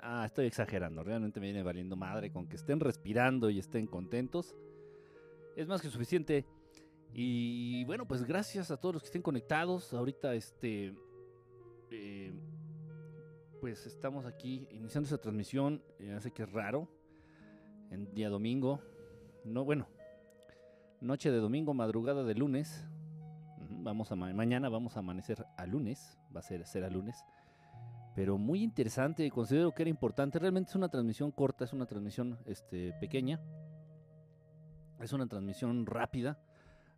Ah, 0.00 0.24
estoy 0.26 0.46
exagerando. 0.46 1.02
Realmente 1.04 1.38
me 1.40 1.46
viene 1.46 1.62
valiendo 1.62 1.96
madre 1.96 2.30
con 2.32 2.46
que 2.48 2.56
estén 2.56 2.80
respirando 2.80 3.50
y 3.50 3.58
estén 3.58 3.86
contentos. 3.86 4.54
Es 5.56 5.68
más 5.68 5.80
que 5.80 5.88
suficiente. 5.88 6.44
Y 7.14 7.84
bueno, 7.84 8.06
pues 8.08 8.24
gracias 8.24 8.70
a 8.70 8.76
todos 8.78 8.94
los 8.94 9.02
que 9.02 9.06
estén 9.06 9.22
conectados. 9.22 9.92
Ahorita, 9.94 10.34
este. 10.34 10.94
eh, 11.90 12.32
pues 13.60 13.86
estamos 13.86 14.24
aquí 14.26 14.66
iniciando 14.70 15.06
esta 15.06 15.18
transmisión. 15.18 15.82
Ya 16.00 16.20
sé 16.20 16.32
que 16.32 16.42
es 16.42 16.52
raro. 16.52 16.88
En 17.90 18.12
día 18.14 18.28
domingo. 18.28 18.80
No, 19.44 19.64
bueno. 19.64 19.86
Noche 21.00 21.30
de 21.30 21.38
domingo, 21.38 21.74
madrugada 21.74 22.24
de 22.24 22.34
lunes. 22.34 22.84
Vamos 23.84 24.10
a 24.12 24.16
ma- 24.16 24.32
mañana 24.32 24.68
vamos 24.68 24.96
a 24.96 25.00
amanecer 25.00 25.44
a 25.56 25.66
lunes. 25.66 26.18
Va 26.34 26.40
a 26.40 26.42
ser, 26.42 26.66
será 26.66 26.88
lunes. 26.88 27.22
Pero 28.14 28.38
muy 28.38 28.62
interesante. 28.62 29.30
Considero 29.30 29.72
que 29.72 29.82
era 29.82 29.90
importante. 29.90 30.38
Realmente 30.38 30.70
es 30.70 30.76
una 30.76 30.88
transmisión 30.88 31.30
corta. 31.30 31.64
Es 31.64 31.72
una 31.72 31.86
transmisión 31.86 32.38
este, 32.46 32.92
pequeña. 33.00 33.40
Es 35.00 35.12
una 35.12 35.26
transmisión 35.26 35.86
rápida. 35.86 36.38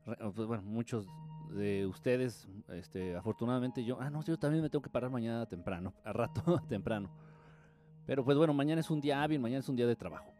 Pues, 0.04 0.62
muchos 0.62 1.06
de 1.50 1.86
ustedes, 1.86 2.46
este, 2.68 3.16
afortunadamente 3.16 3.84
yo, 3.84 3.98
ah, 4.00 4.10
no, 4.10 4.22
yo 4.22 4.38
también 4.38 4.62
me 4.62 4.68
tengo 4.68 4.82
que 4.82 4.90
parar 4.90 5.10
mañana 5.10 5.46
temprano, 5.46 5.94
a 6.04 6.12
rato 6.12 6.60
temprano. 6.68 7.10
Pero 8.06 8.22
pues 8.22 8.36
bueno, 8.36 8.52
mañana 8.52 8.80
es 8.80 8.90
un 8.90 9.00
día 9.00 9.22
hábil, 9.22 9.40
mañana 9.40 9.60
es 9.60 9.68
un 9.68 9.76
día 9.76 9.86
de 9.86 9.96
trabajo. 9.96 10.30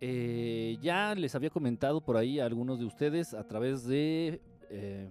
Eh, 0.00 0.76
ya 0.82 1.14
les 1.14 1.34
había 1.36 1.50
comentado 1.50 2.00
por 2.00 2.16
ahí 2.16 2.40
a 2.40 2.46
algunos 2.46 2.80
de 2.80 2.84
ustedes 2.84 3.32
a 3.32 3.46
través 3.46 3.86
de 3.86 4.40
eh, 4.70 5.08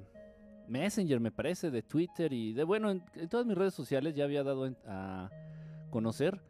Messenger, 0.73 1.19
me 1.19 1.31
parece, 1.31 1.69
de 1.69 1.83
Twitter 1.83 2.33
y 2.33 2.53
de, 2.53 2.63
bueno, 2.63 2.89
en, 2.89 3.03
todas 3.29 3.45
mis 3.45 3.55
redes 3.55 3.75
sociales 3.75 4.15
ya 4.15 4.23
había 4.23 4.43
dado 4.43 4.75
a 4.87 5.29
conocer 5.91 6.41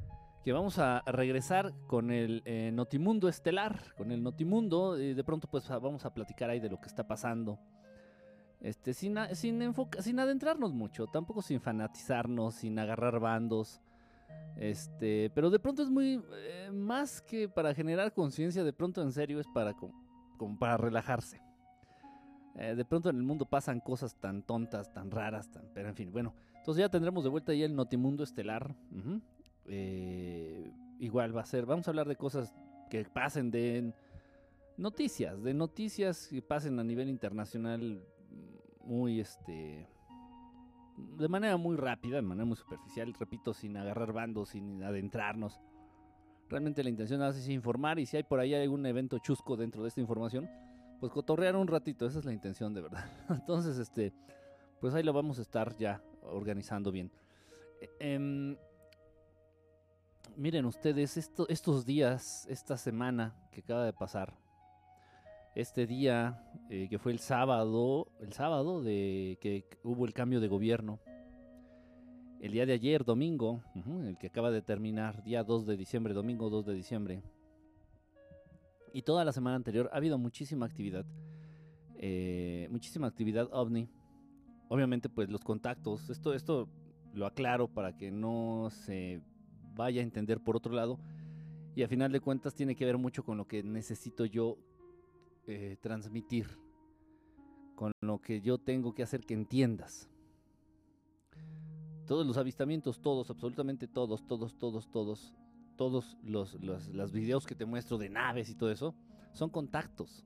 que 0.44 0.54
vamos 0.54 0.80
a 0.80 1.04
regresar 1.06 1.74
con 1.88 2.10
el 2.12 2.42
eh, 2.46 2.72
Notimundo 2.74 3.28
Estelar, 3.28 3.94
con 3.98 4.12
el 4.12 4.24
Notimundo, 4.24 5.00
y 5.00 5.14
de 5.14 5.24
pronto 5.24 5.48
pues 5.50 5.68
vamos 5.70 6.06
a 6.06 6.14
platicar 6.14 6.50
ahí 6.50 6.60
de 6.60 6.70
lo 6.70 6.80
que 6.80 6.88
está 6.88 7.06
pasando. 7.06 7.60
Este, 8.62 8.94
sin, 8.94 9.18
sin, 9.34 9.62
enfoca- 9.62 10.02
sin 10.02 10.20
adentrarnos 10.20 10.74
mucho, 10.74 11.08
tampoco 11.08 11.42
sin 11.42 11.60
fanatizarnos, 11.60 12.56
sin 12.56 12.80
agarrar 12.80 13.20
bandos. 13.20 13.82
Este, 14.56 15.30
pero 15.36 15.50
de 15.50 15.60
pronto 15.60 15.82
es 15.84 15.90
muy 15.90 16.22
eh, 16.34 16.70
más 16.72 17.22
que 17.22 17.50
para 17.50 17.74
generar 17.74 18.14
conciencia, 18.14 18.64
de 18.64 18.74
pronto 18.74 19.02
en 19.02 19.12
serio 19.12 19.40
es 19.42 19.48
para 19.54 19.74
como 19.74 20.58
para 20.58 20.78
relajarse. 20.78 21.43
Eh, 22.56 22.76
de 22.76 22.86
pronto 22.86 23.10
en 23.10 23.18
el 23.18 23.24
mundo 23.24 23.46
pasan 23.46 23.80
cosas 23.80 24.16
tan 24.16 24.44
tontas, 24.44 24.94
tan 24.94 25.10
raras, 25.10 25.50
tan, 25.50 25.70
pero 25.74 25.90
en 25.90 25.96
fin, 25.96 26.12
bueno, 26.12 26.36
entonces 26.56 26.82
ya 26.82 26.90
tendremos 26.90 27.24
de 27.24 27.30
vuelta 27.30 27.54
ya 27.54 27.66
el 27.66 27.76
Notimundo 27.76 28.24
Estelar. 28.24 28.76
Eh, 29.66 30.72
igual 31.00 31.36
va 31.36 31.42
a 31.42 31.46
ser, 31.46 31.66
vamos 31.66 31.88
a 31.88 31.92
hablar 31.92 32.08
de 32.08 32.16
cosas 32.16 32.54
que 32.90 33.04
pasen 33.06 33.50
de 33.50 33.94
noticias, 34.78 35.42
de 35.42 35.54
noticias 35.54 36.28
que 36.28 36.42
pasen 36.42 36.80
a 36.80 36.84
nivel 36.84 37.10
internacional 37.10 38.06
muy 38.84 39.20
este 39.20 39.88
de 41.18 41.28
manera 41.28 41.58
muy 41.58 41.76
rápida, 41.76 42.18
de 42.18 42.22
manera 42.22 42.46
muy 42.46 42.56
superficial, 42.56 43.14
repito, 43.16 43.54
sin 43.54 43.76
agarrar 43.78 44.14
bandos, 44.14 44.50
sin 44.50 44.84
adentrarnos. 44.84 45.60
Realmente 46.50 46.84
la 46.84 46.90
intención 46.90 47.22
es 47.24 47.50
informar 47.50 47.98
y 47.98 48.06
si 48.06 48.18
hay 48.18 48.24
por 48.24 48.40
ahí 48.40 48.54
algún 48.54 48.86
evento 48.86 49.18
chusco 49.18 49.58
dentro 49.58 49.82
de 49.82 49.90
esta 49.90 50.02
información, 50.02 50.48
pues 51.04 51.12
cotorrear 51.12 51.58
un 51.58 51.68
ratito, 51.68 52.06
esa 52.06 52.20
es 52.20 52.24
la 52.24 52.32
intención 52.32 52.74
de 52.74 52.80
verdad. 52.80 53.04
Entonces, 53.30 53.78
este, 53.78 54.14
pues 54.80 54.94
ahí 54.94 55.04
lo 55.04 55.12
vamos 55.12 55.38
a 55.38 55.42
estar 55.42 55.76
ya 55.76 56.02
organizando 56.22 56.94
bien. 56.94 57.12
Eh, 57.82 57.90
em, 58.00 58.56
miren 60.38 60.64
ustedes, 60.64 61.18
esto- 61.18 61.46
estos 61.50 61.86
días, 61.86 62.48
esta 62.50 62.78
semana 62.78 63.36
que 63.52 63.60
acaba 63.60 63.84
de 63.84 63.92
pasar, 63.92 64.34
este 65.56 65.88
día 65.88 66.42
eh, 66.70 66.88
que 66.90 66.98
fue 67.00 67.12
el 67.12 67.20
sábado, 67.20 68.08
el 68.22 68.32
sábado 68.32 68.82
de 68.82 69.38
que 69.42 69.66
hubo 69.84 70.06
el 70.06 70.14
cambio 70.14 70.40
de 70.40 70.48
gobierno, 70.48 71.00
el 72.40 72.54
día 72.54 72.66
de 72.66 72.72
ayer, 72.72 73.04
domingo, 73.04 73.62
el 74.06 74.18
que 74.18 74.28
acaba 74.28 74.52
de 74.52 74.62
terminar, 74.62 75.22
día 75.22 75.44
2 75.44 75.66
de 75.66 75.76
diciembre, 75.76 76.14
domingo 76.14 76.50
2 76.50 76.66
de 76.66 76.74
diciembre, 76.74 77.22
y 78.94 79.02
toda 79.02 79.26
la 79.26 79.34
semana 79.34 79.56
anterior 79.56 79.90
ha 79.92 79.98
habido 79.98 80.18
muchísima 80.18 80.68
actividad, 80.68 81.06
eh, 81.98 82.68
muchísima 82.72 83.08
actividad 83.08 83.50
ovni. 83.52 83.90
Obviamente, 84.70 85.10
pues 85.10 85.30
los 85.30 85.44
contactos, 85.44 86.10
esto, 86.10 86.34
esto 86.34 86.70
lo 87.14 87.26
aclaro 87.26 87.68
para 87.68 87.98
que 87.98 88.12
no 88.12 88.70
se 88.72 89.22
vaya 89.76 90.02
a 90.02 90.04
entender 90.04 90.40
por 90.40 90.56
otro 90.56 90.74
lado. 90.74 91.00
Y 91.76 91.82
a 91.82 91.88
final 91.88 92.12
de 92.12 92.20
cuentas 92.20 92.54
tiene 92.54 92.76
que 92.76 92.86
ver 92.86 93.00
mucho 93.00 93.24
con 93.24 93.38
lo 93.38 93.48
que 93.48 93.64
necesito 93.64 94.26
yo 94.26 94.58
eh, 95.48 95.76
transmitir, 95.82 96.48
con 97.76 97.92
lo 98.02 98.22
que 98.22 98.42
yo 98.42 98.60
tengo 98.60 98.94
que 98.94 99.02
hacer 99.02 99.22
que 99.26 99.34
entiendas. 99.34 100.08
Todos 102.06 102.28
los 102.28 102.38
avistamientos, 102.38 103.00
todos, 103.02 103.32
absolutamente 103.32 103.88
todos, 103.88 104.26
todos, 104.28 104.56
todos, 104.60 104.88
todos, 104.92 105.34
todos 105.76 106.18
los, 106.24 106.56
los, 106.62 106.88
los 106.90 107.12
videos 107.12 107.46
que 107.46 107.56
te 107.56 107.66
muestro 107.66 107.98
de 107.98 108.10
naves 108.10 108.50
y 108.50 108.56
todo 108.56 108.72
eso, 108.72 108.96
son 109.34 109.50
contactos. 109.50 110.26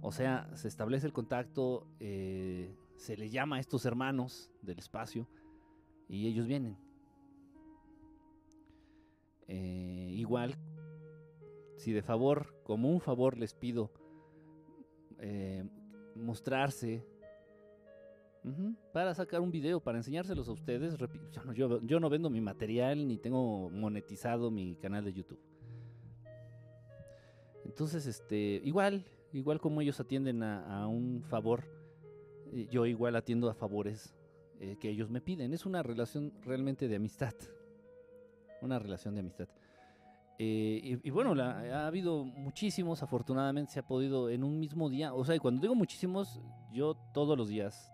O 0.00 0.12
sea, 0.12 0.48
se 0.54 0.68
establece 0.68 1.06
el 1.06 1.12
contacto, 1.12 1.86
eh, 2.00 2.76
se 2.96 3.16
le 3.16 3.30
llama 3.30 3.56
a 3.56 3.60
estos 3.60 3.84
hermanos 3.84 4.50
del 4.62 4.78
espacio 4.78 5.28
y 6.08 6.26
ellos 6.26 6.46
vienen. 6.46 6.76
Eh, 9.48 10.10
igual, 10.12 10.56
si 11.76 11.92
de 11.92 12.02
favor, 12.02 12.54
como 12.64 12.90
un 12.90 13.00
favor 13.00 13.36
les 13.36 13.54
pido 13.54 13.92
eh, 15.18 15.68
mostrarse 16.14 17.06
ujú, 18.46 18.74
para 18.92 19.14
sacar 19.14 19.40
un 19.40 19.50
video, 19.50 19.80
para 19.80 19.98
enseñárselos 19.98 20.48
a 20.48 20.52
ustedes. 20.52 20.96
Yo 20.96 21.42
no, 21.44 21.52
yo- 21.52 21.80
yo 21.82 22.00
no 22.00 22.08
vendo 22.08 22.30
mi 22.30 22.40
material 22.40 23.06
ni 23.06 23.18
tengo 23.18 23.68
monetizado 23.70 24.50
mi 24.50 24.76
canal 24.76 25.04
de 25.04 25.12
YouTube. 25.12 25.40
Entonces, 27.64 28.06
este, 28.06 28.60
igual, 28.64 29.04
igual 29.32 29.60
como 29.60 29.80
ellos 29.80 29.98
atienden 30.00 30.42
a, 30.42 30.82
a 30.82 30.86
un 30.86 31.22
favor, 31.22 31.64
eh, 32.52 32.68
yo 32.70 32.86
igual 32.86 33.16
atiendo 33.16 33.50
a 33.50 33.54
favores 33.54 34.14
eh, 34.60 34.76
que 34.80 34.88
ellos 34.88 35.10
me 35.10 35.20
piden. 35.20 35.52
Es 35.52 35.66
una 35.66 35.82
relación 35.82 36.32
realmente 36.42 36.88
de 36.88 36.96
amistad. 36.96 37.34
Una 38.62 38.78
relación 38.78 39.14
de 39.14 39.20
amistad. 39.20 39.48
Eh, 40.38 40.80
y, 41.02 41.08
y 41.08 41.10
bueno, 41.10 41.34
la- 41.34 41.58
ha 41.82 41.86
habido 41.86 42.24
muchísimos, 42.24 43.02
afortunadamente 43.02 43.72
se 43.72 43.80
ha 43.80 43.86
podido 43.86 44.30
en 44.30 44.44
un 44.44 44.60
mismo 44.60 44.88
día. 44.88 45.12
O 45.12 45.24
sea, 45.24 45.34
y 45.34 45.38
cuando 45.38 45.60
digo 45.60 45.74
muchísimos, 45.74 46.40
yo 46.72 46.94
todos 47.12 47.36
los 47.36 47.48
días. 47.48 47.92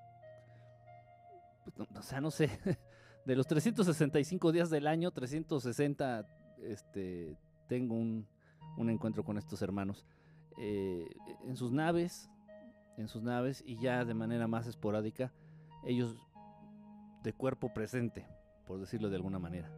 Pues, 1.64 1.88
o 1.96 2.02
sea, 2.02 2.20
no 2.20 2.30
sé. 2.30 2.48
De 3.24 3.36
los 3.36 3.46
365 3.46 4.50
días 4.50 4.68
del 4.68 4.88
año, 4.88 5.12
360 5.12 6.26
este, 6.64 7.36
tengo 7.68 7.94
un, 7.94 8.26
un 8.76 8.90
encuentro 8.90 9.24
con 9.24 9.38
estos 9.38 9.62
hermanos. 9.62 10.04
eh, 10.58 11.06
en 11.46 11.56
sus 11.56 11.72
naves, 11.72 12.28
en 12.96 13.08
sus 13.08 13.22
naves, 13.22 13.62
y 13.64 13.80
ya 13.80 14.04
de 14.04 14.14
manera 14.14 14.46
más 14.48 14.66
esporádica, 14.66 15.32
ellos 15.84 16.16
de 17.22 17.32
cuerpo 17.32 17.72
presente, 17.72 18.26
por 18.66 18.80
decirlo 18.80 19.08
de 19.08 19.16
alguna 19.16 19.38
manera. 19.38 19.70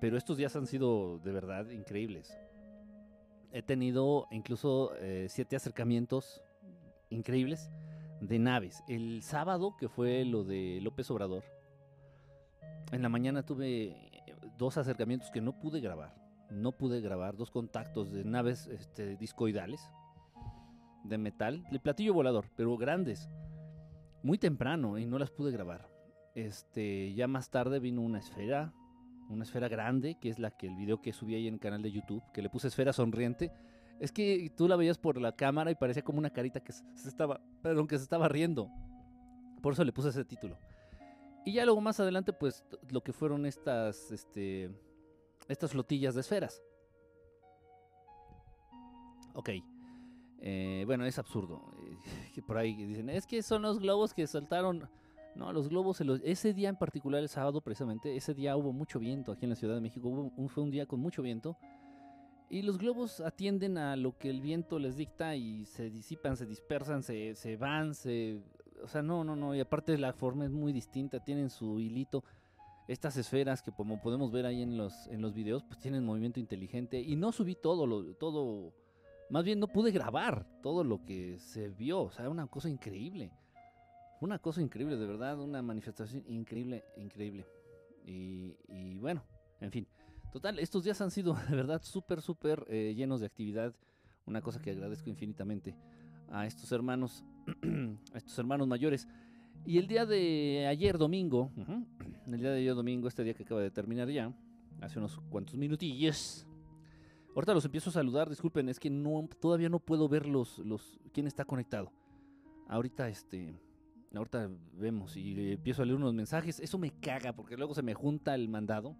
Pero 0.00 0.16
estos 0.16 0.36
días 0.36 0.54
han 0.56 0.66
sido 0.66 1.18
de 1.18 1.32
verdad 1.32 1.68
increíbles. 1.70 2.36
He 3.52 3.62
tenido 3.62 4.26
incluso 4.30 4.94
eh, 4.96 5.26
siete 5.28 5.56
acercamientos 5.56 6.42
increíbles 7.10 7.70
de 8.22 8.38
naves. 8.38 8.82
El 8.88 9.22
sábado, 9.22 9.76
que 9.76 9.88
fue 9.88 10.24
lo 10.24 10.44
de 10.44 10.80
López 10.80 11.10
Obrador, 11.10 11.42
en 12.92 13.02
la 13.02 13.08
mañana 13.08 13.42
tuve 13.44 13.88
eh, 13.88 14.34
dos 14.56 14.78
acercamientos 14.78 15.30
que 15.30 15.40
no 15.40 15.58
pude 15.58 15.80
grabar. 15.80 16.14
No 16.50 16.72
pude 16.72 17.00
grabar 17.00 17.36
dos 17.36 17.50
contactos 17.50 18.12
de 18.12 18.24
naves 18.24 18.66
este, 18.68 19.16
discoidales 19.16 19.90
de 21.04 21.18
metal, 21.18 21.64
de 21.70 21.80
platillo 21.80 22.14
volador, 22.14 22.46
pero 22.54 22.76
grandes. 22.76 23.28
Muy 24.22 24.38
temprano 24.38 24.98
y 24.98 25.06
no 25.06 25.18
las 25.18 25.30
pude 25.30 25.50
grabar. 25.50 25.88
Este, 26.34 27.12
ya 27.14 27.26
más 27.26 27.50
tarde 27.50 27.80
vino 27.80 28.02
una 28.02 28.20
esfera, 28.20 28.72
una 29.28 29.42
esfera 29.42 29.68
grande, 29.68 30.16
que 30.20 30.28
es 30.28 30.38
la 30.38 30.52
que 30.52 30.68
el 30.68 30.76
video 30.76 31.02
que 31.02 31.12
subí 31.12 31.34
ahí 31.34 31.48
en 31.48 31.54
el 31.54 31.60
canal 31.60 31.82
de 31.82 31.90
YouTube, 31.90 32.22
que 32.32 32.42
le 32.42 32.50
puse 32.50 32.68
esfera 32.68 32.92
sonriente. 32.92 33.50
Es 34.02 34.10
que 34.10 34.50
tú 34.56 34.66
la 34.66 34.74
veías 34.74 34.98
por 34.98 35.16
la 35.20 35.30
cámara 35.30 35.70
y 35.70 35.76
parecía 35.76 36.02
como 36.02 36.18
una 36.18 36.30
carita 36.30 36.58
que 36.58 36.72
se 36.72 37.08
estaba, 37.08 37.40
perdón, 37.62 37.86
que 37.86 37.96
se 37.96 38.02
estaba 38.02 38.28
riendo. 38.28 38.68
Por 39.62 39.74
eso 39.74 39.84
le 39.84 39.92
puse 39.92 40.08
ese 40.08 40.24
título. 40.24 40.58
Y 41.44 41.52
ya 41.52 41.64
luego 41.64 41.80
más 41.80 42.00
adelante, 42.00 42.32
pues 42.32 42.64
lo 42.90 43.00
que 43.04 43.12
fueron 43.12 43.46
estas, 43.46 44.10
este, 44.10 44.72
estas 45.46 45.70
flotillas 45.70 46.16
de 46.16 46.22
esferas. 46.22 46.60
Ok. 49.34 49.50
Eh, 50.40 50.82
bueno, 50.84 51.06
es 51.06 51.16
absurdo. 51.20 51.72
Eh, 52.34 52.42
por 52.46 52.58
ahí 52.58 52.74
dicen, 52.74 53.08
es 53.08 53.24
que 53.24 53.40
son 53.40 53.62
los 53.62 53.78
globos 53.78 54.14
que 54.14 54.26
saltaron. 54.26 54.90
No, 55.36 55.52
los 55.52 55.68
globos, 55.68 56.02
ese 56.24 56.52
día 56.54 56.70
en 56.70 56.76
particular, 56.76 57.22
el 57.22 57.28
sábado 57.28 57.60
precisamente, 57.60 58.16
ese 58.16 58.34
día 58.34 58.56
hubo 58.56 58.72
mucho 58.72 58.98
viento 58.98 59.30
aquí 59.30 59.44
en 59.44 59.50
la 59.50 59.56
Ciudad 59.56 59.76
de 59.76 59.80
México, 59.80 60.32
fue 60.48 60.64
un 60.64 60.72
día 60.72 60.86
con 60.86 60.98
mucho 60.98 61.22
viento. 61.22 61.56
Y 62.52 62.60
los 62.60 62.76
globos 62.76 63.22
atienden 63.22 63.78
a 63.78 63.96
lo 63.96 64.18
que 64.18 64.28
el 64.28 64.42
viento 64.42 64.78
les 64.78 64.94
dicta 64.94 65.34
y 65.34 65.64
se 65.64 65.88
disipan, 65.88 66.36
se 66.36 66.44
dispersan, 66.44 67.02
se, 67.02 67.34
se 67.34 67.56
van, 67.56 67.94
se... 67.94 68.42
O 68.82 68.88
sea, 68.88 69.00
no, 69.00 69.24
no, 69.24 69.34
no. 69.34 69.54
Y 69.54 69.60
aparte 69.60 69.96
la 69.96 70.12
forma 70.12 70.44
es 70.44 70.50
muy 70.50 70.70
distinta, 70.70 71.24
tienen 71.24 71.48
su 71.48 71.80
hilito. 71.80 72.24
Estas 72.88 73.16
esferas 73.16 73.62
que 73.62 73.72
como 73.72 74.02
podemos 74.02 74.30
ver 74.32 74.44
ahí 74.44 74.60
en 74.60 74.76
los, 74.76 75.06
en 75.06 75.22
los 75.22 75.32
videos, 75.32 75.64
pues 75.64 75.80
tienen 75.80 76.04
movimiento 76.04 76.40
inteligente. 76.40 77.00
Y 77.00 77.16
no 77.16 77.32
subí 77.32 77.54
todo, 77.54 77.86
lo, 77.86 78.04
todo... 78.16 78.74
Más 79.30 79.44
bien 79.44 79.58
no 79.58 79.68
pude 79.68 79.90
grabar 79.90 80.46
todo 80.60 80.84
lo 80.84 81.02
que 81.06 81.38
se 81.38 81.70
vio. 81.70 82.02
O 82.02 82.10
sea, 82.10 82.28
una 82.28 82.48
cosa 82.48 82.68
increíble. 82.68 83.32
Una 84.20 84.38
cosa 84.38 84.60
increíble, 84.60 84.98
de 84.98 85.06
verdad, 85.06 85.40
una 85.40 85.62
manifestación 85.62 86.22
increíble, 86.28 86.84
increíble. 86.98 87.46
Y, 88.04 88.54
y 88.68 88.98
bueno, 88.98 89.24
en 89.58 89.70
fin. 89.70 89.86
Total, 90.32 90.58
estos 90.58 90.82
días 90.82 90.98
han 91.02 91.10
sido 91.10 91.34
de 91.48 91.54
verdad 91.54 91.82
súper, 91.82 92.22
súper 92.22 92.64
eh, 92.68 92.94
llenos 92.96 93.20
de 93.20 93.26
actividad. 93.26 93.74
Una 94.24 94.40
cosa 94.40 94.62
que 94.62 94.70
agradezco 94.70 95.10
infinitamente 95.10 95.76
a 96.30 96.46
estos 96.46 96.72
hermanos, 96.72 97.22
a 98.14 98.16
estos 98.18 98.38
hermanos 98.38 98.66
mayores. 98.66 99.06
Y 99.66 99.76
el 99.78 99.86
día 99.86 100.06
de 100.06 100.66
ayer 100.68 100.96
domingo, 100.96 101.50
el 102.26 102.40
día 102.40 102.50
de 102.50 102.60
ayer 102.60 102.74
domingo, 102.74 103.08
este 103.08 103.24
día 103.24 103.34
que 103.34 103.42
acaba 103.42 103.60
de 103.60 103.70
terminar 103.70 104.08
ya, 104.08 104.32
hace 104.80 104.98
unos 104.98 105.20
cuantos 105.28 105.56
minutillos. 105.56 106.46
Ahorita 107.34 107.52
los 107.52 107.64
empiezo 107.66 107.90
a 107.90 107.92
saludar, 107.92 108.30
disculpen, 108.30 108.68
es 108.68 108.80
que 108.80 108.90
no, 108.90 109.28
todavía 109.40 109.68
no 109.68 109.80
puedo 109.80 110.08
ver 110.08 110.26
los, 110.26 110.58
los, 110.58 110.98
quién 111.12 111.26
está 111.26 111.44
conectado. 111.44 111.92
Ahorita 112.68 113.08
este, 113.08 113.54
ahorita 114.14 114.48
vemos 114.74 115.16
y 115.16 115.52
empiezo 115.52 115.82
a 115.82 115.84
leer 115.84 115.96
unos 115.96 116.14
mensajes. 116.14 116.58
Eso 116.58 116.78
me 116.78 116.90
caga 116.90 117.34
porque 117.34 117.56
luego 117.56 117.74
se 117.74 117.82
me 117.82 117.92
junta 117.92 118.34
el 118.34 118.48
mandado 118.48 118.96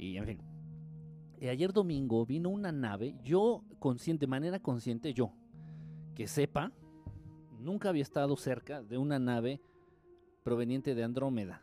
y 0.00 0.16
en 0.16 0.26
fin. 0.26 0.38
ayer 1.42 1.72
domingo 1.72 2.24
vino 2.24 2.48
una 2.48 2.72
nave, 2.72 3.14
yo 3.22 3.64
consciente, 3.78 4.24
de 4.24 4.30
manera 4.30 4.58
consciente, 4.58 5.12
yo, 5.12 5.32
que 6.14 6.26
sepa, 6.26 6.72
nunca 7.58 7.90
había 7.90 8.02
estado 8.02 8.34
cerca 8.36 8.82
de 8.82 8.96
una 8.96 9.18
nave 9.18 9.60
proveniente 10.42 10.94
de 10.94 11.04
Andrómeda. 11.04 11.62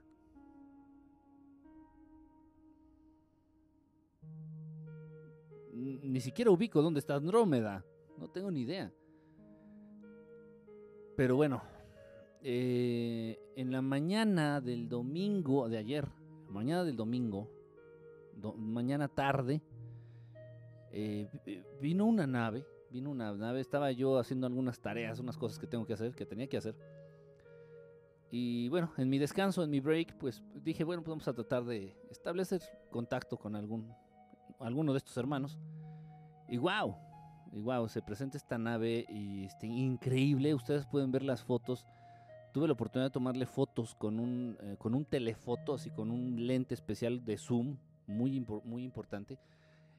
Ni 5.74 6.22
siquiera 6.22 6.52
ubico 6.52 6.82
dónde 6.82 7.00
está 7.00 7.16
Andrómeda. 7.16 7.84
No 8.18 8.28
tengo 8.30 8.50
ni 8.50 8.62
idea. 8.62 8.92
Pero 11.16 11.36
bueno, 11.36 11.62
eh, 12.42 13.40
en 13.56 13.72
la 13.72 13.82
mañana 13.82 14.62
del 14.62 14.88
domingo 14.88 15.68
de 15.70 15.78
ayer, 15.78 16.08
mañana 16.50 16.84
del 16.84 16.96
domingo, 16.96 17.57
mañana 18.58 19.08
tarde, 19.08 19.62
eh, 20.92 21.28
vino 21.82 22.06
una 22.06 22.26
nave, 22.26 22.66
vino 22.90 23.12
una 23.12 23.34
nave, 23.34 23.60
estaba 23.60 23.92
yo 23.92 24.18
haciendo 24.18 24.48
algunas 24.48 24.80
tareas, 24.80 25.20
unas 25.20 25.38
cosas 25.38 25.60
que 25.60 25.68
tengo 25.68 25.86
que 25.86 25.94
hacer, 25.94 26.16
que 26.16 26.26
tenía 26.26 26.48
que 26.48 26.58
hacer. 26.58 26.76
Y 28.30 28.68
bueno, 28.70 28.92
en 28.98 29.10
mi 29.10 29.20
descanso, 29.20 29.64
en 29.64 29.70
mi 29.70 29.80
break, 29.80 30.18
pues 30.18 30.44
dije, 30.56 30.84
bueno, 30.84 31.02
pues 31.02 31.12
vamos 31.12 31.28
a 31.28 31.34
tratar 31.34 31.64
de 31.64 31.96
establecer 32.10 32.62
contacto 32.90 33.38
con 33.38 33.56
algún, 33.56 33.94
alguno 34.60 34.92
de 34.92 34.98
estos 34.98 35.16
hermanos. 35.18 35.58
Y 36.50 36.58
wow, 36.58 36.96
y 37.54 37.62
wow, 37.62 37.88
se 37.88 38.02
presenta 38.02 38.38
esta 38.38 38.58
nave 38.58 39.06
y 39.10 39.46
este, 39.46 39.68
increíble. 39.68 40.54
Ustedes 40.54 40.86
pueden 40.86 41.12
ver 41.12 41.24
las 41.24 41.44
fotos. 41.44 41.88
Tuve 42.54 42.68
la 42.68 42.74
oportunidad 42.74 43.10
de 43.10 43.14
tomarle 43.14 43.46
fotos 43.46 43.96
con 43.96 44.20
un, 44.20 44.58
eh, 44.62 44.76
con 44.78 44.94
un 44.94 45.06
telefoto, 45.06 45.74
así 45.74 45.90
con 45.90 46.12
un 46.12 46.48
lente 46.48 46.74
especial 46.74 47.24
de 47.24 47.38
zoom 47.38 47.78
muy, 48.08 48.46
muy 48.64 48.84
importante. 48.84 49.38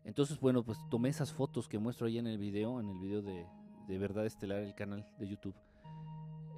Entonces, 0.05 0.41
bueno, 0.41 0.65
pues 0.65 0.79
tomé 0.91 1.11
esas 1.11 1.33
fotos 1.33 1.69
que 1.69 1.79
muestro 1.79 2.07
ahí 2.07 2.19
en 2.19 2.27
el 2.27 2.39
video, 2.39 2.81
en 2.81 2.89
el 2.89 2.99
video 2.99 3.23
de, 3.23 3.47
de 3.87 3.99
Verdad 3.99 4.27
Estelar, 4.27 4.63
el 4.63 4.75
canal 4.75 5.07
de 5.19 5.29
YouTube. 5.29 5.55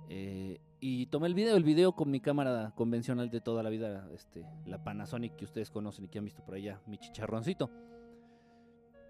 Eh, 0.09 0.61
y 0.81 1.07
tomé 1.07 1.29
el 1.29 1.35
video, 1.35 1.57
el 1.57 1.63
video 1.63 1.93
con 1.93 2.11
mi 2.11 2.21
cámara 2.21 2.73
convencional 2.75 3.31
de 3.31 3.41
toda 3.41 3.63
la 3.63 3.71
vida, 3.71 4.09
este, 4.13 4.45
la 4.67 4.83
Panasonic 4.83 5.37
que 5.37 5.45
ustedes 5.45 5.71
conocen 5.71 6.05
y 6.05 6.09
que 6.09 6.19
han 6.19 6.25
visto 6.25 6.43
por 6.45 6.55
allá, 6.55 6.81
mi 6.87 6.99
chicharroncito. 6.99 7.71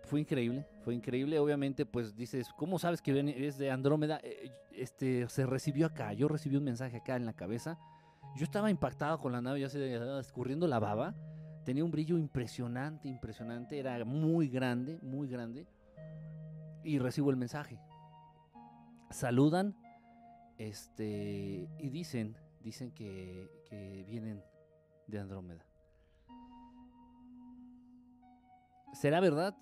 Fue 0.05 0.21
increíble, 0.21 0.67
fue 0.81 0.95
increíble. 0.95 1.39
Obviamente, 1.39 1.87
pues 1.87 2.17
dices, 2.17 2.51
¿cómo 2.57 2.79
sabes 2.79 3.01
que 3.01 3.19
es 3.47 3.57
de 3.57 3.71
Andrómeda? 3.71 4.21
Eh, 4.23 4.51
este, 4.73 5.29
se 5.29 5.47
recibió 5.47 5.87
acá, 5.87 6.13
yo 6.13 6.29
recibí 6.29 6.57
un 6.57 6.65
mensaje 6.65 6.99
acá 6.99 7.17
en 7.17 7.25
la 7.25 7.33
cabeza. 7.33 7.79
Yo 8.37 8.45
estaba 8.45 8.71
impactado 8.71 9.19
con 9.21 9.33
la 9.33 9.41
nave, 9.41 9.61
ya 9.61 9.69
se 9.69 10.19
escurriendo 10.19 10.67
la 10.67 10.79
baba. 10.79 11.15
Tenía 11.65 11.85
un 11.85 11.91
brillo 11.91 12.17
impresionante, 12.17 13.09
impresionante. 13.09 13.79
Era 13.79 14.05
muy 14.05 14.49
grande, 14.49 14.99
muy 15.03 15.29
grande. 15.29 15.67
Y 16.83 16.99
recibo 16.99 17.31
el 17.31 17.37
mensaje. 17.37 17.79
Saludan 19.11 19.77
este, 20.57 21.69
y 21.79 21.91
dicen, 21.91 22.37
dicen 22.63 22.93
que, 22.93 23.51
que 23.69 24.05
vienen 24.07 24.43
de 25.07 25.19
Andrómeda. 25.19 25.65
¿Será 28.93 29.21
verdad? 29.21 29.57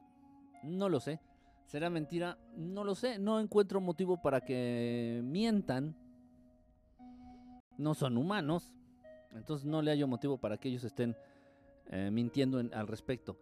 No 0.63 0.89
lo 0.89 1.01
sé. 1.01 1.21
¿Será 1.67 1.91
mentira? 1.91 2.39
No 2.57 2.85
lo 2.85 2.95
sé. 2.95 3.19
No 3.19 3.41
encuentro 3.41 3.81
motivo 3.81 4.21
para 4.23 4.41
que 4.41 5.21
mientan. 5.25 5.95
No 7.77 7.95
son 7.95 8.17
humanos. 8.17 8.73
Entonces 9.33 9.67
no 9.67 9.83
le 9.83 9.91
hallo 9.91 10.09
motivo 10.09 10.39
para 10.39 10.57
que 10.57 10.69
ellos 10.69 10.85
estén 10.85 11.17
eh, 11.91 12.11
mintiendo 12.11 12.59
al 12.59 12.87
respecto. 12.87 13.39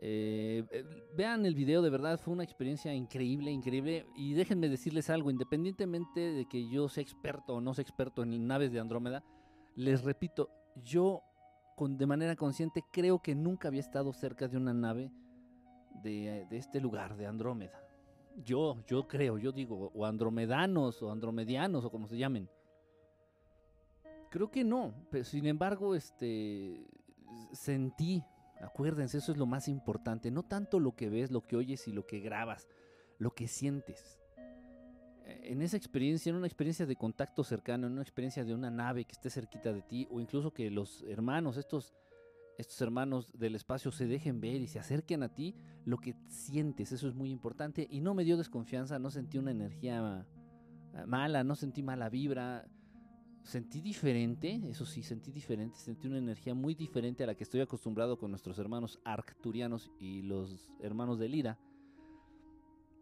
Eh, 0.00 0.64
eh, 0.70 0.84
vean 1.16 1.44
el 1.44 1.56
video, 1.56 1.82
de 1.82 1.90
verdad 1.90 2.20
fue 2.20 2.32
una 2.32 2.44
experiencia 2.44 2.94
increíble, 2.94 3.50
increíble. 3.50 4.06
Y 4.16 4.34
déjenme 4.34 4.68
decirles 4.68 5.10
algo, 5.10 5.30
independientemente 5.30 6.20
de 6.20 6.46
que 6.46 6.68
yo 6.68 6.88
sea 6.88 7.02
experto 7.02 7.54
o 7.54 7.60
no 7.60 7.74
sea 7.74 7.82
experto 7.82 8.22
en 8.22 8.46
naves 8.46 8.72
de 8.72 8.80
Andrómeda, 8.80 9.24
les 9.74 10.04
repito, 10.04 10.50
yo 10.84 11.22
con, 11.76 11.96
de 11.96 12.06
manera 12.06 12.36
consciente 12.36 12.84
creo 12.92 13.20
que 13.20 13.34
nunca 13.34 13.68
había 13.68 13.80
estado 13.80 14.12
cerca 14.12 14.46
de 14.46 14.56
una 14.56 14.72
nave 14.72 15.10
de, 16.02 16.46
de 16.48 16.56
este 16.56 16.80
lugar, 16.80 17.16
de 17.16 17.26
Andrómeda. 17.26 17.82
Yo, 18.44 18.76
yo 18.86 19.08
creo, 19.08 19.36
yo 19.36 19.50
digo, 19.50 19.90
o 19.92 20.06
andromedanos 20.06 21.02
o 21.02 21.10
andromedianos 21.10 21.84
o 21.84 21.90
como 21.90 22.06
se 22.06 22.16
llamen. 22.16 22.48
Creo 24.30 24.50
que 24.50 24.62
no, 24.62 24.94
pero 25.10 25.24
sin 25.24 25.46
embargo, 25.46 25.94
este, 25.96 26.86
sentí, 27.52 28.22
acuérdense, 28.60 29.18
eso 29.18 29.32
es 29.32 29.38
lo 29.38 29.46
más 29.46 29.68
importante, 29.68 30.30
no 30.30 30.42
tanto 30.42 30.80
lo 30.80 30.94
que 30.94 31.08
ves, 31.08 31.30
lo 31.30 31.42
que 31.42 31.56
oyes 31.56 31.88
y 31.88 31.92
lo 31.92 32.06
que 32.06 32.20
grabas, 32.20 32.68
lo 33.18 33.30
que 33.34 33.48
sientes. 33.48 34.18
Eh, 35.24 35.52
en 35.52 35.62
esa 35.62 35.76
experiencia, 35.76 36.30
en 36.30 36.36
una 36.36 36.46
experiencia 36.46 36.86
de 36.86 36.96
contacto 36.96 37.44
cercano, 37.44 37.86
en 37.86 37.94
una 37.94 38.02
experiencia 38.02 38.44
de 38.44 38.54
una 38.54 38.70
nave 38.70 39.04
que 39.04 39.12
esté 39.12 39.30
cerquita 39.30 39.72
de 39.72 39.82
ti, 39.82 40.08
o 40.10 40.20
incluso 40.20 40.52
que 40.52 40.70
los 40.70 41.02
hermanos, 41.08 41.56
estos, 41.56 41.94
estos 42.56 42.80
hermanos 42.80 43.32
del 43.38 43.54
espacio 43.54 43.90
se 43.92 44.06
dejen 44.06 44.40
ver 44.40 44.60
y 44.60 44.66
se 44.66 44.78
acerquen 44.78 45.22
a 45.22 45.34
ti, 45.34 45.54
lo 45.84 45.98
que 45.98 46.14
sientes, 46.28 46.92
eso 46.92 47.08
es 47.08 47.14
muy 47.14 47.30
importante. 47.30 47.86
Y 47.90 48.00
no 48.00 48.14
me 48.14 48.24
dio 48.24 48.36
desconfianza, 48.36 48.98
no 48.98 49.10
sentí 49.10 49.38
una 49.38 49.50
energía 49.50 50.26
eh, 50.94 51.06
mala, 51.06 51.44
no 51.44 51.54
sentí 51.54 51.82
mala 51.82 52.08
vibra, 52.08 52.66
sentí 53.48 53.80
diferente, 53.80 54.60
eso 54.68 54.84
sí, 54.84 55.02
sentí 55.02 55.32
diferente, 55.32 55.78
sentí 55.78 56.06
una 56.06 56.18
energía 56.18 56.52
muy 56.52 56.74
diferente 56.74 57.24
a 57.24 57.26
la 57.26 57.34
que 57.34 57.44
estoy 57.44 57.62
acostumbrado 57.62 58.18
con 58.18 58.30
nuestros 58.30 58.58
hermanos 58.58 59.00
arcturianos 59.04 59.90
y 59.98 60.20
los 60.20 60.70
hermanos 60.80 61.18
de 61.18 61.30
Lira. 61.30 61.58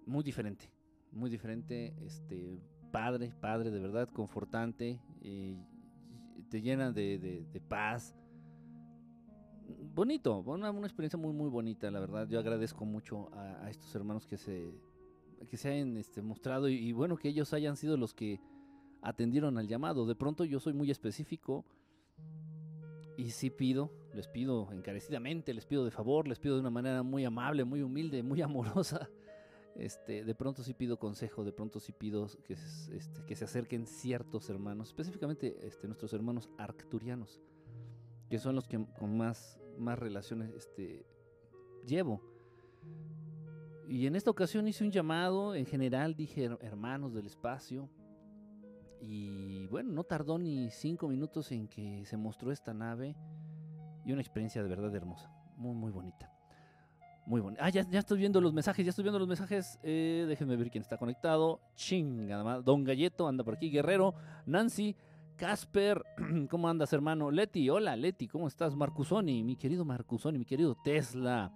Muy 0.06 0.22
diferente, 0.22 0.70
muy 1.10 1.30
diferente, 1.30 1.96
este, 2.00 2.60
padre, 2.92 3.34
padre 3.40 3.72
de 3.72 3.80
verdad, 3.80 4.08
confortante, 4.08 5.00
eh, 5.20 5.58
te 6.48 6.62
llena 6.62 6.92
de, 6.92 7.60
paz. 7.68 8.14
Bonito, 9.96 10.44
una, 10.46 10.70
una, 10.70 10.86
experiencia 10.86 11.18
muy, 11.18 11.32
muy 11.32 11.50
bonita, 11.50 11.90
la 11.90 11.98
verdad. 11.98 12.28
Yo 12.28 12.38
agradezco 12.38 12.84
mucho 12.84 13.34
a, 13.34 13.68
estos 13.68 13.92
hermanos 13.96 14.28
que 14.28 14.36
se, 14.36 14.72
que 15.50 15.56
se 15.56 15.70
hayan 15.70 15.96
este, 15.96 16.22
mostrado 16.22 16.68
y 16.68 16.92
bueno, 16.92 17.16
que 17.16 17.30
ellos 17.30 17.52
hayan 17.52 17.76
sido 17.76 17.96
los 17.96 18.14
que 18.14 18.38
atendieron 19.06 19.56
al 19.56 19.68
llamado. 19.68 20.04
De 20.04 20.16
pronto 20.16 20.44
yo 20.44 20.58
soy 20.58 20.72
muy 20.72 20.90
específico 20.90 21.64
y 23.16 23.30
sí 23.30 23.50
pido, 23.50 23.92
les 24.12 24.26
pido 24.26 24.70
encarecidamente, 24.72 25.54
les 25.54 25.64
pido 25.64 25.84
de 25.84 25.92
favor, 25.92 26.26
les 26.26 26.40
pido 26.40 26.56
de 26.56 26.60
una 26.60 26.70
manera 26.70 27.02
muy 27.04 27.24
amable, 27.24 27.64
muy 27.64 27.82
humilde, 27.82 28.22
muy 28.22 28.42
amorosa. 28.42 29.08
Este, 29.76 30.24
de 30.24 30.34
pronto 30.34 30.62
sí 30.62 30.74
pido 30.74 30.98
consejo, 30.98 31.44
de 31.44 31.52
pronto 31.52 31.78
sí 31.78 31.92
pido 31.92 32.26
que, 32.44 32.54
este, 32.54 33.24
que 33.26 33.36
se 33.36 33.44
acerquen 33.44 33.86
ciertos 33.86 34.48
hermanos, 34.50 34.88
específicamente 34.88 35.56
este, 35.62 35.86
nuestros 35.86 36.12
hermanos 36.12 36.48
arcturianos, 36.58 37.40
que 38.28 38.38
son 38.38 38.54
los 38.54 38.66
que 38.66 38.84
con 38.98 39.16
más, 39.16 39.60
más 39.78 39.98
relaciones 39.98 40.50
este, 40.54 41.06
llevo. 41.86 42.22
Y 43.86 44.06
en 44.06 44.16
esta 44.16 44.30
ocasión 44.30 44.66
hice 44.66 44.82
un 44.82 44.90
llamado, 44.90 45.54
en 45.54 45.66
general 45.66 46.16
dije 46.16 46.46
hermanos 46.60 47.12
del 47.14 47.26
espacio, 47.26 47.88
Y 49.00 49.66
bueno, 49.66 49.92
no 49.92 50.04
tardó 50.04 50.38
ni 50.38 50.70
cinco 50.70 51.08
minutos 51.08 51.52
en 51.52 51.68
que 51.68 52.04
se 52.04 52.16
mostró 52.16 52.52
esta 52.52 52.72
nave 52.74 53.14
y 54.04 54.12
una 54.12 54.20
experiencia 54.20 54.62
de 54.62 54.68
verdad 54.68 54.94
hermosa, 54.94 55.30
muy, 55.56 55.74
muy 55.74 55.90
bonita. 55.90 56.32
Muy 57.26 57.40
bonita. 57.40 57.64
Ah, 57.64 57.70
ya, 57.70 57.82
ya, 57.90 57.98
estoy 57.98 58.18
viendo 58.18 58.40
los 58.40 58.52
mensajes, 58.52 58.86
ya 58.86 58.90
estoy 58.90 59.02
viendo 59.02 59.18
los 59.18 59.26
mensajes. 59.26 59.80
Eh, 59.82 60.26
déjenme 60.28 60.54
ver 60.54 60.70
quién 60.70 60.82
está 60.82 60.96
conectado. 60.96 61.60
Ching, 61.74 62.28
nada 62.28 62.44
más. 62.44 62.64
Don 62.64 62.84
Galleto 62.84 63.26
anda 63.26 63.42
por 63.42 63.54
aquí. 63.54 63.68
Guerrero, 63.68 64.14
Nancy, 64.46 64.94
Casper, 65.36 66.04
¿cómo 66.48 66.68
andas, 66.68 66.92
hermano? 66.92 67.32
Leti, 67.32 67.68
hola, 67.68 67.96
Leti, 67.96 68.28
¿cómo 68.28 68.46
estás? 68.46 68.76
Marcusoni, 68.76 69.42
mi 69.42 69.56
querido 69.56 69.84
Marcusoni, 69.84 70.38
mi 70.38 70.44
querido 70.44 70.76
Tesla. 70.84 71.52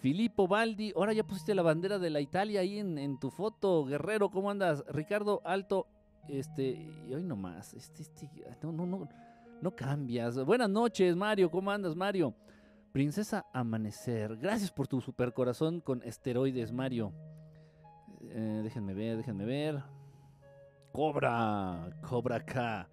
Filippo 0.00 0.46
Baldi, 0.46 0.92
ahora 0.94 1.12
ya 1.14 1.26
pusiste 1.26 1.54
la 1.54 1.62
bandera 1.62 1.98
de 1.98 2.10
la 2.10 2.20
Italia 2.20 2.60
ahí 2.60 2.78
en, 2.78 2.96
en 2.96 3.18
tu 3.18 3.30
foto. 3.30 3.84
Guerrero, 3.86 4.30
¿cómo 4.30 4.50
andas? 4.50 4.84
Ricardo 4.86 5.42
Alto, 5.44 5.88
este, 6.28 6.88
y 7.08 7.14
hoy 7.14 7.22
nomás, 7.22 7.74
este, 7.74 8.02
este, 8.02 8.28
no, 8.62 8.72
no, 8.72 8.86
no, 8.86 9.08
no 9.60 9.76
cambias. 9.76 10.42
Buenas 10.44 10.70
noches, 10.70 11.14
Mario, 11.16 11.50
¿cómo 11.50 11.70
andas, 11.70 11.94
Mario? 11.94 12.34
Princesa 12.92 13.44
Amanecer, 13.52 14.36
gracias 14.36 14.70
por 14.70 14.86
tu 14.86 15.00
super 15.00 15.32
corazón 15.32 15.80
con 15.80 16.02
esteroides, 16.02 16.70
Mario. 16.72 17.12
Eh, 18.22 18.60
déjenme 18.62 18.94
ver, 18.94 19.16
déjenme 19.16 19.44
ver. 19.44 19.82
Cobra, 20.92 21.90
Cobra 22.08 22.44
K. 22.44 22.88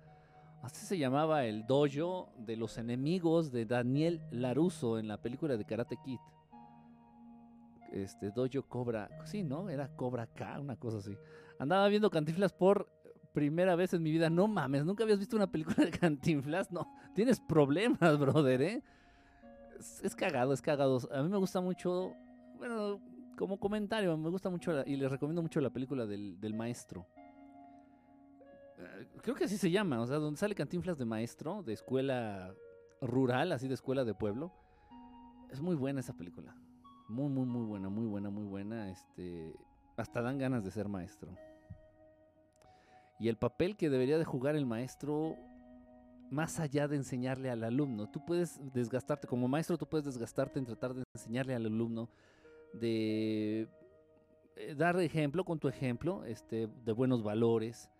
Así 0.63 0.85
se 0.85 0.97
llamaba 0.97 1.45
el 1.45 1.65
dojo 1.67 2.29
de 2.37 2.55
los 2.55 2.77
enemigos 2.77 3.51
de 3.51 3.65
Daniel 3.65 4.21
Laruso 4.31 4.97
en 4.97 5.07
la 5.07 5.17
película 5.17 5.55
de 5.55 5.65
Karate 5.65 5.97
Kid. 6.03 6.19
Este 7.91 8.31
dojo 8.31 8.67
Cobra, 8.67 9.09
sí, 9.25 9.43
¿no? 9.43 9.69
Era 9.69 9.87
Cobra 9.95 10.25
K, 10.25 10.59
una 10.59 10.77
cosa 10.77 10.97
así. 10.97 11.15
Andaba 11.59 11.87
viendo 11.89 12.09
Cantiflas 12.09 12.53
por 12.53 12.87
primera 13.31 13.75
vez 13.75 13.93
en 13.93 14.03
mi 14.03 14.11
vida. 14.11 14.29
No 14.29 14.47
mames, 14.47 14.85
nunca 14.85 15.03
habías 15.03 15.19
visto 15.19 15.35
una 15.35 15.51
película 15.51 15.85
de 15.85 15.91
Cantinflas. 15.91 16.71
No, 16.71 16.87
tienes 17.13 17.39
problemas, 17.39 17.99
brother, 18.19 18.61
¿eh? 18.61 18.83
Es, 20.03 20.15
cagado, 20.15 20.53
es 20.53 20.61
cagado. 20.61 20.99
A 21.11 21.23
mí 21.23 21.29
me 21.29 21.37
gusta 21.37 21.59
mucho, 21.59 22.13
bueno, 22.57 22.99
como 23.37 23.59
comentario, 23.59 24.15
me 24.17 24.29
gusta 24.29 24.49
mucho 24.49 24.83
y 24.85 24.95
les 24.95 25.11
recomiendo 25.11 25.41
mucho 25.41 25.59
la 25.59 25.71
película 25.71 26.05
del, 26.05 26.39
del 26.39 26.53
maestro. 26.53 27.07
Eh, 28.77 29.07
creo 29.23 29.35
que 29.35 29.45
así 29.45 29.57
se 29.57 29.71
llama, 29.71 30.01
o 30.01 30.07
sea, 30.07 30.17
donde 30.17 30.39
sale 30.39 30.53
Cantinflas 30.53 30.97
de 30.97 31.05
maestro, 31.05 31.63
de 31.63 31.73
escuela 31.73 32.53
rural, 33.01 33.51
así 33.51 33.67
de 33.67 33.73
escuela 33.73 34.03
de 34.03 34.13
pueblo. 34.13 34.51
Es 35.49 35.59
muy 35.59 35.75
buena 35.75 35.99
esa 35.99 36.13
película. 36.13 36.55
Muy, 37.09 37.29
muy, 37.29 37.45
muy 37.45 37.65
buena, 37.65 37.89
muy 37.89 38.05
buena, 38.05 38.29
muy 38.29 38.45
buena. 38.45 38.89
Este, 38.89 39.55
hasta 39.97 40.21
dan 40.21 40.37
ganas 40.37 40.63
de 40.63 40.71
ser 40.71 40.87
maestro 40.87 41.35
y 43.21 43.29
el 43.29 43.37
papel 43.37 43.77
que 43.77 43.91
debería 43.91 44.17
de 44.17 44.25
jugar 44.25 44.55
el 44.55 44.65
maestro 44.65 45.37
más 46.31 46.59
allá 46.59 46.87
de 46.87 46.95
enseñarle 46.95 47.51
al 47.51 47.63
alumno. 47.63 48.09
Tú 48.09 48.25
puedes 48.25 48.59
desgastarte, 48.73 49.27
como 49.27 49.47
maestro 49.47 49.77
tú 49.77 49.87
puedes 49.87 50.05
desgastarte 50.05 50.57
en 50.57 50.65
tratar 50.65 50.95
de 50.95 51.03
enseñarle 51.13 51.53
al 51.53 51.67
alumno, 51.67 52.09
de 52.73 53.67
eh, 54.55 54.73
dar 54.75 54.99
ejemplo 54.99 55.45
con 55.45 55.59
tu 55.59 55.67
ejemplo, 55.67 56.25
este, 56.25 56.67
de 56.83 56.91
buenos 56.93 57.21
valores, 57.21 57.91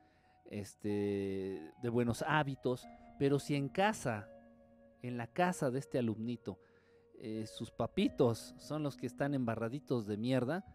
este, 0.50 1.72
de 1.84 1.90
buenos 1.90 2.24
hábitos, 2.28 2.88
pero 3.20 3.38
si 3.38 3.54
en 3.54 3.70
casa, 3.70 4.28
en 5.04 5.18
la 5.18 5.28
casa 5.28 5.70
de 5.70 5.78
este 5.78 6.00
alumnito, 6.00 6.58
eh, 7.20 7.46
sus 7.46 7.70
papitos 7.70 8.56
son 8.58 8.82
los 8.82 8.98
que 8.98 9.06
están 9.06 9.36
embarraditos 9.36 10.08
de 10.08 10.18
mierda, 10.18 10.66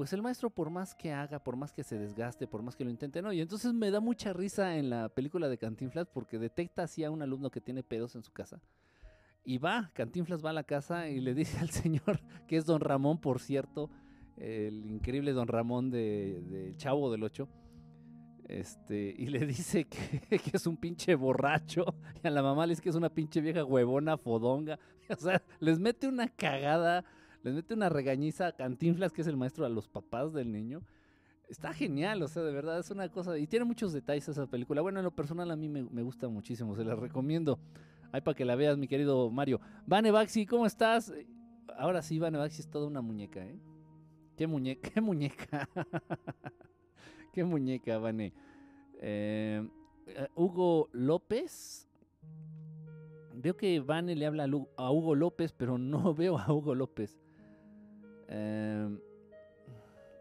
pues 0.00 0.14
el 0.14 0.22
maestro 0.22 0.48
por 0.48 0.70
más 0.70 0.94
que 0.94 1.12
haga, 1.12 1.44
por 1.44 1.56
más 1.56 1.74
que 1.74 1.84
se 1.84 1.98
desgaste, 1.98 2.46
por 2.46 2.62
más 2.62 2.74
que 2.74 2.84
lo 2.84 2.90
intente, 2.90 3.20
no. 3.20 3.34
Y 3.34 3.42
entonces 3.42 3.74
me 3.74 3.90
da 3.90 4.00
mucha 4.00 4.32
risa 4.32 4.78
en 4.78 4.88
la 4.88 5.10
película 5.10 5.46
de 5.46 5.58
Cantinflas 5.58 6.08
porque 6.08 6.38
detecta 6.38 6.84
así 6.84 7.04
a 7.04 7.10
un 7.10 7.20
alumno 7.20 7.50
que 7.50 7.60
tiene 7.60 7.82
pedos 7.82 8.14
en 8.14 8.22
su 8.22 8.32
casa. 8.32 8.62
Y 9.44 9.58
va, 9.58 9.90
Cantinflas 9.92 10.42
va 10.42 10.48
a 10.48 10.54
la 10.54 10.64
casa 10.64 11.10
y 11.10 11.20
le 11.20 11.34
dice 11.34 11.58
al 11.60 11.68
señor, 11.68 12.18
que 12.46 12.56
es 12.56 12.64
don 12.64 12.80
Ramón, 12.80 13.20
por 13.20 13.40
cierto, 13.40 13.90
el 14.38 14.90
increíble 14.90 15.34
don 15.34 15.48
Ramón 15.48 15.90
de, 15.90 16.72
Chavo 16.78 17.12
del 17.12 17.22
Ocho, 17.22 17.50
este, 18.48 19.14
y 19.18 19.26
le 19.26 19.44
dice 19.44 19.84
que, 19.84 20.20
que, 20.38 20.50
es 20.56 20.66
un 20.66 20.78
pinche 20.78 21.14
borracho, 21.14 21.84
y 22.24 22.26
a 22.26 22.30
la 22.30 22.42
mamá 22.42 22.64
le 22.64 22.70
dice 22.70 22.80
que 22.80 22.88
es 22.88 22.96
una 22.96 23.10
pinche 23.10 23.42
vieja 23.42 23.66
huevona, 23.66 24.16
fodonga, 24.16 24.78
o 25.10 25.20
sea, 25.20 25.42
les 25.58 25.78
mete 25.78 26.08
una 26.08 26.26
cagada 26.26 27.04
les 27.42 27.54
mete 27.54 27.74
una 27.74 27.88
regañiza 27.88 28.48
a 28.48 28.52
Cantinflas, 28.52 29.12
que 29.12 29.22
es 29.22 29.26
el 29.26 29.36
maestro 29.36 29.64
a 29.64 29.68
los 29.68 29.88
papás 29.88 30.32
del 30.32 30.52
niño. 30.52 30.82
Está 31.48 31.72
genial, 31.72 32.22
o 32.22 32.28
sea, 32.28 32.42
de 32.42 32.52
verdad 32.52 32.78
es 32.78 32.90
una 32.90 33.08
cosa. 33.08 33.36
Y 33.38 33.46
tiene 33.46 33.64
muchos 33.64 33.92
detalles 33.92 34.28
esa 34.28 34.46
película. 34.46 34.82
Bueno, 34.82 35.00
en 35.00 35.04
lo 35.04 35.10
personal 35.10 35.50
a 35.50 35.56
mí 35.56 35.68
me, 35.68 36.02
gusta 36.02 36.28
muchísimo, 36.28 36.76
se 36.76 36.84
la 36.84 36.94
recomiendo. 36.94 37.58
Ahí 38.12 38.20
para 38.20 38.36
que 38.36 38.44
la 38.44 38.54
veas, 38.54 38.78
mi 38.78 38.86
querido 38.86 39.30
Mario. 39.30 39.60
Vane 39.86 40.10
Baxi, 40.10 40.46
¿cómo 40.46 40.66
estás? 40.66 41.12
Ahora 41.76 42.02
sí, 42.02 42.18
Vane 42.18 42.38
Baxi 42.38 42.60
es 42.60 42.68
toda 42.68 42.86
una 42.86 43.00
muñeca, 43.00 43.44
¿eh? 43.44 43.58
¿Qué 44.36 44.46
muñeca? 44.46 44.90
¿Qué 44.94 45.00
muñeca? 45.00 45.68
¿Qué 47.32 47.44
muñeca, 47.44 47.98
Vane? 47.98 48.32
Eh, 49.00 49.66
eh, 50.06 50.28
Hugo 50.34 50.88
López. 50.92 51.88
Veo 53.34 53.56
que 53.56 53.80
Vane 53.80 54.14
le 54.14 54.26
habla 54.26 54.48
a 54.76 54.90
Hugo 54.90 55.14
López, 55.14 55.52
pero 55.52 55.78
no 55.78 56.14
veo 56.14 56.38
a 56.38 56.52
Hugo 56.52 56.74
López. 56.74 57.18
Em, 58.30 59.00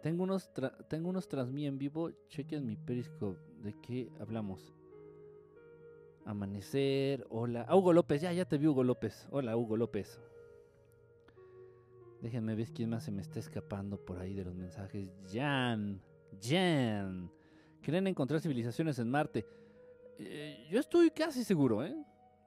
tengo 0.02 0.24
unos 0.24 0.50
tengo 0.88 1.10
unos 1.10 1.28
tras 1.28 1.50
mí 1.52 1.68
en 1.68 1.78
vivo. 1.78 2.12
Chequen 2.28 2.66
mi 2.66 2.76
periscope. 2.76 3.40
¿De 3.62 3.74
qué 3.82 4.12
hablamos? 4.20 4.74
Amanecer. 6.26 7.26
Hola. 7.30 7.66
Ah, 7.70 7.76
Hugo 7.76 7.94
López. 7.94 8.22
Ya, 8.22 8.34
ya 8.34 8.46
te 8.46 8.58
vi, 8.58 8.68
Hugo 8.68 8.84
López. 8.84 9.28
Hola, 9.32 9.56
Hugo 9.56 9.78
López. 9.78 10.20
Déjenme 12.22 12.56
ver 12.56 12.74
quién 12.74 12.90
más 12.90 13.04
se 13.04 13.12
me 13.12 13.22
está 13.22 13.40
escapando 13.40 14.04
por 14.04 14.20
ahí 14.20 14.34
de 14.34 14.44
los 14.44 14.56
mensajes. 14.56 15.10
Jan. 15.32 16.02
Jan. 16.42 17.32
¿Quieren 17.82 18.08
encontrar 18.08 18.42
civilizaciones 18.42 19.00
en 19.00 19.10
Marte? 19.10 19.46
Eh, 20.18 20.68
yo 20.70 20.80
estoy 20.80 21.12
casi 21.12 21.44
seguro, 21.44 21.86
¿eh? 21.86 21.96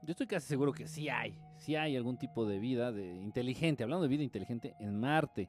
Yo 0.03 0.11
estoy 0.11 0.27
casi 0.27 0.49
seguro 0.49 0.73
que 0.73 0.87
sí 0.87 1.09
hay 1.09 1.39
si 1.63 1.77
hay 1.77 1.97
algún 1.97 2.17
tipo 2.19 2.45
de 2.45 2.59
vida 2.59 2.91
de 2.91 3.23
inteligente, 3.23 3.85
hablando 3.85 4.03
de 4.03 4.09
vida 4.09 4.25
inteligente 4.25 4.75
en 4.81 4.99
Marte. 4.99 5.49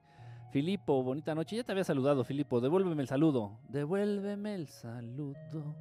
Filipo, 0.51 1.01
bonita 1.01 1.33
noche. 1.33 1.55
Ya 1.55 1.63
te 1.63 1.71
había 1.71 1.83
saludado, 1.83 2.23
Filipo. 2.23 2.61
Devuélveme 2.61 3.01
el 3.01 3.07
saludo. 3.07 3.57
Devuélveme 3.69 4.53
el 4.53 4.67
saludo. 4.67 5.75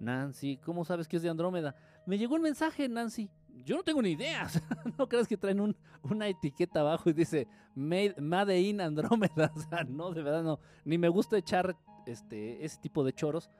Nancy, 0.00 0.56
¿cómo 0.56 0.86
sabes 0.86 1.06
que 1.06 1.16
es 1.16 1.22
de 1.22 1.28
Andrómeda? 1.28 1.76
Me 2.06 2.16
llegó 2.16 2.36
un 2.36 2.42
mensaje, 2.42 2.88
Nancy. 2.88 3.28
Yo 3.66 3.76
no 3.76 3.82
tengo 3.82 4.00
ni 4.00 4.12
idea. 4.12 4.48
no 4.98 5.06
crees 5.06 5.28
que 5.28 5.36
traen 5.36 5.76
una 6.02 6.26
etiqueta 6.26 6.80
abajo 6.80 7.10
y 7.10 7.12
dice 7.12 7.46
Made, 7.74 8.58
in 8.58 8.80
Andrómeda. 8.80 9.52
O 9.54 9.60
sea, 9.60 9.84
no, 9.84 10.10
de 10.10 10.22
verdad 10.22 10.42
no. 10.42 10.58
Ni 10.86 10.96
me 10.96 11.10
gusta 11.10 11.36
echar 11.36 11.76
este, 12.06 12.64
ese 12.64 12.80
tipo 12.80 13.04
de 13.04 13.12
choros 13.12 13.50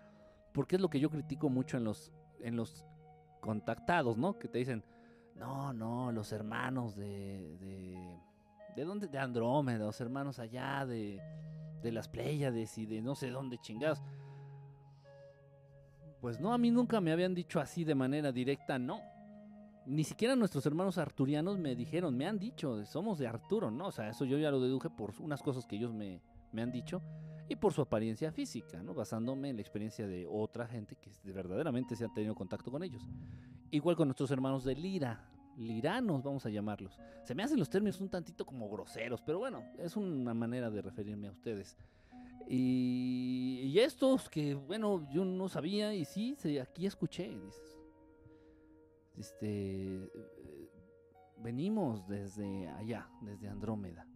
porque 0.54 0.76
es 0.76 0.80
lo 0.80 0.88
que 0.88 0.98
yo 0.98 1.10
critico 1.10 1.50
mucho 1.50 1.76
en 1.76 1.84
los, 1.84 2.10
en 2.40 2.56
los 2.56 2.86
contactados, 3.42 4.16
¿no? 4.16 4.38
Que 4.38 4.48
te 4.48 4.56
dicen, 4.56 4.82
no, 5.38 5.72
no, 5.72 6.12
los 6.12 6.32
hermanos 6.32 6.96
de. 6.96 7.56
¿De, 7.60 8.20
¿de 8.74 8.84
dónde? 8.84 9.08
De 9.08 9.18
Andrómeda, 9.18 9.84
los 9.84 10.00
hermanos 10.00 10.38
allá 10.38 10.84
de, 10.86 11.20
de 11.82 11.92
las 11.92 12.08
Pléyades 12.08 12.76
y 12.78 12.86
de 12.86 13.00
no 13.02 13.14
sé 13.14 13.30
dónde 13.30 13.58
chingados. 13.58 14.02
Pues 16.20 16.40
no, 16.40 16.52
a 16.52 16.58
mí 16.58 16.70
nunca 16.70 17.00
me 17.00 17.12
habían 17.12 17.34
dicho 17.34 17.60
así 17.60 17.84
de 17.84 17.94
manera 17.94 18.32
directa, 18.32 18.78
no. 18.78 19.00
Ni 19.86 20.02
siquiera 20.02 20.34
nuestros 20.34 20.66
hermanos 20.66 20.98
arturianos 20.98 21.58
me 21.58 21.76
dijeron, 21.76 22.16
me 22.16 22.26
han 22.26 22.38
dicho, 22.38 22.84
somos 22.86 23.18
de 23.18 23.28
Arturo, 23.28 23.70
¿no? 23.70 23.86
O 23.86 23.92
sea, 23.92 24.08
eso 24.08 24.24
yo 24.24 24.36
ya 24.36 24.50
lo 24.50 24.60
deduje 24.60 24.90
por 24.90 25.12
unas 25.20 25.42
cosas 25.42 25.64
que 25.66 25.76
ellos 25.76 25.92
me, 25.92 26.20
me 26.50 26.62
han 26.62 26.72
dicho 26.72 27.00
y 27.48 27.56
por 27.56 27.72
su 27.72 27.82
apariencia 27.82 28.32
física, 28.32 28.82
¿no? 28.82 28.94
Basándome 28.94 29.50
en 29.50 29.56
la 29.56 29.62
experiencia 29.62 30.06
de 30.06 30.26
otra 30.26 30.66
gente 30.66 30.96
que 30.96 31.10
verdaderamente 31.32 31.94
se 31.94 32.04
han 32.04 32.12
tenido 32.12 32.34
contacto 32.34 32.70
con 32.70 32.82
ellos. 32.82 33.02
Igual 33.70 33.96
con 33.96 34.08
nuestros 34.08 34.30
hermanos 34.30 34.64
de 34.64 34.74
Lira, 34.74 35.28
liranos 35.56 36.22
vamos 36.22 36.44
a 36.46 36.50
llamarlos. 36.50 36.98
Se 37.24 37.34
me 37.34 37.42
hacen 37.42 37.58
los 37.58 37.70
términos 37.70 38.00
un 38.00 38.08
tantito 38.08 38.44
como 38.44 38.68
groseros, 38.68 39.22
pero 39.22 39.38
bueno, 39.38 39.64
es 39.78 39.96
una 39.96 40.34
manera 40.34 40.70
de 40.70 40.82
referirme 40.82 41.28
a 41.28 41.32
ustedes. 41.32 41.76
Y, 42.48 43.76
estos 43.78 44.28
que, 44.28 44.54
bueno, 44.54 45.08
yo 45.10 45.24
no 45.24 45.48
sabía 45.48 45.94
y 45.94 46.04
sí, 46.04 46.36
aquí 46.60 46.86
escuché, 46.86 47.28
dices. 47.28 47.76
Este, 49.16 50.10
venimos 51.38 52.06
desde 52.06 52.68
allá, 52.68 53.08
desde 53.20 53.48
Andrómeda. 53.48 54.06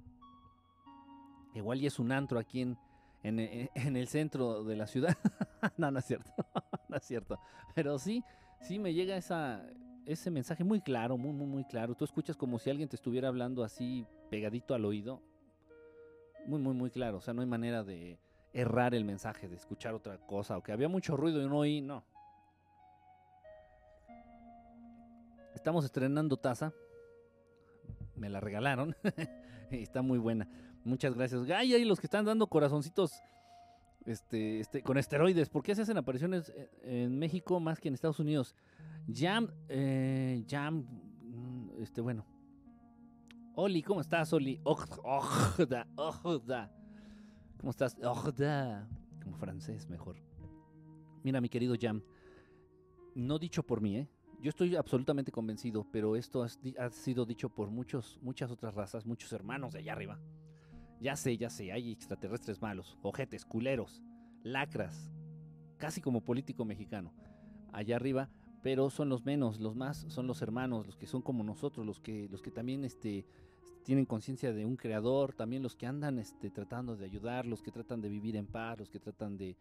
Igual 1.55 1.81
y 1.81 1.87
es 1.87 1.99
un 1.99 2.13
antro 2.13 2.39
aquí 2.39 2.61
en, 2.61 2.79
en 3.23 3.97
el 3.97 4.09
centro 4.09 4.65
de 4.65 4.77
la 4.77 4.87
ciudad. 4.87 5.17
no, 5.77 5.91
no 5.91 5.99
es 5.99 6.05
cierto, 6.05 6.33
no 6.89 6.97
es 6.97 7.05
cierto. 7.05 7.39
Pero 7.75 7.99
sí, 7.99 8.25
sí 8.61 8.79
me 8.79 8.95
llega 8.95 9.17
ese 10.07 10.31
mensaje 10.31 10.65
muy 10.65 10.81
claro, 10.81 11.19
muy, 11.19 11.33
muy, 11.33 11.47
muy 11.47 11.65
claro. 11.65 11.95
Tú 11.95 12.05
escuchas 12.05 12.37
como 12.37 12.59
si 12.59 12.71
alguien 12.71 12.89
te 12.89 12.97
estuviera 12.97 13.29
hablando 13.29 13.63
así 13.63 14.07
pegadito 14.31 14.75
al 14.75 14.85
oído. 14.85 15.23
Muy, 16.47 16.61
muy, 16.61 16.75
muy 16.75 16.91
claro. 16.91 17.19
O 17.19 17.21
sea, 17.21 17.35
no 17.35 17.43
hay 17.43 17.47
manera 17.47 17.85
de 17.85 18.19
errar 18.53 18.95
el 18.95 19.05
mensaje, 19.05 19.49
de 19.49 19.57
escuchar 19.57 19.95
otra 19.95 20.19
cosa, 20.19 20.57
o 20.57 20.63
que 20.63 20.73
había 20.73 20.89
mucho 20.89 21.17
ruido 21.17 21.43
y 21.43 21.47
no 21.47 21.59
oí, 21.59 21.81
no. 21.81 22.05
Estamos 25.55 25.85
estrenando 25.85 26.37
taza. 26.39 26.73
Me 28.17 28.31
la 28.31 28.41
regalaron. 28.41 28.97
Está 29.71 30.03
muy 30.03 30.19
buena. 30.19 30.49
Muchas 30.85 31.15
gracias. 31.15 31.49
Ay, 31.51 31.75
y 31.75 31.85
los 31.85 32.01
que 32.01 32.07
están 32.07 32.25
dando 32.25 32.47
corazoncitos 32.47 33.13
este, 34.07 34.61
este, 34.61 34.83
con 34.83 34.99
esteroides. 34.99 35.49
¿Por 35.49 35.63
qué 35.63 35.75
se 35.75 35.83
hacen 35.83 35.99
apariciones 35.99 36.53
en 36.83 37.19
México 37.19 37.61
más 37.61 37.79
que 37.79 37.89
en 37.89 37.95
Estados 37.95 38.19
Unidos? 38.19 38.55
Jam, 39.13 39.49
eh, 39.69 40.45
Jam, 40.49 40.87
mm, 41.23 41.83
este, 41.83 42.01
bueno. 42.01 42.25
Oli, 43.55 43.83
¿cómo 43.83 44.01
estás, 44.01 44.33
Oli? 44.33 44.61
Ojda, 44.65 45.87
ojda. 45.97 46.71
¿Cómo 47.59 47.71
estás? 47.71 47.97
Ojda. 48.03 48.89
Como 49.23 49.37
francés, 49.37 49.89
mejor. 49.89 50.17
Mira, 51.23 51.41
mi 51.41 51.51
querido 51.51 51.75
Jam, 51.79 52.03
no 53.15 53.39
dicho 53.39 53.63
por 53.63 53.83
mí, 53.83 53.97
¿eh? 53.99 54.09
Yo 54.41 54.49
estoy 54.49 54.75
absolutamente 54.75 55.31
convencido, 55.31 55.87
pero 55.93 56.17
esto 56.17 56.43
ha 56.43 56.91
sido 56.91 57.27
dicho 57.27 57.51
por 57.51 57.71
muchos, 57.71 58.19
muchas 58.23 58.51
otras 58.51 58.75
razas, 58.75 59.05
muchos 59.05 59.31
hermanos 59.35 59.75
de 59.75 59.81
allá 59.81 59.93
arriba. 59.93 60.19
Ya 61.01 61.17
sé, 61.17 61.37
ya 61.37 61.49
sé, 61.49 61.73
hay 61.73 61.93
extraterrestres 61.93 62.61
malos, 62.61 62.99
ojetes, 63.03 63.45
culeros, 63.45 64.03
lacras, 64.43 65.11
casi 65.79 66.01
como 66.01 66.21
político 66.21 66.65
mexicano, 66.65 67.13
allá 67.73 67.97
arriba, 67.97 68.29
pero 68.63 68.91
son 68.91 69.09
los 69.09 69.25
menos, 69.25 69.61
los 69.61 69.75
más 69.75 70.05
son 70.09 70.27
los 70.27 70.43
hermanos, 70.43 70.87
los 70.87 70.97
que 70.97 71.07
son 71.07 71.23
como 71.23 71.43
nosotros, 71.43 71.87
los 71.87 72.01
que, 72.01 72.29
los 72.29 72.43
que 72.43 72.51
también 72.51 72.85
este, 72.85 73.25
tienen 73.83 74.05
conciencia 74.05 74.53
de 74.53 74.67
un 74.67 74.77
creador, 74.77 75.33
también 75.33 75.63
los 75.63 75.75
que 75.75 75.87
andan 75.87 76.19
este, 76.19 76.51
tratando 76.51 76.97
de 76.97 77.07
ayudar, 77.07 77.47
los 77.47 77.63
que 77.63 77.71
tratan 77.71 78.03
de 78.03 78.11
vivir 78.11 78.37
en 78.37 78.47
paz, 78.47 78.79
los 78.79 78.91
que 78.91 79.01
tratan 79.01 79.39
de, 79.39 79.57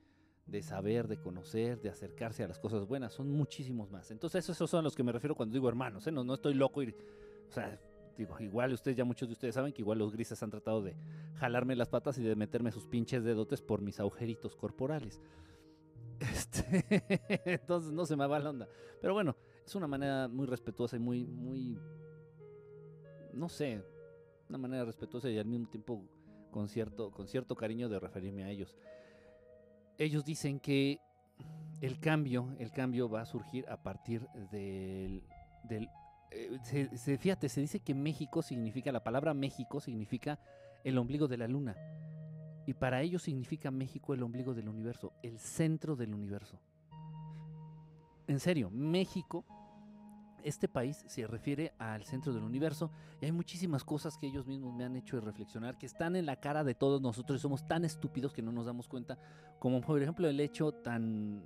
de 0.46 0.62
saber, 0.62 1.08
de 1.08 1.18
conocer, 1.18 1.82
de 1.82 1.90
acercarse 1.90 2.44
a 2.44 2.48
las 2.48 2.60
cosas 2.60 2.86
buenas, 2.86 3.14
son 3.14 3.32
muchísimos 3.32 3.90
más. 3.92 4.12
Entonces 4.12 4.50
esos 4.50 4.70
son 4.70 4.84
los 4.84 4.96
que 4.96 5.04
me 5.04 5.12
refiero 5.12 5.36
cuando 5.36 5.54
digo 5.54 5.70
hermanos, 5.70 6.06
¿eh? 6.08 6.12
no, 6.12 6.24
no 6.24 6.34
estoy 6.34 6.54
loco 6.54 6.84
y, 6.84 6.90
o 6.90 7.52
sea, 7.52 7.80
Digo, 8.20 8.38
igual 8.42 8.74
ustedes, 8.74 8.98
ya 8.98 9.06
muchos 9.06 9.30
de 9.30 9.32
ustedes 9.32 9.56
saben 9.56 9.72
que 9.72 9.82
igual 9.82 9.98
los 9.98 10.12
grises 10.12 10.44
han 10.44 10.50
tratado 10.50 10.82
de 10.84 10.94
jalarme 11.36 11.74
las 11.78 11.88
patas 11.88 12.18
y 12.18 12.22
de 12.22 12.36
meterme 12.36 12.70
sus 12.70 12.86
pinches 12.86 13.24
dedotes 13.24 13.62
por 13.62 13.82
mis 13.82 13.98
agujeritos 14.02 14.58
corporales. 14.58 15.22
Este, 16.20 16.84
entonces 17.46 17.94
no 17.94 18.06
se 18.06 18.18
me 18.18 18.28
va 18.28 18.40
la 18.40 18.50
onda. 18.50 18.68
Pero 19.00 19.14
bueno, 19.14 19.38
es 19.66 19.74
una 19.74 19.88
manera 19.88 20.28
muy 20.28 20.48
respetuosa 20.48 20.98
y 20.98 21.00
muy, 21.00 21.26
muy, 21.26 21.80
no 23.32 23.48
sé, 23.48 23.82
una 24.50 24.58
manera 24.58 24.84
respetuosa 24.84 25.30
y 25.30 25.38
al 25.38 25.46
mismo 25.46 25.70
tiempo 25.70 26.04
con 26.52 26.68
cierto, 26.68 27.12
con 27.12 27.26
cierto 27.26 27.56
cariño 27.56 27.88
de 27.88 28.02
referirme 28.02 28.44
a 28.44 28.50
ellos. 28.50 28.76
Ellos 29.98 30.26
dicen 30.26 30.60
que 30.60 31.00
el 31.80 32.02
cambio, 32.02 32.54
el 32.60 32.72
cambio 32.72 33.08
va 33.08 33.22
a 33.22 33.26
surgir 33.26 33.66
a 33.70 33.82
partir 33.82 34.28
del, 34.52 35.24
del 35.64 35.88
eh, 36.32 36.60
se, 36.96 37.18
fíjate, 37.18 37.50
se 37.50 37.62
dice 37.62 37.80
que 37.80 37.94
México 37.94 38.42
significa, 38.42 38.92
la 38.92 39.04
palabra 39.04 39.34
México 39.34 39.80
significa 39.80 40.40
el 40.84 40.98
ombligo 40.98 41.28
de 41.28 41.38
la 41.38 41.48
luna. 41.48 41.76
Y 42.66 42.74
para 42.74 43.02
ellos 43.02 43.24
significa 43.24 43.72
México 43.72 44.14
el 44.14 44.22
ombligo 44.22 44.54
del 44.54 44.70
universo, 44.70 45.14
el 45.24 45.40
centro 45.40 45.96
del 45.96 46.14
universo. 46.14 46.60
En 48.28 48.40
serio, 48.40 48.70
México, 48.70 49.44
este 50.44 50.68
país 50.68 51.04
se 51.08 51.26
refiere 51.26 51.74
al 51.80 52.06
centro 52.06 52.32
del 52.32 52.44
universo 52.44 52.92
y 53.20 53.26
hay 53.26 53.32
muchísimas 53.32 53.84
cosas 53.84 54.18
que 54.18 54.28
ellos 54.28 54.46
mismos 54.46 54.74
me 54.76 54.86
han 54.86 54.96
hecho 54.96 55.20
reflexionar 55.20 55.78
que 55.78 55.88
están 55.88 56.16
en 56.16 56.28
la 56.28 56.36
cara 56.36 56.64
de 56.64 56.76
todos 56.76 57.02
nosotros 57.02 57.40
y 57.40 57.42
somos 57.42 57.68
tan 57.68 57.84
estúpidos 57.86 58.32
que 58.32 58.44
no 58.44 58.52
nos 58.52 58.68
damos 58.68 58.88
cuenta, 58.88 59.18
como 59.58 59.82
por 59.82 60.02
ejemplo 60.02 60.28
el 60.28 60.40
hecho 60.40 60.72
tan 60.72 61.42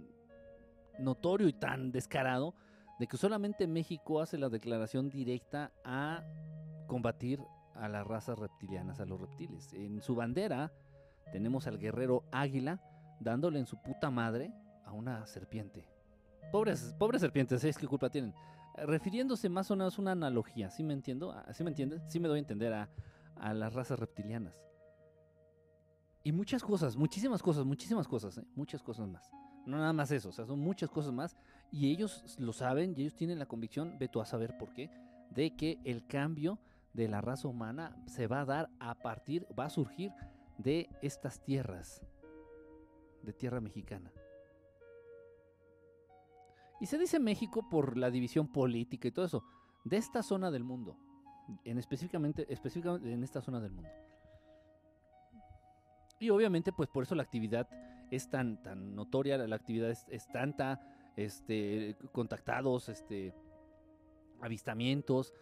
notorio 1.00 1.48
y 1.48 1.54
tan 1.54 1.92
descarado 1.92 2.54
de 3.04 3.08
que 3.08 3.18
solamente 3.18 3.68
México 3.68 4.22
hace 4.22 4.38
la 4.38 4.48
declaración 4.48 5.10
directa 5.10 5.74
a 5.84 6.24
combatir 6.88 7.44
a 7.76 7.90
las 7.90 8.08
razas 8.08 8.40
reptilianas, 8.40 9.02
a 9.02 9.06
los 9.06 9.20
reptiles. 9.20 9.74
En 9.74 10.02
su 10.02 10.16
bandera 10.16 10.72
tenemos 11.34 11.68
al 11.68 11.80
guerrero 11.80 12.24
águila 12.32 12.82
dándole 13.20 13.60
en 13.60 13.66
su 13.66 13.76
puta 13.82 14.10
madre 14.10 14.54
a 14.86 14.94
una 14.94 15.28
serpiente. 15.28 15.86
Pobres, 16.50 16.96
pobres 16.98 17.20
serpientes, 17.20 17.62
¿es 17.66 17.78
qué 17.78 17.88
culpa 17.88 18.10
tienen? 18.10 18.34
Refiriéndose 18.78 19.50
más 19.50 19.70
o 19.70 19.76
menos 19.76 20.00
a 20.00 20.02
una 20.02 20.14
analogía, 20.14 20.70
¿sí 20.70 20.82
me 20.82 20.94
entiendo? 20.94 21.34
Ah, 21.34 21.52
¿Sí 21.52 21.62
me 21.66 21.72
entiendes? 21.72 22.04
Sí 22.08 22.22
me 22.22 22.30
doy 22.30 22.38
a 22.38 22.40
entender 22.40 22.72
a, 22.74 22.90
a 23.36 23.54
las 23.54 23.74
razas 23.74 24.00
reptilianas. 24.00 24.64
Y 26.24 26.32
muchas 26.32 26.64
cosas, 26.64 26.96
muchísimas 26.96 27.44
cosas, 27.44 27.66
muchísimas 27.66 28.08
cosas, 28.08 28.38
¿eh? 28.38 28.46
muchas 28.56 28.82
cosas 28.82 29.10
más. 29.10 29.30
No 29.66 29.78
nada 29.78 29.92
más 29.92 30.10
eso, 30.12 30.30
o 30.30 30.32
sea, 30.32 30.46
son 30.46 30.60
muchas 30.60 30.90
cosas 30.90 31.12
más 31.12 31.36
y 31.74 31.92
ellos 31.92 32.24
lo 32.38 32.54
saben 32.54 32.94
y 32.96 33.02
ellos 33.02 33.16
tienen 33.16 33.40
la 33.40 33.48
convicción, 33.48 33.98
ve 33.98 34.08
tú 34.08 34.22
a 34.22 34.26
saber 34.28 34.56
por 34.60 34.74
qué, 34.74 34.92
de 35.32 35.56
que 35.56 35.80
el 35.84 36.06
cambio 36.06 36.60
de 36.94 37.08
la 37.08 37.20
raza 37.20 37.48
humana 37.48 37.98
se 38.06 38.28
va 38.28 38.42
a 38.42 38.46
dar 38.46 38.70
a 38.80 38.94
partir, 38.94 39.48
va 39.58 39.66
a 39.66 39.70
surgir 39.72 40.12
de 40.60 40.88
estas 41.02 41.44
tierras, 41.44 42.04
de 43.24 43.34
tierra 43.34 43.60
mexicana. 43.60 44.12
Y 46.80 46.86
se 46.86 47.00
dice 47.00 47.20
México 47.20 47.68
por 47.68 47.98
la 47.98 48.12
división 48.12 48.48
política 48.48 49.08
y 49.08 49.12
todo 49.12 49.26
eso, 49.26 49.44
de 49.84 49.98
esta 49.98 50.22
zona 50.22 50.52
del 50.52 50.64
mundo, 50.64 50.96
en 51.64 51.80
específicamente, 51.80 52.46
específicamente 52.54 53.12
en 53.12 53.24
esta 53.24 53.42
zona 53.42 53.60
del 53.60 53.72
mundo. 53.72 53.90
Y 56.20 56.30
obviamente, 56.30 56.72
pues 56.72 56.88
por 56.88 57.02
eso 57.02 57.16
la 57.16 57.24
actividad 57.24 57.68
es 58.12 58.30
tan, 58.30 58.62
tan 58.62 58.96
notoria, 58.96 59.38
la 59.40 59.56
actividad 59.56 59.90
es, 59.90 60.28
tanta, 60.28 60.80
este, 61.16 61.96
contactados, 62.12 62.90
este, 62.90 63.34
avistamientos, 64.42 65.34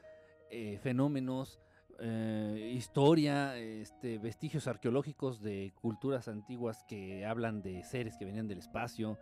eh, 0.49 0.77
fenómenos, 0.81 1.59
eh, 1.99 2.73
historia, 2.75 3.57
este, 3.57 4.17
vestigios 4.17 4.67
arqueológicos 4.67 5.41
de 5.41 5.71
culturas 5.81 6.27
antiguas 6.27 6.83
que 6.87 7.25
hablan 7.25 7.61
de 7.61 7.83
seres 7.83 8.17
que 8.17 8.25
venían 8.25 8.47
del 8.47 8.57
espacio. 8.57 9.19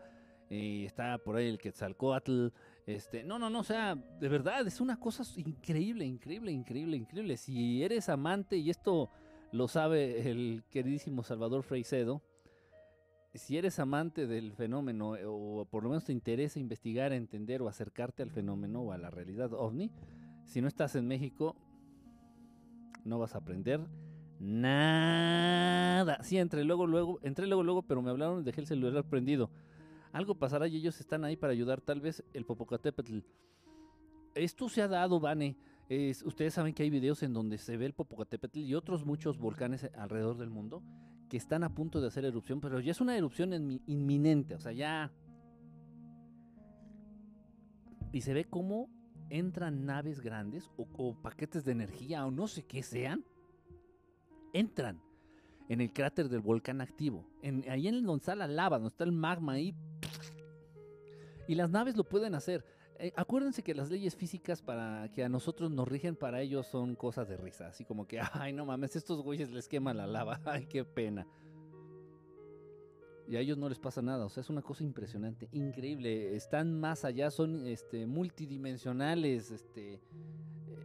Eh, 0.49 0.85
está 0.85 1.17
por 1.17 1.35
ahí 1.35 1.47
el 1.47 1.59
Quetzalcoatl. 1.59 2.47
Este, 2.87 3.23
no, 3.23 3.37
no, 3.37 3.49
no, 3.49 3.59
o 3.59 3.63
sea, 3.63 3.95
de 3.95 4.27
verdad, 4.29 4.65
es 4.65 4.81
una 4.81 4.99
cosa 4.99 5.23
increíble, 5.35 6.05
increíble, 6.05 6.51
increíble, 6.51 6.97
increíble. 6.97 7.37
Si 7.37 7.83
eres 7.83 8.09
amante, 8.09 8.57
y 8.57 8.69
esto 8.69 9.09
lo 9.51 9.67
sabe 9.67 10.29
el 10.29 10.63
queridísimo 10.69 11.23
Salvador 11.23 11.63
Freicedo, 11.63 12.23
si 13.33 13.57
eres 13.57 13.79
amante 13.79 14.25
del 14.25 14.53
fenómeno 14.53 15.15
eh, 15.15 15.23
o 15.25 15.65
por 15.69 15.83
lo 15.83 15.89
menos 15.89 16.05
te 16.05 16.11
interesa 16.11 16.59
investigar, 16.59 17.13
entender 17.13 17.61
o 17.61 17.67
acercarte 17.67 18.23
al 18.23 18.31
fenómeno 18.31 18.81
o 18.81 18.91
a 18.91 18.97
la 18.97 19.11
realidad 19.11 19.53
ovni, 19.53 19.91
si 20.45 20.61
no 20.61 20.67
estás 20.67 20.95
en 20.95 21.07
México, 21.07 21.55
no 23.05 23.19
vas 23.19 23.35
a 23.35 23.39
aprender 23.39 23.81
nada. 24.39 26.23
Sí, 26.23 26.37
entré 26.37 26.63
luego, 26.63 26.87
luego, 26.87 27.19
entré 27.21 27.45
luego, 27.45 27.63
luego, 27.63 27.81
pero 27.83 28.01
me 28.01 28.09
hablaron 28.09 28.43
dejé 28.43 28.61
el 28.61 28.67
celular 28.67 29.03
prendido. 29.03 29.51
Algo 30.11 30.35
pasará 30.35 30.67
y 30.67 30.77
ellos 30.77 30.99
están 30.99 31.23
ahí 31.23 31.35
para 31.35 31.53
ayudar, 31.53 31.81
tal 31.81 32.01
vez 32.01 32.23
el 32.33 32.45
Popocatépetl. 32.45 33.19
Esto 34.33 34.69
se 34.69 34.81
ha 34.81 34.87
dado, 34.87 35.19
Vane. 35.19 35.55
ustedes 36.25 36.55
saben 36.55 36.73
que 36.73 36.81
hay 36.81 36.89
videos 36.89 37.21
en 37.21 37.33
donde 37.33 37.59
se 37.59 37.77
ve 37.77 37.85
el 37.85 37.93
Popocatépetl 37.93 38.59
y 38.59 38.73
otros 38.73 39.05
muchos 39.05 39.37
volcanes 39.37 39.87
alrededor 39.95 40.37
del 40.37 40.49
mundo 40.49 40.81
que 41.29 41.37
están 41.37 41.63
a 41.63 41.73
punto 41.73 42.01
de 42.01 42.07
hacer 42.07 42.25
erupción, 42.25 42.59
pero 42.59 42.79
ya 42.79 42.91
es 42.91 42.99
una 42.99 43.15
erupción 43.15 43.53
inminente, 43.85 44.55
o 44.55 44.59
sea, 44.59 44.71
ya... 44.71 45.11
Y 48.11 48.21
se 48.21 48.33
ve 48.33 48.45
cómo 48.45 48.89
entran 49.29 49.85
naves 49.85 50.19
grandes 50.19 50.71
o, 50.75 51.15
paquetes 51.21 51.63
de 51.63 51.71
energía 51.71 52.25
o 52.25 52.31
no 52.31 52.47
sé 52.47 52.63
qué 52.63 52.81
sean, 52.81 53.23
entran 54.51 54.99
en 55.69 55.81
el 55.81 55.93
cráter 55.93 56.27
del 56.27 56.41
volcán 56.41 56.81
activo, 56.81 57.27
ahí 57.69 57.87
en 57.87 58.03
donde 58.03 58.21
está 58.21 58.35
la 58.35 58.47
lava, 58.47 58.77
donde 58.77 58.89
está 58.89 59.03
el 59.03 59.11
magma 59.11 59.53
ahí. 59.53 59.75
Y 61.47 61.55
las 61.55 61.69
naves 61.69 61.95
lo 61.95 62.03
pueden 62.03 62.33
hacer. 62.33 62.65
Eh, 63.01 63.13
acuérdense 63.15 63.63
que 63.63 63.73
las 63.73 63.89
leyes 63.89 64.13
físicas 64.13 64.61
para 64.61 65.09
que 65.13 65.23
a 65.23 65.29
nosotros 65.29 65.71
nos 65.71 65.87
rigen 65.87 66.17
para 66.17 66.41
ellos 66.41 66.67
son 66.67 66.95
cosas 66.95 67.29
de 67.29 67.37
risa, 67.37 67.67
así 67.67 67.85
como 67.85 68.05
que, 68.05 68.19
ay, 68.33 68.51
no 68.51 68.65
mames, 68.65 68.97
estos 68.97 69.21
güeyes 69.21 69.49
les 69.51 69.69
quema 69.69 69.93
la 69.93 70.05
lava, 70.05 70.41
ay, 70.45 70.65
qué 70.65 70.83
pena. 70.83 71.25
Y 73.29 73.37
a 73.37 73.39
ellos 73.39 73.57
no 73.57 73.69
les 73.69 73.79
pasa 73.79 74.01
nada, 74.01 74.25
o 74.25 74.29
sea, 74.29 74.41
es 74.41 74.49
una 74.49 74.61
cosa 74.61 74.83
impresionante, 74.83 75.47
increíble, 75.53 76.35
están 76.35 76.77
más 76.77 77.05
allá, 77.05 77.31
son 77.31 77.67
este, 77.67 78.05
multidimensionales, 78.05 79.51
este, 79.51 80.01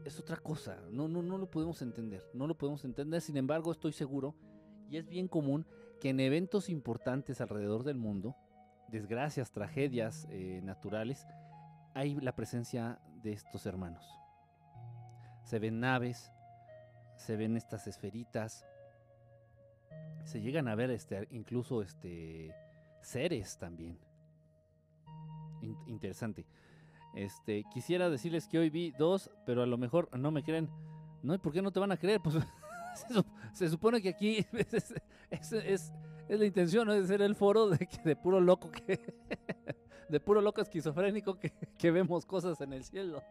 es 0.05 0.20
otra 0.20 0.37
cosa, 0.37 0.79
no, 0.90 1.09
no, 1.09 1.20
no 1.22 1.37
lo 1.37 1.50
podemos 1.50 1.83
entender, 1.83 2.22
no 2.33 2.46
lo 2.46 2.57
podemos 2.57 2.85
entender, 2.85 3.22
sin 3.22 3.38
embargo 3.38 3.72
estoy 3.72 3.92
seguro, 3.92 4.37
y 4.88 4.98
es 4.98 5.09
bien 5.09 5.27
común 5.27 5.66
que 6.00 6.11
en 6.11 6.20
eventos 6.20 6.68
importantes 6.68 7.40
alrededor 7.40 7.83
del 7.83 7.96
mundo, 7.96 8.37
desgracias, 8.88 9.50
tragedias 9.50 10.29
eh, 10.31 10.61
naturales, 10.62 11.27
hay 11.94 12.16
la 12.16 12.35
presencia 12.35 12.98
de 13.22 13.33
estos 13.33 13.64
hermanos. 13.66 14.04
Se 15.44 15.59
ven 15.59 15.80
naves, 15.80 16.30
se 17.16 17.37
ven 17.37 17.57
estas 17.57 17.87
esferitas, 17.87 18.66
Se 20.24 20.40
llegan 20.40 20.68
a 20.68 20.74
ver 20.74 20.90
este, 20.90 21.28
incluso 21.30 21.83
este, 21.83 22.54
seres 23.02 23.59
también. 23.59 23.98
interesante. 25.87 26.46
Este, 27.14 27.64
quisiera 27.72 28.11
decirles 28.11 28.48
que 28.48 28.59
hoy 28.59 28.70
vi 28.70 28.90
dos, 28.90 29.30
pero 29.46 29.62
a 29.62 29.66
lo 29.66 29.78
mejor 29.78 30.09
no 30.18 30.30
me 30.30 30.42
creen. 30.42 30.68
No, 31.22 31.35
¿y 31.35 31.38
por 31.38 31.52
qué 31.52 31.62
no 31.62 31.70
te 31.70 31.80
van 31.80 31.92
a 31.92 31.96
creer? 31.96 32.20
Pues 32.94 33.14
se, 33.52 33.68
supone 33.68 34.00
que 34.00 34.09
aquí 34.09 34.46
es, 35.30 35.92
la 36.28 36.44
intención, 36.44 36.87
¿no? 36.87 36.94
de 36.94 37.07
ser 37.07 37.22
el 37.22 37.35
foro 37.35 37.68
de, 37.68 37.88
de 38.04 38.16
puro 38.16 38.40
loco 38.40 38.70
que 38.70 39.00
de 40.09 40.21
puro 40.21 40.40
loco 40.40 40.61
esquizofrénico 40.61 41.38
que, 41.79 41.90
vemos 41.90 42.27
cosas 42.27 42.61
en 42.61 42.73
el 42.73 42.85
cielo. 42.85 43.23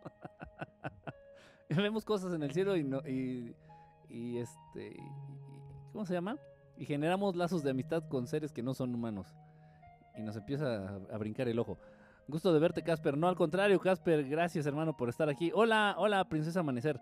vemos 1.70 2.06
cosas 2.06 2.34
en 2.34 2.44
el 2.44 2.52
cielo 2.52 2.76
y 2.76 2.84
no 2.84 3.00
y, 3.00 3.56
y 4.10 4.38
este 4.38 4.98
¿cómo 5.92 6.06
se 6.06 6.14
llama? 6.14 6.38
Y 6.78 6.86
generamos 6.86 7.36
lazos 7.36 7.64
de 7.64 7.70
amistad 7.70 8.04
con 8.10 8.28
seres 8.28 8.52
que 8.52 8.64
no 8.64 8.74
son 8.74 8.94
humanos. 8.94 9.28
Y 10.16 10.22
nos 10.22 10.36
empieza 10.36 10.98
a, 11.12 11.18
brincar 11.18 11.48
el 11.48 11.60
ojo. 11.60 11.78
Gusto 12.28 12.54
de 12.54 12.60
verte, 12.60 12.84
Casper. 12.84 13.18
No, 13.18 13.28
al 13.28 13.36
contrario, 13.36 13.80
Casper, 13.80 14.28
gracias, 14.28 14.66
hermano, 14.66 14.96
por 14.96 15.10
estar 15.10 15.30
aquí. 15.30 15.52
Hola, 15.54 15.96
hola, 15.98 16.28
Princesa 16.28 16.60
Amanecer. 16.60 17.00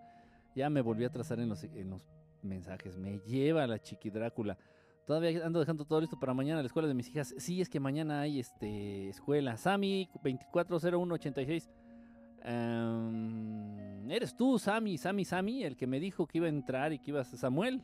Ya 0.54 0.68
me 0.68 0.80
volví 0.80 1.04
a 1.04 1.10
trazar 1.10 1.40
en 1.40 1.48
los, 1.48 1.64
en 1.64 1.90
los 1.90 2.02
mensajes. 2.42 2.98
Me 2.98 3.18
lleva 3.20 3.66
la 3.66 3.78
chiqui 3.80 4.10
Drácula. 4.10 4.58
Todavía 5.06 5.44
ando 5.44 5.58
dejando 5.58 5.84
todo 5.84 6.00
listo 6.00 6.18
para 6.18 6.32
mañana 6.32 6.60
la 6.60 6.66
escuela 6.66 6.86
de 6.86 6.94
mis 6.94 7.08
hijas. 7.08 7.34
Sí, 7.38 7.60
es 7.60 7.68
que 7.68 7.80
mañana 7.80 8.20
hay 8.20 8.38
este 8.38 9.08
escuela. 9.08 9.56
Sami 9.56 10.08
240186. 10.22 11.70
Em, 12.44 14.10
eres 14.10 14.36
tú, 14.36 14.58
Sami, 14.58 14.98
Sami, 14.98 15.24
Sami, 15.24 15.64
el 15.64 15.76
que 15.76 15.86
me 15.86 16.00
dijo 16.00 16.26
que 16.26 16.38
iba 16.38 16.46
a 16.46 16.50
entrar 16.50 16.92
y 16.92 16.98
que 16.98 17.10
ibas 17.10 17.32
a 17.34 17.36
Samuel. 17.36 17.82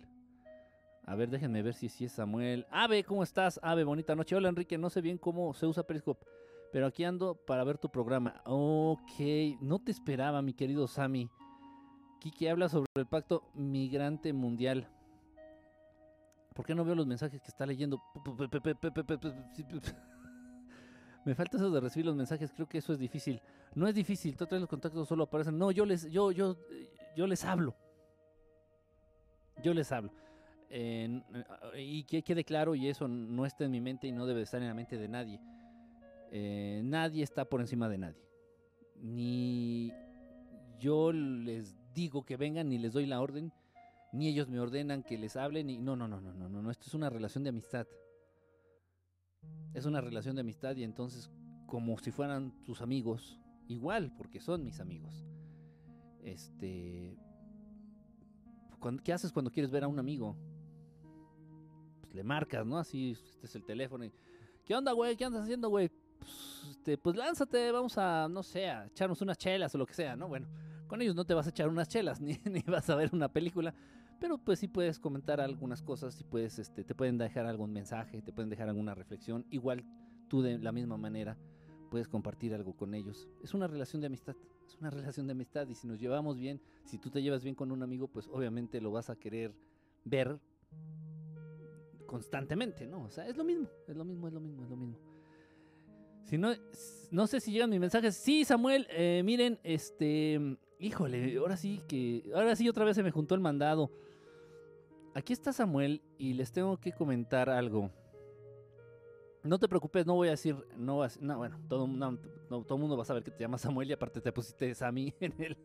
A 1.04 1.14
ver, 1.14 1.30
déjenme 1.30 1.62
ver 1.62 1.74
si, 1.74 1.88
si 1.88 2.04
es 2.04 2.12
Samuel. 2.12 2.66
Ave, 2.70 3.02
¿cómo 3.02 3.22
estás? 3.22 3.58
Ave, 3.62 3.82
bonita 3.82 4.14
noche. 4.14 4.36
Hola, 4.36 4.50
Enrique. 4.50 4.78
No 4.78 4.90
sé 4.90 5.00
bien 5.00 5.18
cómo 5.18 5.54
se 5.54 5.66
usa 5.66 5.86
Periscope, 5.86 6.24
pero 6.72 6.86
aquí 6.86 7.02
ando 7.02 7.34
para 7.34 7.64
ver 7.64 7.78
tu 7.78 7.88
programa. 7.88 8.42
Ok, 8.44 9.20
no 9.60 9.78
te 9.78 9.90
esperaba, 9.90 10.42
mi 10.42 10.52
querido 10.52 10.86
Sami. 10.86 11.30
Kiki 12.20 12.48
habla 12.48 12.68
sobre 12.68 12.86
el 12.96 13.06
pacto 13.06 13.50
migrante 13.54 14.32
mundial. 14.32 14.88
¿Por 16.58 16.66
qué 16.66 16.74
no 16.74 16.84
veo 16.84 16.96
los 16.96 17.06
mensajes 17.06 17.40
que 17.40 17.46
está 17.46 17.64
leyendo? 17.64 18.02
Me 21.24 21.36
falta 21.36 21.56
eso 21.56 21.70
de 21.70 21.80
recibir 21.80 22.06
los 22.06 22.16
mensajes, 22.16 22.50
creo 22.52 22.68
que 22.68 22.78
eso 22.78 22.92
es 22.92 22.98
difícil. 22.98 23.40
No 23.76 23.86
es 23.86 23.94
difícil, 23.94 24.36
todos 24.36 24.58
los 24.58 24.68
contactos 24.68 25.06
solo 25.06 25.22
aparecen. 25.22 25.56
No, 25.56 25.70
yo 25.70 25.86
les, 25.86 26.10
yo, 26.10 26.32
yo, 26.32 26.56
yo 27.16 27.28
les 27.28 27.44
hablo. 27.44 27.76
Yo 29.62 29.72
les 29.72 29.92
hablo. 29.92 30.10
y 31.76 32.02
que 32.02 32.24
quede 32.24 32.42
claro, 32.42 32.74
y 32.74 32.88
eso 32.88 33.06
no 33.06 33.46
está 33.46 33.64
en 33.64 33.70
mi 33.70 33.80
mente 33.80 34.08
y 34.08 34.12
no 34.12 34.26
debe 34.26 34.42
estar 34.42 34.60
en 34.60 34.66
la 34.66 34.74
mente 34.74 34.98
de 34.98 35.06
nadie. 35.06 35.40
nadie 36.82 37.22
está 37.22 37.44
por 37.44 37.60
encima 37.60 37.88
de 37.88 37.98
nadie. 37.98 38.28
Ni 38.96 39.92
yo 40.80 41.12
les 41.12 41.76
digo 41.94 42.24
que 42.24 42.36
vengan, 42.36 42.68
ni 42.68 42.78
les 42.78 42.94
doy 42.94 43.06
la 43.06 43.20
orden, 43.20 43.52
ni 44.12 44.28
ellos 44.28 44.48
me 44.48 44.60
ordenan 44.60 45.02
que 45.02 45.18
les 45.18 45.36
hable, 45.36 45.64
ni... 45.64 45.78
No, 45.78 45.96
no, 45.96 46.08
no, 46.08 46.20
no, 46.20 46.32
no, 46.32 46.48
no, 46.48 46.70
esto 46.70 46.86
es 46.86 46.94
una 46.94 47.10
relación 47.10 47.44
de 47.44 47.50
amistad. 47.50 47.86
Es 49.74 49.84
una 49.84 50.00
relación 50.00 50.34
de 50.34 50.40
amistad 50.40 50.76
y 50.76 50.84
entonces 50.84 51.30
como 51.66 51.98
si 51.98 52.10
fueran 52.10 52.52
tus 52.64 52.80
amigos, 52.80 53.38
igual, 53.68 54.14
porque 54.16 54.40
son 54.40 54.64
mis 54.64 54.80
amigos. 54.80 55.26
Este... 56.22 57.16
¿Qué 59.04 59.12
haces 59.12 59.32
cuando 59.32 59.50
quieres 59.50 59.70
ver 59.70 59.84
a 59.84 59.88
un 59.88 59.98
amigo? 59.98 60.36
Pues 62.00 62.14
le 62.14 62.22
marcas, 62.22 62.64
¿no? 62.64 62.78
Así, 62.78 63.10
este 63.10 63.46
es 63.46 63.54
el 63.54 63.64
teléfono 63.64 64.04
y... 64.04 64.12
¿Qué 64.64 64.74
onda, 64.74 64.92
güey? 64.92 65.16
¿Qué 65.16 65.24
andas 65.24 65.42
haciendo, 65.42 65.68
güey? 65.68 65.90
Pues, 66.18 66.66
este, 66.70 66.98
pues 66.98 67.16
lánzate, 67.16 67.70
vamos 67.72 67.96
a, 67.98 68.28
no 68.28 68.42
sé, 68.42 68.68
a 68.68 68.86
echarnos 68.86 69.20
unas 69.22 69.38
chelas 69.38 69.74
o 69.74 69.78
lo 69.78 69.86
que 69.86 69.94
sea, 69.94 70.16
¿no? 70.16 70.28
Bueno, 70.28 70.48
con 70.86 71.00
ellos 71.02 71.14
no 71.14 71.24
te 71.24 71.34
vas 71.34 71.46
a 71.46 71.50
echar 71.50 71.68
unas 71.68 71.88
chelas, 71.88 72.20
ni, 72.22 72.38
ni 72.44 72.62
vas 72.62 72.88
a 72.90 72.96
ver 72.96 73.10
una 73.12 73.30
película, 73.30 73.74
pero 74.20 74.38
pues 74.38 74.58
sí 74.58 74.68
puedes 74.68 74.98
comentar 74.98 75.40
algunas 75.40 75.82
cosas, 75.82 76.14
sí 76.14 76.24
puedes, 76.24 76.58
este, 76.58 76.84
te 76.84 76.94
pueden 76.94 77.18
dejar 77.18 77.46
algún 77.46 77.72
mensaje, 77.72 78.22
te 78.22 78.32
pueden 78.32 78.50
dejar 78.50 78.68
alguna 78.68 78.94
reflexión. 78.94 79.46
Igual 79.50 79.84
tú 80.28 80.42
de 80.42 80.58
la 80.58 80.72
misma 80.72 80.96
manera 80.96 81.36
puedes 81.90 82.08
compartir 82.08 82.54
algo 82.54 82.76
con 82.76 82.94
ellos. 82.94 83.28
Es 83.42 83.54
una 83.54 83.66
relación 83.66 84.00
de 84.00 84.06
amistad, 84.06 84.36
es 84.66 84.76
una 84.76 84.90
relación 84.90 85.26
de 85.26 85.32
amistad 85.32 85.68
y 85.68 85.74
si 85.74 85.86
nos 85.86 86.00
llevamos 86.00 86.38
bien, 86.38 86.60
si 86.84 86.98
tú 86.98 87.10
te 87.10 87.22
llevas 87.22 87.42
bien 87.42 87.54
con 87.54 87.70
un 87.72 87.82
amigo, 87.82 88.08
pues 88.08 88.28
obviamente 88.28 88.80
lo 88.80 88.90
vas 88.90 89.10
a 89.10 89.16
querer 89.16 89.54
ver 90.04 90.38
constantemente, 92.06 92.86
¿no? 92.86 93.04
O 93.04 93.10
sea, 93.10 93.26
es 93.28 93.36
lo 93.36 93.44
mismo, 93.44 93.68
es 93.86 93.96
lo 93.96 94.04
mismo, 94.04 94.28
es 94.28 94.34
lo 94.34 94.40
mismo, 94.40 94.64
es 94.64 94.70
lo 94.70 94.76
mismo. 94.76 94.98
Si 96.24 96.36
no, 96.36 96.52
no 97.10 97.26
sé 97.26 97.40
si 97.40 97.52
llegan 97.52 97.70
mis 97.70 97.80
mensajes. 97.80 98.14
Sí, 98.14 98.44
Samuel, 98.44 98.86
eh, 98.90 99.22
miren, 99.24 99.58
este, 99.62 100.58
híjole, 100.78 101.38
ahora 101.38 101.56
sí 101.56 101.80
que, 101.88 102.30
ahora 102.34 102.54
sí 102.54 102.68
otra 102.68 102.84
vez 102.84 102.96
se 102.96 103.02
me 103.02 103.10
juntó 103.10 103.34
el 103.34 103.40
mandado. 103.40 103.90
Aquí 105.18 105.32
está 105.32 105.52
Samuel 105.52 106.00
y 106.16 106.34
les 106.34 106.52
tengo 106.52 106.76
que 106.76 106.92
comentar 106.92 107.50
algo. 107.50 107.90
No 109.42 109.58
te 109.58 109.66
preocupes, 109.66 110.06
no 110.06 110.14
voy 110.14 110.28
a 110.28 110.30
decir, 110.30 110.54
no, 110.76 111.00
no 111.20 111.38
bueno, 111.38 111.58
todo, 111.68 111.88
todo 112.48 112.74
el 112.76 112.80
mundo 112.80 112.96
va 112.96 113.02
a 113.02 113.04
saber 113.04 113.24
que 113.24 113.32
te 113.32 113.40
llamas 113.42 113.62
Samuel 113.62 113.90
y 113.90 113.92
aparte 113.94 114.20
te 114.20 114.30
pusiste 114.30 114.72
Sammy 114.76 115.12
en 115.20 115.34
el... 115.42 115.58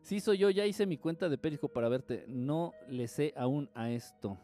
Sí, 0.00 0.18
soy 0.18 0.38
yo, 0.38 0.48
ya 0.48 0.64
hice 0.64 0.86
mi 0.86 0.96
cuenta 0.96 1.28
de 1.28 1.36
Perico 1.36 1.68
para 1.68 1.90
verte. 1.90 2.24
No 2.26 2.72
le 2.88 3.06
sé 3.06 3.34
aún 3.36 3.68
a 3.74 3.90
esto. 3.90 4.38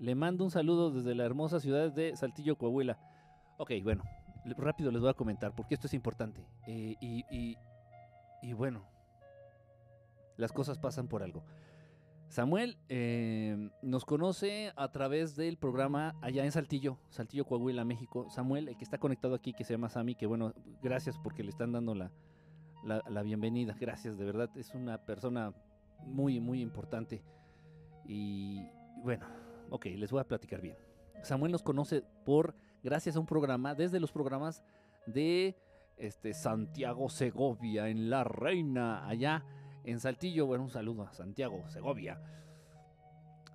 Le 0.00 0.14
mando 0.14 0.44
un 0.44 0.50
saludo 0.50 0.90
desde 0.90 1.14
la 1.14 1.26
hermosa 1.26 1.60
ciudad 1.60 1.92
de 1.92 2.16
Saltillo, 2.16 2.56
Coahuila. 2.56 2.98
Ok, 3.58 3.72
bueno, 3.82 4.02
rápido 4.56 4.90
les 4.90 5.02
voy 5.02 5.10
a 5.10 5.14
comentar 5.14 5.54
porque 5.54 5.74
esto 5.74 5.88
es 5.88 5.92
importante. 5.92 6.42
Eh, 6.66 6.96
y, 7.02 7.54
y, 8.42 8.52
bueno, 8.54 8.82
las 10.38 10.52
cosas 10.52 10.78
pasan 10.78 11.06
por 11.06 11.22
algo. 11.22 11.44
Samuel 12.28 12.76
eh, 12.90 13.70
nos 13.80 14.04
conoce 14.04 14.72
a 14.76 14.92
través 14.92 15.34
del 15.34 15.56
programa 15.56 16.14
allá 16.20 16.44
en 16.44 16.52
Saltillo, 16.52 16.98
Saltillo, 17.08 17.46
Coahuila, 17.46 17.84
México. 17.84 18.28
Samuel, 18.30 18.68
el 18.68 18.76
que 18.76 18.84
está 18.84 18.98
conectado 18.98 19.34
aquí, 19.34 19.54
que 19.54 19.64
se 19.64 19.72
llama 19.72 19.88
Sammy, 19.88 20.14
que 20.14 20.26
bueno, 20.26 20.52
gracias 20.82 21.18
porque 21.18 21.42
le 21.42 21.48
están 21.48 21.72
dando 21.72 21.94
la, 21.94 22.10
la, 22.84 23.22
bienvenida. 23.22 23.74
Gracias, 23.80 24.18
de 24.18 24.24
verdad, 24.26 24.50
es 24.56 24.74
una 24.74 24.98
persona 24.98 25.54
muy, 26.04 26.38
muy 26.38 26.60
importante. 26.60 27.22
Y 28.04 28.62
bueno, 29.02 29.26
ok, 29.70 29.86
les 29.96 30.10
voy 30.10 30.20
a 30.20 30.28
platicar 30.28 30.60
bien. 30.60 30.76
Samuel 31.22 31.50
nos 31.50 31.62
conoce 31.62 32.04
por, 32.26 32.54
gracias 32.82 33.16
a 33.16 33.20
un 33.20 33.26
programa, 33.26 33.74
desde 33.74 34.00
los 34.00 34.12
programas 34.12 34.62
de 35.06 35.56
este, 35.96 36.34
Santiago 36.34 37.08
Segovia, 37.08 37.88
en 37.88 38.10
La 38.10 38.22
Reina, 38.22 39.08
allá 39.08 39.44
en 39.88 40.00
Saltillo. 40.00 40.46
Bueno, 40.46 40.64
un 40.64 40.70
saludo 40.70 41.04
a 41.04 41.12
Santiago, 41.14 41.64
Segovia. 41.68 42.20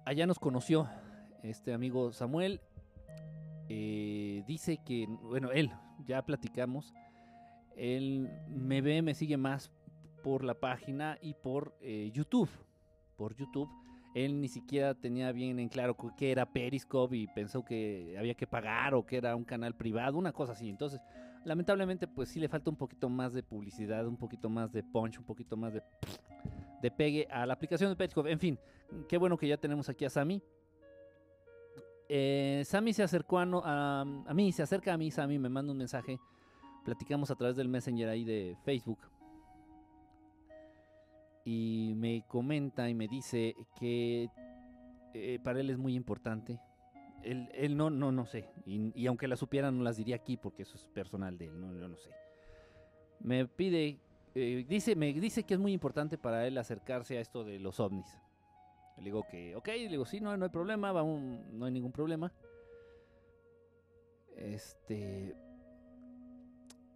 Allá 0.03 0.25
nos 0.25 0.39
conoció 0.39 0.89
este 1.43 1.73
amigo 1.73 2.11
Samuel. 2.11 2.59
Eh, 3.69 4.43
dice 4.47 4.79
que, 4.83 5.05
bueno, 5.07 5.51
él, 5.51 5.71
ya 6.05 6.23
platicamos. 6.25 6.91
Él 7.75 8.29
me 8.47 8.81
ve, 8.81 9.01
me 9.01 9.13
sigue 9.13 9.37
más 9.37 9.71
por 10.23 10.43
la 10.43 10.55
página 10.55 11.19
y 11.21 11.35
por 11.35 11.77
eh, 11.81 12.09
YouTube. 12.11 12.49
Por 13.15 13.35
YouTube. 13.35 13.69
Él 14.15 14.41
ni 14.41 14.47
siquiera 14.47 14.95
tenía 14.95 15.31
bien 15.31 15.59
en 15.59 15.69
claro 15.69 15.95
qué 16.17 16.31
era 16.31 16.51
Periscope 16.51 17.15
y 17.15 17.27
pensó 17.27 17.63
que 17.63 18.15
había 18.17 18.35
que 18.35 18.47
pagar 18.47 18.95
o 18.95 19.05
que 19.05 19.17
era 19.17 19.35
un 19.35 19.43
canal 19.43 19.75
privado, 19.75 20.17
una 20.17 20.33
cosa 20.33 20.53
así. 20.53 20.69
Entonces, 20.69 20.99
lamentablemente 21.45 22.07
pues 22.07 22.29
sí 22.29 22.39
le 22.39 22.47
falta 22.47 22.69
un 22.69 22.75
poquito 22.75 23.09
más 23.09 23.33
de 23.33 23.43
publicidad, 23.43 24.07
un 24.07 24.17
poquito 24.17 24.49
más 24.49 24.71
de 24.71 24.83
punch, 24.83 25.19
un 25.19 25.25
poquito 25.25 25.57
más 25.57 25.73
de, 25.73 25.83
de 26.81 26.91
pegue 26.91 27.27
a 27.29 27.45
la 27.45 27.53
aplicación 27.53 27.89
de 27.89 27.95
Periscope. 27.95 28.31
En 28.31 28.39
fin, 28.39 28.59
qué 29.07 29.17
bueno 29.17 29.37
que 29.37 29.47
ya 29.47 29.57
tenemos 29.57 29.89
aquí 29.89 30.05
a 30.05 30.09
Sammy. 30.09 30.41
Eh, 32.09 32.63
Sammy 32.65 32.93
se 32.93 33.03
acercó 33.03 33.39
a, 33.39 34.01
a, 34.01 34.33
mí, 34.33 34.51
se 34.51 34.63
acerca 34.63 34.93
a 34.93 34.97
mí, 34.97 35.09
Sammy 35.11 35.39
me 35.39 35.49
manda 35.49 35.71
un 35.71 35.77
mensaje. 35.77 36.19
Platicamos 36.85 37.31
a 37.31 37.35
través 37.35 37.55
del 37.55 37.69
Messenger 37.69 38.09
ahí 38.09 38.23
de 38.23 38.57
Facebook. 38.63 38.99
Y 41.45 41.93
me 41.95 42.23
comenta 42.27 42.89
y 42.89 42.93
me 42.93 43.07
dice 43.07 43.55
que 43.79 44.29
eh, 45.13 45.39
para 45.43 45.59
él 45.59 45.69
es 45.69 45.77
muy 45.77 45.95
importante 45.95 46.59
él, 47.23 47.77
no, 47.77 47.89
no, 47.89 48.11
no 48.11 48.25
sé. 48.25 48.49
Y, 48.65 49.05
aunque 49.07 49.27
la 49.27 49.35
supiera, 49.35 49.71
no 49.71 49.83
las 49.83 49.97
diría 49.97 50.15
aquí 50.15 50.37
porque 50.37 50.63
eso 50.63 50.75
es 50.75 50.85
personal 50.87 51.37
de 51.37 51.45
él, 51.45 51.59
no, 51.59 51.73
yo 51.75 51.87
no 51.87 51.97
sé. 51.97 52.11
Me 53.19 53.45
pide, 53.47 53.99
eh, 54.35 54.65
dice, 54.67 54.95
me 54.95 55.13
dice 55.13 55.43
que 55.43 55.53
es 55.53 55.59
muy 55.59 55.73
importante 55.73 56.17
para 56.17 56.45
él 56.45 56.57
acercarse 56.57 57.17
a 57.17 57.21
esto 57.21 57.43
de 57.43 57.59
los 57.59 57.79
ovnis. 57.79 58.19
Le 58.97 59.05
digo 59.05 59.25
que, 59.29 59.55
ok, 59.55 59.67
le 59.67 59.89
digo, 59.89 60.05
sí, 60.05 60.19
no, 60.19 60.35
no 60.37 60.45
hay 60.45 60.51
problema, 60.51 60.91
vamos, 60.91 61.21
no 61.51 61.65
hay 61.65 61.71
ningún 61.71 61.91
problema. 61.91 62.31
Este. 64.35 65.35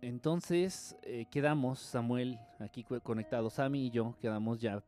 Entonces 0.02 0.96
eh, 1.02 1.26
quedamos, 1.32 1.80
Samuel, 1.80 2.40
aquí 2.60 2.84
conectados, 2.84 3.54
Sammy 3.54 3.88
y 3.88 3.90
yo, 3.90 4.16
quedamos 4.20 4.60
ya. 4.60 4.84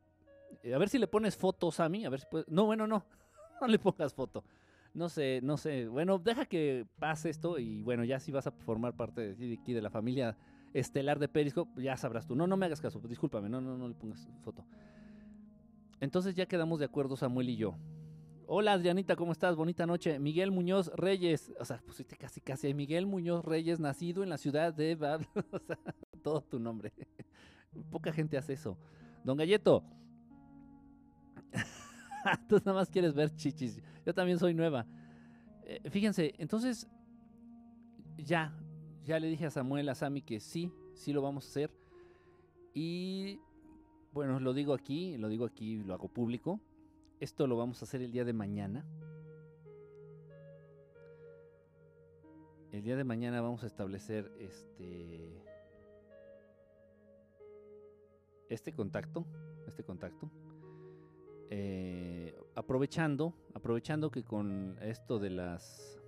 Eh, 0.63 0.73
a 0.73 0.77
ver 0.77 0.89
si 0.89 0.99
le 0.99 1.07
pones 1.07 1.35
foto, 1.35 1.71
Sammy, 1.71 2.05
a 2.05 2.09
ver 2.09 2.19
si 2.19 2.27
puedes. 2.27 2.47
No, 2.47 2.65
bueno, 2.65 2.85
no, 2.85 3.03
no 3.61 3.67
le 3.67 3.79
pongas 3.79 4.13
foto. 4.13 4.43
No 4.93 5.09
sé, 5.09 5.39
no 5.43 5.57
sé. 5.57 5.87
Bueno, 5.87 6.19
deja 6.19 6.45
que 6.45 6.85
pase 6.99 7.29
esto 7.29 7.59
y 7.59 7.83
bueno, 7.83 8.03
ya 8.03 8.19
si 8.19 8.31
vas 8.31 8.47
a 8.47 8.51
formar 8.51 8.95
parte 8.95 9.35
de 9.35 9.53
aquí 9.61 9.73
de 9.73 9.81
la 9.81 9.89
familia 9.89 10.37
estelar 10.73 11.19
de 11.19 11.27
Periscope, 11.27 11.81
ya 11.81 11.97
sabrás 11.97 12.27
tú. 12.27 12.35
No, 12.35 12.47
no 12.47 12.57
me 12.57 12.65
hagas 12.65 12.81
caso, 12.81 12.99
discúlpame, 12.99 13.49
no, 13.49 13.61
no, 13.61 13.77
no 13.77 13.87
le 13.87 13.95
pongas 13.95 14.27
foto. 14.41 14.65
Entonces 15.99 16.35
ya 16.35 16.45
quedamos 16.45 16.79
de 16.79 16.85
acuerdo 16.85 17.15
Samuel 17.15 17.49
y 17.49 17.57
yo. 17.57 17.75
Hola 18.51 18.73
Adrianita, 18.73 19.15
¿cómo 19.15 19.31
estás? 19.31 19.55
Bonita 19.55 19.85
noche. 19.85 20.17
Miguel 20.17 20.49
Muñoz 20.49 20.91
Reyes, 20.95 21.51
o 21.59 21.65
sea, 21.65 21.77
pusiste 21.85 22.17
casi 22.17 22.41
casi 22.41 22.73
Miguel 22.73 23.05
Muñoz 23.05 23.45
Reyes, 23.45 23.79
nacido 23.79 24.23
en 24.23 24.29
la 24.29 24.39
ciudad 24.39 24.73
de 24.73 24.95
Bab, 24.95 25.21
o 25.51 25.59
sea, 25.59 25.77
todo 26.23 26.41
tu 26.41 26.59
nombre. 26.59 26.91
Poca 27.91 28.11
gente 28.11 28.37
hace 28.37 28.53
eso. 28.53 28.75
Don 29.23 29.37
Galleto. 29.37 29.83
Tú 32.47 32.57
nada 32.57 32.73
más 32.73 32.89
quieres 32.89 33.13
ver 33.13 33.35
chichis. 33.35 33.81
Yo 34.05 34.13
también 34.13 34.39
soy 34.39 34.53
nueva. 34.53 34.85
Eh, 35.63 35.89
fíjense, 35.89 36.33
entonces 36.37 36.87
ya, 38.17 38.53
ya 39.05 39.19
le 39.19 39.27
dije 39.27 39.45
a 39.45 39.51
Samuel, 39.51 39.89
a 39.89 39.95
Sami 39.95 40.21
que 40.21 40.39
sí, 40.39 40.71
sí 40.93 41.13
lo 41.13 41.21
vamos 41.21 41.45
a 41.45 41.49
hacer. 41.49 41.71
Y 42.73 43.39
bueno, 44.13 44.39
lo 44.39 44.53
digo 44.53 44.73
aquí, 44.73 45.17
lo 45.17 45.29
digo 45.29 45.45
aquí, 45.45 45.83
lo 45.83 45.93
hago 45.93 46.07
público. 46.07 46.59
Esto 47.19 47.47
lo 47.47 47.57
vamos 47.57 47.81
a 47.81 47.85
hacer 47.85 48.01
el 48.01 48.11
día 48.11 48.25
de 48.25 48.33
mañana. 48.33 48.85
El 52.71 52.83
día 52.83 52.95
de 52.95 53.03
mañana 53.03 53.41
vamos 53.41 53.63
a 53.63 53.67
establecer 53.67 54.31
este 54.39 55.43
este 58.49 58.73
contacto, 58.73 59.25
este 59.67 59.83
contacto. 59.83 60.29
Eh, 61.51 62.37
aprovechando, 62.53 63.33
aprovechando 63.55 64.11
que 64.11 64.23
con 64.23 64.77
esto 64.81 65.17
de 65.17 65.31
las 65.31 65.99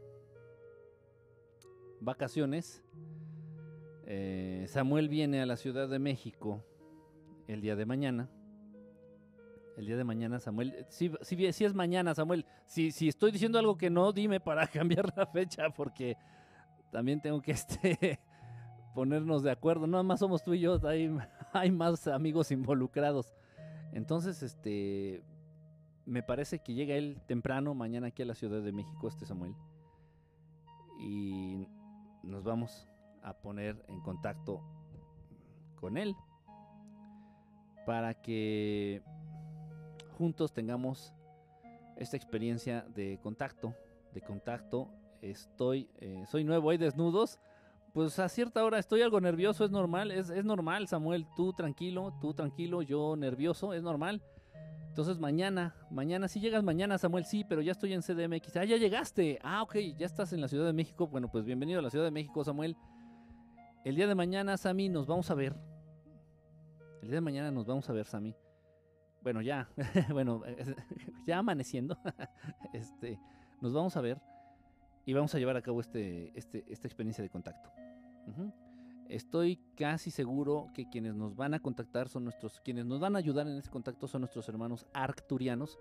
vacaciones, 2.00 2.84
eh, 4.06 4.66
Samuel 4.68 5.10
viene 5.10 5.42
a 5.42 5.46
la 5.46 5.56
Ciudad 5.56 5.90
de 5.90 5.98
México 5.98 6.64
el 7.48 7.62
día 7.62 7.76
de 7.76 7.86
mañana. 7.86 8.30
El 9.78 9.86
día 9.86 9.98
de 9.98 10.04
mañana, 10.04 10.40
Samuel. 10.40 10.86
Si, 10.90 11.12
si, 11.22 11.46
es 11.46 11.74
mañana, 11.74 12.14
Samuel. 12.14 12.46
Si, 12.66 12.90
estoy 13.08 13.32
diciendo 13.32 13.58
algo 13.58 13.78
que 13.78 13.90
no, 13.90 14.12
dime 14.12 14.40
para 14.40 14.68
cambiar 14.68 15.12
la 15.16 15.26
fecha, 15.26 15.70
porque 15.70 16.18
también 16.92 17.22
tengo 17.22 17.42
que 17.42 17.52
este, 17.54 18.20
ponernos 18.94 19.42
de 19.42 19.52
acuerdo. 19.52 19.88
No, 19.88 20.04
más 20.04 20.20
somos 20.20 20.44
tú 20.44 20.54
y 20.54 20.60
yo, 20.60 20.80
hay, 20.88 21.10
hay 21.54 21.72
más 21.72 22.06
amigos 22.08 22.52
involucrados. 22.52 23.34
Entonces, 23.94 24.44
este, 24.44 25.24
me 26.06 26.24
parece 26.24 26.60
que 26.60 26.74
llega 26.74 26.96
él 26.96 27.22
temprano 27.28 27.74
mañana 27.74 28.08
aquí 28.08 28.22
a 28.22 28.26
la 28.26 28.36
Ciudad 28.36 28.62
de 28.62 28.72
México, 28.72 29.08
este 29.08 29.26
Samuel. 29.26 29.56
Y 31.00 31.68
nos 32.24 32.44
vamos 32.44 32.88
a 33.24 33.34
poner 33.34 33.84
en 33.88 34.02
contacto 34.02 34.62
con 35.76 35.98
él 35.98 36.16
para 37.86 38.14
que 38.14 39.02
juntos 40.18 40.54
tengamos 40.54 41.14
esta 41.98 42.18
experiencia 42.18 42.86
de 42.96 43.20
contacto, 43.22 43.76
de 44.14 44.22
contacto. 44.22 44.90
Estoy, 45.22 45.90
eh, 46.00 46.24
soy 46.28 46.44
nuevo, 46.44 46.70
hay 46.70 46.78
desnudos. 46.78 47.40
Pues 47.94 48.18
a 48.20 48.30
cierta 48.30 48.64
hora 48.64 48.80
estoy 48.80 49.02
algo 49.02 49.20
nervioso, 49.20 49.66
es 49.66 49.72
normal, 49.72 50.12
es, 50.12 50.30
es 50.30 50.46
normal, 50.46 50.88
Samuel, 50.88 51.28
tú 51.36 51.52
tranquilo, 51.52 52.14
tú 52.22 52.34
tranquilo, 52.34 52.82
yo 52.82 53.16
nervioso, 53.18 53.74
es 53.74 53.84
normal. 53.84 54.22
Entonces 54.92 55.20
mañana, 55.20 55.74
mañana, 55.90 56.28
si 56.28 56.42
llegas 56.42 56.66
mañana, 56.66 56.98
Samuel, 56.98 57.24
sí, 57.24 57.46
pero 57.46 57.62
ya 57.62 57.72
estoy 57.72 57.94
en 57.94 58.02
CDMX. 58.02 58.58
Ah, 58.58 58.66
ya 58.66 58.76
llegaste. 58.76 59.40
Ah, 59.42 59.64
ok, 59.64 59.78
ya 59.98 60.06
estás 60.06 60.34
en 60.34 60.42
la 60.42 60.50
Ciudad 60.50 60.66
de 60.66 60.74
México. 60.74 61.08
Bueno, 61.08 61.32
pues 61.32 61.46
bienvenido 61.46 61.80
a 61.80 61.82
la 61.82 61.90
Ciudad 61.90 62.04
de 62.04 62.12
México, 62.12 62.44
Samuel. 62.44 62.76
El 63.86 63.96
día 63.96 64.06
de 64.06 64.16
mañana, 64.16 64.58
Sami, 64.58 64.90
nos 64.90 65.08
vamos 65.08 65.32
a 65.32 65.36
ver. 65.36 65.56
El 67.02 67.08
día 67.08 67.16
de 67.16 67.22
mañana 67.22 67.52
nos 67.52 67.66
vamos 67.66 67.90
a 67.90 67.94
ver, 67.94 68.06
Sami. 68.06 68.36
Bueno, 69.24 69.42
ya, 69.42 69.70
bueno, 70.12 70.44
ya 71.26 71.38
amaneciendo, 71.38 71.98
este, 72.74 73.18
nos 73.62 73.72
vamos 73.72 73.96
a 73.96 74.02
ver 74.02 74.22
y 75.06 75.14
vamos 75.14 75.34
a 75.34 75.40
llevar 75.40 75.56
a 75.56 75.62
cabo 75.62 75.80
este, 75.80 76.38
este, 76.38 76.66
esta 76.68 76.90
experiencia 76.90 77.24
de 77.24 77.30
contacto. 77.30 77.72
Estoy 79.12 79.60
casi 79.76 80.10
seguro 80.10 80.70
que 80.74 80.90
quienes 80.90 81.16
nos 81.16 81.36
van 81.36 81.54
a 81.54 81.60
contactar 81.60 82.08
son 82.08 82.24
nuestros, 82.24 82.62
quienes 82.62 82.86
nos 82.86 83.02
van 83.02 83.18
a 83.18 83.20
ayudar 83.20 83.46
en 83.46 83.58
este 83.58 83.70
contacto 83.70 84.08
son 84.08 84.22
nuestros 84.22 84.48
hermanos 84.48 84.88
arcturianos, 84.94 85.78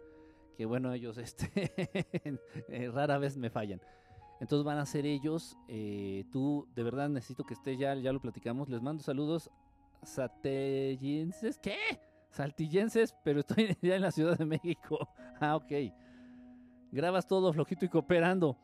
que 0.57 0.67
bueno, 0.67 0.93
ellos 0.93 1.17
este, 1.19 1.73
eh, 2.69 2.91
rara 2.93 3.19
vez 3.19 3.37
me 3.37 3.49
fallan. 3.49 3.81
Entonces 4.41 4.65
van 4.65 4.79
a 4.79 4.87
ser 4.87 5.07
ellos. 5.07 5.57
Eh, 5.69 6.25
tú, 6.33 6.67
de 6.75 6.83
verdad, 6.83 7.09
necesito 7.09 7.45
que 7.45 7.55
estés 7.55 7.79
ya, 7.79 7.95
ya 7.95 8.13
lo 8.13 8.21
platicamos. 8.21 8.69
Les 8.69 8.83
mando 8.83 9.05
saludos 9.05 9.49
satellenses. 10.03 11.59
¿Qué? 11.59 11.79
Saltillenses, 12.31 13.15
pero 13.23 13.41
estoy 13.41 13.77
ya 13.83 13.95
en 13.95 14.03
la 14.03 14.11
Ciudad 14.11 14.37
de 14.37 14.45
México. 14.45 15.09
Ah, 15.43 15.57
ok. 15.57 15.73
Grabas 16.93 17.27
todo 17.27 17.51
flojito 17.55 17.87
y 17.87 17.89
cooperando. 17.89 18.59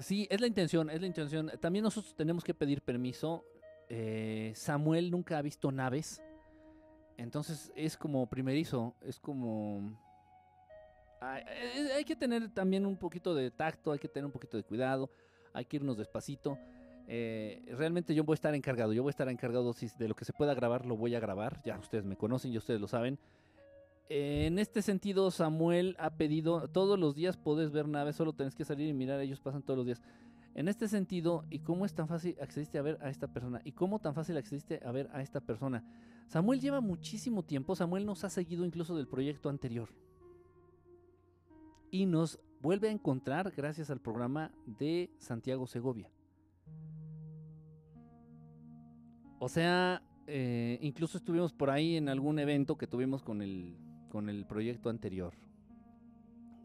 Sí, 0.00 0.26
es 0.28 0.40
la 0.40 0.48
intención, 0.48 0.90
es 0.90 1.00
la 1.00 1.06
intención. 1.06 1.52
También 1.60 1.84
nosotros 1.84 2.16
tenemos 2.16 2.42
que 2.42 2.52
pedir 2.52 2.82
permiso. 2.82 3.44
Eh, 3.90 4.52
Samuel 4.54 5.10
nunca 5.10 5.36
ha 5.36 5.42
visto 5.42 5.70
naves. 5.72 6.22
Entonces 7.16 7.70
es 7.74 7.96
como 7.96 8.26
primerizo, 8.28 8.94
es 9.02 9.18
como... 9.18 9.98
Hay, 11.20 11.42
hay, 11.94 12.04
que 12.04 12.16
tener 12.16 12.48
también 12.48 12.86
un 12.86 12.96
poquito 12.96 13.34
de 13.34 13.50
tacto, 13.50 13.92
hay 13.92 13.98
que 13.98 14.08
tener 14.08 14.24
un 14.24 14.32
poquito 14.32 14.56
de 14.56 14.62
cuidado, 14.62 15.10
hay 15.52 15.66
que 15.66 15.76
irnos 15.76 15.98
despacito. 15.98 16.56
Eh, 17.12 17.62
realmente 17.76 18.14
yo 18.14 18.22
voy 18.22 18.34
a 18.34 18.36
estar 18.36 18.54
encargado, 18.54 18.92
yo 18.92 19.02
voy 19.02 19.10
a 19.10 19.10
estar 19.10 19.28
encargado 19.28 19.74
de 19.98 20.08
lo 20.08 20.14
que 20.14 20.24
se 20.24 20.32
pueda 20.32 20.54
grabar, 20.54 20.86
lo 20.86 20.96
voy 20.96 21.14
a 21.16 21.20
grabar. 21.20 21.60
Ya 21.64 21.76
ustedes 21.76 22.04
me 22.04 22.16
conocen, 22.16 22.52
ya 22.52 22.58
ustedes 22.58 22.80
lo 22.80 22.86
saben. 22.86 23.18
en 24.08 24.58
este 24.60 24.80
sentido, 24.80 25.30
Samuel 25.32 25.96
ha 25.98 26.10
pedido, 26.10 26.68
todos 26.68 26.98
los 26.98 27.16
días 27.16 27.36
puedes 27.36 27.72
ver 27.72 27.88
naves, 27.88 28.16
solo 28.16 28.32
tenés 28.32 28.54
que 28.54 28.64
salir 28.64 28.88
y 28.88 28.92
mirar, 28.94 29.20
ellos 29.20 29.40
pasan 29.40 29.62
todos 29.62 29.76
los 29.76 29.86
días. 29.86 30.00
En 30.54 30.68
este 30.68 30.88
sentido, 30.88 31.44
¿y 31.48 31.60
cómo 31.60 31.86
es 31.86 31.94
tan 31.94 32.08
fácil 32.08 32.36
accediste 32.40 32.78
a 32.78 32.82
ver 32.82 32.98
a 33.00 33.08
esta 33.08 33.28
persona? 33.28 33.60
¿Y 33.64 33.72
cómo 33.72 34.00
tan 34.00 34.14
fácil 34.14 34.36
accediste 34.36 34.80
a 34.84 34.90
ver 34.90 35.08
a 35.12 35.22
esta 35.22 35.40
persona? 35.40 35.84
Samuel 36.26 36.60
lleva 36.60 36.80
muchísimo 36.80 37.44
tiempo, 37.44 37.76
Samuel 37.76 38.04
nos 38.04 38.24
ha 38.24 38.30
seguido 38.30 38.64
incluso 38.64 38.96
del 38.96 39.06
proyecto 39.06 39.48
anterior. 39.48 39.88
Y 41.90 42.06
nos 42.06 42.40
vuelve 42.60 42.88
a 42.88 42.92
encontrar 42.92 43.52
gracias 43.56 43.90
al 43.90 44.00
programa 44.00 44.52
de 44.66 45.10
Santiago 45.18 45.66
Segovia. 45.66 46.10
O 49.38 49.48
sea, 49.48 50.02
eh, 50.26 50.78
incluso 50.82 51.18
estuvimos 51.18 51.52
por 51.52 51.70
ahí 51.70 51.96
en 51.96 52.08
algún 52.08 52.38
evento 52.38 52.76
que 52.76 52.86
tuvimos 52.86 53.22
con 53.22 53.40
el, 53.40 53.76
con 54.10 54.28
el 54.28 54.46
proyecto 54.46 54.90
anterior. 54.90 55.32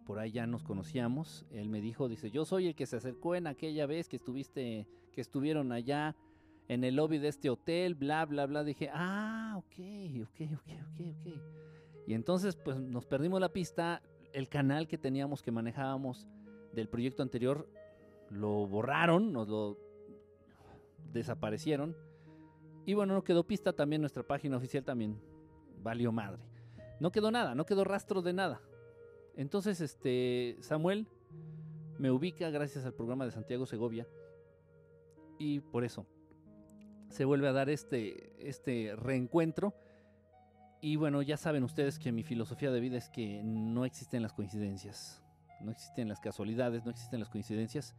Por 0.06 0.20
ahí 0.20 0.32
ya 0.32 0.46
nos 0.46 0.64
conocíamos. 0.64 1.46
Él 1.52 1.70
me 1.70 1.82
dijo, 1.82 2.08
dice, 2.08 2.30
yo 2.30 2.46
soy 2.46 2.68
el 2.68 2.76
que 2.76 2.86
se 2.86 2.98
acercó 2.98 3.36
en 3.36 3.48
aquella 3.48 3.86
vez 3.86 4.08
que 4.08 4.18
estuviste, 4.18 4.88
que 5.12 5.22
estuvieron 5.22 5.72
allá 5.72 6.16
en 6.68 6.84
el 6.84 6.96
lobby 6.96 7.18
de 7.18 7.28
este 7.28 7.50
hotel, 7.50 7.96
bla, 7.96 8.26
bla, 8.26 8.46
bla. 8.46 8.64
Dije, 8.64 8.90
ah, 8.94 9.56
ok, 9.58 9.76
ok, 10.24 10.52
ok, 10.54 10.70
ok, 10.92 11.08
ok. 11.20 11.42
Y 12.08 12.14
entonces, 12.14 12.56
pues 12.56 12.80
nos 12.80 13.06
perdimos 13.06 13.42
la 13.42 13.50
pista. 13.50 14.02
El 14.32 14.50
canal 14.50 14.88
que 14.88 14.98
teníamos, 14.98 15.42
que 15.42 15.52
manejábamos 15.52 16.28
del 16.74 16.90
proyecto 16.90 17.24
anterior, 17.24 17.70
lo 18.30 18.68
borraron, 18.68 19.32
nos 19.32 19.48
lo 19.48 19.80
desaparecieron. 21.14 21.96
Y 22.86 22.94
bueno, 22.94 23.14
no 23.14 23.24
quedó 23.24 23.48
pista 23.48 23.74
también 23.74 24.02
nuestra 24.02 24.24
página 24.24 24.58
oficial 24.58 24.84
también 24.84 25.20
valió 25.82 26.12
madre. 26.12 26.44
No 27.00 27.12
quedó 27.12 27.32
nada, 27.32 27.56
no 27.56 27.66
quedó 27.66 27.84
rastro 27.84 28.22
de 28.22 28.34
nada. 28.34 28.62
Entonces, 29.36 29.82
este 29.82 30.58
Samuel 30.62 31.08
me 31.98 32.12
ubica 32.12 32.50
gracias 32.50 32.86
al 32.86 32.94
programa 32.94 33.26
de 33.26 33.32
Santiago 33.32 33.66
Segovia 33.66 34.08
y 35.38 35.60
por 35.60 35.84
eso 35.84 36.06
se 37.10 37.26
vuelve 37.26 37.48
a 37.48 37.54
dar 37.54 37.70
este 37.70 38.34
este 38.40 38.96
reencuentro. 38.96 39.74
Y 40.82 40.98
bueno, 40.98 41.22
ya 41.22 41.38
saben 41.38 41.64
ustedes 41.64 41.98
que 41.98 42.12
mi 42.12 42.24
filosofía 42.24 42.72
de 42.72 42.80
vida 42.80 42.98
es 42.98 43.10
que 43.10 43.42
no 43.44 43.86
existen 43.86 44.22
las 44.22 44.34
coincidencias, 44.34 45.24
no 45.62 45.72
existen 45.72 46.08
las 46.08 46.20
casualidades, 46.20 46.86
no 46.86 46.92
existen 46.92 47.20
las 47.20 47.30
coincidencias 47.30 47.96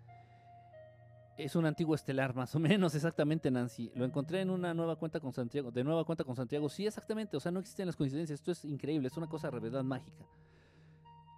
es 1.37 1.55
un 1.55 1.67
antiguo 1.67 1.95
estelar, 1.95 2.35
más 2.35 2.55
o 2.55 2.59
menos, 2.59 2.95
exactamente, 2.95 3.51
Nancy. 3.51 3.91
Lo 3.95 4.05
encontré 4.05 4.41
en 4.41 4.51
una 4.51 4.75
nueva 4.75 4.97
cuenta 4.97 5.21
con 5.21 5.33
Santiago, 5.33 5.71
de 5.71 5.85
nueva 5.85 6.05
cuenta 6.05 6.25
con 6.25 6.37
Santiago. 6.37 6.69
Sí, 6.69 6.87
exactamente, 6.87 7.37
o 7.37 7.41
sea, 7.41 7.53
no 7.53 7.61
existen 7.61 7.87
las 7.87 7.97
coincidencias. 7.97 8.41
Esto 8.41 8.53
es 8.53 8.65
increíble, 8.65 9.09
es 9.09 9.17
una 9.17 9.29
cosa 9.29 9.51
de 9.51 9.61
verdad 9.61 9.85
mágica. 9.85 10.25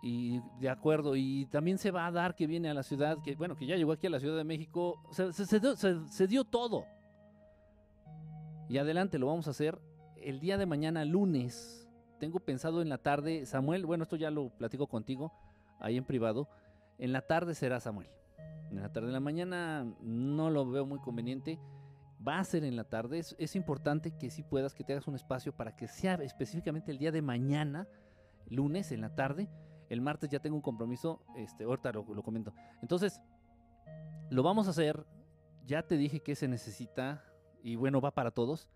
Y 0.00 0.40
de 0.60 0.68
acuerdo, 0.68 1.16
y 1.16 1.46
también 1.46 1.78
se 1.78 1.90
va 1.90 2.06
a 2.06 2.12
dar 2.12 2.36
que 2.36 2.46
viene 2.46 2.70
a 2.70 2.74
la 2.74 2.82
ciudad, 2.82 3.18
que 3.22 3.34
bueno, 3.34 3.56
que 3.56 3.66
ya 3.66 3.76
llegó 3.76 3.92
aquí 3.92 4.06
a 4.06 4.10
la 4.10 4.20
Ciudad 4.20 4.36
de 4.36 4.44
México. 4.44 5.02
Se, 5.10 6.26
dio 6.26 6.44
todo. 6.44 6.84
Y 8.68 8.78
adelante, 8.78 9.18
lo 9.18 9.26
vamos 9.26 9.48
a 9.48 9.50
hacer 9.50 9.80
el 10.16 10.40
día 10.40 10.56
de 10.56 10.66
mañana, 10.66 11.04
lunes. 11.04 11.88
Tengo 12.20 12.38
pensado 12.40 12.82
en 12.82 12.88
la 12.88 12.98
tarde, 12.98 13.46
Samuel, 13.46 13.86
bueno, 13.86 14.02
esto 14.02 14.16
ya 14.16 14.30
lo 14.30 14.50
platico 14.50 14.86
contigo, 14.88 15.32
ahí 15.78 15.96
en 15.96 16.04
privado 16.04 16.48
En 16.98 17.12
la 17.12 17.22
tarde 17.22 17.54
será 17.54 17.80
Samuel. 17.80 18.08
En 18.70 18.82
la 18.82 18.92
tarde 18.92 19.08
de 19.08 19.12
la 19.12 19.20
mañana 19.20 19.86
no 20.00 20.50
lo 20.50 20.68
veo 20.68 20.84
muy 20.84 20.98
conveniente. 20.98 21.58
Va 22.26 22.38
a 22.38 22.44
ser 22.44 22.64
en 22.64 22.76
la 22.76 22.84
tarde. 22.84 23.18
Es, 23.20 23.56
importante 23.56 24.10
que 24.10 24.30
si 24.30 24.42
puedas, 24.42 24.74
que 24.74 24.84
te 24.84 24.92
hagas 24.92 25.06
un 25.06 25.14
espacio 25.14 25.52
para 25.52 25.74
que 25.74 25.86
sea 25.86 26.14
específicamente 26.14 26.90
el 26.90 26.98
día 26.98 27.12
de 27.12 27.22
mañana, 27.22 27.88
lunes, 28.48 28.92
en 28.92 29.00
la 29.00 29.14
tarde. 29.14 29.48
El 29.88 30.00
martes 30.00 30.28
ya 30.30 30.38
tengo 30.40 30.56
un 30.56 30.62
compromiso. 30.62 31.22
Este, 31.36 31.64
ahorita 31.64 31.92
lo, 31.92 32.22
comento. 32.22 32.52
Entonces, 32.82 33.20
lo 34.30 34.42
vamos 34.42 34.66
a 34.66 34.70
hacer. 34.70 35.06
Ya 35.66 35.82
te 35.82 35.96
dije 35.96 36.20
que 36.20 36.34
se 36.34 36.48
necesita. 36.48 37.24
Y 37.62 37.76
bueno, 37.76 38.00
va 38.00 38.10
para 38.10 38.30
todos. 38.30 38.68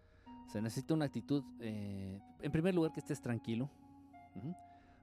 Se 0.49 0.61
necesita 0.61 0.95
una 0.95 1.07
actitud. 1.07 1.45
Eh, 1.61 2.21
en 2.41 2.53
primer 2.53 2.75
lugar, 2.75 2.93
que 2.93 3.01
estés 3.01 3.21
tranquilo. 3.21 3.71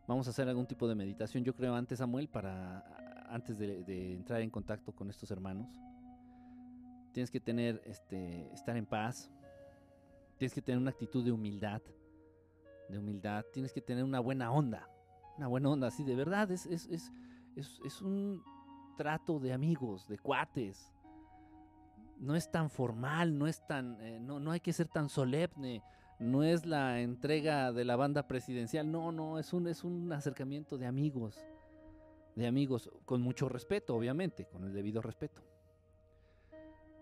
Vamos 0.07 0.27
a 0.27 0.31
hacer 0.31 0.47
algún 0.49 0.65
tipo 0.65 0.87
de 0.87 0.95
meditación, 0.95 1.43
yo 1.43 1.53
creo, 1.53 1.75
antes, 1.75 1.99
Samuel, 1.99 2.27
para 2.27 2.83
antes 3.29 3.59
de, 3.59 4.13
entrar 4.13 4.41
en 4.41 4.49
contacto 4.49 4.91
con 4.91 5.09
estos 5.09 5.29
hermanos. 5.31 5.67
Tienes 7.11 7.29
que 7.29 7.39
tener, 7.39 7.81
este, 7.85 8.51
estar 8.53 8.75
en 8.75 8.85
paz. 8.85 9.29
Tienes 10.37 10.53
que 10.53 10.61
tener 10.61 10.79
una 10.79 10.89
actitud 10.89 11.23
de 11.23 11.31
humildad. 11.31 11.81
De 12.89 12.97
humildad. 12.97 13.45
Tienes 13.53 13.71
que 13.71 13.81
tener 13.81 14.03
una 14.03 14.19
buena 14.19 14.51
onda. 14.51 14.89
Una 15.39 15.47
buena 15.47 15.69
onda, 15.69 15.87
así 15.87 16.03
de 16.03 16.15
verdad. 16.15 16.51
Es, 16.51 16.67
es, 16.67 16.87
es, 16.87 17.11
es 17.55 18.01
un 18.01 18.43
trato 18.95 19.39
de 19.39 19.53
amigos, 19.53 20.07
de 20.07 20.19
cuates. 20.19 20.93
No 22.19 22.35
es 22.35 22.51
tan 22.51 22.69
formal, 22.69 23.37
no 23.37 23.47
es 23.47 23.65
tan, 23.65 23.99
eh, 24.01 24.19
no, 24.19 24.39
no 24.39 24.51
hay 24.51 24.59
que 24.59 24.73
ser 24.73 24.87
tan 24.87 25.09
solemne 25.09 25.81
no 26.19 26.43
es 26.43 26.65
la 26.65 26.99
entrega 26.99 27.71
de 27.71 27.85
la 27.85 27.95
banda 27.95 28.27
presidencial, 28.27 28.91
no, 28.91 29.11
no, 29.11 29.39
es 29.39 29.53
un, 29.53 29.67
es 29.67 29.83
un 29.83 30.11
acercamiento 30.11 30.77
de 30.77 30.85
amigos, 30.85 31.41
de 32.35 32.45
amigos, 32.45 32.91
con 33.05 33.21
mucho 33.21 33.47
respeto, 33.47 33.95
obviamente, 33.95 34.45
con 34.45 34.65
el 34.65 34.73
debido 34.73 35.01
respeto. 35.01 35.41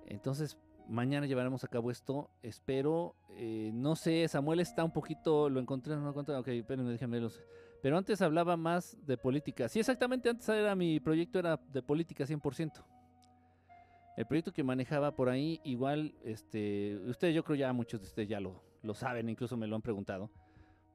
Entonces, 0.06 0.58
mañana 0.88 1.26
llevaremos 1.26 1.63
a 1.63 1.67
cabo 1.67 1.89
esto, 1.89 2.30
espero, 2.43 3.15
eh, 3.32 3.71
no 3.73 3.95
sé, 3.95 4.28
Samuel 4.28 4.60
está 4.60 4.84
un 4.84 4.93
poquito, 4.93 5.50
lo 5.50 5.60
encontré, 5.60 5.95
no 5.95 6.04
lo 6.04 6.10
encontré, 6.10 6.36
ok, 6.36 6.47
espérenme, 6.50 6.91
déjenme 6.91 7.19
los... 7.19 7.41
Pero 7.82 7.98
antes 7.98 8.22
hablaba 8.22 8.58
más 8.58 8.98
de 9.06 9.18
política. 9.18 9.70
Sí, 9.70 9.80
exactamente, 9.80 10.30
antes 10.30 10.48
era 10.50 10.76
mi 10.76 11.00
proyecto 11.00 11.40
era 11.40 11.58
de 11.58 11.82
política 11.82 12.26
100%. 12.26 12.84
El 14.18 14.26
proyecto 14.26 14.52
que 14.52 14.63
manejaba 14.63 15.13
por 15.13 15.30
ahí, 15.30 15.62
igual, 15.63 16.16
este, 16.24 16.98
ustedes, 17.06 17.36
yo 17.36 17.44
creo 17.44 17.56
ya 17.56 17.72
muchos 17.72 18.02
de 18.02 18.08
ustedes 18.08 18.28
ya 18.28 18.40
lo, 18.40 18.63
lo 18.82 18.96
saben, 18.96 19.30
incluso 19.30 19.56
me 19.58 19.68
lo 19.68 19.76
han 19.76 19.84
preguntado. 19.84 20.32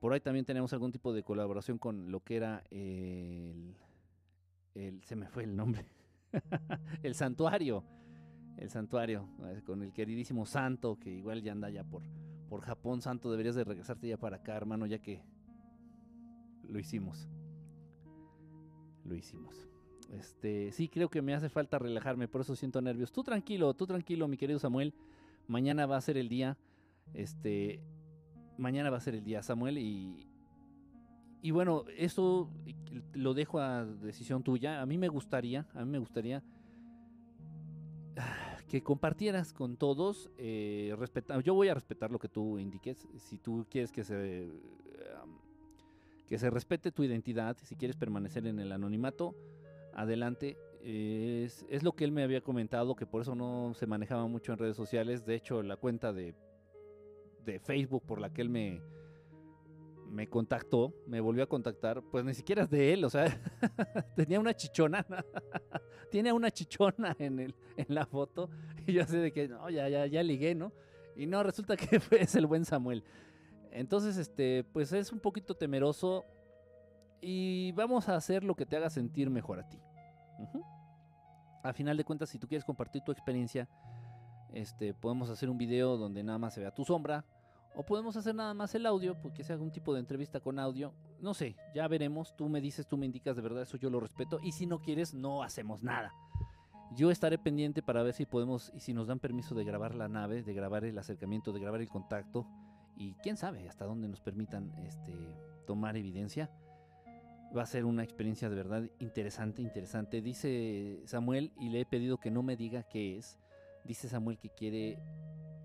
Por 0.01 0.13
ahí 0.13 0.21
también 0.21 0.45
tenemos 0.45 0.73
algún 0.73 0.91
tipo 0.91 1.13
de 1.13 1.23
colaboración 1.23 1.79
con 1.79 2.11
lo 2.11 2.19
que 2.19 2.37
era 2.37 2.65
el, 2.71 3.77
el 4.75 5.05
se 5.05 5.15
me 5.15 5.29
fue 5.29 5.45
el 5.45 5.55
nombre, 5.55 5.87
el 7.05 7.15
santuario, 7.15 7.85
el 8.57 8.69
santuario, 8.69 9.29
eh, 9.45 9.63
con 9.65 9.83
el 9.83 9.93
queridísimo 9.93 10.45
Santo, 10.45 10.99
que 10.99 11.11
igual 11.11 11.43
ya 11.43 11.53
anda 11.53 11.71
ya 11.71 11.85
por, 11.85 12.03
por 12.49 12.63
Japón, 12.63 13.01
Santo, 13.01 13.31
deberías 13.31 13.55
de 13.55 13.63
regresarte 13.63 14.09
ya 14.09 14.17
para 14.17 14.39
acá, 14.39 14.57
hermano, 14.57 14.87
ya 14.87 14.99
que 14.99 15.23
lo 16.69 16.79
hicimos. 16.79 17.29
Lo 19.05 19.15
hicimos. 19.15 19.69
Este, 20.13 20.73
sí, 20.73 20.89
creo 20.89 21.09
que 21.09 21.23
me 21.23 21.35
hace 21.35 21.49
falta 21.49 21.79
relajarme, 21.79 22.29
por 22.29 22.43
eso 22.43 22.55
siento 22.55 22.81
nervios. 22.81 23.13
Tú 23.13 23.23
tranquilo, 23.23 23.73
tú 23.75 23.87
tranquilo, 23.87 24.29
mi 24.29 24.37
querido 24.37 24.59
Samuel. 24.59 24.95
Mañana 25.49 25.87
va 25.87 25.97
a 25.97 26.01
ser 26.01 26.17
el 26.17 26.29
día. 26.29 26.57
Este, 27.15 27.81
mañana 28.59 28.91
va 28.91 28.99
a 28.99 29.01
ser 29.01 29.15
el 29.15 29.25
día, 29.25 29.43
Samuel, 29.43 29.79
y, 29.79 30.27
y 31.43 31.51
bueno, 31.51 31.85
eso 31.97 32.51
lo 33.13 33.35
dejo 33.35 33.59
a 33.59 33.85
decisión 33.85 34.43
tuya. 34.43 34.81
A 34.81 34.87
mí 34.87 34.99
me 34.99 35.09
gustaría, 35.09 35.67
a 35.75 35.85
mí 35.85 35.91
me 35.91 35.99
gustaría 35.99 36.43
que 38.69 38.83
compartieras 38.83 39.53
con 39.53 39.77
todos, 39.77 40.31
eh, 40.39 40.97
yo 41.45 41.53
voy 41.53 41.69
a 41.69 41.75
respetar 41.75 42.11
lo 42.11 42.19
que 42.19 42.29
tú 42.29 42.59
indiques. 42.59 43.07
Si 43.19 43.37
tú 43.37 43.67
quieres 43.69 43.93
que 43.93 44.03
se 44.03 44.51
que 46.33 46.39
se 46.39 46.49
respete 46.49 46.91
tu 46.93 47.05
identidad, 47.05 47.59
si 47.63 47.77
quieres 47.77 47.97
permanecer 47.97 48.47
en 48.47 48.59
el 48.59 48.73
anonimato, 48.73 49.37
adelante. 49.93 50.57
Es, 50.83 51.67
es, 51.69 51.83
lo 51.83 51.93
que 51.93 52.05
él 52.05 52.11
me 52.11 52.23
había 52.23 52.41
comentado, 52.41 52.97
que 52.97 53.05
por 53.05 53.21
eso 53.21 53.35
no 53.35 53.75
se 53.75 53.87
manejaba 53.87 54.27
mucho 54.27 54.53
en 54.53 54.59
redes 54.59 54.75
sociales. 54.75 55.27
De 55.27 55.35
hecho, 55.35 55.63
la 55.63 55.77
cuenta 55.77 56.11
de 56.11 56.35
de 57.45 57.59
Facebook 57.59 58.05
por 58.07 58.21
la 58.21 58.33
que 58.33 58.43
él 58.43 58.49
me, 58.49 58.81
me 60.11 60.29
contactó, 60.29 60.95
me 61.07 61.21
volvió 61.21 61.45
a 61.45 61.49
contactar, 61.49 62.03
pues 62.03 62.25
ni 62.25 62.35
siquiera 62.35 62.63
es 62.63 62.71
de 62.71 62.93
él, 62.93 63.05
o 63.05 63.11
sea, 63.11 63.25
tenía 64.17 64.41
una 64.41 64.55
chichona, 64.55 65.05
tiene 66.11 66.33
una 66.33 66.51
chichona 66.51 67.17
en, 67.19 67.41
el, 67.41 67.55
en 67.77 67.95
la 67.95 68.07
foto, 68.07 68.51
y 68.87 68.93
yo 68.93 69.05
sé 69.05 69.19
de 69.19 69.33
que, 69.33 69.49
no, 69.49 69.69
ya, 69.71 69.89
ya, 69.89 70.07
ya 70.07 70.23
ligué, 70.23 70.55
¿no? 70.55 70.73
Y 71.15 71.27
no, 71.27 71.43
resulta 71.43 71.77
que 71.77 72.01
es 72.19 72.35
el 72.37 72.47
buen 72.47 72.65
Samuel. 72.65 73.05
Entonces, 73.73 74.17
este, 74.19 74.65
pues 74.73 74.93
es 74.93 75.13
un 75.13 75.21
poquito 75.21 75.55
temeroso 75.55 76.25
y 77.21 77.73
vamos 77.73 78.09
a 78.09 78.17
hacer 78.17 78.45
lo 78.45 78.55
que 78.55 78.67
te 78.67 78.77
haga 78.77 78.91
sentir 78.91 79.31
mejor 79.31 79.61
a 79.61 79.69
ti. 79.69 79.79
A 81.63 81.73
final 81.73 81.97
de 81.97 82.05
cuentas, 82.05 82.29
si 82.29 82.39
tú 82.39 82.49
quieres 82.49 82.65
compartir 82.65 83.03
tu 83.03 83.13
experiencia, 83.13 83.69
este, 84.53 84.93
podemos 84.93 85.31
hacer 85.31 85.49
un 85.49 85.57
video 85.57 85.97
donde 85.97 86.23
nada 86.23 86.39
más 86.39 86.55
se 86.55 86.61
vea 86.61 86.75
tu 86.75 86.85
sombra. 86.85 87.25
O 87.75 87.85
podemos 87.85 88.17
hacer 88.17 88.35
nada 88.35 88.53
más 88.53 88.75
el 88.75 88.85
audio, 88.85 89.19
porque 89.23 89.45
sea 89.45 89.55
algún 89.55 89.71
tipo 89.71 89.95
de 89.95 90.01
entrevista 90.01 90.41
con 90.41 90.59
audio. 90.59 90.93
No 91.21 91.33
sé, 91.33 91.57
ya 91.75 91.89
veremos. 91.89 92.37
Tú 92.37 92.49
me 92.49 92.61
dices, 92.61 92.87
tú 92.87 92.99
me 92.99 93.07
indicas, 93.07 93.37
de 93.37 93.43
verdad, 93.43 93.63
eso 93.63 93.79
yo 93.79 93.89
lo 93.89 93.99
respeto. 93.99 94.39
Y 94.43 94.53
si 94.53 94.67
no 94.67 94.81
quieres, 94.81 95.15
no 95.15 95.43
hacemos 95.43 95.83
nada. 95.83 96.13
Yo 96.95 97.11
estaré 97.11 97.39
pendiente 97.39 97.83
para 97.83 98.03
ver 98.03 98.13
si 98.13 98.27
podemos, 98.27 98.71
y 98.75 98.81
si 98.81 98.93
nos 98.93 99.07
dan 99.07 99.21
permiso 99.21 99.55
de 99.55 99.65
grabar 99.65 99.95
la 99.95 100.09
nave, 100.09 100.43
de 100.43 100.53
grabar 100.53 100.85
el 100.85 100.99
acercamiento, 100.99 101.53
de 101.53 101.61
grabar 101.61 101.81
el 101.81 101.89
contacto. 101.89 102.47
Y 102.97 103.15
quién 103.23 103.37
sabe 103.37 103.69
hasta 103.69 103.85
dónde 103.85 104.09
nos 104.09 104.21
permitan 104.21 104.73
este, 104.85 105.13
tomar 105.67 105.97
evidencia. 105.97 106.51
Va 107.57 107.63
a 107.63 107.67
ser 107.67 107.85
una 107.85 108.03
experiencia 108.03 108.49
de 108.49 108.57
verdad 108.57 108.89
interesante, 108.99 109.63
interesante. 109.63 110.23
Dice 110.23 111.03
Samuel, 111.05 111.53
y 111.59 111.69
le 111.69 111.81
he 111.81 111.85
pedido 111.87 112.19
que 112.19 112.31
no 112.31 112.43
me 112.43 112.57
diga 112.57 112.83
qué 112.85 113.19
es 113.19 113.39
dice 113.85 114.09
Samuel 114.09 114.39
que 114.39 114.51
quiere 114.51 114.99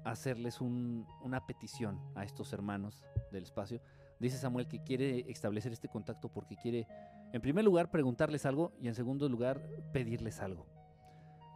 hacerles 0.04 0.62
una 0.62 1.46
petición 1.46 2.00
a 2.16 2.24
estos 2.24 2.54
hermanos 2.54 3.04
del 3.32 3.44
espacio. 3.44 3.82
Dice 4.20 4.38
Samuel 4.38 4.68
que 4.68 4.82
quiere 4.84 5.30
establecer 5.30 5.72
este 5.74 5.90
contacto 5.90 6.30
porque 6.30 6.56
quiere, 6.56 6.88
en 7.34 7.42
primer 7.42 7.66
lugar, 7.66 7.92
preguntarles 7.92 8.46
algo 8.46 8.74
y 8.80 8.88
en 8.88 8.96
segundo 8.96 9.28
lugar, 9.30 9.62
pedirles 9.92 10.40
algo. 10.40 10.66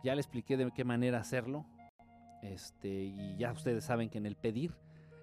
Ya 0.04 0.16
le 0.16 0.22
expliqué 0.22 0.58
de 0.58 0.70
qué 0.72 0.84
manera 0.84 1.20
hacerlo. 1.20 1.66
Este, 2.42 2.90
y 2.90 3.38
ya 3.38 3.52
ustedes 3.52 3.86
saben 3.86 4.10
que 4.10 4.18
en 4.18 4.26
el 4.26 4.36
pedir 4.36 4.76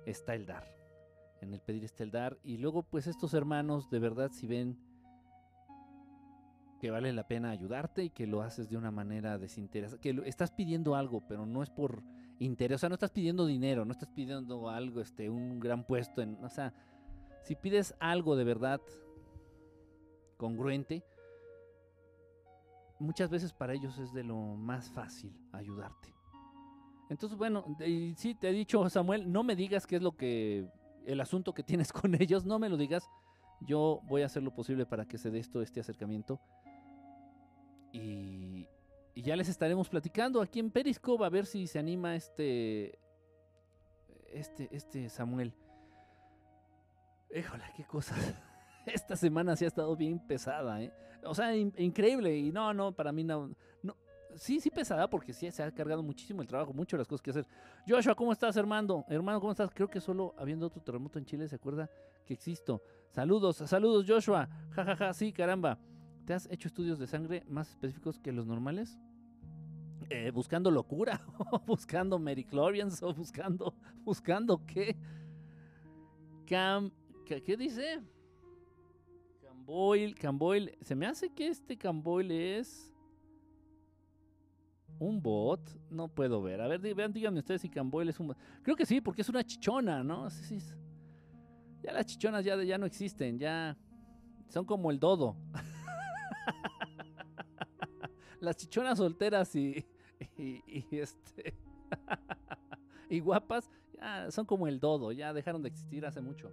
está 0.06 0.34
el 0.34 0.46
dar. 0.46 0.64
En 1.40 1.54
el 1.54 1.60
pedir 1.60 1.84
está 1.84 2.02
el 2.02 2.10
dar. 2.10 2.38
Y 2.42 2.58
luego, 2.58 2.82
pues 2.82 3.06
estos 3.06 3.34
hermanos, 3.34 3.90
de 3.90 3.98
verdad, 3.98 4.30
si 4.32 4.46
ven 4.46 4.78
que 6.80 6.90
vale 6.90 7.12
la 7.12 7.26
pena 7.26 7.50
ayudarte 7.50 8.04
y 8.04 8.10
que 8.10 8.26
lo 8.26 8.42
haces 8.42 8.68
de 8.68 8.76
una 8.76 8.90
manera 8.90 9.38
desinteresada, 9.38 10.00
que 10.00 10.22
estás 10.26 10.52
pidiendo 10.52 10.94
algo, 10.94 11.26
pero 11.26 11.44
no 11.44 11.62
es 11.62 11.70
por 11.70 12.02
interés, 12.38 12.76
o 12.76 12.78
sea, 12.78 12.88
no 12.88 12.94
estás 12.94 13.10
pidiendo 13.10 13.46
dinero, 13.46 13.84
no 13.84 13.92
estás 13.92 14.10
pidiendo 14.10 14.68
algo, 14.70 15.00
este, 15.00 15.28
un 15.28 15.58
gran 15.58 15.84
puesto, 15.84 16.22
en, 16.22 16.42
o 16.44 16.48
sea, 16.48 16.72
si 17.42 17.56
pides 17.56 17.94
algo 17.98 18.36
de 18.36 18.44
verdad 18.44 18.80
congruente, 20.36 21.04
muchas 23.00 23.30
veces 23.30 23.52
para 23.52 23.74
ellos 23.74 23.98
es 23.98 24.12
de 24.12 24.22
lo 24.22 24.36
más 24.36 24.90
fácil 24.90 25.36
ayudarte. 25.52 26.17
Entonces, 27.08 27.38
bueno, 27.38 27.64
sí, 28.16 28.34
te 28.34 28.50
he 28.50 28.52
dicho, 28.52 28.88
Samuel, 28.90 29.30
no 29.30 29.42
me 29.42 29.56
digas 29.56 29.86
qué 29.86 29.96
es 29.96 30.02
lo 30.02 30.16
que, 30.16 30.68
el 31.06 31.20
asunto 31.20 31.54
que 31.54 31.62
tienes 31.62 31.92
con 31.92 32.14
ellos, 32.14 32.44
no 32.44 32.58
me 32.58 32.68
lo 32.68 32.76
digas. 32.76 33.08
Yo 33.60 34.00
voy 34.04 34.22
a 34.22 34.26
hacer 34.26 34.42
lo 34.42 34.54
posible 34.54 34.86
para 34.86 35.06
que 35.06 35.18
se 35.18 35.30
dé 35.30 35.40
esto, 35.40 35.62
este 35.62 35.80
acercamiento. 35.80 36.40
Y, 37.92 38.68
ya 39.16 39.34
les 39.34 39.48
estaremos 39.48 39.88
platicando 39.88 40.40
aquí 40.40 40.60
en 40.60 40.70
Periscope 40.70 41.24
a 41.24 41.28
ver 41.28 41.44
si 41.44 41.66
se 41.66 41.80
anima 41.80 42.14
este. 42.14 43.00
Este, 44.32 44.68
este 44.70 45.08
Samuel. 45.08 45.52
Híjole, 47.34 47.64
qué 47.76 47.84
cosa. 47.84 48.14
Esta 48.86 49.16
semana 49.16 49.56
sí 49.56 49.64
ha 49.64 49.68
estado 49.68 49.96
bien 49.96 50.20
pesada, 50.20 50.80
¿eh? 50.80 50.92
O 51.24 51.34
sea, 51.34 51.56
increíble. 51.56 52.36
Y 52.36 52.52
no, 52.52 52.72
no, 52.72 52.92
para 52.92 53.10
mí 53.10 53.24
no. 53.24 53.50
Sí, 54.38 54.60
sí 54.60 54.70
pesada 54.70 55.10
porque 55.10 55.32
sí 55.32 55.50
se 55.50 55.62
ha 55.62 55.70
cargado 55.72 56.02
muchísimo 56.02 56.40
el 56.40 56.48
trabajo, 56.48 56.72
mucho 56.72 56.96
las 56.96 57.08
cosas 57.08 57.22
que 57.22 57.30
hacer. 57.30 57.46
Joshua, 57.86 58.14
¿cómo 58.14 58.32
estás, 58.32 58.56
hermano? 58.56 59.04
Hermano, 59.08 59.40
¿cómo 59.40 59.50
estás? 59.50 59.70
Creo 59.74 59.88
que 59.88 60.00
solo 60.00 60.34
habiendo 60.38 60.66
otro 60.66 60.80
terremoto 60.80 61.18
en 61.18 61.24
Chile 61.24 61.48
se 61.48 61.56
acuerda 61.56 61.90
que 62.24 62.34
existo. 62.34 62.82
Saludos, 63.10 63.56
saludos, 63.56 64.04
Joshua. 64.06 64.48
Ja, 64.70 64.84
ja, 64.84 64.96
ja, 64.96 65.12
sí, 65.12 65.32
caramba. 65.32 65.78
¿Te 66.24 66.34
has 66.34 66.46
hecho 66.50 66.68
estudios 66.68 66.98
de 66.98 67.06
sangre 67.06 67.42
más 67.48 67.70
específicos 67.70 68.18
que 68.18 68.32
los 68.32 68.46
normales? 68.46 68.98
Eh, 70.10 70.30
buscando 70.30 70.70
locura, 70.70 71.20
buscando 71.66 72.18
Mericlorians 72.18 73.02
o 73.02 73.12
buscando, 73.12 73.74
buscando 74.04 74.64
qué. 74.66 74.96
Cam, 76.46 76.90
¿qué, 77.26 77.56
dice? 77.56 78.00
Camboil, 79.42 80.14
Camboil. 80.14 80.78
Se 80.80 80.94
me 80.94 81.06
hace 81.06 81.28
que 81.30 81.48
este 81.48 81.76
Camboil 81.76 82.30
es. 82.30 82.94
¿Un 84.98 85.22
bot? 85.22 85.60
No 85.90 86.08
puedo 86.08 86.42
ver. 86.42 86.60
A 86.60 86.68
ver, 86.68 86.80
vean, 86.94 87.12
díganme 87.12 87.38
ustedes 87.38 87.62
si 87.62 87.68
Camboil 87.68 88.08
es 88.08 88.18
un 88.18 88.28
bot. 88.28 88.38
Creo 88.62 88.76
que 88.76 88.84
sí, 88.84 89.00
porque 89.00 89.22
es 89.22 89.28
una 89.28 89.44
chichona, 89.44 90.02
¿no? 90.02 90.28
Sí, 90.30 90.60
sí. 90.60 90.74
Ya 91.82 91.92
las 91.92 92.06
chichonas 92.06 92.44
ya, 92.44 92.60
ya 92.62 92.76
no 92.76 92.86
existen, 92.86 93.38
ya 93.38 93.76
son 94.48 94.64
como 94.64 94.90
el 94.90 94.98
dodo. 94.98 95.36
las 98.40 98.56
chichonas 98.56 98.98
solteras 98.98 99.54
y, 99.54 99.86
y, 100.36 100.62
este 100.90 101.54
y 103.10 103.20
guapas 103.20 103.70
ya 103.96 104.30
son 104.30 104.46
como 104.46 104.66
el 104.66 104.80
dodo, 104.80 105.12
ya 105.12 105.32
dejaron 105.32 105.62
de 105.62 105.68
existir 105.68 106.04
hace 106.04 106.20
mucho. 106.20 106.50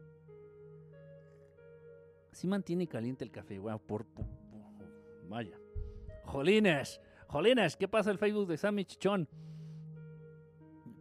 Sí 2.31 2.47
mantiene 2.47 2.87
caliente 2.87 3.23
el 3.23 3.31
café, 3.31 3.57
wow, 3.57 3.79
por, 3.79 4.05
vaya. 5.29 5.57
Jolines, 6.25 6.99
Jolines, 7.27 7.75
¿qué 7.75 7.87
pasa 7.87 8.11
el 8.11 8.17
Facebook 8.17 8.47
de 8.47 8.57
Sammy 8.57 8.85
Chichón? 8.85 9.27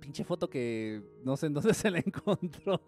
Pinche 0.01 0.25
foto 0.25 0.49
que 0.49 1.03
no 1.23 1.37
sé 1.37 1.47
en 1.47 1.55
dónde 1.55 1.75
se 1.75 1.91
la 1.91 1.99
encontró. 1.99 2.81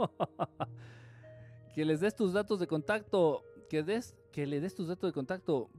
que 1.74 1.84
les 1.84 2.01
des 2.01 2.14
tus 2.14 2.32
datos 2.32 2.59
de 2.61 2.66
contacto, 2.66 3.45
que 3.68 3.82
des, 3.82 4.16
que 4.32 4.47
le 4.47 4.61
des 4.61 4.74
tus 4.74 4.89
datos 4.89 5.11
de 5.11 5.14
contacto, 5.14 5.70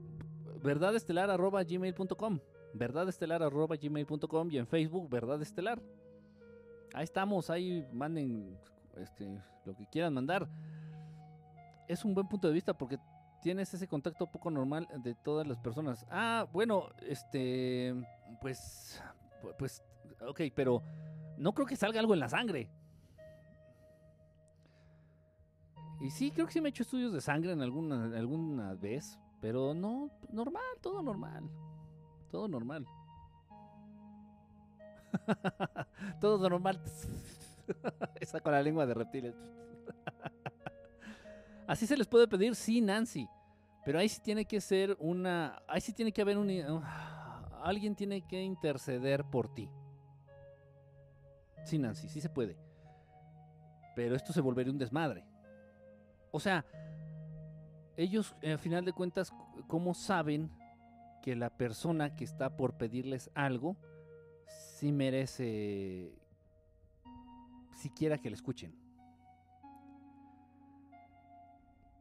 verdadestelar@gmail.com, 0.64 2.39
verdadestelar@gmail.com 2.74 4.51
y 4.51 4.58
en 4.58 4.68
Facebook 4.68 5.10
Verdad 5.10 5.41
Estelar. 5.41 5.82
Ahí 6.93 7.03
estamos, 7.03 7.49
ahí 7.49 7.86
manden 7.91 8.58
este, 8.95 9.41
lo 9.66 9.76
que 9.76 9.86
quieran 9.88 10.14
mandar. 10.14 10.47
Es 11.88 12.03
un 12.03 12.14
buen 12.14 12.28
punto 12.28 12.47
de 12.47 12.53
vista 12.53 12.78
porque 12.78 12.97
tienes 13.48 13.74
ese 13.74 13.88
contacto 13.88 14.28
poco 14.28 14.52
normal 14.52 14.89
de 15.06 15.16
todas 15.16 15.48
las 15.48 15.58
personas. 15.58 16.06
Ah, 16.12 16.45
bueno, 16.52 16.89
este, 17.00 17.95
pues, 18.41 19.02
pues, 19.58 19.82
ok, 20.20 20.41
pero 20.54 20.84
no 21.38 21.54
creo 21.54 21.66
que 21.66 21.78
salga 21.78 22.02
algo 22.02 22.14
en 22.14 22.20
la 22.20 22.28
sangre. 22.28 22.70
Y 26.02 26.10
sí, 26.10 26.30
creo 26.32 26.45
que 26.45 26.52
sí 26.52 26.60
me 26.60 26.68
he 26.68 26.72
hecho 26.72 26.84
estudios 26.84 27.14
de 27.14 27.22
sangre 27.22 27.54
en 27.54 27.62
alguna, 27.62 28.18
alguna 28.18 28.74
vez, 28.74 29.18
pero 29.39 29.74
no, 29.74 30.12
normal, 30.30 30.62
todo 30.82 31.02
normal. 31.02 31.50
Todo 32.30 32.50
normal. 32.50 32.86
todo 36.20 36.50
normal. 36.50 36.82
Esa 38.20 38.41
con 38.41 38.52
la 38.52 38.62
lengua 38.62 38.86
de 38.86 38.93
reptiles. 38.93 39.36
Así 41.66 41.88
se 41.88 41.95
les 41.95 42.08
puede 42.08 42.28
pedir, 42.28 42.56
sí, 42.56 42.82
Nancy. 42.82 43.30
Pero 43.88 43.99
ahí 43.99 44.09
sí 44.09 44.19
tiene 44.19 44.43
que 44.43 44.59
ser 44.59 44.97
una. 44.99 45.63
Ahí 45.65 45.79
sí 45.79 45.93
tiene 45.93 46.11
que 46.11 46.21
haber 46.21 46.38
un. 46.38 46.49
alguien 47.63 47.95
tiene 47.95 48.19
que 48.27 48.41
interceder 48.41 49.23
por 49.23 49.47
ti. 49.47 49.69
Sí, 51.63 51.77
Nancy, 51.77 52.09
sí 52.09 52.19
se 52.19 52.27
puede. 52.27 52.57
Pero 53.95 54.17
esto 54.17 54.33
se 54.33 54.41
volvería 54.41 54.73
un 54.73 54.77
desmadre. 54.77 55.23
O 56.31 56.39
sea, 56.41 56.65
ellos, 57.95 58.35
eh, 58.41 58.51
al 58.51 58.59
final 58.59 58.83
de 58.83 58.91
cuentas, 58.91 59.31
¿cómo 59.67 59.93
saben 59.93 60.51
que 61.21 61.38
la 61.38 61.49
persona 61.49 62.13
que 62.13 62.25
está 62.25 62.57
por 62.57 62.73
pedirles 62.73 63.31
algo 63.35 63.77
sí 64.75 64.91
merece 64.91 66.11
siquiera 67.71 68.17
que 68.17 68.31
le 68.31 68.35
escuchen? 68.35 68.86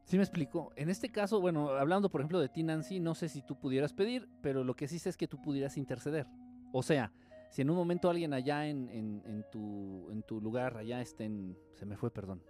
¿Sí 0.07 0.15
me 0.15 0.23
explico? 0.23 0.71
En 0.77 0.89
este 0.89 1.09
caso, 1.09 1.41
bueno, 1.41 1.71
hablando 1.71 2.09
por 2.09 2.21
ejemplo 2.21 2.39
de 2.39 2.47
ti, 2.47 2.63
Nancy, 2.63 3.01
no 3.01 3.13
sé 3.13 3.27
si 3.27 3.41
tú 3.41 3.59
pudieras 3.59 3.91
pedir, 3.91 4.29
pero 4.41 4.63
lo 4.63 4.73
que 4.73 4.87
sí 4.87 4.99
sé 4.99 5.09
es 5.09 5.17
que 5.17 5.27
tú 5.27 5.41
pudieras 5.41 5.75
interceder. 5.75 6.25
O 6.71 6.81
sea, 6.81 7.11
si 7.49 7.61
en 7.61 7.69
un 7.69 7.75
momento 7.75 8.09
alguien 8.09 8.33
allá 8.33 8.67
en, 8.67 8.87
en, 8.89 9.43
tu, 9.51 10.09
en 10.09 10.23
tu 10.23 10.39
lugar, 10.39 10.77
allá 10.77 11.01
está 11.01 11.25
en... 11.25 11.57
Se 11.75 11.85
me 11.85 11.97
fue, 11.97 12.09
perdón. 12.09 12.41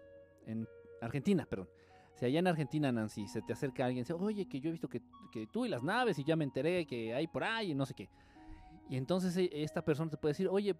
En 0.45 0.68
Argentina, 1.01 1.47
perdón. 1.49 1.68
Si 2.14 2.26
allá 2.26 2.38
en 2.38 2.45
Argentina, 2.45 2.91
Nancy, 2.91 3.28
se 3.28 3.41
te 3.41 3.53
acerca 3.53 3.86
alguien, 3.86 4.03
dice, 4.03 4.14
oye, 4.14 4.47
que 4.47 4.60
yo 4.60 4.70
he 4.70 4.72
visto 4.72 4.88
que, 4.88 5.01
tú 5.51 5.66
y 5.66 5.70
las 5.70 5.82
naves 5.82 6.20
y 6.20 6.24
ya 6.24 6.36
me 6.36 6.43
enteré 6.43 6.86
que 6.86 7.16
hay 7.16 7.26
por 7.26 7.43
ahí 7.43 7.72
y 7.72 7.76
no 7.76 7.88
sé 7.88 7.95
qué. 7.95 8.08
Y 8.88 8.97
entonces 8.97 9.36
e, 9.36 9.49
esta 9.64 9.84
persona 9.84 10.12
te 10.12 10.18
puede 10.18 10.34
decir, 10.34 10.47
oye, 10.47 10.76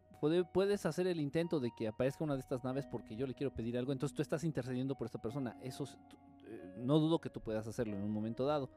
puedes 0.54 0.86
hacer 0.86 1.08
el 1.08 1.20
intento 1.20 1.60
de 1.60 1.72
que 1.76 1.88
aparezca 1.88 2.24
una 2.24 2.36
de 2.36 2.42
estas 2.42 2.64
naves 2.64 2.86
porque 2.86 3.16
yo 3.16 3.26
le 3.26 3.34
quiero 3.34 3.52
pedir 3.52 3.80
algo. 3.80 3.94
Entonces 3.94 4.16
tú 4.16 4.22
estás 4.22 4.44
intercediendo 4.44 4.96
por 4.96 5.06
esta 5.06 5.20
persona. 5.20 5.58
Eso 5.64 5.86
no 6.78 7.00
dudo 7.00 7.20
que 7.20 7.30
tú 7.30 7.42
puedas 7.42 7.68
hacerlo 7.68 7.96
en 7.96 8.04
un 8.04 8.12
momento 8.12 8.46
dado. 8.46 8.70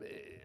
Eh, 0.00 0.42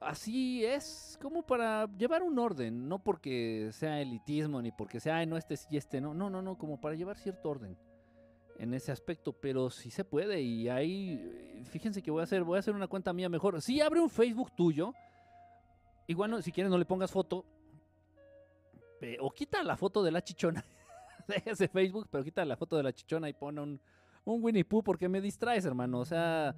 así 0.00 0.64
es 0.64 1.18
como 1.20 1.42
para 1.42 1.86
llevar 1.96 2.22
un 2.22 2.38
orden, 2.38 2.88
no 2.88 2.98
porque 2.98 3.70
sea 3.72 4.00
elitismo 4.00 4.60
ni 4.62 4.70
porque 4.70 5.00
sea, 5.00 5.24
no 5.26 5.36
este 5.36 5.56
sí, 5.56 5.76
este 5.76 6.00
no, 6.00 6.14
no, 6.14 6.30
no, 6.30 6.42
no, 6.42 6.56
como 6.56 6.80
para 6.80 6.94
llevar 6.94 7.16
cierto 7.16 7.50
orden 7.50 7.76
en 8.58 8.74
ese 8.74 8.90
aspecto, 8.92 9.32
pero 9.32 9.70
sí 9.70 9.90
se 9.90 10.04
puede 10.04 10.40
y 10.42 10.68
ahí, 10.68 11.62
fíjense 11.70 12.02
que 12.02 12.10
voy 12.10 12.20
a 12.20 12.24
hacer, 12.24 12.42
voy 12.42 12.56
a 12.56 12.60
hacer 12.60 12.74
una 12.74 12.88
cuenta 12.88 13.12
mía 13.12 13.28
mejor. 13.28 13.60
Si 13.62 13.80
abre 13.80 14.00
un 14.00 14.10
Facebook 14.10 14.52
tuyo, 14.56 14.92
igual 16.06 16.42
si 16.42 16.52
quieres 16.52 16.70
no 16.70 16.78
le 16.78 16.84
pongas 16.84 17.10
foto, 17.10 17.44
o 19.20 19.30
quita 19.30 19.62
la 19.62 19.76
foto 19.76 20.02
de 20.02 20.10
la 20.10 20.22
chichona 20.22 20.64
de 21.28 21.42
ese 21.46 21.68
Facebook, 21.68 22.08
pero 22.10 22.24
quita 22.24 22.44
la 22.44 22.56
foto 22.56 22.76
de 22.76 22.82
la 22.82 22.92
chichona 22.92 23.28
y 23.28 23.32
pone 23.32 23.60
un, 23.60 23.80
un 24.34 24.44
Winnie 24.44 24.64
Pooh 24.64 24.82
porque 24.82 25.08
me 25.08 25.20
distraes, 25.20 25.64
hermano, 25.64 26.00
o 26.00 26.04
sea, 26.04 26.54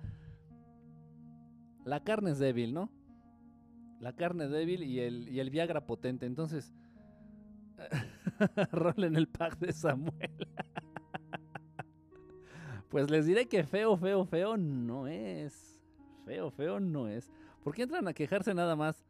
la 1.84 2.02
carne 2.02 2.30
es 2.30 2.38
débil, 2.38 2.74
¿no? 2.74 2.90
la 4.00 4.14
carne 4.14 4.48
débil 4.48 4.82
y 4.82 5.00
el, 5.00 5.28
y 5.28 5.40
el 5.40 5.50
Viagra 5.50 5.86
potente. 5.86 6.26
Entonces, 6.26 6.72
en 8.96 9.16
el 9.16 9.28
pack 9.28 9.58
de 9.58 9.72
Samuel. 9.72 10.48
pues 12.88 13.10
les 13.10 13.26
diré 13.26 13.46
que 13.46 13.62
feo, 13.62 13.96
feo, 13.96 14.24
feo 14.24 14.56
no 14.56 15.06
es. 15.06 15.80
Feo, 16.24 16.50
feo 16.50 16.80
no 16.80 17.08
es. 17.08 17.30
¿Por 17.62 17.74
qué 17.74 17.82
entran 17.82 18.08
a 18.08 18.14
quejarse 18.14 18.54
nada 18.54 18.74
más? 18.74 19.04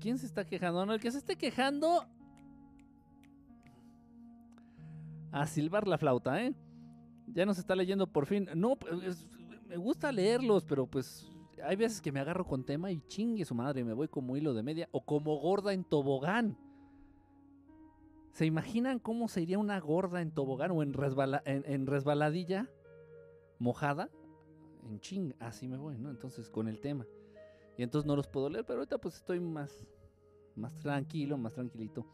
¿Quién 0.00 0.18
se 0.18 0.26
está 0.26 0.44
quejando? 0.44 0.86
No, 0.86 0.94
el 0.94 1.00
que 1.00 1.10
se 1.10 1.18
esté 1.18 1.36
quejando. 1.36 2.06
A 5.32 5.46
silbar 5.46 5.86
la 5.86 5.98
flauta, 5.98 6.42
¿eh? 6.42 6.54
Ya 7.26 7.44
nos 7.44 7.58
está 7.58 7.74
leyendo 7.74 8.06
por 8.06 8.26
fin. 8.26 8.48
No, 8.54 8.78
me 9.68 9.76
gusta 9.76 10.12
leerlos, 10.12 10.64
pero 10.64 10.86
pues 10.86 11.28
hay 11.62 11.76
veces 11.76 12.00
que 12.00 12.12
me 12.12 12.20
agarro 12.20 12.46
con 12.46 12.64
tema 12.64 12.90
y 12.90 13.00
chingue 13.06 13.44
su 13.44 13.54
madre, 13.54 13.84
me 13.84 13.92
voy 13.92 14.08
como 14.08 14.36
hilo 14.36 14.54
de 14.54 14.62
media 14.62 14.88
o 14.92 15.04
como 15.04 15.36
gorda 15.38 15.72
en 15.72 15.84
tobogán. 15.84 16.58
¿Se 18.32 18.44
imaginan 18.44 18.98
cómo 18.98 19.28
sería 19.28 19.58
una 19.58 19.80
gorda 19.80 20.20
en 20.20 20.30
tobogán 20.30 20.70
o 20.72 20.82
en, 20.82 20.94
en, 21.44 21.86
resbaladilla 21.86 22.68
mojada? 23.58 24.10
En 24.84 25.00
ching, 25.00 25.34
así 25.40 25.66
me 25.66 25.78
voy, 25.78 25.96
¿no? 25.98 26.10
Entonces 26.10 26.50
con 26.50 26.68
el 26.68 26.80
tema. 26.80 27.06
Y 27.78 27.82
entonces 27.82 28.06
no 28.06 28.14
los 28.14 28.28
puedo 28.28 28.50
leer, 28.50 28.64
pero 28.66 28.80
ahorita 28.80 28.98
pues 28.98 29.16
estoy 29.16 29.40
más, 29.40 29.86
más 30.54 30.78
tranquilo, 30.78 31.38
más 31.38 31.54
tranquilito. 31.54 32.06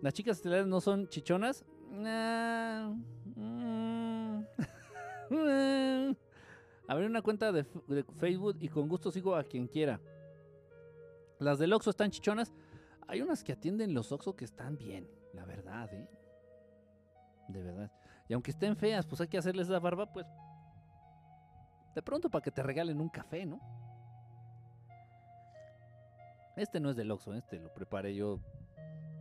Las 0.00 0.14
chicas 0.14 0.36
estelares 0.36 0.68
no 0.68 0.80
son 0.80 1.08
chichonas. 1.08 1.64
Mm. 1.90 3.87
Abrí 6.88 7.04
una 7.04 7.22
cuenta 7.22 7.52
de, 7.52 7.64
Facebook 8.18 8.56
y 8.60 8.68
con 8.68 8.88
gusto 8.88 9.10
sigo 9.10 9.36
a 9.36 9.44
quien 9.44 9.66
quiera. 9.66 10.00
Las 11.38 11.58
del 11.58 11.72
Oxxo 11.72 11.90
están 11.90 12.10
chichonas. 12.10 12.52
Hay 13.06 13.20
unas 13.20 13.44
que 13.44 13.52
atienden 13.52 13.94
los 13.94 14.10
Oxxo 14.12 14.34
que 14.34 14.44
están 14.44 14.76
bien, 14.76 15.08
la 15.32 15.44
verdad, 15.44 15.92
¿eh? 15.92 16.08
De 17.48 17.62
verdad. 17.62 17.92
Y 18.28 18.34
aunque 18.34 18.50
estén 18.50 18.76
feas, 18.76 19.06
pues 19.06 19.20
hay 19.20 19.28
que 19.28 19.38
hacerles 19.38 19.68
la 19.68 19.78
barba, 19.78 20.12
pues. 20.12 20.26
De 21.94 22.02
pronto 22.02 22.30
para 22.30 22.42
que 22.42 22.50
te 22.50 22.62
regalen 22.62 23.00
un 23.00 23.08
café, 23.08 23.44
¿no? 23.46 23.60
Este 26.56 26.80
no 26.80 26.90
es 26.90 26.96
del 26.96 27.10
Oxxo, 27.10 27.34
este 27.34 27.60
lo 27.60 27.72
preparé 27.72 28.14
yo 28.14 28.40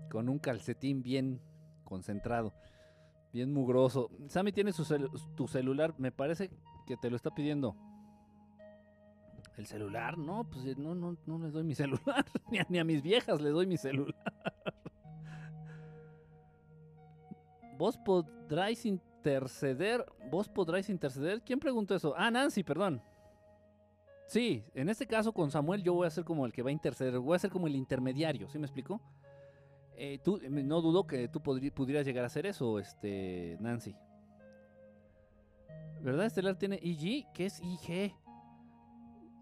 con 0.09 0.29
un 0.29 0.39
calcetín 0.39 1.03
bien 1.03 1.39
concentrado, 1.83 2.53
bien 3.37 3.53
mugroso. 3.53 4.09
Sammy 4.27 4.51
tiene 4.51 4.71
su 4.71 4.83
tu 5.35 5.47
celular, 5.47 5.93
me 5.99 6.11
parece 6.11 6.49
que 6.87 6.97
te 6.97 7.09
lo 7.09 7.15
está 7.15 7.29
pidiendo. 7.33 7.75
El 9.57 9.67
celular, 9.67 10.17
no, 10.17 10.43
pues 10.49 10.65
eh, 10.65 10.75
no, 10.75 10.95
no, 10.95 11.15
no 11.25 11.37
les 11.39 11.53
doy 11.53 11.63
mi 11.63 11.75
celular, 11.83 12.25
ni 12.69 12.79
a, 12.79 12.83
mis 12.83 13.03
viejas 13.03 13.39
les 13.39 13.53
doy 13.53 13.67
mi 13.67 13.77
celular. 13.77 14.15
Vos 17.77 17.95
podráis 17.97 18.85
interceder, 18.87 20.03
vos 20.31 20.49
podráis 20.49 20.89
interceder. 20.89 21.43
¿Quién 21.43 21.59
preguntó 21.59 21.93
eso? 21.93 22.15
Ah, 22.17 22.31
Nancy, 22.31 22.63
perdón. 22.63 23.03
Sí, 24.25 24.63
en 24.73 24.89
este 24.89 25.05
caso 25.05 25.31
con 25.31 25.51
Samuel 25.51 25.83
yo 25.83 25.93
voy 25.93 26.07
a 26.07 26.09
ser 26.09 26.23
como 26.23 26.45
el 26.47 26.51
que 26.51 26.63
va 26.63 26.69
a 26.69 26.73
interceder, 26.73 27.19
voy 27.19 27.35
a 27.35 27.39
ser 27.39 27.51
como 27.51 27.67
el 27.67 27.75
intermediario, 27.75 28.49
¿sí 28.49 28.57
me 28.57 28.65
explico? 28.65 28.99
Eh, 29.99 30.19
tú, 30.23 30.39
no 30.47 30.81
dudo 30.81 31.07
que 31.07 31.27
tú 31.27 31.41
pudieras 31.41 32.05
llegar 32.05 32.23
a 32.23 32.27
hacer 32.27 32.45
eso, 32.45 32.77
este, 32.77 33.57
Nancy. 33.59 33.95
¿Verdad 36.01 36.27
Estelar 36.27 36.55
tiene 36.55 36.79
IG? 36.83 37.25
¿Qué 37.33 37.47
es 37.47 37.59
IG? 37.59 38.13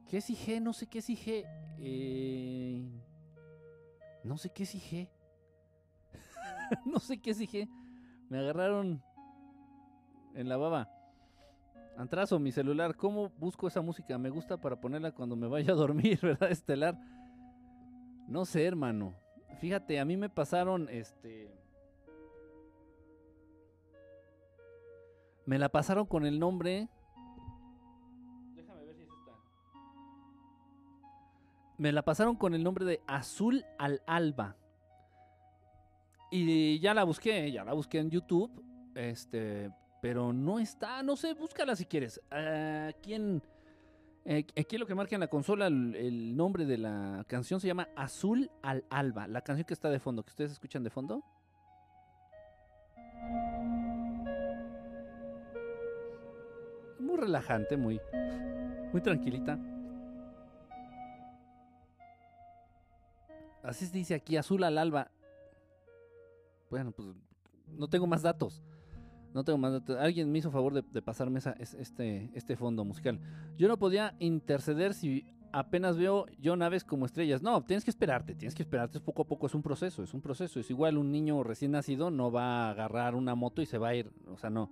¿Qué 0.08 0.18
es 0.18 0.30
IG? 0.30 0.62
No 0.62 0.72
sé 0.72 0.88
qué 0.88 1.00
es 1.00 1.10
IG. 1.10 1.46
Eh, 1.78 2.90
no 4.24 4.38
sé 4.38 4.50
qué 4.50 4.64
es 4.64 4.76
IG. 4.76 5.10
no 6.86 7.00
sé 7.00 7.20
qué 7.22 7.32
es 7.32 7.42
IG. 7.42 7.68
Me 8.30 8.40
agarraron 8.40 9.04
en 10.36 10.48
la 10.48 10.56
baba. 10.56 10.90
Antrazo, 11.98 12.40
mi 12.40 12.54
celular. 12.54 12.96
¿Cómo 12.96 13.28
busco 13.40 13.68
esa 13.68 13.82
música? 13.82 14.18
Me 14.18 14.30
gusta 14.30 14.56
para 14.56 14.80
ponerla 14.80 15.12
cuando 15.12 15.36
me 15.36 15.48
vaya 15.48 15.74
a 15.74 15.76
dormir, 15.76 16.18
¿verdad, 16.22 16.50
Estelar? 16.50 16.98
No 18.26 18.46
sé, 18.46 18.64
hermano. 18.64 19.25
Fíjate, 19.60 20.00
a 20.00 20.06
mí 20.06 20.18
me 20.18 20.30
pasaron 20.30 20.88
este. 20.90 21.50
Me 25.46 25.60
la 25.60 25.70
pasaron 25.70 26.06
con 26.06 26.26
el 26.26 26.40
nombre. 26.40 26.90
Déjame 28.56 28.84
ver 28.86 28.96
si 28.96 29.04
es 29.04 29.10
esta. 29.10 29.32
Me 31.78 31.92
la 31.92 32.04
pasaron 32.04 32.36
con 32.36 32.54
el 32.56 32.64
nombre 32.64 32.86
de 32.86 33.02
Azul 33.08 33.64
al 33.78 34.02
Alba. 34.08 34.56
Y 36.32 36.80
ya 36.80 36.94
la 36.94 37.04
busqué, 37.04 37.52
ya 37.52 37.64
la 37.64 37.74
busqué 37.74 38.00
en 38.00 38.10
YouTube. 38.10 38.64
Este, 38.96 39.72
pero 40.02 40.34
no 40.34 40.60
está, 40.60 41.04
no 41.04 41.16
sé, 41.16 41.34
búscala 41.34 41.76
si 41.76 41.86
quieres. 41.86 42.22
Aquí 42.30 43.14
en, 43.14 43.42
eh, 44.26 44.46
aquí 44.60 44.78
lo 44.78 44.88
que 44.88 44.96
marca 44.96 45.16
en 45.16 45.20
la 45.22 45.28
consola, 45.28 45.68
el, 45.68 45.96
el, 45.96 46.36
nombre 46.36 46.66
de 46.66 46.80
la 46.80 47.24
canción 47.28 47.60
se 47.60 47.68
llama 47.68 47.90
Azul 47.96 48.50
al 48.64 48.84
Alba. 48.90 49.28
La 49.28 49.42
canción 49.42 49.66
que 49.66 49.74
está 49.74 49.90
de 49.90 50.00
fondo, 50.00 50.24
que 50.24 50.32
ustedes 50.32 50.52
escuchan 50.52 50.84
de 50.84 50.90
fondo. 50.90 51.24
Muy 57.00 57.18
relajante, 57.18 57.78
muy, 57.78 58.02
muy 58.92 59.02
tranquilita. 59.02 59.60
Así 63.62 63.86
se 63.86 63.98
dice 63.98 64.16
aquí, 64.16 64.38
Azul 64.38 64.64
al 64.64 64.78
Alba. 64.78 65.12
Bueno, 66.70 66.92
pues 66.92 67.10
no 67.68 67.88
tengo 67.88 68.08
más 68.08 68.22
datos. 68.22 68.64
No 69.36 69.44
tengo 69.44 69.58
más. 69.58 69.82
Alguien 70.00 70.32
me 70.32 70.38
hizo 70.40 70.50
favor 70.50 70.82
de, 70.82 71.02
pasarme 71.02 71.42
este, 71.78 72.32
este 72.34 72.56
fondo 72.56 72.86
musical. 72.86 73.20
Yo 73.58 73.68
no 73.68 73.78
podía 73.78 74.16
interceder 74.20 74.94
si 74.94 75.26
apenas 75.52 75.98
veo 75.98 76.26
yo 76.40 76.56
naves 76.56 76.86
como 76.86 77.06
estrellas. 77.06 77.42
No, 77.42 77.62
tienes 77.62 77.84
que 77.84 77.92
esperarte, 77.92 78.34
tienes 78.34 78.56
que 78.56 78.64
esperarte. 78.64 79.02
Poco 79.02 79.24
a 79.24 79.26
poco 79.26 79.48
es 79.48 79.54
un 79.54 79.62
proceso, 79.62 80.04
es 80.04 80.14
un 80.14 80.22
proceso. 80.22 80.58
Es 80.62 80.70
igual 80.70 80.98
un 80.98 81.12
niño 81.12 81.44
recién 81.44 81.72
nacido 81.72 82.12
no 82.12 82.32
va 82.32 82.68
a 82.68 82.70
agarrar 82.70 83.14
una 83.14 83.36
moto 83.36 83.62
y 83.62 83.66
se 83.66 83.78
va 83.78 83.90
a 83.90 83.96
ir. 83.96 84.10
O 84.28 84.38
sea, 84.38 84.50
no. 84.50 84.72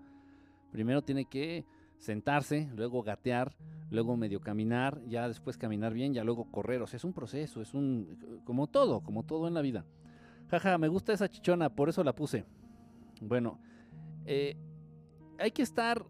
Primero 0.72 1.02
tiene 1.02 1.26
que 1.26 1.66
sentarse, 1.98 2.70
luego 2.74 3.04
gatear, 3.04 3.58
luego 3.92 4.16
medio 4.16 4.40
caminar, 4.40 5.02
ya 5.10 5.28
después 5.28 5.58
caminar 5.58 5.94
bien, 5.94 6.14
ya 6.14 6.24
luego 6.24 6.46
correr. 6.46 6.82
O 6.82 6.88
sea, 6.88 6.96
es 6.96 7.04
un 7.04 7.12
proceso, 7.12 7.62
es 7.62 7.74
un... 7.74 8.42
como 8.46 8.68
todo, 8.68 9.02
como 9.02 9.24
todo 9.24 9.50
en 9.50 9.56
la 9.56 9.62
vida. 9.62 9.84
Jaja, 10.48 10.78
me 10.78 10.88
gusta 10.88 11.12
esa 11.12 11.30
chichona, 11.30 11.70
por 11.70 11.90
eso 11.90 12.02
la 12.02 12.16
puse. 12.16 12.46
Bueno, 13.20 13.60
eh, 14.26 14.56
hay 15.38 15.52
que 15.52 15.62
estar 15.62 16.06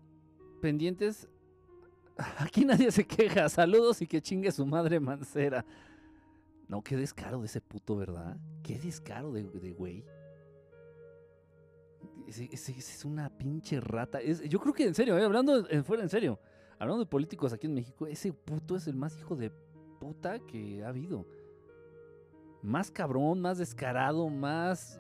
pendientes. 0.62 1.28
Aquí 2.38 2.66
nadie 2.66 2.92
se 2.92 3.06
queja. 3.06 3.50
Saludos 3.50 4.02
y 4.02 4.08
que 4.08 4.22
chingue 4.22 4.52
su 4.52 4.66
madre 4.66 5.00
mancera. 5.00 5.66
No, 6.68 6.82
qué 6.82 6.96
descaro 6.96 7.40
de 7.40 7.46
ese 7.48 7.62
puto, 7.62 7.96
¿verdad? 7.96 8.38
Qué 8.64 8.80
descaro 8.80 9.32
de, 9.32 9.44
güey. 9.74 10.06
Ese 12.28 12.50
es 12.78 13.06
una 13.06 13.30
pinche 13.30 13.80
rata. 13.80 14.20
Es, 14.22 14.42
yo 14.42 14.60
creo 14.60 14.74
que 14.74 14.86
en 14.86 14.96
serio, 14.96 15.18
eh, 15.18 15.26
hablando 15.26 15.66
fuera 15.84 16.04
en 16.04 16.10
serio, 16.10 16.40
hablando 16.80 17.04
de 17.04 17.10
políticos 17.10 17.54
aquí 17.54 17.68
en 17.68 17.74
México, 17.74 18.08
ese 18.08 18.32
puto 18.32 18.76
es 18.76 18.88
el 18.88 18.96
más 18.96 19.18
hijo 19.18 19.36
de 19.36 19.52
puta 20.00 20.40
que 20.40 20.84
ha 20.84 20.90
habido. 20.90 21.28
Más 22.62 22.90
cabrón, 22.90 23.42
más 23.42 23.58
descarado, 23.58 24.30
más 24.30 25.00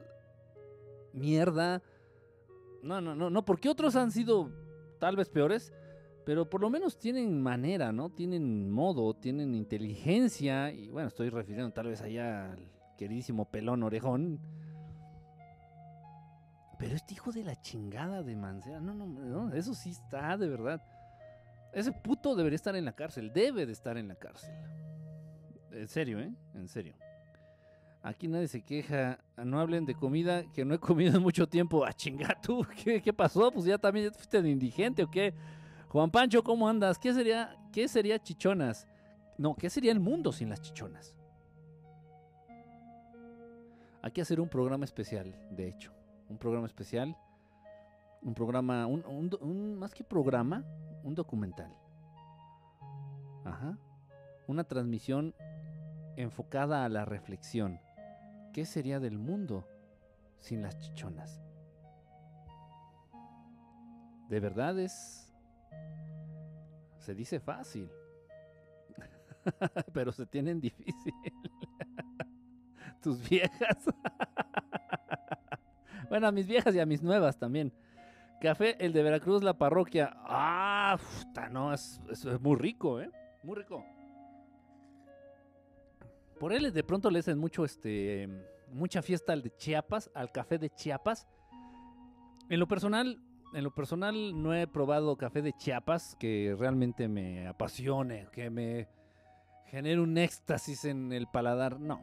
mierda. 1.14 1.82
No, 2.84 3.00
no, 3.00 3.16
no, 3.16 3.30
no, 3.30 3.46
porque 3.46 3.70
otros 3.70 3.96
han 3.96 4.12
sido 4.12 4.52
tal 5.00 5.16
vez 5.16 5.30
peores, 5.30 5.74
pero 6.26 6.50
por 6.50 6.62
lo 6.62 6.70
menos 6.70 7.00
tienen 7.00 7.42
manera, 7.42 7.94
¿no? 7.94 8.10
Tienen 8.10 8.70
modo, 8.70 9.14
tienen 9.14 9.56
inteligencia, 9.56 10.72
y 10.72 10.90
bueno, 10.90 11.08
estoy 11.08 11.30
refiriendo 11.30 11.72
tal 11.72 11.88
vez 11.88 12.02
allá 12.02 12.52
al 12.52 12.70
queridísimo 12.98 13.50
pelón 13.50 13.84
orejón. 13.84 14.40
Pero 16.78 16.96
este 16.96 17.14
hijo 17.14 17.32
de 17.32 17.46
la 17.46 17.60
chingada 17.62 18.22
de 18.22 18.36
Mancera, 18.36 18.82
no, 18.82 18.94
no, 18.94 19.08
no, 19.08 19.54
eso 19.54 19.74
sí 19.74 19.92
está 19.92 20.36
de 20.36 20.50
verdad. 20.50 20.82
Ese 21.72 21.94
puto 21.94 22.36
debería 22.36 22.58
estar 22.58 22.76
en 22.76 22.84
la 22.84 22.94
cárcel, 22.94 23.32
debe 23.34 23.66
de 23.66 23.72
estar 23.72 23.98
en 23.98 24.10
la 24.10 24.16
cárcel. 24.16 24.54
En 25.72 25.88
serio, 25.88 26.20
¿eh? 26.20 26.34
En 26.54 26.68
serio. 26.68 26.96
Aquí 28.04 28.28
nadie 28.28 28.50
se 28.50 28.62
queja. 28.62 29.18
No 29.38 29.62
hablen 29.62 29.86
de 29.86 29.96
comida 29.96 30.44
que 30.52 30.66
no 30.66 30.76
he 30.76 30.80
comido 30.80 31.16
en 31.16 31.24
mucho 31.24 31.48
tiempo. 31.48 31.86
A 31.86 31.94
chingar 31.94 32.40
tú. 32.42 32.68
¿Qué, 32.84 33.02
¿Qué, 33.02 33.14
pasó? 33.14 33.50
Pues 33.50 33.66
ya 33.66 33.78
también 33.78 34.14
fuiste 34.14 34.42
de 34.42 34.50
indigente 34.50 35.04
o 35.04 35.10
qué. 35.10 35.34
Juan 35.88 36.12
Pancho, 36.12 36.44
¿cómo 36.44 36.68
andas? 36.68 37.00
¿Qué 37.00 37.14
sería, 37.14 37.56
¿Qué 37.72 37.88
sería 37.88 38.22
chichonas? 38.22 38.88
No, 39.38 39.56
¿qué 39.56 39.70
sería 39.70 39.94
el 39.94 40.02
mundo 40.02 40.34
sin 40.34 40.50
las 40.50 40.62
chichonas? 40.62 41.16
Hay 44.02 44.12
que 44.12 44.22
hacer 44.22 44.42
un 44.42 44.50
programa 44.50 44.84
especial, 44.84 45.34
de 45.52 45.70
hecho. 45.70 45.94
Un 46.28 46.38
programa 46.38 46.68
especial. 46.68 47.16
Un 48.22 48.34
programa, 48.34 48.86
un 48.86 49.78
más 49.78 49.94
que 49.94 50.04
programa, 50.04 50.66
un 51.04 51.16
documental. 51.16 51.74
Ajá. 53.46 53.78
Una 54.48 54.66
transmisión 54.66 55.34
enfocada 56.18 56.84
a 56.84 56.90
la 56.90 57.06
reflexión. 57.06 57.80
¿Qué 58.54 58.66
sería 58.66 59.00
del 59.00 59.18
mundo 59.18 59.68
sin 60.40 60.62
las 60.62 60.78
chichonas? 60.78 61.42
De 64.30 64.40
verdad 64.40 64.78
es... 64.80 65.34
Se 67.00 67.16
dice 67.16 67.40
fácil, 67.40 67.90
pero 69.94 70.12
se 70.14 70.26
tienen 70.26 70.62
difícil. 70.62 71.14
Tus 73.02 73.28
viejas. 73.28 73.90
bueno, 76.10 76.28
a 76.28 76.32
mis 76.32 76.48
viejas 76.48 76.74
y 76.76 76.80
a 76.80 76.86
mis 76.86 77.02
nuevas 77.02 77.38
también. 77.38 77.74
Café, 78.40 78.78
el 78.80 78.94
de 78.94 79.04
Veracruz, 79.04 79.44
la 79.44 79.58
parroquia. 79.58 80.16
Ah, 80.16 80.98
puta, 80.98 81.50
no, 81.50 81.74
es, 81.74 82.00
es, 82.10 82.24
es 82.24 82.40
muy 82.40 82.56
rico, 82.56 83.02
¿eh? 83.02 83.10
Muy 83.44 83.56
rico 83.56 83.84
por 86.44 86.52
él 86.52 86.74
de 86.74 86.84
pronto 86.84 87.10
le 87.10 87.20
hacen 87.20 87.40
mucho 87.40 87.64
este 87.64 88.28
mucha 88.70 89.02
fiesta 89.02 89.32
al 89.32 89.42
de 89.42 89.56
Chiapas, 89.56 90.12
al 90.14 90.30
café 90.30 90.58
de 90.58 90.70
Chiapas. 90.70 91.26
En 92.50 92.60
lo 92.60 92.68
personal, 92.68 93.18
en 93.54 93.64
lo 93.64 93.74
personal 93.74 94.44
no 94.44 94.54
he 94.54 94.68
probado 94.68 95.16
café 95.16 95.42
de 95.42 95.54
Chiapas 95.54 96.18
que 96.20 96.54
realmente 96.60 97.08
me 97.08 97.48
apasione, 97.48 98.28
que 98.34 98.50
me 98.50 98.90
genere 99.68 100.02
un 100.02 100.18
éxtasis 100.18 100.84
en 100.84 101.14
el 101.14 101.28
paladar. 101.28 101.80
No. 101.80 102.02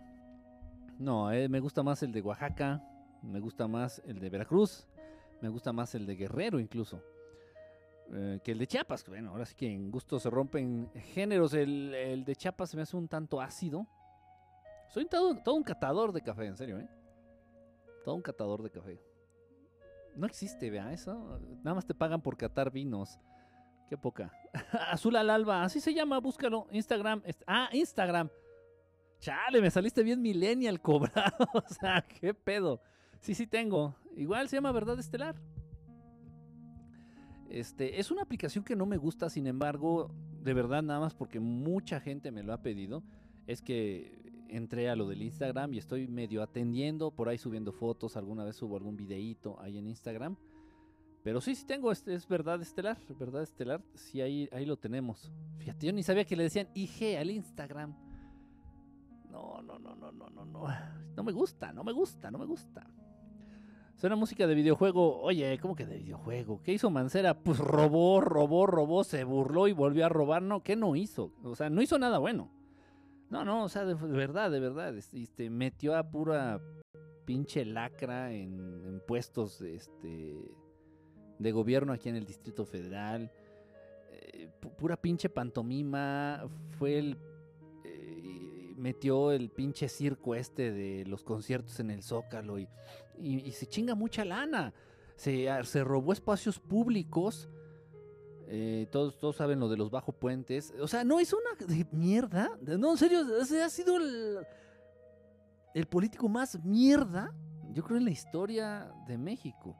No, 0.98 1.30
eh, 1.30 1.50
me 1.50 1.60
gusta 1.60 1.82
más 1.82 2.02
el 2.02 2.10
de 2.10 2.22
Oaxaca, 2.22 2.82
me 3.22 3.40
gusta 3.40 3.68
más 3.68 4.00
el 4.06 4.20
de 4.20 4.30
Veracruz, 4.30 4.88
me 5.42 5.50
gusta 5.50 5.74
más 5.74 5.94
el 5.94 6.06
de 6.06 6.16
Guerrero 6.16 6.58
incluso. 6.58 7.04
Eh, 8.10 8.40
que 8.42 8.52
el 8.52 8.58
de 8.58 8.66
Chiapas, 8.66 9.04
bueno, 9.06 9.32
ahora 9.32 9.44
sí 9.44 9.54
que 9.54 9.70
en 9.70 9.90
gusto 9.90 10.18
se 10.18 10.30
rompen 10.30 10.90
géneros. 11.12 11.52
El, 11.52 11.92
el 11.92 12.24
de 12.24 12.34
Chiapas 12.36 12.70
se 12.70 12.78
me 12.78 12.84
hace 12.84 12.96
un 12.96 13.06
tanto 13.06 13.42
ácido, 13.42 13.86
soy 14.90 15.06
todo, 15.06 15.36
todo, 15.42 15.54
un 15.54 15.62
catador 15.62 16.12
de 16.12 16.20
café, 16.20 16.46
en 16.46 16.56
serio, 16.56 16.78
¿eh? 16.78 16.88
Todo 18.04 18.14
un 18.14 18.22
catador 18.22 18.62
de 18.62 18.70
café. 18.70 19.00
No 20.16 20.26
existe, 20.26 20.70
vea, 20.70 20.92
eso. 20.92 21.40
Nada 21.62 21.74
más 21.74 21.86
te 21.86 21.94
pagan 21.94 22.20
por 22.20 22.36
catar 22.36 22.70
vinos. 22.70 23.18
Qué 23.88 23.96
poca. 23.96 24.32
Azul 24.90 25.16
al 25.16 25.30
alba, 25.30 25.62
así 25.62 25.80
se 25.80 25.94
llama, 25.94 26.18
búscalo. 26.18 26.66
Instagram. 26.70 27.22
Ah, 27.46 27.68
Instagram. 27.72 28.30
Chale, 29.20 29.60
me 29.60 29.70
saliste 29.70 30.02
bien 30.02 30.20
millennial 30.22 30.80
cobrado. 30.80 31.36
o 31.54 31.74
sea, 31.80 32.02
qué 32.02 32.34
pedo. 32.34 32.80
Sí, 33.20 33.34
sí 33.34 33.46
tengo. 33.46 33.96
Igual 34.16 34.48
se 34.48 34.56
llama 34.56 34.72
Verdad 34.72 34.98
Estelar. 34.98 35.36
Este, 37.48 38.00
es 38.00 38.10
una 38.10 38.22
aplicación 38.22 38.64
que 38.64 38.76
no 38.76 38.86
me 38.86 38.96
gusta, 38.96 39.28
sin 39.28 39.46
embargo, 39.46 40.14
de 40.40 40.54
verdad, 40.54 40.82
nada 40.82 41.00
más 41.00 41.14
porque 41.14 41.40
mucha 41.40 42.00
gente 42.00 42.30
me 42.30 42.42
lo 42.42 42.52
ha 42.52 42.62
pedido. 42.62 43.02
Es 43.46 43.60
que 43.60 44.29
entré 44.50 44.90
a 44.90 44.96
lo 44.96 45.08
del 45.08 45.22
Instagram 45.22 45.74
y 45.74 45.78
estoy 45.78 46.08
medio 46.08 46.42
atendiendo, 46.42 47.10
por 47.10 47.28
ahí 47.28 47.38
subiendo 47.38 47.72
fotos, 47.72 48.16
alguna 48.16 48.44
vez 48.44 48.56
subo 48.56 48.76
algún 48.76 48.96
videíto 48.96 49.58
ahí 49.60 49.78
en 49.78 49.86
Instagram. 49.86 50.36
Pero 51.22 51.40
sí, 51.40 51.54
sí 51.54 51.66
tengo, 51.66 51.92
es, 51.92 52.06
es 52.08 52.26
verdad 52.26 52.60
estelar, 52.62 52.98
verdad 53.18 53.42
estelar, 53.42 53.82
sí 53.94 54.20
ahí, 54.20 54.48
ahí 54.52 54.64
lo 54.64 54.76
tenemos. 54.76 55.30
Fíjate, 55.58 55.86
yo 55.86 55.92
ni 55.92 56.02
sabía 56.02 56.24
que 56.24 56.36
le 56.36 56.44
decían 56.44 56.68
IG 56.74 57.16
al 57.18 57.30
Instagram. 57.30 57.94
No, 59.30 59.62
no, 59.62 59.78
no, 59.78 59.94
no, 59.94 60.10
no, 60.12 60.30
no, 60.30 60.44
no. 60.44 60.66
No 61.16 61.22
me 61.22 61.32
gusta, 61.32 61.72
no 61.72 61.84
me 61.84 61.92
gusta, 61.92 62.30
no 62.30 62.38
me 62.38 62.46
gusta. 62.46 62.86
Suena 63.96 64.16
música 64.16 64.46
de 64.46 64.54
videojuego. 64.54 65.20
Oye, 65.20 65.58
¿cómo 65.58 65.76
que 65.76 65.84
de 65.84 65.98
videojuego? 65.98 66.62
¿Qué 66.62 66.72
hizo 66.72 66.88
Mancera? 66.88 67.34
Pues 67.34 67.58
robó, 67.58 68.22
robó, 68.22 68.66
robó, 68.66 69.04
se 69.04 69.24
burló 69.24 69.68
y 69.68 69.72
volvió 69.72 70.06
a 70.06 70.08
robar. 70.08 70.40
No, 70.40 70.62
¿qué 70.62 70.74
no 70.74 70.96
hizo? 70.96 71.32
O 71.44 71.54
sea, 71.54 71.68
no 71.68 71.82
hizo 71.82 71.98
nada 71.98 72.16
bueno. 72.16 72.50
No, 73.30 73.44
no, 73.44 73.64
o 73.64 73.68
sea, 73.68 73.84
de, 73.84 73.94
verdad, 73.94 74.50
de 74.50 74.60
verdad. 74.60 74.96
Este, 74.96 75.50
metió 75.50 75.96
a 75.96 76.10
pura 76.10 76.60
pinche 77.24 77.64
lacra 77.64 78.32
en, 78.32 79.00
puestos 79.06 79.60
este, 79.62 80.36
de 81.38 81.52
gobierno 81.52 81.92
aquí 81.92 82.08
en 82.08 82.16
el 82.16 82.26
Distrito 82.26 82.64
Federal. 82.64 83.30
Eh, 84.10 84.50
pura 84.76 84.96
pinche 85.00 85.28
pantomima. 85.28 86.44
Fue 86.78 86.98
el 86.98 87.16
eh, 87.84 88.74
metió 88.76 89.30
el 89.32 89.50
pinche 89.50 89.88
circo 89.88 90.34
este 90.34 90.72
de 90.72 91.06
los 91.06 91.22
conciertos 91.22 91.78
en 91.80 91.90
el 91.90 92.02
Zócalo 92.02 92.58
y 92.58 92.68
y, 93.20 93.52
se 93.52 93.66
chinga 93.66 93.94
mucha 93.94 94.24
lana. 94.24 94.72
Se, 95.16 95.48
se 95.64 95.84
robó 95.84 96.12
espacios 96.12 96.58
públicos. 96.58 97.48
Eh, 98.52 98.88
todos, 98.90 99.16
todos 99.16 99.36
saben 99.36 99.60
lo 99.60 99.68
de 99.68 99.76
los 99.76 99.90
bajo 99.90 100.10
puentes. 100.12 100.74
O 100.80 100.88
sea, 100.88 101.04
no 101.04 101.20
es 101.20 101.32
una 101.32 101.50
mierda. 101.92 102.50
No, 102.60 102.90
en 102.90 102.96
serio, 102.98 103.20
ha 103.40 103.68
sido 103.68 103.96
el, 103.96 104.38
el 105.72 105.86
político 105.86 106.28
más 106.28 106.62
mierda, 106.64 107.32
yo 107.72 107.84
creo, 107.84 107.98
en 107.98 108.04
la 108.04 108.10
historia 108.10 108.92
de 109.06 109.16
México. 109.16 109.76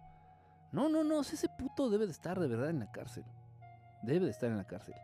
No, 0.73 0.89
no, 0.89 1.03
no, 1.03 1.21
ese 1.21 1.49
puto 1.59 1.91
debe 1.91 2.07
de 2.07 2.13
estar 2.13 2.39
de 2.39 2.47
verdad 2.47 2.71
en 2.71 2.79
la 2.79 2.93
cárcel. 2.93 3.25
Debe 4.05 4.27
de 4.27 4.31
estar 4.31 4.49
en 4.49 4.57
la 4.57 4.67
cárcel. 4.67 4.95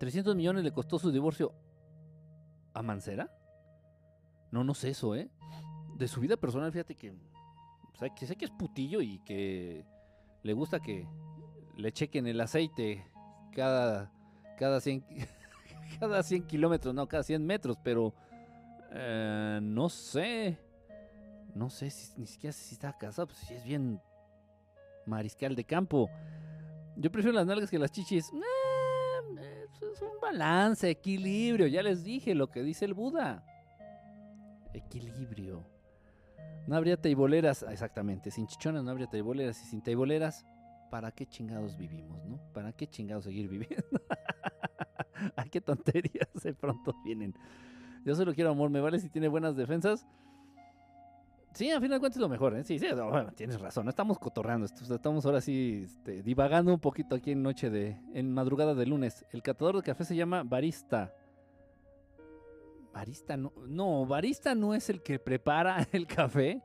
300 0.00 0.34
millones 0.34 0.64
le 0.64 0.72
costó 0.72 0.98
su 0.98 1.12
divorcio 1.12 1.54
a 2.74 2.82
Mancera. 2.82 3.30
No, 4.50 4.64
no 4.64 4.74
sé 4.74 4.90
eso, 4.90 5.14
¿eh? 5.14 5.30
de 5.96 6.08
su 6.08 6.20
vida 6.20 6.36
personal, 6.36 6.70
fíjate 6.72 6.94
que, 6.94 7.14
que 8.16 8.26
sé 8.26 8.36
que 8.36 8.44
es 8.44 8.50
putillo 8.50 9.00
y 9.00 9.18
que 9.20 9.84
le 10.42 10.52
gusta 10.52 10.80
que 10.80 11.06
le 11.76 11.92
chequen 11.92 12.26
el 12.26 12.40
aceite 12.40 13.06
cada, 13.52 14.10
cada 14.58 14.80
100 14.80 15.04
cada 16.00 16.22
100 16.22 16.46
kilómetros, 16.46 16.94
no, 16.94 17.06
cada 17.06 17.22
100 17.22 17.44
metros, 17.44 17.78
pero 17.82 18.14
eh, 18.92 19.60
no 19.62 19.88
sé, 19.88 20.58
no 21.54 21.70
sé 21.70 21.90
si 21.90 22.12
ni 22.20 22.26
siquiera 22.26 22.52
si 22.52 22.74
está 22.74 22.96
casado, 22.96 23.28
pues 23.28 23.38
si 23.40 23.54
es 23.54 23.64
bien 23.64 24.00
mariscal 25.06 25.54
de 25.54 25.64
campo. 25.64 26.10
Yo 26.96 27.10
prefiero 27.10 27.34
las 27.34 27.46
nalgas 27.46 27.70
que 27.70 27.78
las 27.78 27.92
chichis. 27.92 28.32
Eh, 28.32 29.66
es 29.92 30.02
un 30.02 30.20
balance, 30.20 30.88
equilibrio, 30.88 31.66
ya 31.66 31.82
les 31.82 32.04
dije 32.04 32.34
lo 32.34 32.50
que 32.50 32.62
dice 32.62 32.84
el 32.84 32.94
Buda. 32.94 33.44
Equilibrio. 34.72 35.66
No 36.66 36.76
habría 36.76 36.96
teiboleras, 36.96 37.64
exactamente, 37.70 38.30
sin 38.30 38.46
chichonas 38.46 38.82
no 38.82 38.90
habría 38.90 39.06
teiboleras 39.06 39.62
y 39.62 39.66
sin 39.66 39.82
teiboleras, 39.82 40.44
¿para 40.90 41.10
qué 41.10 41.26
chingados 41.26 41.76
vivimos, 41.76 42.24
no? 42.24 42.40
¿Para 42.52 42.72
qué 42.72 42.86
chingados 42.86 43.24
seguir 43.24 43.48
viviendo? 43.48 43.86
Ay, 45.36 45.48
qué 45.50 45.60
tonterías 45.60 46.28
de 46.42 46.54
pronto 46.54 46.94
vienen. 47.04 47.34
Yo 48.04 48.14
solo 48.14 48.34
quiero 48.34 48.50
amor, 48.50 48.70
me 48.70 48.80
vale 48.80 48.98
si 49.00 49.08
tiene 49.08 49.28
buenas 49.28 49.56
defensas. 49.56 50.06
Sí, 51.54 51.70
al 51.70 51.80
final 51.80 51.96
de 51.96 52.00
cuentas 52.00 52.18
es 52.18 52.20
lo 52.20 52.28
mejor, 52.28 52.54
¿eh? 52.54 52.64
Sí, 52.64 52.78
sí, 52.78 52.86
bueno, 52.92 53.32
tienes 53.32 53.58
razón, 53.58 53.88
estamos 53.88 54.18
cotorreando, 54.18 54.66
estamos 54.66 55.24
ahora 55.24 55.40
sí 55.40 55.84
este, 55.86 56.22
divagando 56.22 56.74
un 56.74 56.80
poquito 56.80 57.14
aquí 57.14 57.32
en 57.32 57.42
noche 57.42 57.70
de, 57.70 57.98
en 58.12 58.30
madrugada 58.30 58.74
de 58.74 58.84
lunes. 58.84 59.24
El 59.32 59.42
catador 59.42 59.76
de 59.76 59.82
café 59.82 60.04
se 60.04 60.14
llama 60.14 60.42
Barista. 60.42 61.14
Barista 62.92 63.38
no, 63.38 63.54
no, 63.66 64.04
barista 64.04 64.54
no 64.54 64.74
es 64.74 64.90
el 64.90 65.02
que 65.02 65.18
prepara 65.18 65.88
el 65.92 66.06
café. 66.06 66.62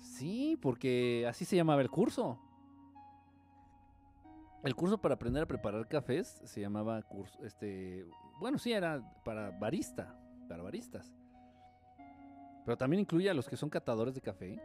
Sí, 0.00 0.58
porque 0.60 1.24
así 1.28 1.44
se 1.44 1.54
llamaba 1.54 1.82
el 1.82 1.90
curso. 1.90 2.38
El 4.62 4.74
curso 4.74 4.98
para 4.98 5.14
aprender 5.14 5.42
a 5.42 5.46
preparar 5.46 5.88
cafés 5.88 6.40
se 6.44 6.60
llamaba 6.60 7.00
curso, 7.02 7.42
este, 7.44 8.04
bueno, 8.38 8.58
sí 8.58 8.72
era 8.72 9.02
para 9.24 9.50
barista, 9.50 10.14
para 10.48 10.62
baristas. 10.62 11.10
Pero 12.64 12.76
también 12.76 13.00
incluye 13.00 13.30
a 13.30 13.34
los 13.34 13.48
que 13.48 13.56
son 13.56 13.70
catadores 13.70 14.14
de 14.14 14.20
café. 14.20 14.60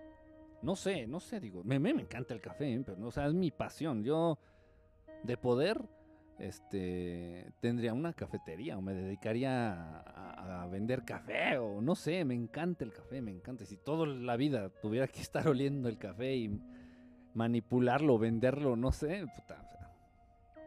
No 0.62 0.76
sé, 0.76 1.08
no 1.08 1.22
sé, 1.22 1.39
digo, 1.39 1.64
me, 1.64 1.80
me, 1.80 1.91
encanta 1.91 2.34
el 2.34 2.41
café, 2.41 2.82
pero 2.86 2.98
no, 2.98 3.08
o 3.08 3.12
sea, 3.12 3.28
es 3.28 3.34
mi 3.34 3.52
pasión. 3.52 4.04
Yo, 4.04 4.38
de 5.24 5.38
poder, 5.38 5.82
este, 6.39 7.54
tendría 7.62 7.93
una 7.93 8.12
cafetería 8.12 8.78
o 8.78 8.82
me 8.82 8.93
dedicaría 8.93 10.02
a, 10.02 10.68
vender 10.70 11.06
café 11.06 11.58
o 11.58 11.80
no 11.80 11.96
sé, 11.96 12.26
me 12.26 12.34
encanta 12.34 12.84
el 12.84 12.91
café, 12.91 13.22
me 13.22 13.32
encanta. 13.32 13.66
Si 13.66 13.78
toda 13.78 14.08
la 14.08 14.36
vida 14.36 14.70
tuviera 14.82 15.08
que 15.08 15.22
estar 15.22 15.48
oliendo 15.48 15.88
el 15.88 15.98
café 15.98 16.36
y 16.36 16.60
manipularlo, 17.34 18.18
venderlo, 18.18 18.76
no 18.76 18.91
sé, 18.91 19.26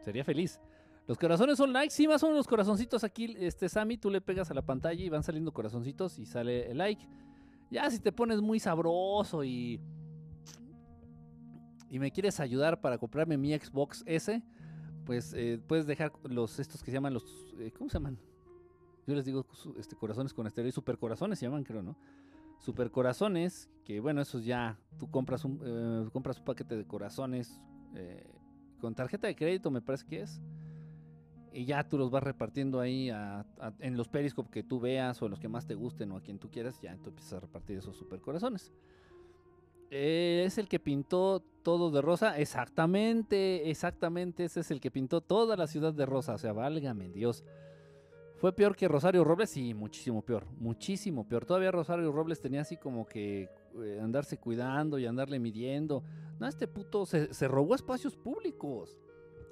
sería 0.03 0.25
feliz. 0.25 0.61
Los 1.07 1.17
corazones 1.17 1.57
son 1.57 1.73
likes, 1.73 1.95
sí, 1.95 2.07
más 2.07 2.23
menos 2.23 2.37
los 2.37 2.47
corazoncitos 2.47 3.03
aquí, 3.03 3.35
este 3.39 3.69
Sammy, 3.69 3.97
tú 3.97 4.11
le 4.11 4.21
pegas 4.21 4.51
a 4.51 4.55
la 4.55 4.63
pantalla 4.63 5.03
y 5.03 5.09
van 5.09 5.23
saliendo 5.23 5.53
corazoncitos 5.53 6.19
y 6.19 6.27
sale 6.27 6.71
el 6.71 6.79
like. 6.79 7.09
Ya 7.71 7.91
si 7.91 7.99
te 7.99 8.13
pones 8.13 8.41
muy 8.41 8.61
sabroso 8.61 9.43
y 9.45 9.81
y 11.91 11.99
me 11.99 12.11
quieres 12.11 12.41
ayudar 12.41 12.81
para 12.81 12.99
comprarme 12.99 13.37
mi 13.37 13.57
Xbox 13.59 14.03
S, 14.07 14.43
pues 15.07 15.33
eh, 15.35 15.61
puedes 15.67 15.87
dejar 15.87 16.13
los 16.25 16.59
estos 16.59 16.83
que 16.83 16.91
se 16.91 16.97
llaman 16.97 17.15
los 17.15 17.25
eh, 17.59 17.73
¿cómo 17.77 17.89
se 17.89 17.95
llaman? 17.95 18.19
Yo 19.07 19.15
les 19.15 19.25
digo 19.25 19.47
este 19.79 19.97
corazones 19.97 20.35
con 20.35 20.47
esteroides, 20.47 20.75
super 20.75 20.99
corazones 20.99 21.39
se 21.39 21.47
llaman, 21.47 21.65
creo, 21.65 21.83
¿no? 21.83 21.97
Super 22.59 22.91
corazones, 22.91 23.71
que 23.85 24.01
bueno, 24.01 24.21
esos 24.21 24.45
ya 24.45 24.79
tú 24.99 25.11
compras 25.11 25.45
un 25.47 25.61
eh, 25.65 26.11
compras 26.13 26.39
un 26.39 26.45
paquete 26.45 26.77
de 26.77 26.87
corazones 26.87 27.63
con 28.79 28.95
tarjeta 28.95 29.27
de 29.27 29.37
crédito, 29.37 29.71
me 29.71 29.81
parece 29.81 30.07
que 30.07 30.23
es. 30.23 30.41
Y 31.53 31.65
ya 31.65 31.89
tú 31.89 31.99
los 31.99 32.11
vas 32.11 32.23
repartiendo 32.23 32.81
ahí 32.81 33.11
en 33.81 33.97
los 33.97 34.09
periscopes 34.09 34.53
que 34.53 34.63
tú 34.63 34.81
veas 34.81 35.21
o 35.23 35.27
en 35.27 35.31
los 35.31 35.41
que 35.41 35.49
más 35.49 35.67
te 35.67 35.75
gusten 35.75 36.13
o 36.13 36.17
a 36.17 36.23
quien 36.23 36.39
tú 36.39 36.51
quieras, 36.51 36.81
ya 36.81 36.97
tú 36.97 37.11
empiezas 37.11 37.35
a 37.35 37.41
repartir 37.41 37.79
esos 37.79 37.97
super 37.97 38.21
corazones. 38.21 38.73
Eh, 39.91 40.43
es 40.47 40.59
el 40.59 40.69
que 40.69 40.79
pintó 40.79 41.43
todo 41.63 41.91
de 41.91 42.03
rosa. 42.03 42.39
Exactamente, 42.39 43.71
exactamente. 43.71 44.45
Ese 44.45 44.61
es 44.61 44.71
el 44.71 44.81
que 44.81 44.91
pintó 44.91 45.21
toda 45.21 45.57
la 45.57 45.67
ciudad 45.67 45.95
de 45.95 46.07
rosa. 46.07 46.35
O 46.35 46.39
sea, 46.39 46.53
válgame 46.53 47.09
Dios. 47.09 47.45
¿Fue 48.37 48.55
peor 48.55 48.77
que 48.77 48.87
Rosario 48.87 49.25
Robles? 49.25 49.51
Sí, 49.51 49.75
muchísimo 49.75 50.23
peor. 50.23 50.47
Muchísimo 50.59 51.27
peor. 51.27 51.45
Todavía 51.45 51.73
Rosario 51.73 52.13
Robles 52.13 52.41
tenía 52.41 52.61
así 52.61 52.77
como 52.77 53.07
que 53.07 53.49
eh, 53.83 54.01
andarse 54.03 54.39
cuidando 54.39 54.99
y 54.99 55.07
andarle 55.07 55.39
midiendo. 55.39 56.05
No, 56.39 56.47
este 56.47 56.69
puto 56.69 57.07
se, 57.07 57.33
se 57.35 57.49
robó 57.49 57.75
espacios 57.75 58.17
públicos. 58.17 58.99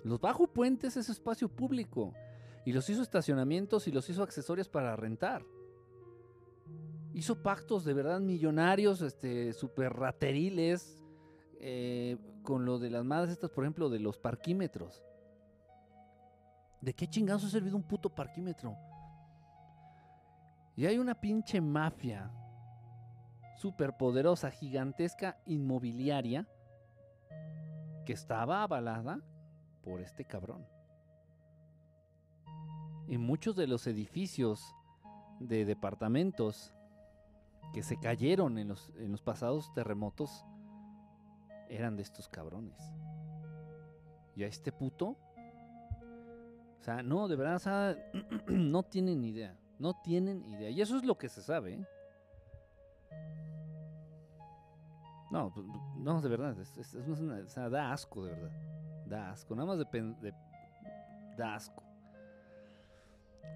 Los 0.04 0.20
bajo 0.20 0.46
puentes 0.46 0.96
es 0.96 1.08
espacio 1.08 1.48
público. 1.48 2.12
Y 2.64 2.72
los 2.72 2.88
hizo 2.90 3.02
estacionamientos 3.02 3.86
y 3.88 3.92
los 3.92 4.08
hizo 4.08 4.22
accesorios 4.22 4.68
para 4.68 4.96
rentar 4.96 5.44
hizo 7.16 7.42
pactos 7.42 7.82
de 7.86 7.94
verdad 7.94 8.20
millonarios, 8.20 9.00
este, 9.00 9.54
super 9.54 9.90
rateriles, 9.94 11.02
eh, 11.60 12.18
con 12.42 12.66
lo 12.66 12.78
de 12.78 12.90
las 12.90 13.06
madres 13.06 13.32
estas, 13.32 13.50
por 13.50 13.64
ejemplo, 13.64 13.88
de 13.88 14.00
los 14.00 14.18
parquímetros. 14.18 15.02
¿De 16.82 16.92
qué 16.92 17.08
chingados 17.08 17.42
ha 17.44 17.48
servido 17.48 17.74
un 17.74 17.84
puto 17.84 18.14
parquímetro? 18.14 18.76
Y 20.76 20.84
hay 20.84 20.98
una 20.98 21.18
pinche 21.18 21.58
mafia 21.58 22.30
superpoderosa, 23.56 24.50
gigantesca, 24.50 25.38
inmobiliaria, 25.46 26.46
que 28.04 28.12
estaba 28.12 28.62
avalada 28.62 29.20
por 29.82 30.00
este 30.00 30.24
cabrón. 30.24 30.66
Y 33.08 33.18
muchos 33.18 33.56
de 33.56 33.66
los 33.66 33.86
edificios 33.86 34.74
de 35.40 35.64
departamentos 35.64 36.72
que 37.72 37.82
se 37.82 37.98
cayeron 37.98 38.58
en 38.58 38.68
los, 38.68 38.92
en 38.96 39.12
los 39.12 39.22
pasados 39.22 39.72
terremotos 39.74 40.44
eran 41.68 41.96
de 41.96 42.02
estos 42.02 42.28
cabrones. 42.28 42.78
Y 44.34 44.44
a 44.44 44.46
este 44.46 44.72
puto, 44.72 45.16
o 46.80 46.82
sea, 46.82 47.02
no, 47.02 47.26
de 47.28 47.36
verdad, 47.36 47.98
no 48.48 48.82
tienen 48.82 49.24
idea, 49.24 49.58
no 49.78 49.94
tienen 50.02 50.44
idea. 50.44 50.70
Y 50.70 50.80
eso 50.80 50.96
es 50.96 51.04
lo 51.04 51.16
que 51.16 51.28
se 51.28 51.42
sabe. 51.42 51.74
¿eh? 51.74 51.86
No, 55.30 55.52
no, 55.96 56.20
de 56.20 56.28
verdad, 56.28 56.56
es, 56.60 56.94
una, 56.94 57.38
o 57.38 57.48
sea, 57.48 57.68
da 57.68 57.92
asco, 57.92 58.24
de 58.24 58.32
verdad. 58.32 58.50
Da 59.06 59.30
asco, 59.30 59.54
nada 59.54 59.66
más 59.66 59.78
de, 59.78 60.14
de 60.20 60.34
da 61.36 61.54
asco. 61.54 61.82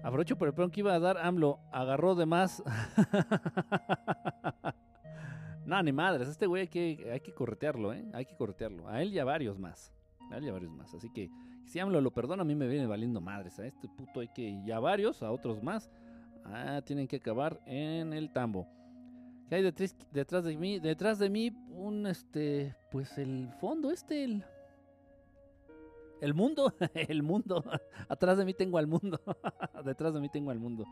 Aprovecho 0.03 0.37
por 0.37 0.47
el 0.47 0.53
plan 0.53 0.71
que 0.71 0.79
iba 0.79 0.93
a 0.93 0.99
dar 0.99 1.17
AMLO. 1.17 1.59
Agarró 1.71 2.15
de 2.15 2.25
más. 2.25 2.63
no, 5.65 5.83
ni 5.83 5.91
madres. 5.91 6.27
Este 6.27 6.47
güey 6.47 6.61
hay 6.61 6.67
que, 6.67 7.11
hay 7.11 7.19
que 7.19 7.33
corretearlo, 7.33 7.93
¿eh? 7.93 8.05
Hay 8.13 8.25
que 8.25 8.35
corretearlo. 8.35 8.89
A 8.89 9.01
él 9.01 9.13
y 9.13 9.19
a 9.19 9.25
varios 9.25 9.59
más. 9.59 9.93
A 10.31 10.37
él 10.37 10.45
y 10.45 10.49
a 10.49 10.53
varios 10.53 10.71
más. 10.71 10.93
Así 10.95 11.11
que 11.11 11.29
si 11.65 11.79
AMLO 11.79 12.01
lo 12.01 12.11
perdona, 12.11 12.41
a 12.41 12.45
mí 12.45 12.55
me 12.55 12.67
viene 12.67 12.87
valiendo 12.87 13.21
madres. 13.21 13.59
A 13.59 13.65
este 13.65 13.87
puto 13.87 14.21
hay 14.21 14.29
que. 14.29 14.41
Y 14.41 14.71
a 14.71 14.79
varios, 14.79 15.21
a 15.21 15.31
otros 15.31 15.61
más. 15.61 15.91
Ah, 16.45 16.81
tienen 16.83 17.07
que 17.07 17.17
acabar 17.17 17.61
en 17.67 18.13
el 18.13 18.33
tambo. 18.33 18.67
¿Qué 19.51 19.55
hay 19.55 19.63
detrás, 19.63 19.93
detrás 20.13 20.45
de 20.45 20.55
mí? 20.55 20.79
Detrás 20.79 21.19
de 21.19 21.29
mí, 21.29 21.51
un 21.71 22.07
este, 22.07 22.73
pues 22.89 23.17
el 23.17 23.51
fondo 23.59 23.91
este, 23.91 24.23
el, 24.23 24.45
el 26.21 26.33
mundo, 26.33 26.73
el 26.93 27.21
mundo. 27.21 27.61
Atrás 28.07 28.37
de 28.37 28.45
mí 28.45 28.53
tengo 28.53 28.77
al 28.77 28.87
mundo. 28.87 29.19
detrás 29.83 30.13
de 30.13 30.21
mí 30.21 30.29
tengo 30.29 30.51
al 30.51 30.59
mundo. 30.59 30.85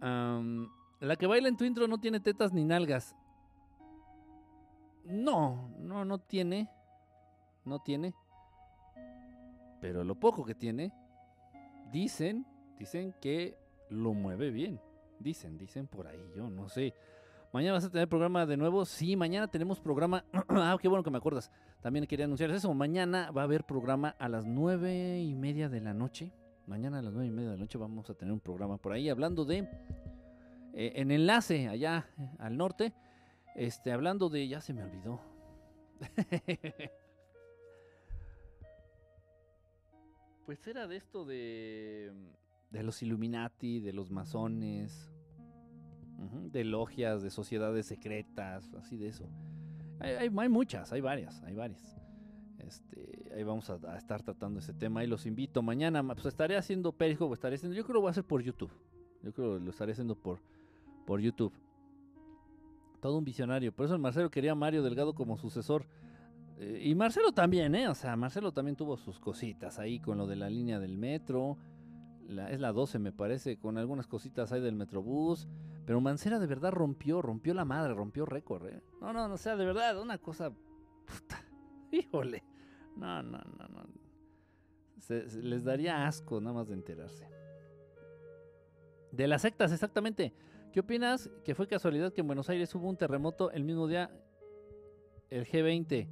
la 0.00 1.14
que 1.14 1.28
baila 1.28 1.46
en 1.46 1.56
tu 1.56 1.64
intro 1.64 1.86
no 1.86 1.98
tiene 1.98 2.18
tetas 2.18 2.52
ni 2.52 2.64
nalgas. 2.64 3.14
No, 5.04 5.70
no, 5.78 6.04
no 6.04 6.18
tiene. 6.18 6.68
No 7.64 7.78
tiene. 7.78 8.12
Pero 9.80 10.02
lo 10.02 10.16
poco 10.16 10.44
que 10.44 10.56
tiene, 10.56 10.92
dicen, 11.92 12.44
dicen 12.76 13.14
que 13.20 13.56
lo 13.88 14.14
mueve 14.14 14.50
bien. 14.50 14.80
Dicen, 15.20 15.56
dicen 15.58 15.86
por 15.86 16.08
ahí, 16.08 16.32
yo 16.34 16.50
no 16.50 16.68
sé. 16.68 16.92
Mañana 17.52 17.72
vas 17.72 17.84
a 17.84 17.90
tener 17.90 18.08
programa 18.08 18.46
de 18.46 18.56
nuevo. 18.56 18.84
Sí, 18.84 19.16
mañana 19.16 19.48
tenemos 19.48 19.80
programa. 19.80 20.24
ah, 20.48 20.78
qué 20.80 20.86
bueno 20.86 21.02
que 21.02 21.10
me 21.10 21.18
acuerdas. 21.18 21.50
También 21.80 22.06
quería 22.06 22.26
anunciar 22.26 22.48
eso. 22.52 22.72
Mañana 22.74 23.32
va 23.32 23.40
a 23.40 23.44
haber 23.44 23.64
programa 23.64 24.14
a 24.20 24.28
las 24.28 24.46
nueve 24.46 25.20
y 25.20 25.34
media 25.34 25.68
de 25.68 25.80
la 25.80 25.92
noche. 25.92 26.32
Mañana 26.68 27.00
a 27.00 27.02
las 27.02 27.12
nueve 27.12 27.26
y 27.26 27.32
media 27.32 27.50
de 27.50 27.56
la 27.56 27.62
noche 27.62 27.76
vamos 27.76 28.08
a 28.08 28.14
tener 28.14 28.32
un 28.32 28.38
programa 28.38 28.76
por 28.76 28.92
ahí 28.92 29.08
hablando 29.08 29.44
de. 29.44 29.68
Eh, 30.74 30.92
en 30.94 31.10
enlace 31.10 31.66
allá 31.66 32.08
al 32.38 32.56
norte. 32.56 32.94
Este, 33.56 33.90
hablando 33.90 34.28
de. 34.28 34.46
Ya 34.46 34.60
se 34.60 34.72
me 34.72 34.84
olvidó. 34.84 35.20
pues 40.46 40.64
era 40.68 40.86
de 40.86 40.96
esto 40.96 41.24
de. 41.24 42.12
De 42.70 42.84
los 42.84 43.02
Illuminati, 43.02 43.80
de 43.80 43.92
los 43.92 44.12
masones 44.12 45.10
de 46.52 46.64
logias, 46.64 47.22
de 47.22 47.30
sociedades 47.30 47.86
secretas, 47.86 48.72
así 48.74 48.96
de 48.96 49.08
eso. 49.08 49.28
Hay, 50.00 50.30
muchas, 50.48 50.92
hay 50.92 51.00
varias, 51.00 51.42
hay 51.42 51.54
varias. 51.54 51.96
Este, 52.58 53.30
ahí 53.34 53.42
vamos 53.42 53.68
a, 53.70 53.96
estar 53.96 54.22
tratando 54.22 54.60
ese 54.60 54.72
tema 54.72 55.04
y 55.04 55.06
los 55.06 55.26
invito 55.26 55.62
mañana. 55.62 56.02
Pues 56.02 56.26
estaré 56.26 56.56
haciendo 56.56 56.92
Periscope, 56.92 57.34
estaré 57.34 57.56
yo 57.56 57.68
creo 57.68 57.84
que 57.84 57.92
lo 57.92 58.00
voy 58.00 58.08
a 58.08 58.10
hacer 58.12 58.24
por 58.24 58.42
YouTube. 58.42 58.70
Yo 59.22 59.32
creo 59.32 59.58
que 59.58 59.64
lo 59.64 59.70
estaré 59.70 59.92
haciendo 59.92 60.14
por, 60.14 60.40
por 61.06 61.20
YouTube. 61.20 61.52
Todo 63.00 63.18
un 63.18 63.24
visionario. 63.24 63.72
Por 63.72 63.86
eso 63.86 63.98
Marcelo 63.98 64.30
quería 64.30 64.52
a 64.52 64.54
Mario 64.54 64.82
Delgado 64.82 65.14
como 65.14 65.36
sucesor. 65.36 65.86
Eh, 66.58 66.82
y 66.84 66.94
Marcelo 66.94 67.32
también, 67.32 67.74
¿eh? 67.74 67.88
O 67.88 67.94
sea, 67.94 68.16
Marcelo 68.16 68.52
también 68.52 68.76
tuvo 68.76 68.96
sus 68.96 69.18
cositas 69.18 69.78
ahí 69.78 70.00
con 70.00 70.18
lo 70.18 70.26
de 70.26 70.36
la 70.36 70.50
línea 70.50 70.78
del 70.78 70.96
metro. 70.98 71.56
Es 72.38 72.60
la 72.60 72.72
12, 72.72 72.98
me 72.98 73.12
parece, 73.12 73.58
con 73.58 73.78
algunas 73.78 74.06
cositas 74.06 74.52
ahí 74.52 74.60
del 74.60 74.76
Metrobús. 74.76 75.48
Pero 75.84 76.00
Mancera 76.00 76.38
de 76.38 76.46
verdad 76.46 76.70
rompió, 76.70 77.22
rompió 77.22 77.54
la 77.54 77.64
madre, 77.64 77.94
rompió 77.94 78.24
récord. 78.24 78.66
¿eh? 78.68 78.80
No, 79.00 79.12
no, 79.12 79.28
no, 79.28 79.36
sea, 79.36 79.56
de 79.56 79.64
verdad, 79.64 80.00
una 80.00 80.18
cosa. 80.18 80.50
Puta, 80.50 81.44
híjole. 81.90 82.44
No, 82.96 83.22
no, 83.22 83.38
no, 83.38 83.68
no. 83.68 83.86
Se, 84.98 85.24
les 85.42 85.64
daría 85.64 86.06
asco 86.06 86.40
nada 86.40 86.54
más 86.54 86.68
de 86.68 86.74
enterarse. 86.74 87.26
De 89.10 89.26
las 89.26 89.42
sectas, 89.42 89.72
exactamente. 89.72 90.32
¿Qué 90.72 90.80
opinas 90.80 91.28
que 91.44 91.54
fue 91.54 91.66
casualidad 91.66 92.12
que 92.12 92.20
en 92.20 92.28
Buenos 92.28 92.48
Aires 92.48 92.72
hubo 92.76 92.88
un 92.88 92.96
terremoto 92.96 93.50
el 93.50 93.64
mismo 93.64 93.88
día, 93.88 94.10
el 95.30 95.44
G20? 95.46 96.08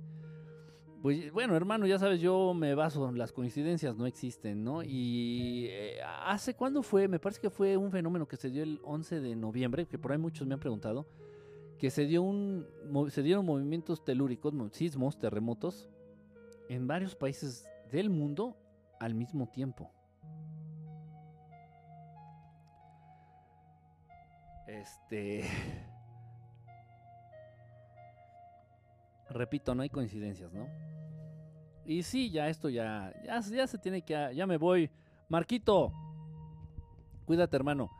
Pues 1.02 1.32
bueno, 1.32 1.54
hermano, 1.54 1.86
ya 1.86 1.98
sabes, 1.98 2.20
yo 2.20 2.54
me 2.54 2.74
baso, 2.74 3.12
las 3.12 3.30
coincidencias 3.30 3.96
no 3.96 4.04
existen, 4.06 4.64
¿no? 4.64 4.82
Y 4.82 5.66
eh, 5.70 5.98
hace 6.24 6.54
cuándo 6.54 6.82
fue, 6.82 7.06
me 7.06 7.20
parece 7.20 7.40
que 7.40 7.50
fue 7.50 7.76
un 7.76 7.92
fenómeno 7.92 8.26
que 8.26 8.36
se 8.36 8.50
dio 8.50 8.64
el 8.64 8.80
11 8.82 9.20
de 9.20 9.36
noviembre, 9.36 9.86
que 9.86 9.96
por 9.96 10.10
ahí 10.10 10.18
muchos 10.18 10.48
me 10.48 10.54
han 10.54 10.60
preguntado, 10.60 11.06
que 11.78 11.90
se 11.90 12.06
dio 12.06 12.22
un 12.22 12.66
se 13.10 13.22
dieron 13.22 13.46
movimientos 13.46 14.04
telúricos, 14.04 14.52
sismos, 14.72 15.20
terremotos 15.20 15.88
en 16.68 16.88
varios 16.88 17.14
países 17.14 17.70
del 17.92 18.10
mundo 18.10 18.56
al 18.98 19.14
mismo 19.14 19.48
tiempo. 19.48 19.92
Este 24.66 25.44
Repito, 29.30 29.74
no 29.74 29.82
hay 29.82 29.90
coincidencias, 29.90 30.52
¿no? 30.52 30.68
Y 31.84 32.02
sí, 32.02 32.30
ya 32.30 32.48
esto 32.48 32.68
ya, 32.68 33.12
ya, 33.24 33.40
ya 33.40 33.66
se 33.66 33.78
tiene 33.78 34.02
que, 34.02 34.32
ya 34.34 34.46
me 34.46 34.56
voy. 34.56 34.90
Marquito, 35.28 35.92
cuídate 37.24 37.56
hermano. 37.56 37.90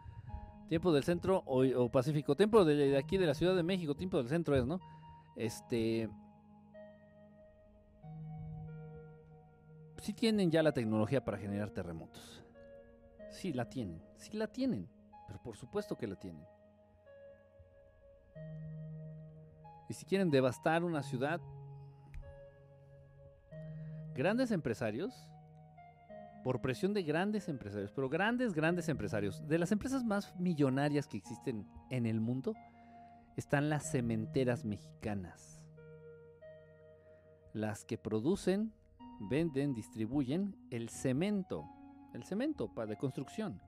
Tiempo 0.69 0.93
del 0.93 1.03
centro 1.05 1.43
o, 1.47 1.89
Pacífico. 1.91 2.37
Tiempo 2.37 2.65
de, 2.65 2.99
aquí 2.99 3.17
de 3.17 3.27
la 3.27 3.35
Ciudad 3.35 3.57
de 3.57 3.63
México, 3.63 3.95
tiempo 3.95 4.19
del 4.19 4.29
centro 4.29 4.57
es, 4.57 4.67
¿no? 4.67 4.81
Este... 5.37 6.11
Sí 10.03 10.13
tienen 10.13 10.51
ya 10.51 10.63
la 10.63 10.73
tecnología 10.73 11.25
para 11.25 11.39
generar 11.39 11.71
terremotos. 11.71 12.45
Sí 13.31 13.53
la 13.53 13.69
tienen, 13.69 14.03
sí 14.17 14.37
la 14.37 14.47
tienen. 14.47 14.89
Pero 15.27 15.43
por 15.43 15.57
supuesto 15.57 15.97
que 15.97 16.07
la 16.07 16.17
tienen. 16.17 16.45
Y 19.89 19.95
si 19.95 20.05
quieren 20.05 20.31
devastar 20.31 20.85
una 20.85 21.03
ciudad, 21.03 21.41
grandes 24.15 24.51
empresarios, 24.51 25.15
por 26.45 26.61
presión 26.61 26.95
de 26.95 27.03
grandes 27.03 27.49
empresarios, 27.49 27.93
pero 27.93 28.09
grandes, 28.09 28.53
grandes 28.53 28.89
empresarios, 28.89 29.47
de 29.49 29.59
las 29.59 29.73
empresas 29.73 30.05
más 30.05 30.35
millonarias 30.39 31.07
que 31.07 31.17
existen 31.17 31.67
en 31.91 32.07
el 32.07 32.21
mundo, 32.21 32.55
están 33.37 33.69
las 33.69 33.91
cementeras 33.91 34.65
mexicanas. 34.65 35.63
Las 37.53 37.85
que 37.85 37.99
producen, 37.99 38.73
venden, 39.21 39.75
distribuyen 39.75 40.57
el 40.71 40.89
cemento, 40.89 41.65
el 42.15 42.25
cemento 42.25 42.73
para 42.75 42.91
de 42.91 42.97
construcción. 42.97 43.61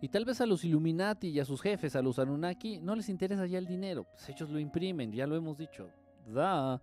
Y 0.00 0.08
tal 0.08 0.24
vez 0.24 0.40
a 0.40 0.46
los 0.46 0.64
Illuminati 0.64 1.28
y 1.28 1.40
a 1.40 1.44
sus 1.44 1.60
jefes, 1.60 1.96
a 1.96 2.02
los 2.02 2.18
Anunnaki, 2.18 2.78
no 2.78 2.94
les 2.94 3.08
interesa 3.08 3.46
ya 3.46 3.58
el 3.58 3.66
dinero. 3.66 4.04
Pues 4.04 4.28
ellos 4.28 4.48
lo 4.48 4.60
imprimen, 4.60 5.12
ya 5.12 5.26
lo 5.26 5.34
hemos 5.34 5.58
dicho. 5.58 5.90
Da. 6.26 6.80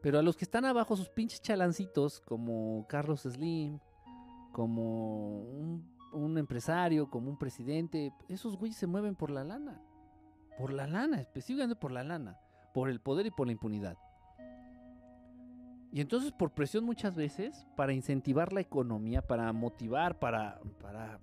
Pero 0.00 0.18
a 0.18 0.22
los 0.22 0.36
que 0.36 0.44
están 0.44 0.64
abajo, 0.64 0.96
sus 0.96 1.10
pinches 1.10 1.42
chalancitos, 1.42 2.20
como 2.20 2.86
Carlos 2.88 3.22
Slim, 3.22 3.78
como 4.52 5.42
un, 6.12 6.38
empresario, 6.38 7.10
como 7.10 7.30
un 7.30 7.38
presidente, 7.38 8.14
esos 8.28 8.56
güeyes 8.56 8.78
se 8.78 8.86
mueven 8.86 9.14
por 9.14 9.30
la 9.30 9.44
lana. 9.44 9.82
Por 10.58 10.72
la 10.72 10.86
lana, 10.86 11.20
específicamente 11.20 11.78
por 11.78 11.92
la 11.92 12.02
lana. 12.02 12.38
Por 12.72 12.88
el 12.88 13.00
poder 13.00 13.26
y 13.26 13.30
por 13.30 13.46
la 13.46 13.52
impunidad. 13.52 13.98
Y 15.92 16.00
entonces 16.00 16.32
por 16.32 16.52
presión 16.52 16.84
muchas 16.84 17.14
veces, 17.14 17.66
para 17.76 17.92
incentivar 17.92 18.52
la 18.54 18.60
economía, 18.60 19.20
para 19.20 19.52
motivar, 19.52 20.18
para, 20.18 20.60
para 20.80 21.18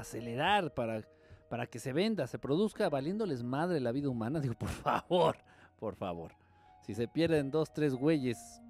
acelerar, 0.00 0.74
para, 0.74 1.02
para 1.48 1.66
que 1.66 1.78
se 1.78 1.92
venda, 1.92 2.26
se 2.26 2.38
produzca, 2.38 2.88
valiéndoles 2.88 3.42
madre 3.42 3.80
la 3.80 3.92
vida 3.92 4.08
humana, 4.08 4.40
digo, 4.40 4.54
por 4.54 4.68
favor, 4.68 5.36
por 5.78 5.94
favor. 5.96 6.32
Si 6.82 6.94
se 6.94 7.06
pierden 7.06 7.50
dos, 7.50 7.72
tres 7.72 7.94
güeyes 7.94 8.62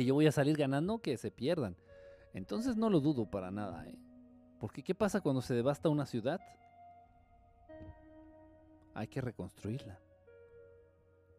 y 0.00 0.06
yo 0.06 0.14
voy 0.14 0.26
a 0.26 0.32
salir 0.32 0.56
ganando, 0.56 0.98
que 0.98 1.16
se 1.16 1.30
pierdan. 1.30 1.76
Entonces 2.32 2.76
no 2.76 2.90
lo 2.90 3.00
dudo 3.00 3.26
para 3.26 3.50
nada, 3.50 3.86
¿eh? 3.86 3.98
Porque 4.58 4.82
¿qué 4.82 4.94
pasa 4.94 5.20
cuando 5.20 5.42
se 5.42 5.54
devasta 5.54 5.88
una 5.88 6.06
ciudad? 6.06 6.40
Hay 8.94 9.08
que 9.08 9.20
reconstruirla. 9.20 9.98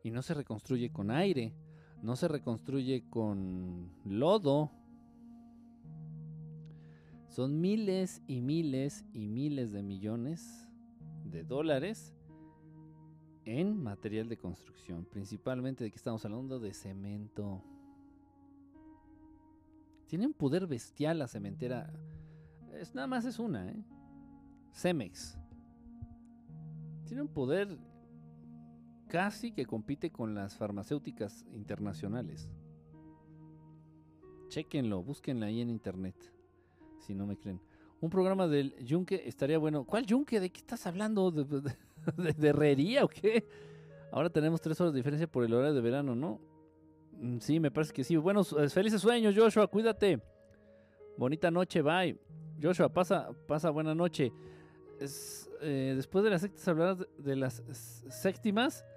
Y 0.04 0.12
no 0.12 0.22
se 0.22 0.34
reconstruye 0.34 0.91
con 0.91 1.12
aire, 1.12 1.54
no 2.02 2.16
se 2.16 2.28
reconstruye 2.28 3.04
con 3.10 3.91
lodo. 4.06 4.72
Son 7.32 7.62
miles 7.62 8.22
y 8.28 8.42
miles 8.42 9.06
y 9.14 9.30
miles 9.30 9.72
de 9.72 9.82
millones 9.82 10.68
de 11.24 11.46
dólares 11.46 12.14
en 13.46 13.82
material 13.82 14.28
de 14.28 14.36
construcción, 14.36 15.06
principalmente 15.06 15.86
de 15.86 15.92
que 15.92 15.96
estamos 15.96 16.26
hablando 16.26 16.60
de 16.60 16.74
cemento. 16.74 17.64
Tiene 20.08 20.28
un 20.28 20.34
poder 20.34 20.68
bestial 20.68 21.20
la 21.20 21.30
cementera. 21.30 21.94
Es, 22.74 22.94
nada 22.94 23.08
más 23.08 23.24
es 23.24 23.40
una, 23.40 23.72
¿eh? 23.72 23.82
Cemex. 24.74 25.40
Tiene 27.06 27.22
un 27.22 27.30
poder 27.30 27.80
casi 29.08 29.54
que 29.54 29.66
compite 29.66 30.12
con 30.12 30.36
las 30.36 30.58
farmacéuticas 30.58 31.46
internacionales. 31.54 32.50
Chequenlo, 34.50 35.02
búsquenla 35.02 35.46
ahí 35.46 35.62
en 35.62 35.70
internet, 35.70 36.16
si 37.02 37.14
no 37.14 37.26
me 37.26 37.38
creen. 37.38 37.60
Un 37.99 38.10
programa 38.10 38.47
del 38.47 38.76
Yunque 38.84 39.24
estaría 39.26 39.58
bueno. 39.58 39.86
¿Cuál 39.86 40.06
Yunque? 40.06 40.39
¿De 40.39 40.49
qué 40.49 40.60
estás 40.60 40.88
hablando? 40.88 41.30
¿De, 41.30 41.43
de, 42.34 42.47
herrería 42.47 43.04
o 43.04 43.08
qué? 43.08 43.47
Ahora 44.12 44.30
tenemos 44.30 44.60
tres 44.60 44.80
horas 44.82 44.93
de 44.93 44.97
diferencia 44.97 45.28
por 45.28 45.43
el 45.43 45.54
horario 45.54 45.76
de 45.76 45.82
verano, 45.82 46.16
¿no? 46.16 46.39
Mm, 47.14 47.38
sí, 47.39 47.60
me 47.60 47.70
parece 47.70 47.93
que 47.93 48.04
sí. 48.04 48.16
Bueno, 48.16 48.43
felices 48.43 49.02
sueños, 49.02 49.36
Joshua, 49.38 49.68
cuídate. 49.68 50.20
Bonita 51.18 51.52
noche, 51.52 51.82
bye. 51.82 52.18
Joshua, 52.62 52.89
pasa, 52.89 53.30
pasa 53.47 53.70
buena 53.70 53.93
noche. 53.93 54.32
Eh, 55.62 55.93
después 55.95 56.24
de 56.24 56.30
las 56.30 56.41
sectas 56.41 56.68
hablarás 56.68 56.97
de, 57.18 57.36
las 57.36 57.64
séptimas. 58.10 58.86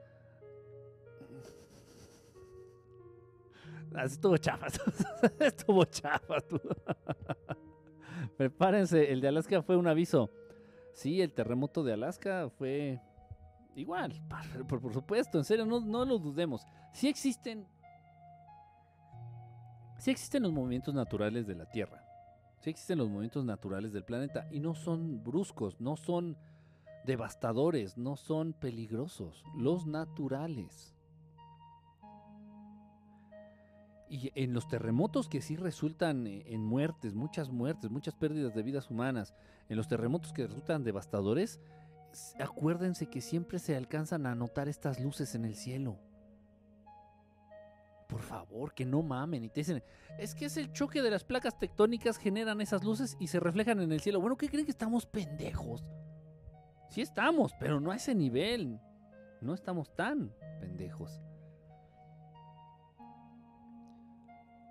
Ah, 3.97 4.07
estuvo 4.07 4.37
chafa. 4.37 4.67
estuvo 5.39 5.85
chafa. 5.85 6.39
Prepárense, 8.37 9.13
el 9.13 9.21
de 9.21 9.29
Alaska 9.29 9.63
fue 9.63 9.77
un 9.77 9.87
aviso. 9.87 10.31
Sí, 10.93 11.21
el 11.21 11.33
terremoto 11.33 11.83
de 11.83 11.93
Alaska 11.93 12.51
fue 12.51 13.01
igual, 13.75 14.13
por, 14.69 14.93
supuesto, 14.93 15.39
en 15.39 15.45
serio, 15.45 15.67
no, 15.67 15.81
no 15.81 16.05
lo 16.05 16.19
dudemos. 16.19 16.65
Sí 16.93 17.09
existen, 17.09 17.67
sí 19.99 20.11
existen 20.11 20.45
los 20.45 20.53
movimientos 20.53 20.95
naturales 20.95 21.47
de 21.47 21.57
la 21.57 21.67
Tierra. 21.67 22.05
Sí 22.61 22.71
existen 22.71 22.99
los 22.99 23.09
movimientos 23.09 23.45
naturales 23.45 23.93
del 23.93 24.05
planeta 24.05 24.49
y 24.51 24.61
no 24.61 24.75
son 24.75 25.23
bruscos, 25.23 25.81
no 25.81 25.97
son 25.97 26.37
devastadores, 27.05 27.99
no 27.99 28.17
son 28.17 28.53
peligrosos, 28.55 29.45
los 29.57 29.87
naturales. 29.87 30.94
Y 34.15 34.31
en 34.37 34.53
los 34.53 34.69
terremotos 34.69 35.29
que 35.29 35.41
sí 35.41 35.57
resultan 35.57 36.29
eh, 36.29 36.45
en 36.47 36.63
muertes, 36.63 37.15
muchas 37.15 37.51
muertes, 37.51 37.91
muchas 37.91 38.15
pérdidas 38.15 38.55
de 38.55 38.63
vidas 38.63 38.89
humanas, 38.89 39.35
en 39.69 39.77
los 39.77 39.89
terremotos 39.89 40.33
que 40.33 40.47
resultan 40.47 40.85
devastadores, 40.85 41.61
acuérdense 42.39 43.07
que 43.07 43.21
siempre 43.21 43.59
se 43.59 43.75
alcanzan 43.75 44.27
a 44.27 44.37
notar 44.37 44.69
estas 44.69 45.01
luces 45.01 45.35
en 45.35 45.45
el 45.45 45.57
cielo 45.57 45.99
por 48.07 48.23
favor, 48.23 48.73
que 48.75 48.85
no 48.85 49.03
mamen. 49.03 49.43
Y 49.43 49.49
te 49.49 49.61
dicen, 49.61 49.83
es 50.19 50.37
que 50.37 50.45
es 50.45 50.57
el 50.57 50.73
choque 50.73 51.03
de 51.03 51.11
las 51.11 51.25
placas 51.25 51.59
tectónicas, 51.59 52.17
generan 52.17 52.61
esas 52.61 52.85
luces 52.85 53.17
y 53.19 53.27
se 53.27 53.41
reflejan 53.41 53.81
en 53.81 53.91
el 53.91 54.01
cielo. 54.01 54.21
Bueno, 54.21 54.37
¿qué 54.37 54.49
creen 54.49 54.65
que 54.67 54.71
estamos 54.71 55.05
pendejos? 55.05 55.85
Sí 56.91 57.01
estamos, 57.01 57.53
pero 57.59 57.81
no 57.81 57.91
a 57.91 57.97
ese 57.97 58.15
nivel. 58.15 58.79
No 59.41 59.53
estamos 59.53 59.93
tan 59.97 60.33
pendejos. 60.61 61.21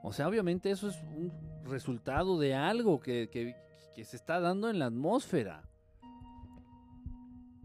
O 0.03 0.13
sea, 0.13 0.27
obviamente 0.27 0.69
eso 0.69 0.89
es 0.89 1.01
un 1.01 1.31
resultado 1.63 2.37
de 2.37 2.53
algo 2.53 2.99
que, 2.99 3.29
que 3.95 4.03
se 4.03 4.15
está 4.15 4.39
dando 4.39 4.69
en 4.69 4.77
la 4.77 4.85
atmósfera. 4.85 5.63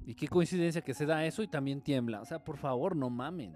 Y 0.06 0.14
qué 0.14 0.28
coincidencia 0.28 0.80
que 0.80 0.94
se 0.94 1.04
da 1.04 1.26
eso 1.26 1.42
y 1.42 1.48
también 1.48 1.82
tiembla. 1.82 2.22
O 2.22 2.24
sea, 2.24 2.42
por 2.42 2.56
favor, 2.56 2.96
no 2.96 3.10
mamen. 3.10 3.54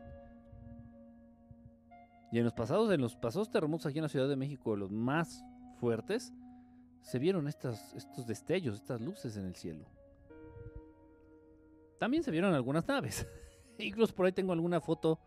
Y 2.32 2.38
en 2.38 2.44
los 2.44 2.52
pasados, 2.52 2.92
en 2.92 3.00
los 3.00 3.14
pasados 3.14 3.50
terremotos 3.50 3.86
aquí 3.86 3.98
en 3.98 4.02
la 4.02 4.08
Ciudad 4.08 4.28
de 4.28 4.36
México, 4.36 4.74
los 4.74 4.90
más 4.90 5.44
fuertes, 5.78 6.32
se 7.02 7.18
vieron 7.18 7.46
estos 7.46 8.26
destellos, 8.26 8.76
estas 8.76 9.00
luces 9.00 9.36
en 9.36 9.46
el 9.46 9.54
cielo. 9.54 9.86
También 11.98 12.22
se 12.22 12.30
vieron 12.30 12.52
algunas 12.52 12.86
naves. 12.88 13.26
Incluso 13.78 14.14
por 14.14 14.26
ahí 14.26 14.32
tengo 14.32 14.52
alguna 14.52 14.80
foto. 14.80 15.20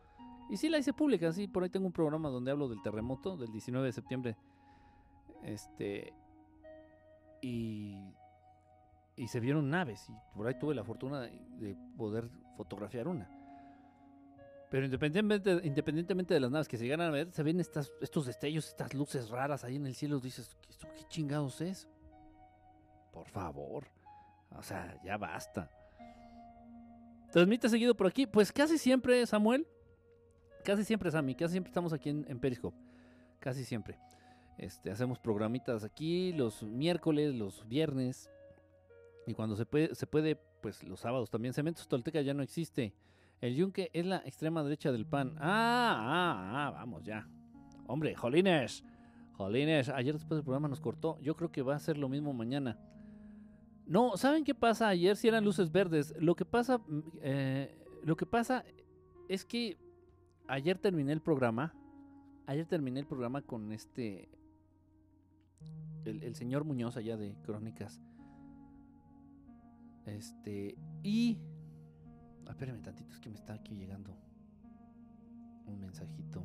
Y 0.49 0.57
sí 0.57 0.69
la 0.69 0.77
hice 0.77 0.93
pública, 0.93 1.31
sí, 1.31 1.47
por 1.47 1.63
ahí 1.63 1.69
tengo 1.69 1.87
un 1.87 1.91
programa 1.91 2.29
donde 2.29 2.51
hablo 2.51 2.67
del 2.67 2.81
terremoto 2.81 3.35
del 3.35 3.51
19 3.51 3.85
de 3.85 3.91
septiembre. 3.91 4.37
Este. 5.43 6.13
Y. 7.41 8.13
Y 9.17 9.27
se 9.27 9.39
vieron 9.39 9.69
naves. 9.69 10.09
Y 10.09 10.37
por 10.37 10.47
ahí 10.47 10.59
tuve 10.59 10.75
la 10.75 10.83
fortuna 10.83 11.21
de 11.21 11.77
poder 11.97 12.29
fotografiar 12.57 13.07
una. 13.07 13.29
Pero 14.69 14.85
independientemente, 14.85 15.65
independientemente 15.65 16.33
de 16.33 16.39
las 16.39 16.51
naves 16.51 16.67
que 16.67 16.77
se 16.77 16.83
llegan 16.83 17.01
a 17.01 17.09
ver, 17.09 17.31
se 17.31 17.43
ven 17.43 17.59
estas, 17.59 17.91
estos 18.01 18.25
destellos, 18.25 18.67
estas 18.67 18.93
luces 18.93 19.29
raras 19.29 19.63
ahí 19.63 19.77
en 19.77 19.85
el 19.85 19.95
cielo. 19.95 20.19
Dices, 20.19 20.57
¿esto 20.69 20.87
qué 20.93 21.03
chingados 21.07 21.61
es? 21.61 21.87
Por 23.11 23.27
favor. 23.29 23.87
O 24.57 24.61
sea, 24.61 24.99
ya 25.03 25.17
basta. 25.17 25.69
Transmite 27.31 27.69
seguido 27.69 27.95
por 27.95 28.07
aquí. 28.07 28.27
Pues 28.27 28.51
casi 28.51 28.77
siempre, 28.77 29.25
Samuel. 29.25 29.67
Casi 30.65 30.83
siempre, 30.83 31.11
Sammy. 31.11 31.35
Casi 31.35 31.51
siempre 31.51 31.69
estamos 31.69 31.93
aquí 31.93 32.09
en, 32.09 32.39
Periscope. 32.39 32.75
Casi 33.39 33.63
siempre. 33.63 33.99
Este, 34.57 34.89
hacemos 34.89 35.19
programitas 35.19 35.83
aquí 35.83 36.33
los 36.33 36.63
miércoles, 36.63 37.35
los 37.35 37.67
viernes. 37.67 38.31
Y 39.27 39.35
cuando 39.35 39.55
se 39.55 39.67
puede, 39.67 39.93
se 39.93 40.07
puede, 40.07 40.35
pues 40.61 40.83
los 40.83 40.99
sábados 40.99 41.29
también. 41.29 41.53
Cementos 41.53 41.87
Tolteca 41.87 42.19
ya 42.21 42.33
no 42.33 42.41
existe. 42.41 42.95
El 43.41 43.55
yunque 43.55 43.91
es 43.93 44.07
la 44.07 44.17
extrema 44.25 44.63
derecha 44.63 44.91
del 44.91 45.05
pan. 45.05 45.35
Ah, 45.37 45.95
ah, 45.99 46.67
ah, 46.67 46.71
vamos 46.71 47.03
ya. 47.03 47.27
Hombre, 47.85 48.15
Jolines. 48.15 48.83
Jolines, 49.33 49.89
ayer 49.89 50.15
después 50.15 50.37
del 50.39 50.43
programa 50.43 50.67
nos 50.67 50.81
cortó. 50.81 51.19
Yo 51.21 51.35
creo 51.35 51.51
que 51.51 51.61
va 51.61 51.75
a 51.75 51.79
ser 51.79 51.99
lo 51.99 52.09
mismo 52.09 52.33
mañana. 52.33 52.79
No, 53.85 54.17
¿saben 54.17 54.43
qué 54.43 54.55
pasa? 54.55 54.87
Ayer 54.87 55.15
si 55.15 55.27
eran 55.27 55.43
luces 55.43 55.71
verdes. 55.71 56.15
Lo 56.17 56.35
que 56.35 56.45
pasa, 56.45 56.79
mm, 56.79 57.01
eh, 57.21 57.77
lo 58.03 58.15
que 58.17 58.25
pasa 58.25 58.65
es 59.29 59.45
que 59.45 59.77
ayer 60.47 60.77
terminé 60.77 61.13
el 61.13 61.21
programa. 61.21 61.73
Ayer 62.47 62.65
terminé 62.65 62.99
el 62.99 63.07
programa 63.07 63.41
con 63.41 63.71
este, 63.71 64.29
el, 66.05 66.35
señor 66.35 66.63
Muñoz 66.63 66.95
allá 66.97 67.17
de 67.17 67.35
Crónicas. 67.43 68.01
Este, 70.05 70.77
y 71.01 71.39
espérame 72.47 72.81
tantito, 72.83 73.11
es 73.13 73.19
que 73.19 73.29
me 73.29 73.35
está 73.35 73.53
aquí 73.53 73.75
llegando 73.75 74.15
un 75.65 75.79
mensajito. 75.79 76.43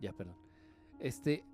Ya, 0.00 0.12
perdón. 0.12 0.36
Este, 0.98 1.44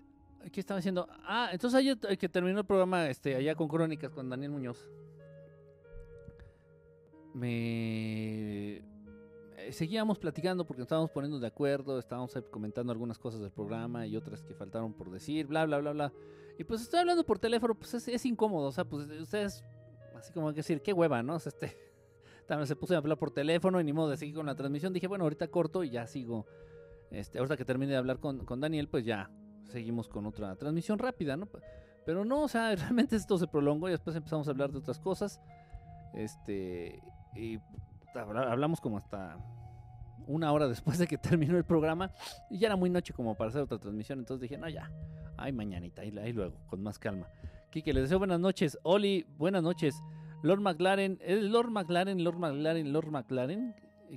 ¿qué 0.51 0.61
estaba 0.61 0.78
haciendo? 0.78 1.09
Ah, 1.24 1.51
entonces 1.53 1.78
ayer 1.78 1.99
que 2.18 2.28
terminó 2.28 2.59
el 2.59 2.66
programa 2.66 3.09
este, 3.09 3.36
allá 3.36 3.55
con 3.55 3.68
Crónicas 3.68 4.11
con 4.11 4.28
Daniel 4.28 4.51
Muñoz. 4.51 4.90
Me 7.37 8.76
eh, 9.59 9.72
seguíamos 9.72 10.18
platicando 10.18 10.66
porque 10.66 10.80
nos 10.80 10.87
estábamos 10.87 11.11
poniendo 11.11 11.39
de 11.39 11.47
acuerdo, 11.47 11.99
estábamos 11.99 12.32
comentando 12.51 12.93
algunas 12.93 13.18
cosas 13.18 13.41
del 13.41 13.51
programa 13.51 14.07
y 14.07 14.16
otras 14.16 14.43
que 14.43 14.55
faltaron 14.55 14.95
por 14.95 15.11
decir, 15.11 15.47
bla, 15.47 15.66
bla, 15.66 15.78
bla, 15.78 15.93
bla. 15.93 16.12
Y 16.59 16.64
pues 16.64 16.80
estoy 16.80 17.01
hablando 17.01 17.24
por 17.26 17.39
teléfono, 17.39 17.74
pues 17.74 17.93
es, 17.95 18.24
incómodo, 18.24 18.68
o 18.68 18.72
sea, 18.72 18.87
pues 18.87 19.07
ustedes, 19.20 19.62
así 20.16 20.32
como 20.32 20.49
que 20.49 20.57
decir, 20.57 20.80
qué 20.80 20.95
hueva, 20.95 21.22
¿no? 21.22 21.37
Este, 21.37 21.76
también 22.47 22.66
se 22.66 22.74
puse 22.74 22.95
a 22.95 22.99
hablar 22.99 23.18
por 23.18 23.30
teléfono 23.30 23.78
y 23.80 23.84
ni 23.84 23.93
modo 23.93 24.09
de 24.09 24.16
seguir 24.16 24.34
con 24.34 24.47
la 24.47 24.55
transmisión. 24.55 24.95
Dije, 24.95 25.07
bueno, 25.07 25.24
ahorita 25.24 25.49
corto 25.49 25.84
y 25.84 25.91
ya 25.91 26.07
sigo. 26.07 26.47
Este, 27.11 27.39
ahorita 27.39 27.59
que 27.59 27.66
termine 27.66 27.93
de 27.93 27.99
hablar 27.99 28.18
con, 28.18 28.47
con 28.47 28.62
Daniel, 28.62 28.89
pues 28.89 29.05
ya 29.05 29.30
seguimos 29.68 30.09
con 30.09 30.24
otra 30.24 30.57
transmisión 30.57 30.99
rápida, 30.99 31.37
¿no? 31.37 31.49
Pero 32.07 32.24
no, 32.24 32.45
o 32.45 32.49
sea, 32.49 32.74
realmente 32.76 33.16
esto 33.16 33.37
se 33.37 33.47
prolongó 33.47 33.89
y 33.89 33.91
después 33.91 34.16
empezamos 34.16 34.49
a 34.49 34.53
hablar 34.53 34.72
de 34.72 34.78
otras 34.78 34.99
cosas. 34.99 35.41
Este, 36.14 37.03
y 37.37 37.61
hablamos 38.34 38.80
como 38.80 38.99
hasta 38.99 39.37
una 40.26 40.53
hora 40.53 40.68
después 40.68 40.99
de 40.99 41.07
que 41.07 41.18
terminó 41.18 41.57
el 41.57 41.64
programa 41.64 42.11
y 42.51 42.59
ya 42.59 42.68
era 42.68 42.76
muy 42.76 42.91
noche 42.91 43.12
como 43.12 43.34
para 43.34 43.51
hacer 43.51 43.62
otra 43.62 43.78
transmisión. 43.78 44.18
Entonces 44.18 44.43
dije, 44.43 44.59
no, 44.59 44.68
ya, 44.68 44.91
ay, 45.37 45.53
mañanita, 45.53 46.03
ahí, 46.03 46.32
luego, 46.32 46.57
con 46.66 46.82
más 46.82 46.99
calma. 46.99 47.28
Kike, 47.70 47.93
les 47.93 48.05
deseo 48.05 48.18
buenas 48.18 48.41
noches. 48.41 48.78
Oli, 48.82 49.26
buenas 49.37 49.62
noches. 49.62 50.03
Lord 50.43 50.61
McLaren, 50.61 51.18
¿es 51.22 51.43
Lord 51.43 51.70
McLaren, 51.70 52.22
Lord 52.22 52.39
McLaren, 52.39 52.93
Lord 52.93 53.11
McLaren? 53.11 53.74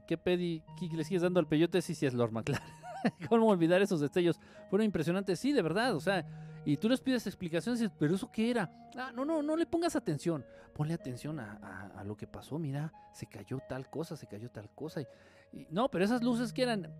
¿Qué 0.08 0.18
pedí? 0.18 0.64
Kike, 0.78 0.96
¿le 0.96 1.04
sigues 1.04 1.24
dando 1.24 1.40
al 1.40 1.48
peyote? 1.48 1.82
Sí, 1.82 1.96
sí, 1.96 2.06
es 2.06 2.14
Lord 2.14 2.32
McLaren. 2.32 2.68
¿Cómo 3.30 3.48
olvidar 3.48 3.82
esos 3.82 4.00
destellos? 4.00 4.40
Fueron 4.70 4.86
impresionantes, 4.86 5.40
sí, 5.40 5.54
de 5.54 5.62
verdad, 5.62 5.96
o 5.96 6.00
sea, 6.00 6.26
y 6.70 6.78
tú 6.78 6.88
les 6.88 7.02
pides 7.02 7.26
explicaciones, 7.26 7.90
pero 7.98 8.14
¿eso 8.14 8.32
qué 8.32 8.52
era? 8.52 8.72
Ah, 8.96 9.12
no, 9.12 9.26
no, 9.26 9.42
no 9.42 9.56
le 9.56 9.66
pongas 9.66 9.96
atención, 9.96 10.46
ponle 10.76 10.94
atención 10.94 11.40
a, 11.40 12.04
lo 12.06 12.16
que 12.16 12.28
pasó, 12.28 12.60
mira, 12.60 12.94
se 13.12 13.26
cayó 13.26 13.60
tal 13.68 13.90
cosa, 13.90 14.16
se 14.16 14.28
cayó 14.28 14.52
tal 14.52 14.70
cosa, 14.76 15.02
y, 15.02 15.66
no, 15.72 15.90
pero 15.90 16.06
esas 16.06 16.22
luces 16.22 16.54
que 16.54 16.62
eran. 16.62 16.94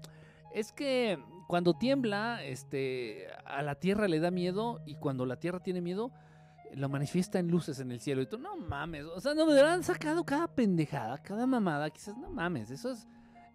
Es 0.56 0.72
que 0.72 1.20
cuando 1.48 1.76
tiembla, 1.76 2.44
este, 2.44 3.28
a 3.46 3.62
la 3.62 3.76
tierra 3.76 4.08
le 4.08 4.20
da 4.20 4.32
miedo 4.32 4.82
y 4.88 4.96
cuando 4.96 5.28
la 5.28 5.36
tierra 5.36 5.60
tiene 5.60 5.82
miedo, 5.82 6.12
lo 6.74 6.90
manifiesta 6.90 7.38
en 7.38 7.50
luces 7.50 7.80
en 7.80 7.92
el 7.92 8.00
cielo. 8.00 8.24
Y 8.24 8.26
tú, 8.26 8.40
no 8.40 8.58
mames, 8.58 9.06
o 9.06 9.20
sea, 9.22 9.36
no 9.36 9.46
me 9.46 9.60
han 9.62 9.84
sacado 9.84 10.24
cada 10.24 10.48
pendejada, 10.48 11.20
cada 11.20 11.46
mamada. 11.46 11.92
Quizás, 11.92 12.18
no 12.18 12.32
mames, 12.32 12.72
eso 12.72 12.90
es, 12.90 13.08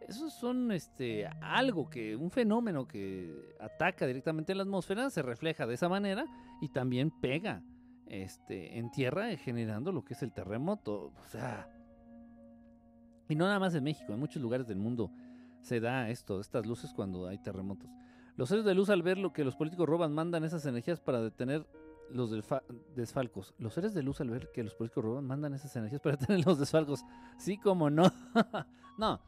eso 0.09 0.31
son 0.31 0.73
este, 0.73 1.27
algo 1.41 1.89
que, 1.89 2.17
un 2.17 2.31
fenómeno 2.31 2.87
que 2.87 3.55
ataca 3.61 4.07
directamente 4.07 4.53
en 4.53 4.59
la 4.59 4.65
atmósfera, 4.65 5.11
se 5.11 5.23
refleja 5.23 5.67
de 5.67 5.75
esa 5.75 5.89
manera 5.89 6.27
y 6.61 6.69
también 6.69 7.11
pega 7.11 7.63
este, 8.07 8.79
en 8.79 8.91
tierra, 8.91 9.37
generando 9.37 9.93
lo 9.93 10.05
que 10.05 10.15
es 10.15 10.23
el 10.23 10.33
terremoto. 10.33 11.13
O 11.19 11.25
sea, 11.29 11.69
y 13.29 13.35
no 13.35 13.47
nada 13.47 13.59
más 13.59 13.75
en 13.75 13.85
México, 13.85 14.13
en 14.13 14.21
muchos 14.21 14.43
lugares 14.43 14.67
del 14.67 14.79
mundo 14.79 15.11
se 15.61 15.81
da 15.81 16.11
esto, 16.11 16.41
estas 16.41 16.67
luces 16.67 16.93
cuando 16.93 17.27
hay 17.27 17.39
terremotos. 17.39 17.91
Los 18.37 18.49
seres 18.49 18.65
de 18.65 18.75
luz 18.75 18.91
al 18.91 19.03
ver 19.03 19.19
lo 19.19 19.33
que 19.33 19.45
los 19.45 19.57
políticos 19.57 19.89
roban 19.89 20.13
mandan 20.13 20.45
esas 20.45 20.67
energías 20.67 21.01
para 21.01 21.23
detener 21.23 21.67
los 22.11 22.31
desfalcos. 22.95 23.55
Los 23.59 23.75
seres 23.75 23.95
de 23.95 24.03
luz 24.03 24.21
al 24.21 24.31
ver 24.31 24.51
que 24.53 24.63
los 24.63 24.75
políticos 24.75 25.05
roban 25.05 25.25
mandan 25.25 25.55
esas 25.55 25.75
energías 25.77 26.01
para 26.01 26.17
detener 26.19 26.45
los 26.45 26.59
desfalcos. 26.59 27.05
Sí, 27.39 27.57
como 27.57 27.91
no. 27.91 28.13
no. 28.99 29.21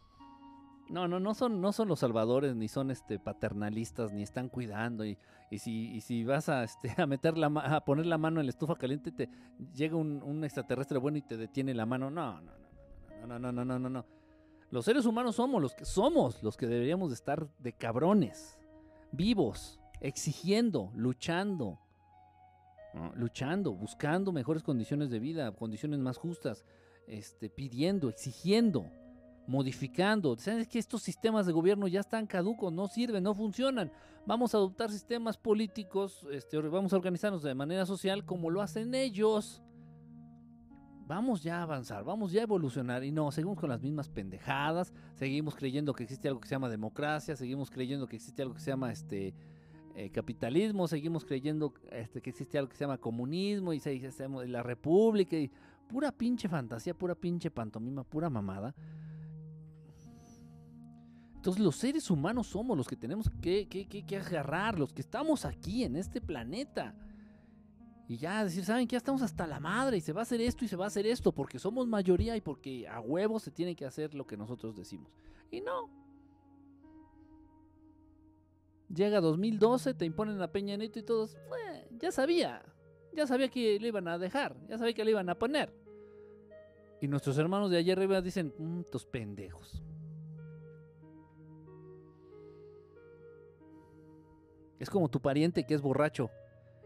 No, 0.88 1.08
no, 1.08 1.18
no 1.18 1.34
son, 1.34 1.60
no 1.60 1.72
son 1.72 1.88
los 1.88 1.98
salvadores, 1.98 2.54
ni 2.54 2.68
son 2.68 2.90
este 2.90 3.18
paternalistas, 3.18 4.12
ni 4.12 4.22
están 4.22 4.48
cuidando. 4.48 5.04
Y, 5.04 5.18
y 5.50 5.58
si, 5.58 5.92
y 5.92 6.00
si 6.00 6.24
vas 6.24 6.48
a, 6.48 6.64
este, 6.64 6.94
a 7.02 7.06
meter 7.06 7.36
la 7.36 7.46
a 7.46 7.84
poner 7.84 8.06
la 8.06 8.18
mano 8.18 8.40
en 8.40 8.46
la 8.46 8.50
estufa 8.50 8.76
caliente, 8.76 9.10
te 9.10 9.28
llega 9.74 9.96
un, 9.96 10.44
extraterrestre 10.44 10.98
bueno 10.98 11.18
y 11.18 11.22
te 11.22 11.36
detiene 11.36 11.74
la 11.74 11.86
mano. 11.86 12.10
No, 12.10 12.40
no, 12.40 12.52
no, 13.26 13.38
no, 13.38 13.38
no, 13.38 13.52
no, 13.52 13.64
no, 13.64 13.78
no, 13.78 13.88
no. 13.88 14.06
Los 14.70 14.84
seres 14.84 15.06
humanos 15.06 15.36
somos 15.36 15.62
los 15.62 15.74
que 15.74 15.84
somos 15.84 16.42
los 16.42 16.56
que 16.56 16.66
deberíamos 16.66 17.10
de 17.10 17.14
estar 17.14 17.48
de 17.58 17.72
cabrones, 17.72 18.58
vivos, 19.12 19.78
exigiendo, 20.00 20.90
luchando, 20.94 21.78
luchando, 23.14 23.72
buscando 23.72 24.32
mejores 24.32 24.62
condiciones 24.62 25.10
de 25.10 25.18
vida, 25.18 25.52
condiciones 25.52 26.00
más 26.00 26.16
justas, 26.16 26.64
este, 27.06 27.48
pidiendo, 27.48 28.08
exigiendo, 28.08 28.90
modificando. 29.46 30.36
¿Sabes 30.36 30.68
que 30.68 30.78
estos 30.78 31.02
sistemas 31.02 31.46
de 31.46 31.52
gobierno 31.52 31.88
ya 31.88 32.00
están 32.00 32.26
caducos, 32.26 32.72
no 32.72 32.88
sirven, 32.88 33.22
no 33.22 33.34
funcionan? 33.34 33.92
Vamos 34.26 34.54
a 34.54 34.58
adoptar 34.58 34.90
sistemas 34.90 35.36
políticos, 35.36 36.26
este, 36.32 36.58
vamos 36.58 36.92
a 36.92 36.96
organizarnos 36.96 37.42
de 37.42 37.54
manera 37.54 37.86
social 37.86 38.24
como 38.24 38.50
lo 38.50 38.60
hacen 38.60 38.94
ellos. 38.94 39.62
Vamos 41.06 41.44
ya 41.44 41.60
a 41.60 41.62
avanzar, 41.62 42.02
vamos 42.02 42.32
ya 42.32 42.40
a 42.40 42.42
evolucionar 42.42 43.04
y 43.04 43.12
no, 43.12 43.30
seguimos 43.30 43.60
con 43.60 43.70
las 43.70 43.80
mismas 43.80 44.08
pendejadas, 44.08 44.92
seguimos 45.14 45.54
creyendo 45.54 45.94
que 45.94 46.02
existe 46.02 46.26
algo 46.26 46.40
que 46.40 46.48
se 46.48 46.56
llama 46.56 46.68
democracia, 46.68 47.36
seguimos 47.36 47.70
creyendo 47.70 48.08
que 48.08 48.16
existe 48.16 48.42
algo 48.42 48.54
que 48.54 48.60
se 48.60 48.72
llama 48.72 48.90
este 48.90 49.32
eh, 49.94 50.10
capitalismo, 50.10 50.88
seguimos 50.88 51.24
creyendo 51.24 51.72
este, 51.92 52.20
que 52.20 52.30
existe 52.30 52.58
algo 52.58 52.68
que 52.68 52.76
se 52.76 52.84
llama 52.84 52.98
comunismo 52.98 53.72
y 53.72 53.78
se, 53.78 54.10
se, 54.10 54.28
la 54.28 54.64
república 54.64 55.36
y 55.36 55.48
pura 55.88 56.10
pinche 56.10 56.48
fantasía, 56.48 56.92
pura 56.92 57.14
pinche 57.14 57.52
pantomima, 57.52 58.02
pura 58.02 58.28
mamada. 58.28 58.74
Entonces 61.46 61.64
los 61.64 61.76
seres 61.76 62.10
humanos 62.10 62.48
somos 62.48 62.76
los 62.76 62.88
que 62.88 62.96
tenemos 62.96 63.30
que, 63.40 63.68
que, 63.68 63.86
que, 63.86 64.04
que 64.04 64.16
agarrar, 64.16 64.80
los 64.80 64.92
que 64.92 65.00
estamos 65.00 65.44
aquí 65.44 65.84
en 65.84 65.94
este 65.94 66.20
planeta. 66.20 66.92
Y 68.08 68.16
ya 68.16 68.42
decir, 68.42 68.64
¿saben 68.64 68.88
qué? 68.88 68.94
Ya 68.94 68.98
estamos 68.98 69.22
hasta 69.22 69.46
la 69.46 69.60
madre 69.60 69.98
y 69.98 70.00
se 70.00 70.12
va 70.12 70.22
a 70.22 70.24
hacer 70.24 70.40
esto 70.40 70.64
y 70.64 70.68
se 70.68 70.74
va 70.74 70.86
a 70.86 70.88
hacer 70.88 71.06
esto 71.06 71.30
porque 71.30 71.60
somos 71.60 71.86
mayoría 71.86 72.36
y 72.36 72.40
porque 72.40 72.88
a 72.88 72.98
huevos 72.98 73.44
se 73.44 73.52
tiene 73.52 73.76
que 73.76 73.84
hacer 73.84 74.12
lo 74.12 74.26
que 74.26 74.36
nosotros 74.36 74.74
decimos. 74.74 75.12
Y 75.52 75.60
no. 75.60 75.88
Llega 78.92 79.20
2012, 79.20 79.94
te 79.94 80.04
imponen 80.04 80.40
la 80.40 80.50
Peña 80.50 80.76
Nieto 80.76 80.98
y 80.98 81.04
todos, 81.04 81.36
ya 82.00 82.10
sabía, 82.10 82.60
ya 83.14 83.24
sabía 83.28 83.48
que 83.50 83.78
lo 83.78 83.86
iban 83.86 84.08
a 84.08 84.18
dejar, 84.18 84.56
ya 84.66 84.78
sabía 84.78 84.94
que 84.94 85.04
lo 85.04 85.10
iban 85.10 85.28
a 85.28 85.38
poner. 85.38 85.72
Y 87.00 87.06
nuestros 87.06 87.38
hermanos 87.38 87.70
de 87.70 87.78
allá 87.78 87.92
arriba 87.92 88.20
dicen, 88.20 88.52
mmm, 88.58 88.80
estos 88.80 89.06
pendejos. 89.06 89.84
Es 94.78 94.90
como 94.90 95.08
tu 95.08 95.20
pariente 95.20 95.64
que 95.64 95.74
es 95.74 95.80
borracho. 95.80 96.30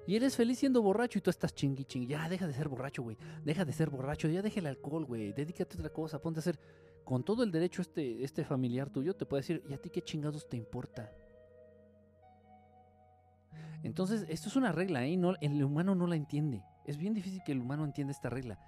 Y 0.07 0.17
eres 0.17 0.37
feliz 0.37 0.59
siendo 0.59 0.83
borracho 0.83 1.19
y 1.19 1.23
tú 1.23 1.31
estás 1.31 1.55
chingui 1.55 1.85
chingui. 1.85 2.09
Ya, 2.09 2.29
deja 2.29 2.47
de 2.47 2.53
ser 2.53 2.69
borracho, 2.69 3.03
güey. 3.03 3.17
Deja 3.45 3.65
de 3.65 3.73
ser 3.73 3.91
borracho. 3.91 4.29
Ya 4.29 4.43
deja 4.43 4.61
el 4.61 4.67
alcohol, 4.67 5.05
güey. 5.05 5.33
Dedícate 5.33 5.77
a 5.77 5.79
otra 5.79 5.93
cosa. 5.93 6.21
Ponte 6.21 6.39
a 6.39 6.41
hacer. 6.41 6.59
Con 7.05 7.25
todo 7.25 7.43
el 7.43 7.51
derecho 7.51 7.83
este, 7.83 8.23
este 8.23 8.45
familiar 8.45 8.91
tuyo 8.91 9.15
te 9.15 9.27
puede 9.27 9.41
decir, 9.43 9.65
¿y 9.69 9.75
a 9.75 9.79
ti 9.79 9.91
qué 9.91 10.03
chingados 10.03 10.49
te 10.49 10.57
importa? 10.57 11.11
Entonces, 13.83 14.27
esto 14.29 14.49
es 14.49 14.57
una 14.57 14.71
regla, 14.71 15.05
¿eh? 15.07 15.17
No, 15.17 15.35
el 15.41 15.65
humano 15.65 15.95
no 15.95 16.07
la 16.07 16.17
entiende. 16.17 16.63
Es 16.85 16.99
bien 16.99 17.15
difícil 17.15 17.43
que 17.45 17.53
el 17.53 17.61
humano 17.61 17.85
entienda 17.85 18.13
esta 18.13 18.31
regla. 18.31 18.59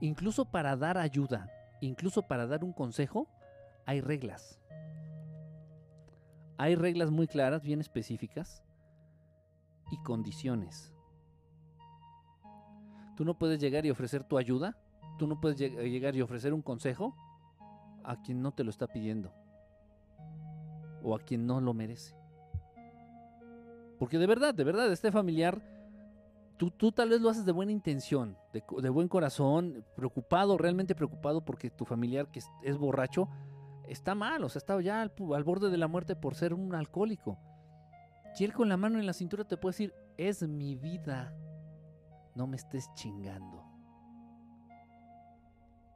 Incluso 0.00 0.44
para 0.44 0.76
dar 0.76 0.98
ayuda, 0.98 1.48
incluso 1.80 2.22
para 2.22 2.46
dar 2.46 2.64
un 2.64 2.72
consejo, 2.72 3.28
hay 3.86 4.00
reglas. 4.00 4.58
Hay 6.58 6.74
reglas 6.74 7.10
muy 7.10 7.28
claras, 7.28 7.62
bien 7.62 7.80
específicas 7.80 8.65
y 9.90 9.98
condiciones. 9.98 10.92
Tú 13.16 13.24
no 13.24 13.38
puedes 13.38 13.60
llegar 13.60 13.86
y 13.86 13.90
ofrecer 13.90 14.24
tu 14.24 14.38
ayuda, 14.38 14.76
tú 15.18 15.26
no 15.26 15.40
puedes 15.40 15.58
llegar 15.58 16.14
y 16.14 16.22
ofrecer 16.22 16.52
un 16.52 16.62
consejo 16.62 17.16
a 18.04 18.20
quien 18.22 18.42
no 18.42 18.52
te 18.52 18.64
lo 18.64 18.70
está 18.70 18.86
pidiendo 18.86 19.32
o 21.02 21.14
a 21.14 21.20
quien 21.20 21.46
no 21.46 21.60
lo 21.60 21.72
merece. 21.72 22.14
Porque 23.98 24.18
de 24.18 24.26
verdad, 24.26 24.54
de 24.54 24.64
verdad, 24.64 24.92
este 24.92 25.10
familiar, 25.10 25.62
tú, 26.56 26.70
tú 26.70 26.92
tal 26.92 27.08
vez 27.08 27.20
lo 27.20 27.30
haces 27.30 27.46
de 27.46 27.52
buena 27.52 27.72
intención, 27.72 28.36
de, 28.52 28.90
buen 28.90 29.08
corazón, 29.08 29.84
preocupado, 29.94 30.58
realmente 30.58 30.94
preocupado 30.94 31.44
porque 31.44 31.70
tu 31.70 31.84
familiar 31.84 32.28
que 32.28 32.40
es, 32.40 32.50
es 32.62 32.76
borracho 32.76 33.28
está 33.88 34.14
mal, 34.14 34.44
o 34.44 34.48
sea, 34.48 34.58
está 34.58 34.80
ya 34.80 35.00
al, 35.00 35.12
al 35.34 35.44
borde 35.44 35.70
de 35.70 35.78
la 35.78 35.88
muerte 35.88 36.16
por 36.16 36.34
ser 36.34 36.52
un 36.52 36.74
alcohólico. 36.74 37.38
Y 38.38 38.44
él 38.44 38.52
con 38.52 38.68
la 38.68 38.76
mano 38.76 38.98
en 38.98 39.06
la 39.06 39.12
cintura 39.12 39.44
te 39.44 39.56
puede 39.56 39.72
decir, 39.72 39.94
es 40.18 40.42
mi 40.42 40.76
vida, 40.76 41.34
no 42.34 42.46
me 42.46 42.56
estés 42.56 42.92
chingando. 42.94 43.64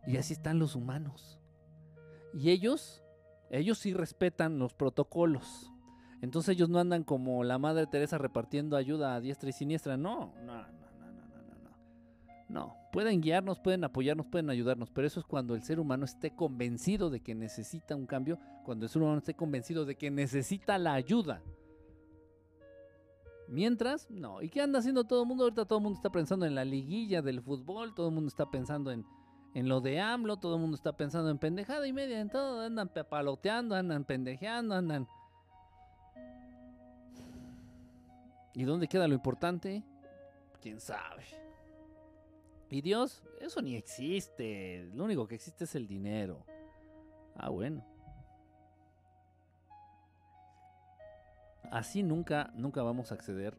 Y 0.07 0.17
así 0.17 0.33
están 0.33 0.59
los 0.59 0.75
humanos. 0.75 1.39
Y 2.33 2.51
ellos, 2.51 3.03
ellos 3.51 3.79
sí 3.79 3.93
respetan 3.93 4.59
los 4.59 4.73
protocolos. 4.73 5.71
Entonces 6.23 6.55
ellos 6.55 6.69
no 6.69 6.79
andan 6.79 7.05
como 7.05 7.45
la 7.45 7.59
Madre 7.59 7.87
Teresa 7.87 8.19
repartiendo 8.19 8.77
ayuda 8.77 9.15
a 9.15 9.21
diestra 9.21 9.51
y 9.51 9.53
siniestra. 9.53 9.97
No, 9.97 10.33
no, 10.45 10.57
no, 10.57 10.63
no, 10.99 11.13
no, 11.13 11.43
no, 11.43 11.59
no. 11.63 11.71
No, 12.49 12.77
pueden 12.93 13.21
guiarnos, 13.21 13.59
pueden 13.59 13.85
apoyarnos, 13.85 14.27
pueden 14.27 14.49
ayudarnos, 14.49 14.91
pero 14.91 15.07
eso 15.07 15.21
es 15.21 15.27
cuando 15.27 15.55
el 15.55 15.63
ser 15.63 15.79
humano 15.79 16.05
esté 16.05 16.35
convencido 16.35 17.11
de 17.11 17.21
que 17.21 17.35
necesita 17.35 17.97
un 17.97 18.07
cambio, 18.07 18.39
cuando 18.65 18.87
el 18.87 18.91
ser 18.91 19.03
humano 19.03 19.19
esté 19.19 19.35
convencido 19.35 19.85
de 19.85 19.97
que 19.97 20.11
necesita 20.11 20.79
la 20.79 20.95
ayuda. 20.95 21.43
Mientras, 23.51 24.09
no. 24.11 24.43
¿Y 24.43 24.49
qué 24.49 24.63
anda 24.63 24.79
haciendo 24.79 25.03
todo 25.03 25.23
el 25.23 25.29
mundo? 25.29 25.43
Ahorita 25.43 25.65
todo 25.65 25.81
el 25.81 25.83
mundo 25.83 25.97
está 25.97 26.11
pensando 26.11 26.47
en 26.47 26.55
la 26.55 26.65
liguilla 26.65 27.21
del 27.21 27.43
fútbol, 27.43 27.97
todo 27.97 28.09
el 28.09 28.15
mundo 28.15 28.29
está 28.29 28.49
pensando 28.49 28.93
en, 28.93 29.05
en 29.55 29.69
lo 29.69 29.81
de 29.81 29.99
AMLO, 29.99 30.37
todo 30.37 30.55
el 30.55 30.61
mundo 30.61 30.77
está 30.77 30.97
pensando 30.97 31.31
en 31.31 31.39
pendejada 31.39 31.85
y 31.89 31.93
media, 31.93 32.21
en 32.21 32.31
todo. 32.31 32.61
Andan 32.61 32.89
paloteando, 32.89 33.75
andan 33.75 34.05
pendejeando, 34.05 34.77
andan... 34.77 35.09
¿Y 38.55 38.63
dónde 38.63 38.87
queda 38.87 39.09
lo 39.09 39.15
importante? 39.15 39.85
¿Quién 40.63 40.81
sabe? 40.81 41.25
¿Y 42.71 42.81
Dios? 42.83 43.25
Eso 43.41 43.61
ni 43.63 43.75
existe. 43.75 44.89
Lo 44.95 45.05
único 45.05 45.27
que 45.27 45.35
existe 45.35 45.65
es 45.65 45.75
el 45.75 45.89
dinero. 45.89 46.47
Ah, 47.35 47.49
bueno. 47.49 47.85
Así 51.71 52.03
nunca, 52.03 52.51
nunca 52.55 52.83
vamos 52.83 53.13
a 53.13 53.15
acceder 53.15 53.57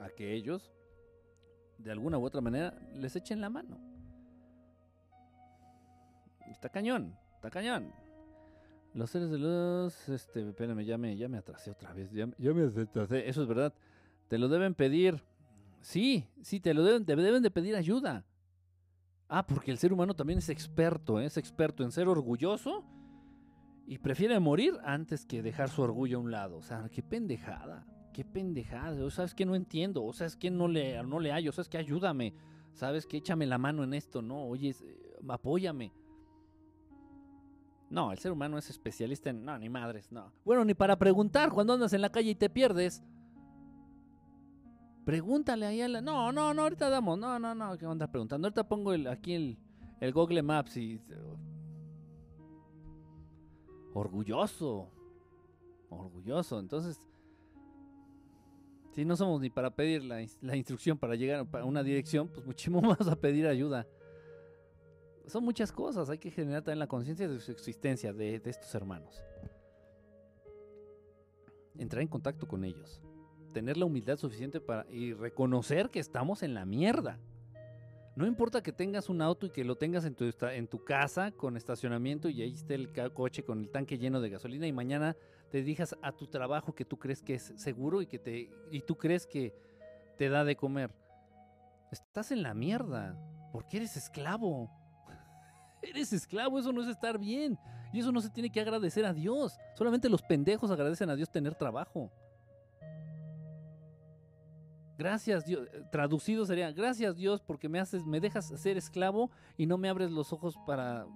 a 0.00 0.08
que 0.08 0.32
ellos, 0.32 0.72
de 1.78 1.92
alguna 1.92 2.18
u 2.18 2.24
otra 2.24 2.40
manera, 2.40 2.74
les 2.94 3.14
echen 3.16 3.40
la 3.40 3.50
mano. 3.50 3.78
Está 6.50 6.70
cañón, 6.70 7.16
está 7.34 7.50
cañón. 7.50 7.92
Los 8.94 9.10
seres 9.10 9.30
de 9.30 9.38
luz, 9.38 10.08
este, 10.08 10.48
espérame, 10.48 10.84
ya 10.84 10.96
me, 10.96 11.16
ya 11.16 11.28
me 11.28 11.36
atrasé 11.36 11.70
otra 11.70 11.92
vez, 11.92 12.10
ya, 12.12 12.26
me 12.26 12.82
atrasé, 12.82 13.28
eso 13.28 13.42
es 13.42 13.48
verdad. 13.48 13.74
Te 14.28 14.38
lo 14.38 14.48
deben 14.48 14.74
pedir. 14.74 15.22
Sí, 15.80 16.26
sí, 16.40 16.60
te 16.60 16.72
lo 16.72 16.82
deben, 16.82 17.04
te 17.04 17.14
deben 17.14 17.42
de 17.42 17.50
pedir 17.50 17.76
ayuda. 17.76 18.24
Ah, 19.28 19.46
porque 19.46 19.70
el 19.70 19.78
ser 19.78 19.92
humano 19.92 20.14
también 20.14 20.38
es 20.38 20.48
experto, 20.48 21.20
¿eh? 21.20 21.26
es 21.26 21.36
experto 21.36 21.82
en 21.82 21.92
ser 21.92 22.08
orgulloso 22.08 22.84
y 23.86 23.98
prefiere 23.98 24.38
morir 24.40 24.78
antes 24.84 25.26
que 25.26 25.42
dejar 25.42 25.68
su 25.68 25.82
orgullo 25.82 26.18
a 26.18 26.20
un 26.20 26.30
lado. 26.30 26.56
O 26.56 26.62
sea, 26.62 26.88
qué 26.90 27.02
pendejada, 27.02 27.86
qué 28.12 28.24
pendejada. 28.24 29.04
O 29.04 29.10
sabes 29.10 29.34
que 29.34 29.44
no 29.44 29.54
entiendo, 29.54 30.04
o 30.04 30.12
sabes 30.12 30.36
que 30.36 30.50
no 30.50 30.68
le, 30.68 31.02
no 31.04 31.20
le 31.20 31.32
hallo, 31.32 31.50
o 31.50 31.52
sabes 31.52 31.68
que 31.68 31.78
ayúdame, 31.78 32.34
sabes 32.72 33.06
que 33.06 33.18
échame 33.18 33.46
la 33.46 33.58
mano 33.58 33.84
en 33.84 33.94
esto, 33.94 34.22
¿no? 34.22 34.44
Oye, 34.46 34.74
apóyame. 35.28 35.92
No, 37.90 38.10
el 38.10 38.18
ser 38.18 38.32
humano 38.32 38.58
es 38.58 38.70
especialista 38.70 39.30
en... 39.30 39.44
No, 39.44 39.56
ni 39.58 39.68
madres, 39.68 40.10
no. 40.10 40.32
Bueno, 40.44 40.64
ni 40.64 40.74
para 40.74 40.98
preguntar 40.98 41.50
cuando 41.50 41.74
andas 41.74 41.92
en 41.92 42.00
la 42.00 42.10
calle 42.10 42.30
y 42.30 42.34
te 42.34 42.50
pierdes. 42.50 43.04
Pregúntale 45.04 45.66
ahí 45.66 45.82
a 45.82 45.88
la... 45.88 46.00
No, 46.00 46.32
no, 46.32 46.54
no, 46.54 46.62
ahorita 46.62 46.88
damos. 46.88 47.18
No, 47.18 47.38
no, 47.38 47.54
no, 47.54 47.76
¿qué 47.76 47.84
andar 47.84 48.10
preguntando? 48.10 48.48
Ahorita 48.48 48.66
pongo 48.66 48.92
aquí 49.08 49.34
el, 49.34 49.58
el 50.00 50.12
Google 50.12 50.42
Maps 50.42 50.76
y... 50.78 51.00
Orgulloso. 53.94 54.90
Orgulloso. 55.88 56.58
Entonces... 56.58 57.00
Si 58.92 59.04
no 59.04 59.16
somos 59.16 59.40
ni 59.40 59.50
para 59.50 59.74
pedir 59.74 60.04
la, 60.04 60.22
instrucción 60.56 60.96
para 60.96 61.16
llegar 61.16 61.48
a 61.52 61.64
una 61.64 61.82
dirección, 61.82 62.28
pues 62.28 62.46
muchísimo 62.46 62.80
más 62.82 63.08
a 63.08 63.16
pedir 63.16 63.48
ayuda. 63.48 63.88
Son 65.26 65.42
muchas 65.42 65.72
cosas, 65.72 66.10
hay 66.10 66.18
que 66.18 66.30
generar 66.30 66.62
también 66.62 66.78
la 66.78 66.86
conciencia 66.86 67.26
de 67.26 67.40
su 67.40 67.50
existencia, 67.50 68.12
de, 68.12 68.38
de 68.38 68.50
estos 68.50 68.72
hermanos. 68.72 69.20
Entrar 71.76 72.02
en 72.02 72.08
contacto 72.08 72.46
con 72.46 72.64
ellos 72.64 73.02
tener 73.54 73.78
la 73.78 73.86
humildad 73.86 74.18
suficiente 74.18 74.60
para 74.60 74.84
y 74.90 75.14
reconocer 75.14 75.88
que 75.88 76.00
estamos 76.00 76.42
en 76.42 76.52
la 76.52 76.66
mierda. 76.66 77.18
No 78.16 78.26
importa 78.26 78.62
que 78.62 78.72
tengas 78.72 79.08
un 79.08 79.20
auto 79.20 79.46
y 79.46 79.50
que 79.50 79.64
lo 79.64 79.74
tengas 79.74 80.04
en 80.04 80.14
tu, 80.14 80.84
casa 80.84 81.32
con 81.32 81.56
estacionamiento 81.56 82.28
y 82.28 82.42
ahí 82.42 82.52
esté 82.52 82.74
el 82.74 82.92
coche 83.12 83.42
con 83.42 83.58
el 83.60 83.70
tanque 83.70 83.98
lleno 83.98 84.20
de 84.20 84.30
gasolina 84.30 84.68
y 84.68 84.72
mañana 84.72 85.16
te 85.50 85.58
dirijas 85.58 85.96
a 86.00 86.12
tu 86.12 86.28
trabajo 86.28 86.74
que 86.74 86.84
tú 86.84 86.96
crees 86.96 87.22
que 87.22 87.34
es 87.34 87.52
seguro 87.56 88.02
y 88.02 88.06
que 88.06 88.20
te 88.20 88.50
y 88.70 88.82
tú 88.82 88.96
crees 88.96 89.26
que 89.26 89.52
te 90.16 90.28
da 90.28 90.44
de 90.44 90.54
comer. 90.54 90.92
Estás 91.90 92.30
en 92.30 92.42
la 92.44 92.54
mierda 92.54 93.18
porque 93.52 93.78
eres 93.78 93.96
esclavo. 93.96 94.70
eres 95.82 96.12
esclavo, 96.12 96.60
eso 96.60 96.72
no 96.72 96.82
es 96.82 96.88
estar 96.88 97.18
bien. 97.18 97.58
Y 97.92 97.98
eso 97.98 98.12
no 98.12 98.20
se 98.20 98.30
tiene 98.30 98.50
que 98.50 98.60
agradecer 98.60 99.04
a 99.04 99.12
Dios. 99.12 99.58
Solamente 99.74 100.08
los 100.08 100.22
pendejos 100.22 100.70
agradecen 100.70 101.10
a 101.10 101.16
Dios 101.16 101.30
tener 101.30 101.56
trabajo. 101.56 102.12
Gracias 104.96 105.44
Dios, 105.44 105.68
eh, 105.72 105.82
traducido 105.90 106.46
sería, 106.46 106.70
gracias 106.70 107.16
Dios 107.16 107.40
porque 107.40 107.68
me 107.68 107.80
haces, 107.80 108.06
me 108.06 108.20
dejas 108.20 108.46
ser 108.46 108.76
esclavo 108.76 109.30
y 109.56 109.66
no 109.66 109.76
me 109.76 109.88
abres 109.88 110.10
los 110.10 110.32
ojos 110.32 110.56
para 110.66 111.06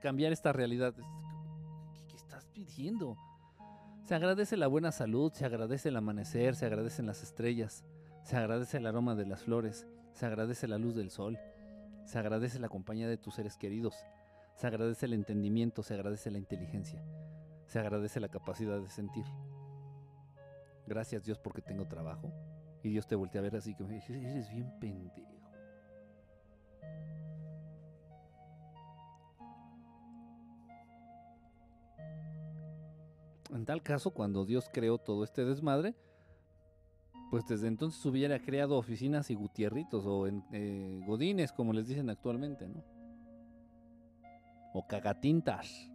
cambiar 0.00 0.32
esta 0.32 0.52
realidad. 0.52 0.94
¿Qué, 2.08 2.16
estás 2.16 2.46
pidiendo? 2.48 3.16
Se 4.02 4.16
agradece 4.16 4.56
la 4.56 4.66
buena 4.66 4.90
salud, 4.90 5.32
se 5.32 5.44
agradece 5.44 5.90
el 5.90 5.96
amanecer, 5.96 6.56
se 6.56 6.66
agradecen 6.66 7.06
las 7.06 7.22
estrellas, 7.22 7.84
se 8.24 8.36
agradece 8.36 8.78
el 8.78 8.86
aroma 8.86 9.14
de 9.14 9.26
las 9.26 9.42
flores, 9.42 9.86
se 10.12 10.26
agradece 10.26 10.66
la 10.66 10.78
luz 10.78 10.96
del 10.96 11.10
sol, 11.10 11.38
se 12.04 12.18
agradece 12.18 12.58
la 12.58 12.68
compañía 12.68 13.08
de 13.08 13.16
tus 13.16 13.36
seres 13.36 13.56
queridos, 13.56 13.94
se 14.56 14.66
agradece 14.66 15.06
el 15.06 15.12
entendimiento, 15.12 15.84
se 15.84 15.94
agradece 15.94 16.32
la 16.32 16.38
inteligencia, 16.38 17.00
se 17.66 17.78
agradece 17.78 18.18
la 18.18 18.28
capacidad 18.28 18.80
de 18.80 18.88
sentir. 18.88 19.24
Gracias 20.88 21.22
Dios 21.22 21.38
porque 21.38 21.62
tengo 21.62 21.86
trabajo, 21.86 22.32
y 22.82 22.88
Dios 22.88 23.06
te 23.06 23.14
voltea 23.14 23.40
a 23.40 23.42
ver 23.42 23.56
así 23.56 23.74
que 23.74 23.84
me 23.84 23.94
dice, 23.94 24.18
eres 24.18 24.50
bien 24.50 24.70
pendejo. 24.80 25.42
En 33.52 33.66
tal 33.66 33.82
caso, 33.82 34.10
cuando 34.10 34.44
Dios 34.46 34.68
creó 34.72 34.98
todo 34.98 35.24
este 35.24 35.44
desmadre, 35.44 35.94
pues 37.30 37.46
desde 37.46 37.68
entonces 37.68 38.04
hubiera 38.06 38.38
creado 38.38 38.76
oficinas 38.76 39.30
y 39.30 39.34
gutierritos 39.34 40.04
o 40.06 40.26
en, 40.26 40.42
eh, 40.52 41.00
godines, 41.06 41.52
como 41.52 41.72
les 41.72 41.86
dicen 41.86 42.10
actualmente, 42.10 42.66
¿no? 42.66 42.82
O 44.74 44.86
cagatintas. 44.86 45.90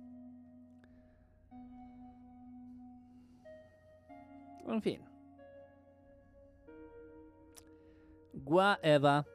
En 4.67 4.81
fin. 4.81 5.16
Eva, 8.81 9.25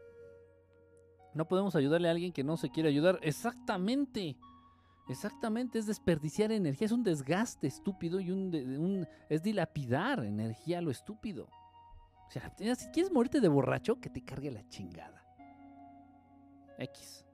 No 1.35 1.49
podemos 1.49 1.75
ayudarle 1.77 2.09
a 2.09 2.13
alguien 2.13 2.33
que 2.33 2.45
no 2.45 2.57
se 2.57 2.71
quiere 2.71 2.89
ayudar. 2.89 3.19
Exactamente. 3.23 4.37
Exactamente, 5.09 5.79
es 5.79 5.87
desperdiciar 5.87 6.53
energía, 6.53 6.87
es 6.87 6.93
un 6.93 7.03
desgaste 7.03 7.67
estúpido 7.67 8.21
y 8.21 8.31
un, 8.31 9.07
es 9.29 9.43
dilapidar 9.43 10.25
energía 10.25 10.79
a 10.79 10.81
lo 10.81 10.91
estúpido. 10.91 11.49
O 12.29 12.31
sea, 12.31 12.55
si 12.77 12.89
quieres 12.93 13.13
morirte 13.13 13.41
de 13.41 13.49
borracho, 13.49 14.01
que 14.01 14.09
te 14.09 14.25
cargue 14.25 14.51
la 14.51 14.67
chingada. 14.69 15.27
X. 16.79 17.27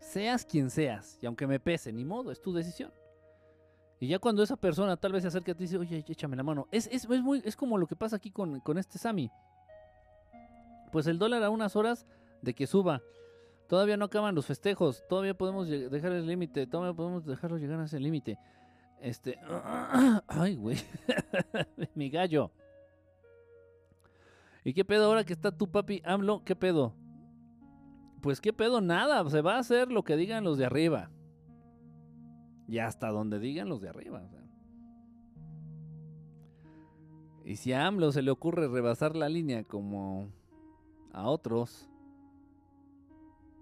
Seas 0.00 0.44
quien 0.44 0.68
seas, 0.68 1.18
y 1.22 1.26
aunque 1.26 1.46
me 1.46 1.60
pese, 1.60 1.92
ni 1.92 2.04
modo, 2.04 2.32
es 2.32 2.40
tu 2.40 2.52
decisión. 2.52 2.92
Y 3.98 4.08
ya 4.08 4.18
cuando 4.18 4.42
esa 4.42 4.56
persona 4.56 4.96
tal 4.96 5.12
vez 5.12 5.22
se 5.22 5.28
acerque 5.28 5.52
a 5.52 5.54
ti 5.54 5.64
y 5.64 5.66
dice, 5.66 5.78
oye, 5.78 6.04
échame 6.06 6.36
la 6.36 6.42
mano. 6.42 6.68
Es, 6.70 6.88
es, 6.92 7.08
muy, 7.08 7.40
es 7.44 7.56
como 7.56 7.78
lo 7.78 7.86
que 7.86 7.96
pasa 7.96 8.16
aquí 8.16 8.30
con, 8.30 8.60
con 8.60 8.76
este 8.78 8.98
Sammy 8.98 9.30
pues 10.96 11.08
el 11.08 11.18
dólar 11.18 11.42
a 11.42 11.50
unas 11.50 11.76
horas 11.76 12.06
de 12.40 12.54
que 12.54 12.66
suba. 12.66 13.02
Todavía 13.68 13.98
no 13.98 14.06
acaban 14.06 14.34
los 14.34 14.46
festejos, 14.46 15.04
todavía 15.10 15.36
podemos 15.36 15.68
dejar 15.68 16.12
el 16.12 16.26
límite, 16.26 16.66
todavía 16.66 16.94
podemos 16.94 17.26
dejarlo 17.26 17.58
llegar 17.58 17.78
a 17.80 17.84
ese 17.84 18.00
límite. 18.00 18.38
Este, 19.02 19.38
ay, 20.26 20.56
güey, 20.56 20.78
mi 21.94 22.08
gallo. 22.08 22.50
¿Y 24.64 24.72
qué 24.72 24.86
pedo 24.86 25.04
ahora 25.04 25.22
que 25.22 25.34
está 25.34 25.52
tu 25.52 25.70
papi 25.70 26.00
AMLO? 26.02 26.42
¿Qué 26.44 26.56
pedo? 26.56 26.94
Pues 28.22 28.40
qué 28.40 28.54
pedo, 28.54 28.80
nada, 28.80 29.28
se 29.28 29.42
va 29.42 29.56
a 29.56 29.58
hacer 29.58 29.92
lo 29.92 30.02
que 30.02 30.16
digan 30.16 30.44
los 30.44 30.56
de 30.56 30.64
arriba. 30.64 31.10
Y 32.68 32.78
hasta 32.78 33.10
donde 33.10 33.38
digan 33.38 33.68
los 33.68 33.82
de 33.82 33.90
arriba. 33.90 34.22
Y 37.44 37.56
si 37.56 37.74
a 37.74 37.86
AMLO 37.86 38.12
se 38.12 38.22
le 38.22 38.30
ocurre 38.30 38.66
rebasar 38.66 39.14
la 39.14 39.28
línea 39.28 39.62
como 39.62 40.32
a 41.16 41.28
otros, 41.28 41.88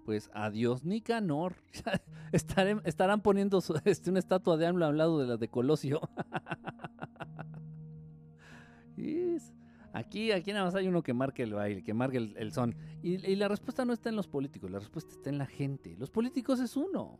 pues 0.03 0.29
adiós 0.33 0.83
Nicanor. 0.83 1.55
estarán 2.31 3.21
poniendo 3.21 3.63
este, 3.85 4.09
una 4.09 4.19
estatua 4.19 4.57
de 4.57 4.67
AMLO 4.67 4.85
al 4.85 4.97
lado 4.97 5.19
de 5.19 5.27
la 5.27 5.37
de 5.37 5.47
Colosio. 5.47 6.01
aquí, 9.93 10.31
aquí 10.31 10.51
nada 10.51 10.65
más 10.65 10.75
hay 10.75 10.87
uno 10.87 11.01
que 11.01 11.13
marque 11.13 11.43
el 11.43 11.53
baile, 11.53 11.81
que 11.81 11.93
marque 11.93 12.17
el, 12.17 12.51
son. 12.51 12.75
Y, 13.01 13.25
y, 13.25 13.37
la 13.37 13.47
respuesta 13.47 13.85
no 13.85 13.93
está 13.93 14.09
en 14.09 14.17
los 14.17 14.27
políticos, 14.27 14.69
la 14.69 14.79
respuesta 14.79 15.13
está 15.13 15.29
en 15.29 15.37
la 15.37 15.45
gente. 15.45 15.95
Los 15.97 16.11
políticos 16.11 16.59
es 16.59 16.75
uno. 16.75 17.19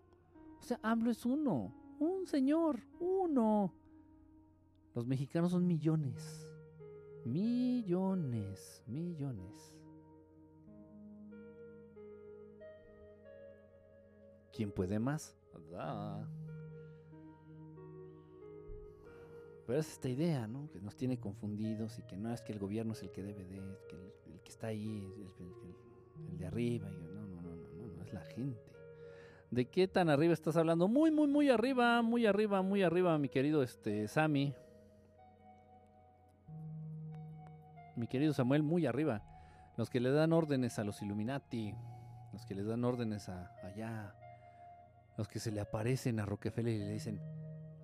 O 0.60 0.64
sea, 0.64 0.80
AMLO 0.84 1.12
es 1.12 1.26
uno. 1.26 1.74
Un 2.00 2.28
señor, 2.28 2.82
uno. 3.00 3.74
Los 4.94 5.08
mexicanos 5.08 5.52
son 5.52 5.66
millones. 5.66 6.46
Millones, 7.24 8.84
millones. 8.86 9.75
¿Quién 14.56 14.72
puede 14.72 15.00
más? 15.00 15.36
Pero 19.66 19.80
es 19.80 19.92
esta 19.92 20.08
idea, 20.08 20.48
¿no? 20.48 20.70
Que 20.70 20.80
nos 20.80 20.96
tiene 20.96 21.20
confundidos 21.20 22.00
y 22.00 22.04
que 22.04 22.16
no 22.16 22.32
es 22.34 22.42
que 22.42 22.54
el 22.54 22.60
gobierno 22.60 22.94
es 22.94 23.02
el 23.02 23.12
que 23.12 23.22
debe 23.22 23.44
de, 23.44 23.60
que 23.90 23.96
el, 24.32 24.42
que 24.42 24.50
está 24.50 24.68
ahí 24.68 25.12
es 25.26 25.40
el, 25.42 26.38
de 26.38 26.46
arriba. 26.46 26.90
Y 26.90 26.98
no, 26.98 27.12
no, 27.12 27.42
no, 27.42 27.42
no, 27.42 27.88
no, 27.98 28.04
es 28.04 28.14
la 28.14 28.22
gente. 28.22 28.72
¿De 29.52 29.66
qué 29.66 29.88
tan 29.88 30.10
arriba 30.10 30.34
estás 30.34 30.56
hablando? 30.56 30.88
Muy, 30.88 31.12
muy, 31.12 31.28
muy 31.28 31.50
arriba, 31.50 32.02
muy 32.02 32.26
arriba, 32.26 32.62
muy 32.62 32.84
arriba, 32.84 33.18
mi 33.18 33.28
querido 33.28 33.62
este 33.62 34.08
Sammy. 34.08 34.54
Mi 37.96 38.08
querido 38.08 38.34
Samuel, 38.34 38.64
muy 38.64 38.86
arriba. 38.86 39.22
Los 39.78 39.90
que 39.90 40.00
le 40.00 40.12
dan 40.12 40.32
órdenes 40.32 40.80
a 40.80 40.84
los 40.84 41.02
Illuminati, 41.02 41.74
los 42.32 42.46
que 42.46 42.56
le 42.56 42.64
dan 42.64 42.84
órdenes 42.84 43.30
a 43.30 43.52
allá, 43.64 44.16
los 45.18 45.28
que 45.28 45.40
se 45.40 45.52
le 45.52 45.62
aparecen 45.62 46.20
a 46.20 46.26
Rockefeller 46.26 46.74
y 46.74 46.80
le 46.80 46.90
dicen, 46.92 47.22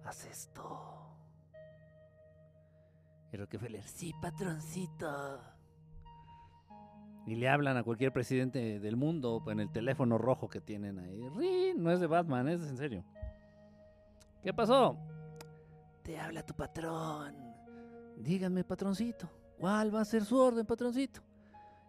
haz 0.03 0.25
esto. 0.25 0.79
Y 3.32 3.38
Rockefeller, 3.38 3.84
sí, 3.84 4.13
patroncito. 4.21 5.39
Y 7.25 7.36
le 7.36 7.47
hablan 7.47 7.77
a 7.77 7.84
cualquier 7.84 8.11
presidente 8.11 8.79
del 8.79 8.95
mundo 8.97 9.43
en 9.47 9.59
el 9.59 9.71
teléfono 9.71 10.17
rojo 10.17 10.49
que 10.49 10.59
tienen 10.59 10.99
ahí. 10.99 11.73
no 11.77 11.91
es 11.91 11.99
de 11.99 12.07
Batman, 12.07 12.49
es 12.49 12.61
en 12.61 12.77
serio. 12.77 13.05
¿Qué 14.43 14.53
pasó? 14.53 14.97
Te 16.03 16.20
habla 16.20 16.43
tu 16.45 16.53
patrón. 16.53 17.36
Dígame, 18.17 18.63
patroncito, 18.63 19.29
¿cuál 19.58 19.93
va 19.93 20.01
a 20.01 20.05
ser 20.05 20.25
su 20.25 20.37
orden, 20.37 20.66
patroncito? 20.66 21.21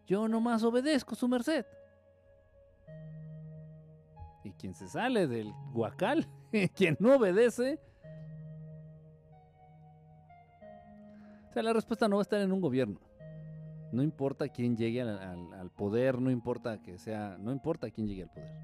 Yo 0.06 0.28
nomás 0.28 0.62
obedezco 0.62 1.14
su 1.14 1.26
merced. 1.28 1.64
Y 4.44 4.52
quien 4.52 4.74
se 4.74 4.88
sale 4.88 5.26
del 5.26 5.52
guacal, 5.72 6.28
quien 6.74 6.96
no 7.00 7.16
obedece. 7.16 7.78
O 11.48 11.52
sea, 11.52 11.62
la 11.62 11.72
respuesta 11.72 12.08
no 12.08 12.16
va 12.16 12.22
a 12.22 12.22
estar 12.22 12.40
en 12.40 12.52
un 12.52 12.60
gobierno. 12.60 12.98
No 13.92 14.02
importa 14.02 14.48
quién 14.48 14.74
llegue 14.74 15.02
al, 15.02 15.70
poder, 15.76 16.18
no 16.18 16.30
importa 16.30 16.80
que 16.80 16.98
sea, 16.98 17.36
no 17.38 17.52
importa 17.52 17.90
quién 17.90 18.06
llegue 18.06 18.22
al 18.22 18.30
poder. 18.30 18.56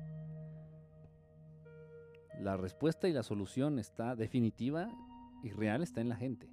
La 2.40 2.56
respuesta 2.56 3.08
y 3.08 3.12
la 3.12 3.22
solución 3.22 3.78
está 3.78 4.16
definitiva 4.16 4.88
y 5.42 5.50
real 5.50 5.82
está 5.82 6.00
en 6.00 6.08
la 6.08 6.16
gente. 6.16 6.48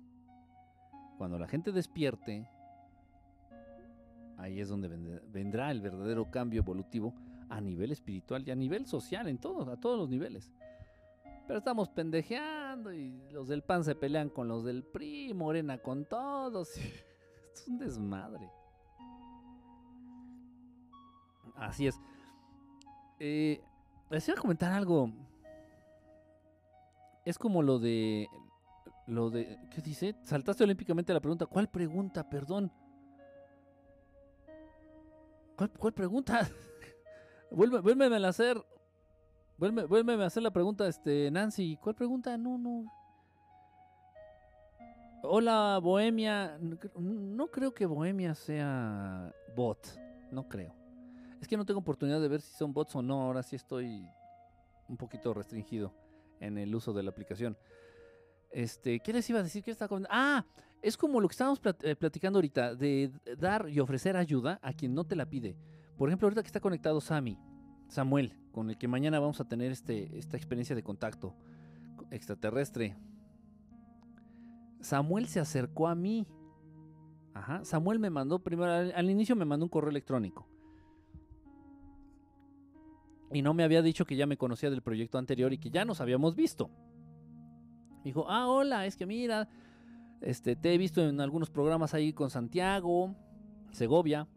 Cuando 1.18 1.40
la 1.40 1.48
gente 1.48 1.72
despierte, 1.72 2.50
ahí 4.38 4.60
es 4.60 4.68
donde 4.68 4.90
vendrá 5.32 5.72
el 5.72 5.80
verdadero 5.80 6.30
cambio 6.30 6.60
evolutivo 6.60 7.14
a 7.50 7.62
nivel 7.62 7.92
espiritual 7.92 8.44
y 8.48 8.52
a 8.52 8.56
nivel 8.56 8.86
social, 8.86 9.28
en 9.28 9.38
todos, 9.38 9.68
a 9.68 9.78
todos 9.78 9.98
los 9.98 10.10
niveles. 10.10 10.52
Pero 11.48 11.60
estamos 11.60 11.90
pendejeando 11.90 12.92
y 12.92 13.22
los 13.32 13.48
del 13.48 13.62
PAN 13.62 13.84
se 13.84 13.96
pelean 13.96 14.30
con 14.30 14.48
los 14.48 14.64
del 14.64 14.84
PRI, 14.84 15.34
Morena 15.34 15.78
con 15.78 16.06
todos. 16.06 16.70
es 17.54 17.68
un 17.68 17.78
desmadre. 17.78 18.50
Así 21.56 21.88
es. 21.88 22.00
Eh, 23.20 23.62
les 24.10 24.28
iba 24.28 24.38
a 24.38 24.42
comentar 24.42 24.72
algo. 24.72 25.12
Es 27.24 27.38
como 27.38 27.62
lo 27.62 27.80
de. 27.80 28.28
Lo 29.08 29.30
de. 29.30 29.60
¿Qué 29.74 29.82
dice? 29.82 30.16
Saltaste 30.24 30.64
olímpicamente 30.64 31.14
la 31.14 31.22
pregunta. 31.22 31.46
¿Cuál 31.46 31.70
pregunta? 31.70 32.28
Perdón. 32.28 32.72
¿Cuál, 35.56 35.72
cuál 35.72 35.94
pregunta? 35.94 36.50
Vuelve, 37.56 37.78
a 37.78 38.28
hacer. 38.28 38.62
Vuelve, 39.58 40.24
a 40.24 40.26
hacer 40.26 40.44
la 40.44 40.52
pregunta, 40.52 40.88
este, 40.88 41.32
Nancy. 41.32 41.78
¿Cuál 41.82 41.96
pregunta? 41.96 42.38
No, 42.38 42.58
no. 42.58 42.92
Hola, 45.24 45.80
Bohemia. 45.82 46.60
No 46.98 47.48
creo 47.48 47.74
que 47.74 47.86
Bohemia 47.86 48.36
sea 48.36 49.34
bot. 49.56 49.88
No 50.32 50.50
creo. 50.50 50.76
Es 51.40 51.48
que 51.48 51.56
no 51.56 51.66
tengo 51.66 51.80
oportunidad 51.80 52.20
de 52.20 52.28
ver 52.28 52.42
si 52.42 52.54
son 52.56 52.74
bots 52.74 52.94
o 52.98 53.02
no. 53.02 53.22
Ahora 53.22 53.42
sí 53.42 53.56
estoy 53.56 54.06
un 54.90 54.98
poquito 54.98 55.34
restringido 55.34 55.94
en 56.42 56.58
el 56.58 56.76
uso 56.76 56.92
de 56.92 57.04
la 57.04 57.12
aplicación. 57.12 57.58
Este, 58.52 59.00
¿qué 59.00 59.14
les 59.14 59.30
iba 59.30 59.40
a 59.40 59.44
decir? 59.44 59.64
¿Qué 59.64 59.72
está 59.72 59.88
Ah, 60.10 60.46
es 60.82 60.98
como 60.98 61.22
lo 61.22 61.28
que 61.30 61.34
estábamos 61.34 61.62
eh, 61.82 61.96
platicando 61.96 62.38
ahorita, 62.38 62.76
de 62.76 63.12
dar 63.38 63.70
y 63.70 63.80
ofrecer 63.80 64.18
ayuda 64.18 64.60
a 64.62 64.74
quien 64.74 64.94
no 64.94 65.06
te 65.06 65.16
la 65.16 65.26
pide. 65.26 65.56
Por 65.98 66.10
ejemplo, 66.10 66.28
ahorita 66.28 66.42
que 66.42 66.48
está 66.48 66.60
conectado 66.60 67.00
Sammy, 67.00 67.38
Samuel, 67.88 68.34
con 68.52 68.70
el 68.70 68.78
que 68.78 68.88
mañana 68.88 69.20
vamos 69.20 69.40
a 69.40 69.48
tener 69.48 69.72
este, 69.72 70.18
esta 70.18 70.38
experiencia 70.38 70.76
de 70.76 70.84
contacto 70.84 71.36
extraterrestre. 72.12 72.96
Samuel 74.82 75.28
se 75.28 75.40
acercó 75.40 75.88
a 75.88 75.96
mí. 75.96 76.28
Ajá. 77.34 77.66
Samuel 77.66 78.00
me 78.00 78.10
mandó 78.10 78.40
primero, 78.40 78.72
al, 78.72 79.10
inicio 79.10 79.36
me 79.36 79.46
mandó 79.46 79.66
un 79.66 79.70
correo 79.70 79.90
electrónico. 79.90 80.48
Y 83.32 83.42
no 83.42 83.54
me 83.54 83.64
había 83.64 83.82
dicho 83.82 84.06
que 84.06 84.16
ya 84.16 84.28
me 84.28 84.38
conocía 84.38 84.70
del 84.70 84.82
proyecto 84.82 85.18
anterior 85.18 85.52
y 85.52 85.58
que 85.58 85.70
ya 85.70 85.84
nos 85.84 86.00
habíamos 86.00 86.36
visto. 86.36 86.70
dijo, 88.04 88.30
ah, 88.30 88.48
hola, 88.48 88.86
es 88.86 88.96
que 88.96 89.06
mira, 89.06 89.50
este, 90.22 90.56
te 90.56 90.74
he 90.74 90.78
visto 90.78 91.02
en 91.02 91.20
algunos 91.20 91.50
programas 91.50 91.94
ahí 91.94 92.14
con 92.14 92.30
Santiago, 92.30 93.16
Segovia. 93.72 94.28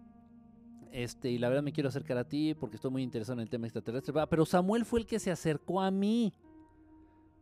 Este, 0.93 1.31
y 1.31 1.39
la 1.39 1.49
verdad 1.49 1.63
me 1.63 1.73
quiero 1.73 1.89
acercar 1.89 2.19
a 2.19 2.29
ti 2.29 2.55
porque 2.55 2.77
estoy 2.77 2.91
muy 2.91 3.03
interesado 3.03 3.35
en 3.35 3.41
el 3.41 3.51
tema 3.51 3.67
extraterrestre. 3.67 4.15
Pero 4.29 4.45
Samuel 4.47 4.85
fue 4.85 5.01
el 5.01 5.07
que 5.07 5.19
se 5.19 5.31
acercó 5.31 5.81
a 5.81 5.91
mí. 5.91 6.33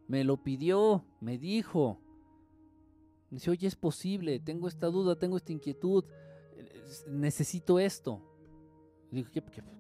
Me 0.09 0.25
lo 0.25 0.37
pidió, 0.37 1.05
me 1.21 1.39
dijo. 1.39 2.01
Dice, 3.31 3.51
oye, 3.51 3.67
es 3.67 3.75
posible, 3.75 4.39
tengo 4.39 4.69
esta 4.69 4.87
duda, 4.87 5.19
tengo 5.19 5.37
esta 5.37 5.53
inquietud, 5.53 6.05
necesito 7.09 7.79
esto. 7.79 8.21
digo, 9.11 9.29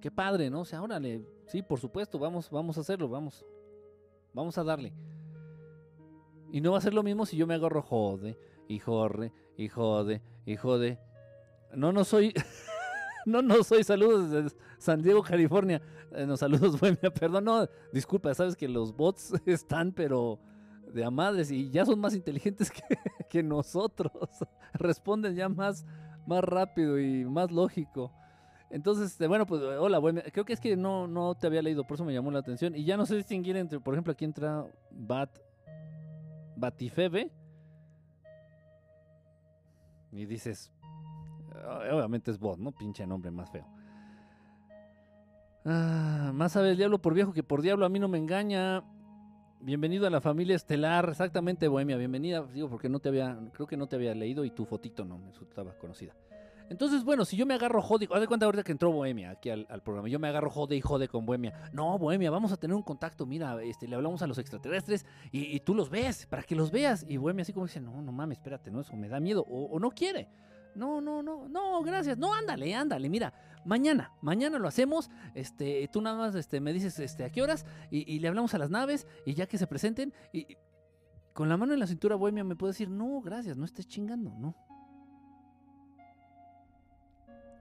qué, 0.00 0.10
padre, 0.10 0.50
¿no? 0.50 0.60
O 0.60 0.64
sea, 0.64 0.82
órale, 0.82 1.24
sí, 1.46 1.62
por 1.62 1.78
supuesto, 1.78 2.18
vamos, 2.18 2.50
vamos 2.50 2.76
a 2.76 2.80
hacerlo, 2.80 3.08
vamos, 3.08 3.44
vamos 4.32 4.58
a 4.58 4.64
darle. 4.64 4.92
Y 6.50 6.60
no 6.60 6.72
va 6.72 6.78
a 6.78 6.80
ser 6.80 6.94
lo 6.94 7.02
mismo 7.02 7.24
si 7.24 7.36
yo 7.36 7.46
me 7.46 7.54
agarro 7.54 7.82
jode, 7.82 8.36
y 8.68 8.78
jode, 8.78 9.32
y 9.56 9.68
jode, 9.68 10.22
y 10.44 10.56
jode. 10.56 10.98
No, 11.74 11.92
no 11.92 12.04
soy, 12.04 12.34
no, 13.26 13.42
no 13.42 13.62
soy, 13.64 13.82
saludos 13.82 14.30
desde 14.30 14.56
San 14.78 15.02
Diego, 15.02 15.22
California. 15.22 15.82
Eh, 16.12 16.26
saludos, 16.36 16.78
buena, 16.80 16.96
perdón, 16.96 17.44
no, 17.44 17.68
disculpa, 17.92 18.32
sabes 18.34 18.56
que 18.56 18.68
los 18.68 18.96
bots 18.96 19.34
están, 19.46 19.92
pero 19.92 20.38
de 20.94 21.04
amadres 21.04 21.50
y 21.50 21.68
ya 21.68 21.84
son 21.84 21.98
más 21.98 22.14
inteligentes 22.14 22.72
que, 23.28 23.42
nosotros. 23.42 24.12
Responden 24.72 25.34
ya 25.34 25.48
más, 25.48 25.84
más 26.26 26.42
rápido 26.42 26.98
y 26.98 27.24
más 27.24 27.50
lógico. 27.50 28.12
Entonces, 28.70 29.10
este, 29.10 29.26
bueno, 29.26 29.44
pues 29.44 29.60
hola, 29.62 30.00
creo 30.32 30.44
que 30.44 30.52
es 30.52 30.60
que 30.60 30.76
no, 30.76 31.06
no 31.06 31.34
te 31.34 31.48
había 31.48 31.62
leído, 31.62 31.84
por 31.84 31.96
eso 31.96 32.04
me 32.04 32.14
llamó 32.14 32.30
la 32.30 32.38
atención. 32.38 32.74
Y 32.74 32.84
ya 32.84 32.96
no 32.96 33.06
sé 33.06 33.16
distinguir 33.16 33.56
entre, 33.56 33.80
por 33.80 33.94
ejemplo, 33.94 34.12
aquí 34.12 34.24
entra 34.24 34.64
Bat, 34.90 35.30
Batifebe. 36.56 37.30
Y 40.12 40.24
dices, 40.24 40.72
obviamente 41.92 42.30
es 42.30 42.38
bot, 42.38 42.58
¿no? 42.58 42.72
Pinche 42.72 43.06
nombre 43.06 43.30
más 43.30 43.50
feo. 43.50 43.66
Ah, 45.64 46.30
más 46.32 46.52
sabe 46.52 46.70
el 46.70 46.76
diablo 46.76 47.00
por 47.00 47.12
viejo 47.12 47.32
que 47.32 47.42
por 47.42 47.60
diablo, 47.60 47.86
a 47.86 47.88
mí 47.88 47.98
no 47.98 48.06
me 48.06 48.18
engaña. 48.18 48.84
Bienvenido 49.60 50.06
a 50.06 50.10
la 50.10 50.20
familia 50.20 50.54
estelar, 50.54 51.08
exactamente 51.08 51.66
Bohemia, 51.66 51.96
bienvenida, 51.96 52.46
digo 52.54 52.68
porque 52.68 52.88
no 52.88 53.00
te 53.00 53.08
había, 53.08 53.36
creo 53.52 53.66
que 53.66 53.76
no 53.76 53.88
te 53.88 53.96
había 53.96 54.14
leído 54.14 54.44
y 54.44 54.50
tu 54.50 54.64
fotito 54.64 55.04
no 55.04 55.18
me 55.18 55.30
estaba 55.30 55.72
conocida. 55.72 56.14
Entonces, 56.68 57.02
bueno, 57.02 57.24
si 57.24 57.36
yo 57.36 57.46
me 57.46 57.54
agarro 57.54 57.82
jode, 57.82 58.08
haz 58.12 58.20
de 58.20 58.28
cuenta 58.28 58.46
ahorita 58.46 58.62
que 58.62 58.72
entró 58.72 58.92
Bohemia 58.92 59.30
aquí 59.30 59.50
al, 59.50 59.66
programa, 59.82 60.08
yo 60.08 60.20
me 60.20 60.28
agarro 60.28 60.50
jode 60.50 60.76
y 60.76 60.80
jode 60.80 61.08
con 61.08 61.26
Bohemia. 61.26 61.70
No, 61.72 61.98
Bohemia, 61.98 62.30
vamos 62.30 62.52
a 62.52 62.56
tener 62.56 62.76
un 62.76 62.82
contacto, 62.82 63.26
mira, 63.26 63.60
este, 63.62 63.88
le 63.88 63.96
hablamos 63.96 64.22
a 64.22 64.28
los 64.28 64.38
extraterrestres 64.38 65.04
y, 65.32 65.58
tú 65.60 65.74
los 65.74 65.90
ves, 65.90 66.26
para 66.26 66.42
que 66.44 66.54
los 66.54 66.70
veas. 66.70 67.04
Y 67.08 67.16
Bohemia 67.16 67.42
así 67.42 67.52
como 67.52 67.66
dice, 67.66 67.80
no, 67.80 68.02
no 68.02 68.12
mames, 68.12 68.38
espérate, 68.38 68.70
no, 68.70 68.80
eso 68.80 68.94
me 68.94 69.08
da 69.08 69.18
miedo, 69.18 69.42
o 69.48 69.80
no 69.80 69.90
quiere. 69.90 70.28
No, 70.76 71.00
no, 71.00 71.22
no, 71.22 71.48
no, 71.48 71.82
gracias. 71.82 72.18
No, 72.18 72.34
ándale, 72.34 72.74
ándale, 72.74 73.08
mira, 73.08 73.32
mañana, 73.64 74.12
mañana 74.20 74.58
lo 74.58 74.68
hacemos. 74.68 75.10
Este, 75.34 75.88
tú 75.92 76.02
nada 76.02 76.16
más 76.16 76.34
este, 76.34 76.60
me 76.60 76.72
dices 76.72 76.98
este, 76.98 77.24
a 77.24 77.30
qué 77.30 77.42
horas 77.42 77.64
y, 77.90 78.18
le 78.18 78.28
hablamos 78.28 78.54
a 78.54 78.58
las 78.58 78.70
naves 78.70 79.06
y 79.24 79.34
ya 79.34 79.46
que 79.46 79.58
se 79.58 79.66
presenten. 79.66 80.12
Y, 80.32 80.46
con 81.32 81.48
la 81.48 81.56
mano 81.56 81.74
en 81.74 81.80
la 81.80 81.86
cintura 81.86 82.14
bohemia 82.16 82.44
me 82.44 82.56
puede 82.56 82.72
decir, 82.72 82.88
no, 82.88 83.20
gracias, 83.20 83.56
no 83.56 83.64
estés 83.64 83.86
chingando, 83.86 84.34
no. 84.38 84.54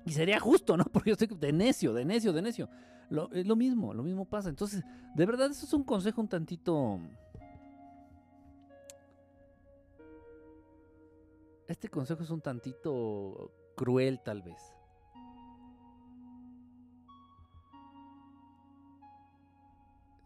Y 0.06 0.12
sería 0.12 0.40
justo, 0.40 0.78
¿no? 0.78 0.84
Porque 0.94 1.10
yo 1.10 1.14
estoy 1.14 1.28
de 1.38 1.54
necio, 1.54 1.94
de 1.94 2.06
necio, 2.06 2.34
de 2.34 2.42
necio. 2.42 2.70
Lo, 3.10 3.32
es 3.32 3.46
lo 3.46 3.56
mismo, 3.56 3.94
lo 3.94 4.04
mismo 4.04 4.26
pasa. 4.26 4.50
Entonces, 4.50 4.84
de 5.14 5.26
verdad, 5.26 5.52
eso 5.52 5.66
es 5.66 5.74
un 5.74 5.84
consejo 5.84 6.22
un 6.22 6.28
tantito 6.28 7.00
Este 11.68 11.90
consejo 11.90 12.24
es 12.24 12.30
un 12.30 12.42
tantito 12.42 13.52
cruel 13.76 14.22
tal 14.24 14.42
vez. 14.42 14.62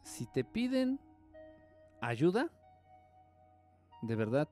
Si 0.03 0.25
te 0.25 0.43
piden 0.43 0.99
ayuda, 2.01 2.49
de 4.01 4.15
verdad, 4.15 4.49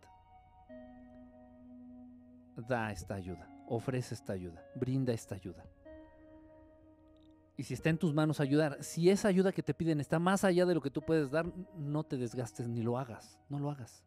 da 2.55 2.91
esta 2.91 3.15
ayuda, 3.15 3.49
ofrece 3.67 4.13
esta 4.13 4.33
ayuda, 4.33 4.63
brinda 4.75 5.13
esta 5.13 5.35
ayuda. 5.35 5.65
Y 7.57 7.63
si 7.63 7.73
está 7.73 7.89
en 7.89 7.97
tus 7.97 8.13
manos 8.13 8.39
ayudar, 8.39 8.81
si 8.83 9.09
esa 9.09 9.27
ayuda 9.27 9.51
que 9.51 9.63
te 9.63 9.73
piden 9.73 9.99
está 9.99 10.19
más 10.19 10.43
allá 10.43 10.65
de 10.65 10.75
lo 10.75 10.81
que 10.81 10.91
tú 10.91 11.01
puedes 11.01 11.31
dar, 11.31 11.51
no 11.75 12.03
te 12.03 12.15
desgastes 12.15 12.67
ni 12.69 12.81
lo 12.81 12.97
hagas, 12.97 13.39
no 13.49 13.59
lo 13.59 13.71
hagas. 13.71 14.06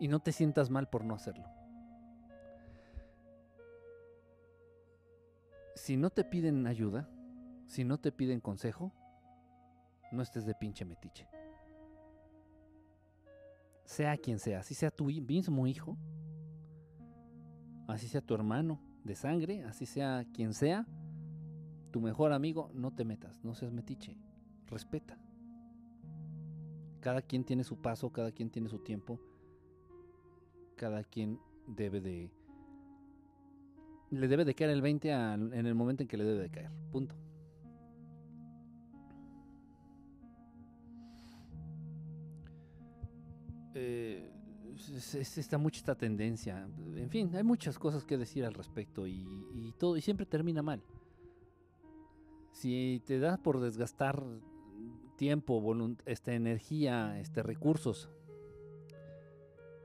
Y 0.00 0.08
no 0.08 0.18
te 0.18 0.32
sientas 0.32 0.70
mal 0.70 0.88
por 0.88 1.04
no 1.04 1.14
hacerlo. 1.14 1.46
si 5.80 5.96
no 5.96 6.10
te 6.10 6.24
piden 6.24 6.66
ayuda, 6.66 7.08
si 7.66 7.84
no 7.84 7.98
te 7.98 8.12
piden 8.12 8.40
consejo, 8.40 8.92
no 10.12 10.20
estés 10.20 10.44
de 10.44 10.54
pinche 10.54 10.84
metiche. 10.84 11.26
Sea 13.84 14.18
quien 14.18 14.38
sea, 14.38 14.60
así 14.60 14.74
sea 14.74 14.90
tu 14.90 15.06
mismo 15.06 15.66
hijo, 15.66 15.96
así 17.88 18.08
sea 18.08 18.20
tu 18.20 18.34
hermano 18.34 18.78
de 19.04 19.14
sangre, 19.14 19.64
así 19.64 19.86
sea 19.86 20.26
quien 20.34 20.52
sea, 20.52 20.86
tu 21.90 22.00
mejor 22.02 22.34
amigo, 22.34 22.70
no 22.74 22.92
te 22.92 23.06
metas, 23.06 23.42
no 23.42 23.54
seas 23.54 23.72
metiche, 23.72 24.18
respeta. 24.66 25.18
Cada 27.00 27.22
quien 27.22 27.42
tiene 27.42 27.64
su 27.64 27.80
paso, 27.80 28.12
cada 28.12 28.32
quien 28.32 28.50
tiene 28.50 28.68
su 28.68 28.80
tiempo, 28.80 29.18
cada 30.80 31.04
quien 31.04 31.38
debe 31.66 32.00
de 32.00 32.30
le 34.10 34.28
debe 34.28 34.46
de 34.46 34.54
caer 34.54 34.70
el 34.70 34.80
20 34.80 35.10
en 35.10 35.66
el 35.66 35.74
momento 35.74 36.02
en 36.02 36.08
que 36.08 36.16
le 36.16 36.24
debe 36.24 36.40
de 36.40 36.50
caer. 36.50 36.70
Punto. 36.90 37.14
Eh, 43.74 44.32
está 45.36 45.58
mucha 45.58 45.80
esta 45.80 45.94
tendencia. 45.94 46.66
En 46.96 47.10
fin, 47.10 47.30
hay 47.36 47.44
muchas 47.44 47.78
cosas 47.78 48.02
que 48.02 48.16
decir 48.16 48.46
al 48.46 48.54
respecto 48.54 49.06
y, 49.06 49.74
todo 49.78 49.98
y 49.98 50.00
siempre 50.00 50.24
termina 50.24 50.62
mal. 50.62 50.82
Si 52.52 53.02
te 53.04 53.18
das 53.18 53.38
por 53.38 53.60
desgastar 53.60 54.24
tiempo, 55.16 55.62
esta 56.06 56.32
energía, 56.32 57.20
este 57.20 57.42
recursos 57.42 58.08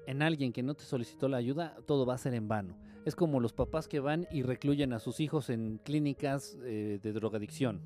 en 0.08 0.22
alguien 0.22 0.54
que 0.54 0.64
no 0.64 0.76
te 0.76 0.84
solicitó 0.84 1.28
la 1.28 1.38
ayuda, 1.38 1.78
todo 1.86 2.06
va 2.06 2.16
a 2.16 2.18
ser 2.18 2.34
en 2.34 2.48
vano. 2.48 2.78
Es 3.06 3.16
como 3.16 3.40
los 3.40 3.54
papás 3.54 3.88
que 3.88 4.00
van 4.00 4.28
y 4.32 4.42
recluyen 4.42 4.94
a 4.94 5.00
sus 5.00 5.20
hijos 5.20 5.50
en 5.50 5.80
clínicas 5.84 6.58
eh, 6.64 7.00
de 7.02 7.14
drogadicción. 7.14 7.82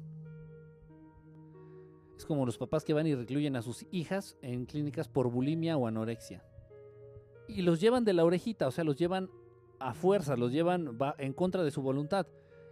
Es 2.17 2.25
como 2.25 2.45
los 2.45 2.57
papás 2.57 2.83
que 2.83 2.93
van 2.93 3.07
y 3.07 3.15
recluyen 3.15 3.55
a 3.55 3.61
sus 3.61 3.85
hijas 3.91 4.37
en 4.41 4.65
clínicas 4.65 5.07
por 5.07 5.29
bulimia 5.29 5.77
o 5.77 5.87
anorexia. 5.87 6.43
Y 7.47 7.61
los 7.61 7.79
llevan 7.79 8.05
de 8.05 8.13
la 8.13 8.25
orejita, 8.25 8.67
o 8.67 8.71
sea, 8.71 8.83
los 8.83 8.97
llevan 8.97 9.29
a 9.79 9.93
fuerza, 9.93 10.35
los 10.35 10.51
llevan 10.51 10.97
en 11.17 11.33
contra 11.33 11.63
de 11.63 11.71
su 11.71 11.81
voluntad. 11.81 12.27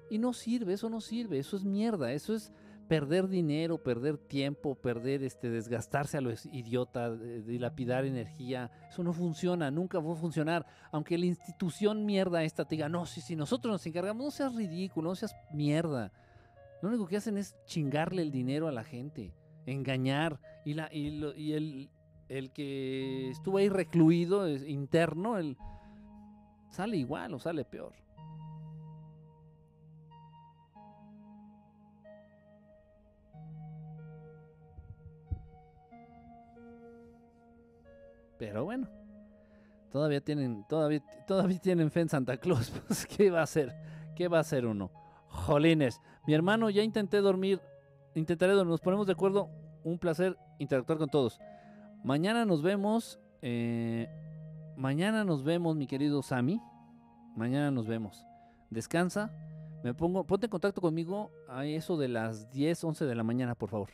Y 0.10 0.18
no 0.18 0.34
sirve, 0.34 0.74
eso 0.74 0.90
no 0.90 1.02
sirve, 1.02 1.40
eso 1.40 1.58
es 1.58 1.64
mierda, 1.64 2.12
eso 2.14 2.34
es 2.34 2.52
perder 2.88 3.28
dinero, 3.28 3.78
perder 3.84 4.18
tiempo, 4.18 4.76
perder 4.76 5.24
este 5.24 5.50
desgastarse 5.50 6.18
a 6.18 6.22
los 6.22 6.46
idiotas, 6.46 7.20
dilapidar 7.46 8.06
energía, 8.06 8.72
eso 8.90 9.04
no 9.04 9.14
funciona, 9.14 9.70
nunca 9.72 10.00
va 10.00 10.14
a 10.14 10.16
funcionar. 10.16 10.66
Aunque 10.92 11.18
la 11.18 11.26
institución 11.26 12.06
mierda 12.06 12.44
esta 12.44 12.66
te 12.66 12.76
diga, 12.76 12.90
no, 12.90 13.06
si, 13.06 13.22
si 13.22 13.36
nosotros 13.36 13.72
nos 13.72 13.86
encargamos, 13.86 14.24
no 14.24 14.32
seas 14.32 14.56
ridículo, 14.56 15.10
no 15.10 15.16
seas 15.16 15.36
mierda. 15.54 16.12
Lo 16.82 16.90
único 16.90 17.08
que 17.08 17.18
hacen 17.18 17.38
es 17.38 17.56
chingarle 17.66 18.22
el 18.22 18.32
dinero 18.32 18.68
a 18.68 18.72
la 18.72 18.84
gente, 18.84 19.34
engañar. 19.66 20.40
Y, 20.64 20.74
la, 20.74 20.90
y, 20.94 21.12
lo- 21.12 21.36
y 21.36 21.54
el, 21.54 21.90
el 22.30 22.52
que 22.52 23.30
estuvo 23.30 23.58
ahí 23.58 23.70
recluido, 23.70 24.46
es 24.48 24.64
interno, 24.68 25.38
el, 25.38 25.58
sale 26.70 26.98
igual 26.98 27.34
o 27.34 27.40
sale 27.40 27.66
peor. 27.66 27.94
Pero 38.38 38.66
bueno, 38.66 38.88
todavía 39.92 40.22
tienen, 40.22 40.66
todavía, 40.68 41.04
todavía 41.26 41.60
tienen 41.60 41.92
fe 41.92 42.02
en 42.02 42.10
Santa 42.10 42.38
Claus. 42.38 42.72
Pues, 42.88 43.06
¿qué 43.06 43.30
va 43.32 43.40
a 43.40 43.44
hacer? 43.44 43.76
¿Qué 44.16 44.28
va 44.28 44.38
a 44.38 44.42
hacer 44.42 44.66
uno? 44.66 44.92
Jolines, 45.30 46.02
mi 46.26 46.34
hermano, 46.34 46.70
ya 46.70 46.82
intenté 46.84 47.18
dormir, 47.18 47.62
intentaré 48.16 48.54
dormir, 48.54 48.72
nos 48.72 48.82
ponemos 48.82 49.06
de 49.08 49.14
acuerdo. 49.14 49.50
Un 49.84 50.00
placer 50.00 50.38
interactuar 50.60 50.98
con 50.98 51.10
todos. 51.10 51.40
Mañana 52.04 52.46
nos 52.46 52.62
vemos. 52.62 53.20
eh, 53.42 54.10
mañana 54.76 55.24
nos 55.24 55.44
vemos, 55.44 55.76
mi 55.76 55.88
querido 55.88 56.22
Sammy. 56.22 56.60
Mañana 57.36 57.72
nos 57.72 57.88
vemos. 57.88 58.26
Descansa. 58.70 59.32
Me 59.84 59.94
pongo, 59.94 60.26
ponte 60.26 60.48
en 60.48 60.50
contacto 60.50 60.82
conmigo 60.82 61.32
a 61.48 61.66
eso 61.66 61.98
de 61.98 62.08
las 62.08 62.50
10, 62.50 62.84
11 62.84 63.06
de 63.06 63.16
la 63.16 63.24
mañana, 63.24 63.56
por 63.56 63.70
favor. 63.70 63.90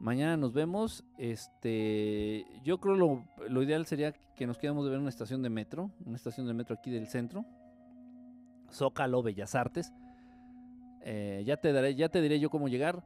Mañana 0.00 0.36
nos 0.36 0.52
vemos. 0.52 1.04
Este, 1.16 2.46
yo 2.64 2.78
creo 2.78 2.94
lo, 2.94 3.24
lo 3.48 3.62
ideal 3.62 3.86
sería 3.86 4.12
que 4.12 4.46
nos 4.46 4.58
quedemos 4.58 4.84
de 4.84 4.90
ver 4.90 5.00
una 5.00 5.08
estación 5.08 5.42
de 5.42 5.50
metro, 5.50 5.90
una 6.04 6.16
estación 6.16 6.46
de 6.46 6.54
metro 6.54 6.76
aquí 6.76 6.90
del 6.90 7.08
centro. 7.08 7.44
Zócalo, 8.70 9.22
Bellas 9.22 9.54
Artes. 9.54 9.92
Eh, 11.02 11.42
ya 11.46 11.56
te 11.56 11.72
daré, 11.72 11.94
ya 11.94 12.08
te 12.08 12.20
diré 12.20 12.38
yo 12.38 12.50
cómo 12.50 12.68
llegar. 12.68 13.02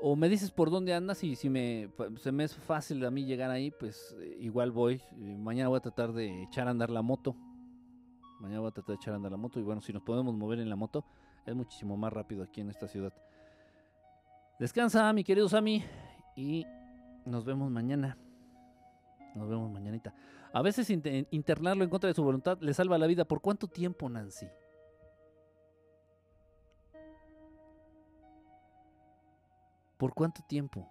O 0.00 0.16
me 0.16 0.28
dices 0.28 0.50
por 0.50 0.70
dónde 0.70 0.94
andas 0.94 1.22
y 1.22 1.36
si 1.36 1.48
me 1.48 1.88
pues, 1.96 2.20
se 2.20 2.32
me 2.32 2.42
es 2.42 2.56
fácil 2.56 3.04
a 3.04 3.10
mí 3.10 3.24
llegar 3.24 3.50
ahí, 3.50 3.70
pues 3.70 4.16
eh, 4.20 4.36
igual 4.40 4.72
voy. 4.72 5.00
Eh, 5.20 5.36
mañana 5.38 5.68
voy 5.68 5.76
a 5.76 5.80
tratar 5.80 6.12
de 6.12 6.42
echar 6.42 6.66
a 6.66 6.72
andar 6.72 6.90
la 6.90 7.02
moto. 7.02 7.36
Mañana 8.40 8.60
voy 8.60 8.68
a 8.68 8.72
tratar 8.72 8.96
de 8.96 9.00
echar 9.00 9.12
a 9.12 9.16
andar 9.16 9.30
la 9.30 9.38
moto 9.38 9.60
y 9.60 9.62
bueno, 9.62 9.80
si 9.80 9.92
nos 9.92 10.02
podemos 10.02 10.34
mover 10.34 10.58
en 10.58 10.68
la 10.68 10.74
moto 10.74 11.04
es 11.46 11.54
muchísimo 11.54 11.96
más 11.96 12.12
rápido 12.12 12.42
aquí 12.42 12.60
en 12.60 12.70
esta 12.70 12.88
ciudad. 12.88 13.12
Descansa, 14.58 15.12
mi 15.12 15.24
querido 15.24 15.48
Sammy, 15.48 15.84
y 16.36 16.66
nos 17.24 17.44
vemos 17.44 17.70
mañana. 17.70 18.16
Nos 19.34 19.48
vemos 19.48 19.70
mañanita. 19.70 20.14
A 20.52 20.60
veces 20.62 20.90
inte- 20.90 21.26
internarlo 21.30 21.84
en 21.84 21.90
contra 21.90 22.08
de 22.08 22.14
su 22.14 22.22
voluntad 22.22 22.58
le 22.60 22.74
salva 22.74 22.98
la 22.98 23.06
vida. 23.06 23.24
¿Por 23.24 23.40
cuánto 23.40 23.66
tiempo, 23.66 24.08
Nancy? 24.08 24.46
¿Por 29.96 30.14
cuánto 30.14 30.42
tiempo? 30.42 30.88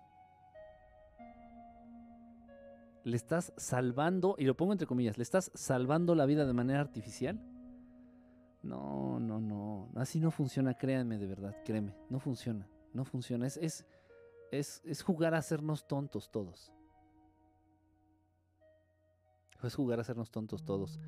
¿Le 3.03 3.15
estás 3.17 3.51
salvando, 3.57 4.35
y 4.37 4.45
lo 4.45 4.55
pongo 4.55 4.71
entre 4.71 4.87
comillas, 4.87 5.17
¿le 5.17 5.23
estás 5.23 5.51
salvando 5.53 6.15
la 6.15 6.25
vida 6.25 6.45
de 6.45 6.53
manera 6.53 6.79
artificial? 6.79 7.39
No, 8.63 9.19
no, 9.19 9.41
no. 9.41 9.89
Así 9.95 10.19
no 10.19 10.31
funciona, 10.31 10.75
créanme 10.75 11.17
de 11.17 11.27
verdad, 11.27 11.55
créeme. 11.65 11.95
No 12.09 12.19
funciona, 12.19 12.67
no 12.93 13.03
funciona. 13.03 13.47
Es, 13.47 13.57
es, 13.57 13.85
es, 14.51 14.81
es 14.85 15.01
jugar 15.01 15.33
a 15.33 15.37
hacernos 15.37 15.87
tontos 15.87 16.29
todos. 16.29 16.71
Es 19.63 19.75
jugar 19.75 19.99
a 19.99 20.01
hacernos 20.01 20.29
tontos 20.29 20.63
todos. 20.63 20.99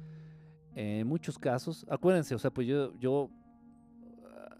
En 0.76 1.06
muchos 1.08 1.38
casos, 1.38 1.86
acuérdense, 1.90 2.34
o 2.34 2.40
sea, 2.40 2.52
pues 2.52 2.68
yo, 2.68 2.94
yo, 2.98 3.30
ah, 4.26 4.58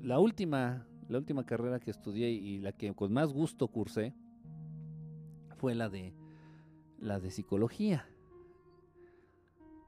la 0.00 0.18
última, 0.18 0.86
la 1.08 1.18
última 1.18 1.44
carrera 1.44 1.80
que 1.80 1.90
estudié 1.90 2.30
y 2.30 2.58
la 2.58 2.72
que 2.72 2.92
con 2.94 3.12
más 3.12 3.32
gusto 3.32 3.66
cursé 3.68 4.14
fue 5.56 5.74
la 5.74 5.88
de, 5.88 6.14
la 6.98 7.18
de 7.18 7.30
psicología. 7.30 8.06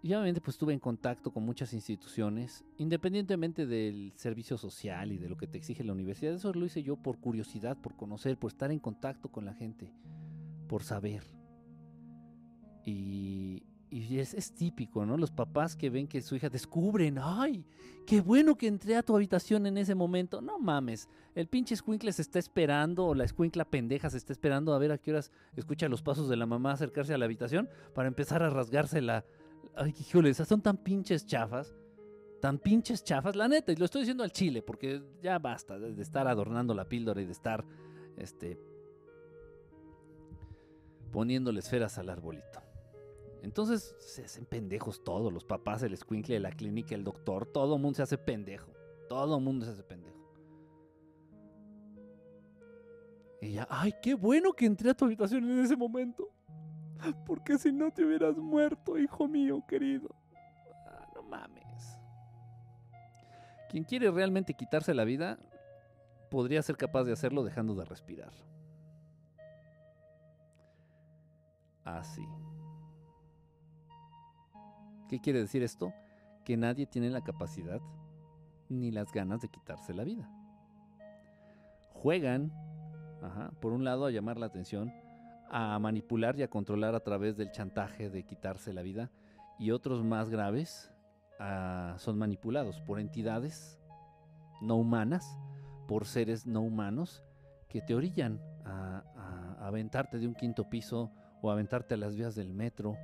Y 0.04 0.12
obviamente 0.12 0.42
pues 0.42 0.56
estuve 0.56 0.74
en 0.74 0.80
contacto 0.80 1.32
con 1.32 1.46
muchas 1.46 1.72
instituciones, 1.72 2.62
independientemente 2.76 3.64
del 3.64 4.12
servicio 4.16 4.58
social 4.58 5.12
y 5.12 5.16
de 5.16 5.30
lo 5.30 5.38
que 5.38 5.46
te 5.46 5.56
exige 5.56 5.82
la 5.82 5.94
universidad. 5.94 6.34
Eso 6.34 6.52
lo 6.52 6.66
hice 6.66 6.82
yo 6.82 6.96
por 6.96 7.16
curiosidad, 7.20 7.78
por 7.78 7.96
conocer, 7.96 8.38
por 8.38 8.50
estar 8.50 8.70
en 8.70 8.80
contacto 8.80 9.32
con 9.32 9.46
la 9.46 9.54
gente, 9.54 9.90
por 10.68 10.82
saber. 10.82 11.22
Y, 12.84 13.62
y 13.88 14.18
es, 14.18 14.34
es 14.34 14.52
típico, 14.52 15.06
¿no? 15.06 15.16
Los 15.16 15.30
papás 15.30 15.74
que 15.74 15.88
ven 15.88 16.06
que 16.06 16.20
su 16.20 16.36
hija 16.36 16.50
descubren, 16.50 17.16
¡ay! 17.18 17.64
¡Qué 18.06 18.20
bueno 18.20 18.56
que 18.56 18.66
entré 18.66 18.96
a 18.96 19.02
tu 19.02 19.16
habitación 19.16 19.64
en 19.64 19.78
ese 19.78 19.94
momento! 19.94 20.42
No 20.42 20.58
mames, 20.58 21.08
el 21.34 21.48
pinche 21.48 21.72
escuincle 21.72 22.12
se 22.12 22.20
está 22.20 22.38
esperando, 22.38 23.06
o 23.06 23.14
la 23.14 23.24
escuincla 23.24 23.64
pendeja 23.64 24.10
se 24.10 24.18
está 24.18 24.34
esperando 24.34 24.74
a 24.74 24.78
ver 24.78 24.92
a 24.92 24.98
qué 24.98 25.12
horas 25.12 25.32
escucha 25.56 25.88
los 25.88 26.02
pasos 26.02 26.28
de 26.28 26.36
la 26.36 26.44
mamá 26.44 26.72
acercarse 26.72 27.14
a 27.14 27.18
la 27.18 27.24
habitación 27.24 27.70
para 27.94 28.08
empezar 28.08 28.42
a 28.42 28.50
rasgarse 28.50 29.00
la... 29.00 29.24
¡Ay, 29.76 29.94
híjole! 29.98 30.30
esas 30.30 30.48
son 30.48 30.62
tan 30.62 30.76
pinches 30.76 31.26
chafas, 31.26 31.74
tan 32.40 32.58
pinches 32.58 33.02
chafas, 33.02 33.34
la 33.34 33.48
neta, 33.48 33.72
y 33.72 33.76
lo 33.76 33.84
estoy 33.84 34.02
diciendo 34.02 34.22
al 34.22 34.32
chile, 34.32 34.62
porque 34.62 35.02
ya 35.22 35.38
basta 35.38 35.78
de 35.78 36.00
estar 36.00 36.28
adornando 36.28 36.74
la 36.74 36.88
píldora 36.88 37.20
y 37.20 37.26
de 37.26 37.32
estar, 37.32 37.64
este... 38.16 38.58
poniéndole 41.10 41.60
esferas 41.60 41.98
al 41.98 42.08
arbolito. 42.10 42.60
Entonces 43.42 43.94
se 43.98 44.24
hacen 44.24 44.46
pendejos 44.46 45.04
todos, 45.04 45.30
los 45.30 45.44
papás, 45.44 45.82
el 45.82 45.92
escuincle 45.92 46.40
la 46.40 46.50
clínica, 46.50 46.94
el 46.94 47.04
doctor, 47.04 47.44
todo 47.44 47.76
el 47.76 47.82
mundo 47.82 47.96
se 47.96 48.02
hace 48.02 48.16
pendejo. 48.16 48.72
Todo 49.06 49.36
el 49.36 49.44
mundo 49.44 49.66
se 49.66 49.72
hace 49.72 49.82
pendejo. 49.82 50.14
Y 53.42 53.52
ya, 53.52 53.66
ay, 53.68 53.92
qué 54.02 54.14
bueno 54.14 54.54
que 54.54 54.64
entré 54.64 54.88
a 54.90 54.94
tu 54.94 55.04
habitación 55.04 55.44
en 55.44 55.58
ese 55.58 55.76
momento. 55.76 56.30
Porque 57.26 57.58
si 57.58 57.72
no 57.72 57.90
te 57.90 58.04
hubieras 58.04 58.36
muerto, 58.36 58.98
hijo 58.98 59.28
mío 59.28 59.62
querido. 59.66 60.14
Ah, 60.86 61.06
no 61.14 61.22
mames. 61.22 61.98
Quien 63.68 63.84
quiere 63.84 64.10
realmente 64.10 64.54
quitarse 64.54 64.94
la 64.94 65.04
vida, 65.04 65.38
podría 66.30 66.62
ser 66.62 66.76
capaz 66.76 67.04
de 67.04 67.12
hacerlo 67.12 67.44
dejando 67.44 67.74
de 67.74 67.84
respirar. 67.84 68.32
Así. 71.84 72.26
¿Qué 75.08 75.20
quiere 75.20 75.40
decir 75.40 75.62
esto? 75.62 75.92
Que 76.44 76.56
nadie 76.56 76.86
tiene 76.86 77.10
la 77.10 77.22
capacidad 77.22 77.80
ni 78.68 78.90
las 78.90 79.12
ganas 79.12 79.40
de 79.40 79.48
quitarse 79.48 79.92
la 79.92 80.04
vida. 80.04 80.30
Juegan, 81.92 82.52
por 83.60 83.72
un 83.72 83.84
lado, 83.84 84.06
a 84.06 84.10
llamar 84.10 84.38
la 84.38 84.46
atención, 84.46 84.92
a 85.50 85.78
manipular 85.78 86.38
y 86.38 86.42
a 86.42 86.48
controlar 86.50 86.94
a 86.94 87.00
través 87.00 87.36
del 87.36 87.50
chantaje 87.50 88.10
de 88.10 88.24
quitarse 88.24 88.72
la 88.72 88.82
vida, 88.82 89.10
y 89.58 89.70
otros 89.70 90.02
más 90.04 90.30
graves 90.30 90.92
ah, 91.38 91.94
son 91.98 92.18
manipulados 92.18 92.80
por 92.80 92.98
entidades 92.98 93.78
no 94.60 94.76
humanas, 94.76 95.38
por 95.86 96.06
seres 96.06 96.46
no 96.46 96.60
humanos, 96.62 97.22
que 97.68 97.80
te 97.80 97.94
orillan 97.94 98.40
a, 98.64 99.02
a- 99.16 99.64
a 99.64 99.66
aventarte 99.68 100.18
de 100.18 100.26
un 100.26 100.34
quinto 100.34 100.68
piso 100.70 101.10
o 101.42 101.50
aventarte 101.50 101.94
a 101.94 101.96
las 101.96 102.14
vías 102.16 102.34
del 102.34 102.52
metro. 102.54 102.96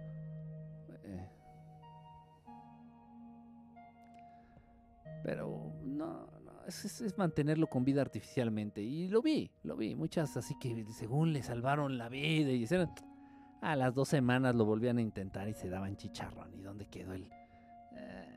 Es, 6.84 7.00
es- 7.00 7.18
mantenerlo 7.18 7.66
con 7.66 7.84
vida 7.84 8.00
artificialmente. 8.00 8.82
Y 8.82 9.08
lo 9.08 9.22
vi, 9.22 9.50
lo 9.62 9.76
vi. 9.76 9.94
Muchas 9.94 10.36
así 10.36 10.54
que 10.58 10.84
según 10.92 11.32
le 11.32 11.42
salvaron 11.42 11.98
la 11.98 12.08
vida 12.08 12.50
y 12.50 12.62
hicieron... 12.62 12.90
A 13.62 13.76
las 13.76 13.94
dos 13.94 14.08
semanas 14.08 14.54
lo 14.54 14.64
volvían 14.64 14.96
a 14.96 15.02
intentar 15.02 15.46
y 15.46 15.52
se 15.52 15.68
daban 15.68 15.94
chicharrón. 15.96 16.54
¿Y 16.54 16.62
dónde 16.62 16.86
quedó 16.86 17.12
el...? 17.12 17.28
Eh, 17.92 18.36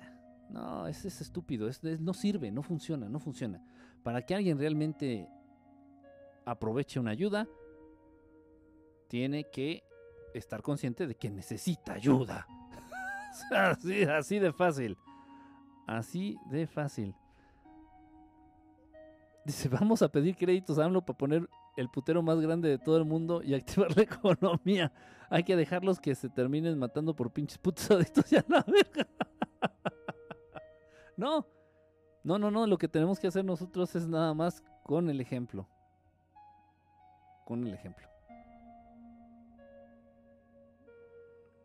no, 0.49 0.85
es, 0.87 1.05
es 1.05 1.21
estúpido. 1.21 1.67
Es, 1.69 1.81
es- 1.83 2.01
no 2.01 2.13
sirve, 2.13 2.51
no 2.51 2.61
funciona, 2.61 3.07
no 3.07 3.19
funciona. 3.19 3.61
Para 4.03 4.21
que 4.25 4.35
alguien 4.35 4.57
realmente 4.59 5.29
aproveche 6.45 6.99
una 6.99 7.11
ayuda, 7.11 7.47
tiene 9.07 9.45
que 9.49 9.83
estar 10.33 10.61
consciente 10.61 11.07
de 11.07 11.15
que 11.15 11.29
necesita 11.29 11.93
ayuda. 11.93 12.45
así, 13.55 14.03
así 14.03 14.39
de 14.39 14.51
fácil. 14.51 14.97
Así 15.87 16.37
de 16.49 16.67
fácil. 16.67 17.15
Dice, 19.45 19.67
vamos 19.67 20.01
a 20.01 20.09
pedir 20.09 20.37
créditos 20.37 20.79
a 20.79 20.85
AMLO 20.85 21.05
para 21.05 21.17
poner 21.17 21.49
el 21.75 21.89
putero 21.89 22.21
más 22.21 22.39
grande 22.39 22.69
de 22.69 22.77
todo 22.77 22.97
el 22.97 23.05
mundo 23.05 23.41
y 23.43 23.53
activar 23.53 23.95
la 23.95 24.03
economía. 24.03 24.93
Hay 25.29 25.43
que 25.43 25.55
dejarlos 25.55 25.99
que 25.99 26.15
se 26.15 26.29
terminen 26.29 26.77
matando 26.79 27.15
por 27.15 27.31
pinches 27.31 27.57
putos 27.57 27.89
adictos 27.91 28.31
y 28.31 28.37
a 28.37 28.45
la 28.47 28.63
verga. 28.67 29.07
No, 31.15 31.45
no, 32.23 32.39
no, 32.39 32.49
no. 32.49 32.65
Lo 32.65 32.75
que 32.75 32.87
tenemos 32.87 33.19
que 33.19 33.27
hacer 33.27 33.45
nosotros 33.45 33.95
es 33.95 34.07
nada 34.07 34.33
más 34.33 34.63
con 34.81 35.11
el 35.11 35.21
ejemplo. 35.21 35.69
Con 37.45 37.67
el 37.67 37.71
ejemplo. 37.71 38.07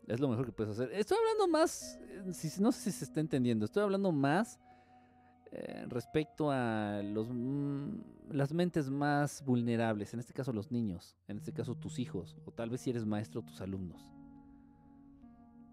Es 0.05 0.19
lo 0.19 0.27
mejor 0.27 0.45
que 0.45 0.51
puedes 0.51 0.73
hacer. 0.73 0.91
Estoy 0.93 1.17
hablando 1.17 1.47
más, 1.47 1.97
eh, 1.99 2.23
no 2.59 2.71
sé 2.71 2.79
si 2.79 2.91
se 2.91 3.05
está 3.05 3.19
entendiendo, 3.19 3.65
estoy 3.65 3.81
hablando 3.81 4.11
más 4.11 4.59
eh, 5.51 5.85
respecto 5.87 6.51
a 6.51 7.01
los, 7.03 7.27
mm, 7.31 8.31
las 8.31 8.53
mentes 8.53 8.89
más 8.91 9.43
vulnerables, 9.43 10.13
en 10.13 10.19
este 10.19 10.33
caso 10.33 10.53
los 10.53 10.71
niños, 10.71 11.15
en 11.27 11.37
este 11.37 11.53
caso 11.53 11.73
tus 11.73 11.97
hijos, 11.97 12.37
o 12.45 12.51
tal 12.51 12.69
vez 12.69 12.81
si 12.81 12.91
eres 12.91 13.05
maestro, 13.05 13.41
tus 13.41 13.59
alumnos. 13.61 14.11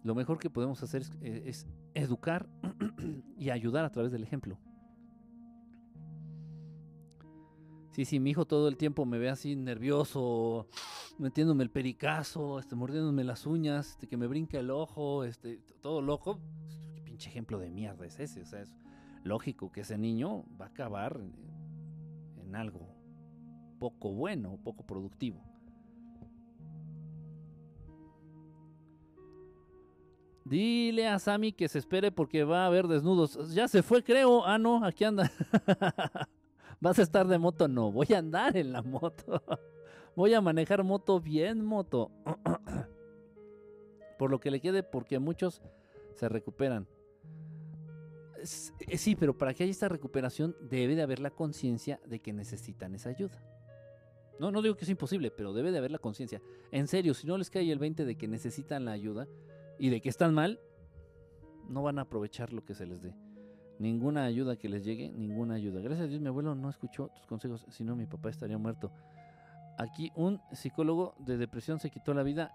Lo 0.02 0.14
mejor 0.14 0.38
que 0.38 0.48
podemos 0.48 0.82
hacer 0.82 1.02
es, 1.02 1.10
eh, 1.20 1.52
educar 1.92 2.48
y 3.38 3.50
ayudar 3.50 3.84
a 3.84 3.90
través 3.90 4.12
del 4.12 4.22
ejemplo. 4.22 4.58
Sí, 7.90 8.04
sí, 8.04 8.18
mi 8.18 8.30
hijo 8.30 8.46
todo 8.46 8.68
el 8.68 8.76
tiempo 8.78 9.04
me 9.04 9.18
ve 9.18 9.28
así 9.28 9.56
nervioso, 9.56 10.68
metiéndome 11.18 11.64
el 11.64 11.70
pericazo, 11.70 12.58
este, 12.60 12.76
mordiéndome 12.76 13.24
las 13.24 13.46
uñas, 13.46 13.90
este, 13.90 14.06
que 14.06 14.16
me 14.16 14.26
brinca 14.26 14.58
el 14.58 14.70
ojo, 14.70 15.24
este, 15.24 15.60
todo 15.82 16.00
loco. 16.00 16.40
¿Qué 16.94 17.02
pinche 17.02 17.28
ejemplo 17.28 17.58
de 17.58 17.70
mierda 17.70 18.06
es 18.06 18.18
ese? 18.20 18.42
O 18.42 18.46
sea, 18.46 18.60
es 18.60 18.74
lógico 19.26 19.72
que 19.72 19.80
ese 19.80 19.98
niño 19.98 20.44
va 20.60 20.66
a 20.66 20.68
acabar 20.68 21.20
en 22.38 22.56
algo 22.56 22.88
poco 23.78 24.12
bueno, 24.12 24.58
poco 24.62 24.84
productivo. 24.84 25.42
Dile 30.44 31.08
a 31.08 31.18
Sammy 31.18 31.52
que 31.52 31.68
se 31.68 31.80
espere 31.80 32.12
porque 32.12 32.44
va 32.44 32.62
a 32.62 32.66
haber 32.66 32.86
desnudos. 32.86 33.52
Ya 33.52 33.66
se 33.66 33.82
fue, 33.82 34.04
creo. 34.04 34.46
Ah, 34.46 34.58
no, 34.58 34.84
aquí 34.84 35.02
anda. 35.02 35.30
¿Vas 36.80 37.00
a 37.00 37.02
estar 37.02 37.26
de 37.26 37.36
moto? 37.36 37.66
No, 37.66 37.90
voy 37.90 38.06
a 38.14 38.18
andar 38.18 38.56
en 38.56 38.72
la 38.72 38.80
moto. 38.82 39.42
voy 40.14 40.34
a 40.34 40.40
manejar 40.40 40.84
moto 40.84 41.20
bien 41.20 41.64
moto. 41.64 42.12
Por 44.18 44.30
lo 44.30 44.38
que 44.38 44.52
le 44.52 44.60
quede, 44.60 44.82
porque 44.84 45.18
muchos 45.18 45.60
se 46.14 46.28
recuperan. 46.28 46.86
Eh, 48.80 48.98
sí, 48.98 49.16
pero 49.16 49.36
para 49.36 49.54
que 49.54 49.64
haya 49.64 49.70
esta 49.70 49.88
recuperación 49.88 50.56
debe 50.60 50.94
de 50.94 51.02
haber 51.02 51.20
la 51.20 51.30
conciencia 51.30 52.00
de 52.06 52.20
que 52.20 52.32
necesitan 52.32 52.94
esa 52.94 53.10
ayuda. 53.10 53.42
No, 54.38 54.50
no 54.50 54.62
digo 54.62 54.76
que 54.76 54.84
es 54.84 54.90
imposible, 54.90 55.30
pero 55.30 55.52
debe 55.52 55.72
de 55.72 55.78
haber 55.78 55.90
la 55.90 55.98
conciencia. 55.98 56.42
En 56.70 56.88
serio, 56.88 57.14
si 57.14 57.26
no 57.26 57.38
les 57.38 57.50
cae 57.50 57.70
el 57.70 57.78
20 57.78 58.04
de 58.04 58.16
que 58.16 58.28
necesitan 58.28 58.84
la 58.84 58.92
ayuda 58.92 59.26
y 59.78 59.88
de 59.88 60.00
que 60.00 60.08
están 60.08 60.34
mal, 60.34 60.60
no 61.68 61.82
van 61.82 61.98
a 61.98 62.02
aprovechar 62.02 62.52
lo 62.52 62.64
que 62.64 62.74
se 62.74 62.86
les 62.86 63.02
dé. 63.02 63.14
Ninguna 63.78 64.24
ayuda 64.24 64.56
que 64.56 64.68
les 64.68 64.84
llegue, 64.84 65.10
ninguna 65.10 65.54
ayuda. 65.54 65.80
Gracias 65.80 66.06
a 66.06 66.08
Dios 66.08 66.20
mi 66.20 66.28
abuelo 66.28 66.54
no 66.54 66.70
escuchó 66.70 67.08
tus 67.08 67.26
consejos, 67.26 67.66
si 67.68 67.84
no 67.84 67.96
mi 67.96 68.06
papá 68.06 68.30
estaría 68.30 68.58
muerto. 68.58 68.90
Aquí 69.78 70.10
un 70.14 70.40
psicólogo 70.52 71.14
de 71.18 71.36
depresión 71.36 71.78
se 71.78 71.90
quitó 71.90 72.14
la 72.14 72.22
vida 72.22 72.54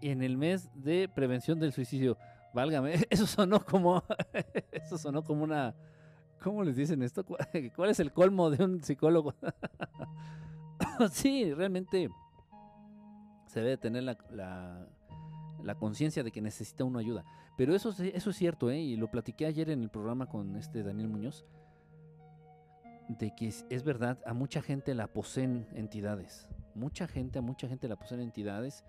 en 0.00 0.22
el 0.22 0.36
mes 0.36 0.70
de 0.74 1.08
prevención 1.08 1.60
del 1.60 1.72
suicidio. 1.72 2.18
Válgame, 2.54 2.94
eso 3.10 3.26
sonó 3.26 3.64
como 3.64 4.02
eso 4.72 4.96
sonó 4.96 5.22
como 5.22 5.44
una 5.44 5.74
¿Cómo 6.44 6.62
les 6.62 6.76
dicen 6.76 7.02
esto? 7.02 7.24
¿Cuál 7.74 7.88
es 7.88 8.00
el 8.00 8.12
colmo 8.12 8.50
de 8.50 8.62
un 8.62 8.82
psicólogo? 8.82 9.34
sí, 11.10 11.54
realmente 11.54 12.10
se 13.46 13.60
debe 13.60 13.78
tener 13.78 14.02
la, 14.02 14.86
conciencia 15.78 16.22
de 16.22 16.30
que 16.30 16.42
necesita 16.42 16.84
una 16.84 17.00
ayuda. 17.00 17.24
Pero 17.56 17.74
eso, 17.74 17.94
eso 17.98 18.30
es 18.30 18.36
cierto, 18.36 18.70
¿eh? 18.70 18.78
y 18.78 18.96
lo 18.96 19.10
platiqué 19.10 19.46
ayer 19.46 19.70
en 19.70 19.80
el 19.82 19.88
programa 19.88 20.26
con 20.26 20.54
este 20.56 20.82
Daniel 20.82 21.08
Muñoz, 21.08 21.46
de 23.08 23.34
que 23.34 23.48
es, 23.48 23.82
verdad, 23.82 24.18
a 24.26 24.34
mucha 24.34 24.60
gente 24.60 24.94
la 24.94 25.06
poseen 25.06 25.66
entidades. 25.72 26.50
Mucha 26.74 27.08
gente, 27.08 27.38
a 27.38 27.42
mucha 27.42 27.68
gente 27.68 27.88
la 27.88 27.96
poseen 27.96 28.20
entidades. 28.20 28.84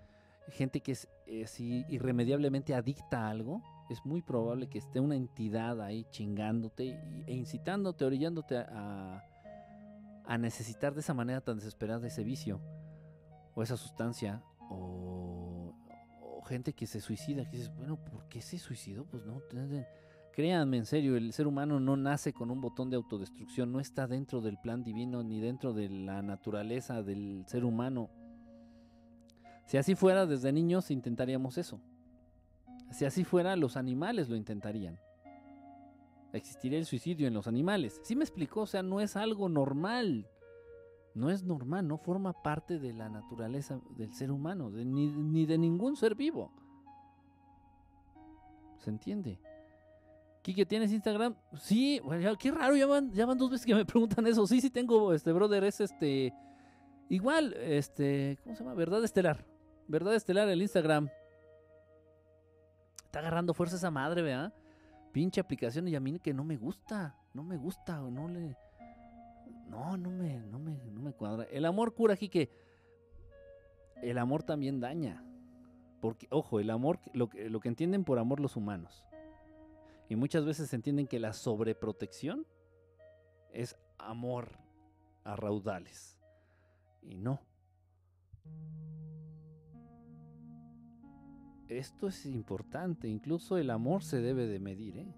Gente 0.48 0.80
que 0.80 0.92
es 0.92 1.08
así 1.44 1.84
irremediablemente 1.88 2.74
adicta 2.74 3.26
a 3.26 3.30
algo, 3.30 3.62
es 3.90 4.04
muy 4.04 4.22
probable 4.22 4.68
que 4.68 4.78
esté 4.78 5.00
una 5.00 5.16
entidad 5.16 5.80
ahí 5.80 6.06
chingándote 6.10 6.98
e 7.26 7.34
incitándote, 7.34 8.04
orillándote 8.04 8.58
a, 8.58 9.24
a 10.24 10.38
necesitar 10.38 10.94
de 10.94 11.00
esa 11.00 11.14
manera 11.14 11.40
tan 11.40 11.56
desesperada 11.56 12.06
ese 12.06 12.24
vicio 12.24 12.60
o 13.54 13.62
esa 13.62 13.76
sustancia 13.76 14.42
o 14.70 15.36
gente 16.46 16.72
que 16.72 16.86
se 16.86 17.00
suicida, 17.00 17.44
que 17.44 17.58
dices, 17.58 17.74
bueno, 17.74 17.96
¿por 17.96 18.28
qué 18.28 18.40
se 18.40 18.58
suicidó? 18.58 19.04
Pues 19.04 19.24
no, 19.26 19.42
créanme 20.32 20.78
en 20.78 20.86
serio, 20.86 21.16
el 21.16 21.32
ser 21.32 21.46
humano 21.46 21.80
no 21.80 21.96
nace 21.96 22.32
con 22.32 22.50
un 22.50 22.60
botón 22.60 22.88
de 22.90 22.96
autodestrucción, 22.96 23.72
no 23.72 23.80
está 23.80 24.06
dentro 24.06 24.40
del 24.40 24.58
plan 24.58 24.82
divino 24.82 25.22
ni 25.22 25.40
dentro 25.40 25.72
de 25.72 25.88
la 25.88 26.22
naturaleza 26.22 27.02
del 27.02 27.44
ser 27.46 27.64
humano. 27.64 28.10
Si 29.66 29.76
así 29.76 29.94
fuera, 29.94 30.26
desde 30.26 30.52
niños 30.52 30.90
intentaríamos 30.90 31.58
eso. 31.58 31.80
Si 32.90 33.04
así 33.04 33.24
fuera, 33.24 33.54
los 33.56 33.76
animales 33.76 34.28
lo 34.28 34.36
intentarían. 34.36 34.98
Existiría 36.32 36.78
el 36.78 36.86
suicidio 36.86 37.28
en 37.28 37.34
los 37.34 37.46
animales. 37.46 38.00
¿Sí 38.02 38.16
me 38.16 38.24
explicó? 38.24 38.62
O 38.62 38.66
sea, 38.66 38.82
no 38.82 39.00
es 39.00 39.16
algo 39.16 39.48
normal 39.48 40.28
no 41.16 41.30
es 41.30 41.42
normal, 41.42 41.88
no 41.88 41.96
forma 41.96 42.34
parte 42.34 42.78
de 42.78 42.92
la 42.92 43.08
naturaleza 43.08 43.80
del 43.96 44.12
ser 44.12 44.30
humano, 44.30 44.68
ni, 44.68 45.46
de 45.46 45.56
ningún 45.56 45.96
ser 45.96 46.14
vivo. 46.14 46.52
¿Se 48.76 48.90
entiende? 48.90 49.40
Quique, 50.42 50.66
¿tienes 50.66 50.92
Instagram? 50.92 51.34
Sí, 51.58 52.02
qué 52.38 52.50
raro, 52.50 52.76
ya 52.76 52.86
van, 52.86 53.10
ya 53.12 53.24
van 53.24 53.38
dos 53.38 53.50
veces 53.50 53.64
que 53.64 53.74
me 53.74 53.86
preguntan 53.86 54.26
eso. 54.26 54.46
Sí, 54.46 54.60
sí 54.60 54.68
tengo, 54.68 55.14
este, 55.14 55.32
brother, 55.32 55.64
es 55.64 55.80
este, 55.80 56.34
igual, 57.08 57.54
este, 57.54 58.38
¿cómo 58.44 58.54
se 58.54 58.62
llama? 58.62 58.74
Verdad 58.74 59.02
Estelar. 59.02 59.42
Verdad 59.88 60.14
Estelar, 60.14 60.48
el 60.48 60.62
Instagram. 60.62 61.08
Está 63.04 63.20
agarrando 63.20 63.54
fuerza 63.54 63.76
esa 63.76 63.90
madre, 63.90 64.22
¿verdad? 64.22 64.52
Pinche 65.12 65.40
aplicación 65.40 65.88
y 65.88 65.94
a 65.94 66.00
mí 66.00 66.18
que 66.18 66.34
no 66.34 66.44
me 66.44 66.56
gusta, 66.56 67.16
no 67.32 67.42
me 67.42 67.56
gusta, 67.56 67.98
no 68.00 68.28
le 68.28 68.56
no, 69.68 69.96
no 69.96 70.10
me, 70.10 70.40
no 70.40 70.58
me, 70.58 70.76
no 70.92 71.00
me 71.00 71.12
cuadra. 71.12 71.44
El 71.50 71.64
amor 71.64 71.94
cura 71.94 72.16
que 72.16 72.50
el 74.02 74.18
amor 74.18 74.42
también 74.42 74.80
daña. 74.80 75.22
Porque, 76.00 76.28
ojo, 76.30 76.60
el 76.60 76.70
amor, 76.70 77.00
lo 77.14 77.28
lo 77.34 77.60
que 77.60 77.68
entienden 77.68 78.04
por 78.04 78.18
amor 78.18 78.40
los 78.40 78.56
humanos. 78.56 79.04
Y 80.08 80.16
muchas 80.16 80.44
veces 80.44 80.72
entienden 80.72 81.08
que 81.08 81.18
la 81.18 81.32
sobreprotección 81.32 82.46
es 83.52 83.76
amor 83.98 84.50
a 85.24 85.34
raudales. 85.34 86.18
Y 87.02 87.16
no. 87.16 87.40
Esto 91.68 92.08
es 92.08 92.26
importante. 92.26 93.08
Incluso 93.08 93.58
el 93.58 93.70
amor 93.70 94.02
se 94.02 94.20
debe 94.20 94.46
de 94.46 94.60
medir, 94.60 94.98
¿eh? 94.98 95.14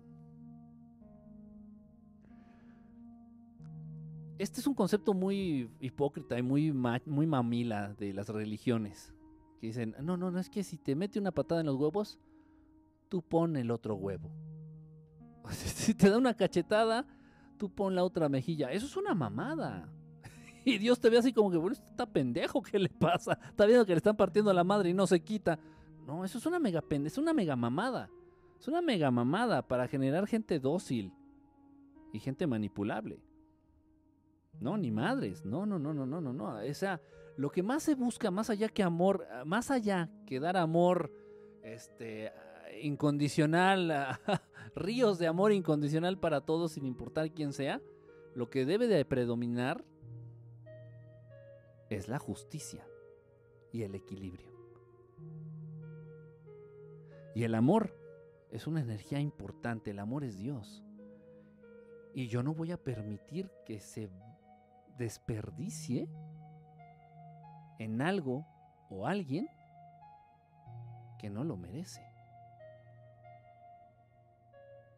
este 4.39 4.61
es 4.61 4.67
un 4.67 4.75
concepto 4.75 5.15
muy 5.15 5.69
hipócrita 5.81 6.39
y 6.39 6.43
muy, 6.43 6.73
muy 6.73 7.27
mamila 7.27 7.95
de 7.95 8.13
las 8.13 8.29
religiones. 8.29 9.13
Que 9.61 9.67
dicen, 9.69 9.97
no, 10.01 10.17
no, 10.17 10.31
no, 10.31 10.39
es 10.39 10.49
que 10.49 10.63
si 10.63 10.79
te 10.79 10.95
mete 10.95 11.19
una 11.19 11.33
patada 11.33 11.61
en 11.61 11.67
los 11.67 11.77
huevos, 11.77 12.19
tú 13.09 13.21
pon 13.21 13.57
el 13.57 13.71
otro 13.71 13.97
huevo. 13.97 14.31
si 15.51 15.93
te 15.95 16.09
da 16.09 16.19
una 16.19 16.35
cachetada, 16.35 17.05
tú 17.59 17.69
pon 17.69 17.95
la 17.97 18.05
otra 18.05 18.29
mejilla. 18.29 18.71
Eso 18.71 18.87
es 18.87 18.97
una 18.97 19.15
mamada. 19.15 19.89
Y 20.65 20.77
Dios 20.77 21.01
te 21.01 21.09
ve 21.09 21.17
así 21.17 21.33
como 21.33 21.51
que, 21.51 21.57
bueno, 21.57 21.73
está 21.73 22.05
pendejo, 22.05 22.61
¿qué 22.61 22.79
le 22.79 22.91
pasa? 22.91 23.39
Está 23.49 23.65
viendo 23.65 23.87
que 23.87 23.93
le 23.93 23.99
están 23.99 24.17
partiendo 24.17 24.53
la 24.53 24.65
madre 24.65 24.91
y 24.91 24.95
no 24.95 25.07
se 25.07 25.21
quita. 25.21 25.59
No, 26.09 26.25
eso 26.25 26.39
es 26.39 26.47
una 26.47 26.59
mega 26.59 26.81
pendeja, 26.81 27.13
es 27.13 27.19
una 27.19 27.35
mega 27.35 27.55
mamada. 27.55 28.09
Es 28.59 28.67
una 28.67 28.81
mega 28.81 29.11
mamada 29.11 29.61
para 29.61 29.87
generar 29.87 30.27
gente 30.27 30.59
dócil 30.59 31.13
y 32.15 32.19
gente 32.19 32.47
manipulable. 32.47 33.21
No, 34.59 34.79
ni 34.79 34.91
madres. 34.91 35.45
No, 35.45 35.67
no, 35.67 35.79
no, 35.79 35.93
no, 35.93 36.07
no, 36.07 36.19
no, 36.23 36.33
no. 36.33 36.59
O 36.59 36.75
sea, 36.75 36.99
lo 37.37 37.51
que 37.51 37.63
más 37.63 37.83
se 37.83 37.95
busca, 37.95 38.31
más 38.31 38.49
allá 38.49 38.71
que 38.71 38.83
amor, 38.83 39.27
más 39.45 39.71
allá 39.71 40.11
que 40.25 40.41
dar 40.41 40.57
amor, 40.57 41.13
este, 41.63 42.33
incondicional, 42.81 44.19
ríos 44.75 45.19
de 45.19 45.27
amor 45.27 45.53
incondicional 45.53 46.19
para 46.19 46.41
todos 46.41 46.73
sin 46.73 46.87
importar 46.87 47.31
quién 47.33 47.53
sea, 47.53 47.83
lo 48.35 48.49
que 48.49 48.65
debe 48.65 48.87
de 48.87 49.05
predominar 49.05 49.85
es 51.91 52.09
la 52.09 52.19
justicia 52.19 52.89
y 53.73 53.83
el 53.83 53.95
equilibrio. 53.95 54.48
Y 57.39 57.45
el 57.45 57.55
amor 57.55 57.95
es 58.51 58.67
una 58.67 58.81
energía 58.81 59.21
importante, 59.21 59.93
el 59.93 60.01
amor 60.01 60.25
es 60.25 60.37
Dios. 60.37 60.83
Y 62.13 62.27
yo 62.27 62.43
no 62.43 62.53
voy 62.53 62.73
a 62.73 62.83
permitir 62.83 63.49
que 63.65 63.79
se 63.79 64.11
desperdicie 64.99 66.09
en 67.79 68.03
algo 68.03 68.45
o 68.91 69.07
alguien 69.07 69.49
que 71.17 71.31
no 71.31 71.45
lo 71.45 71.57
merece. 71.57 72.03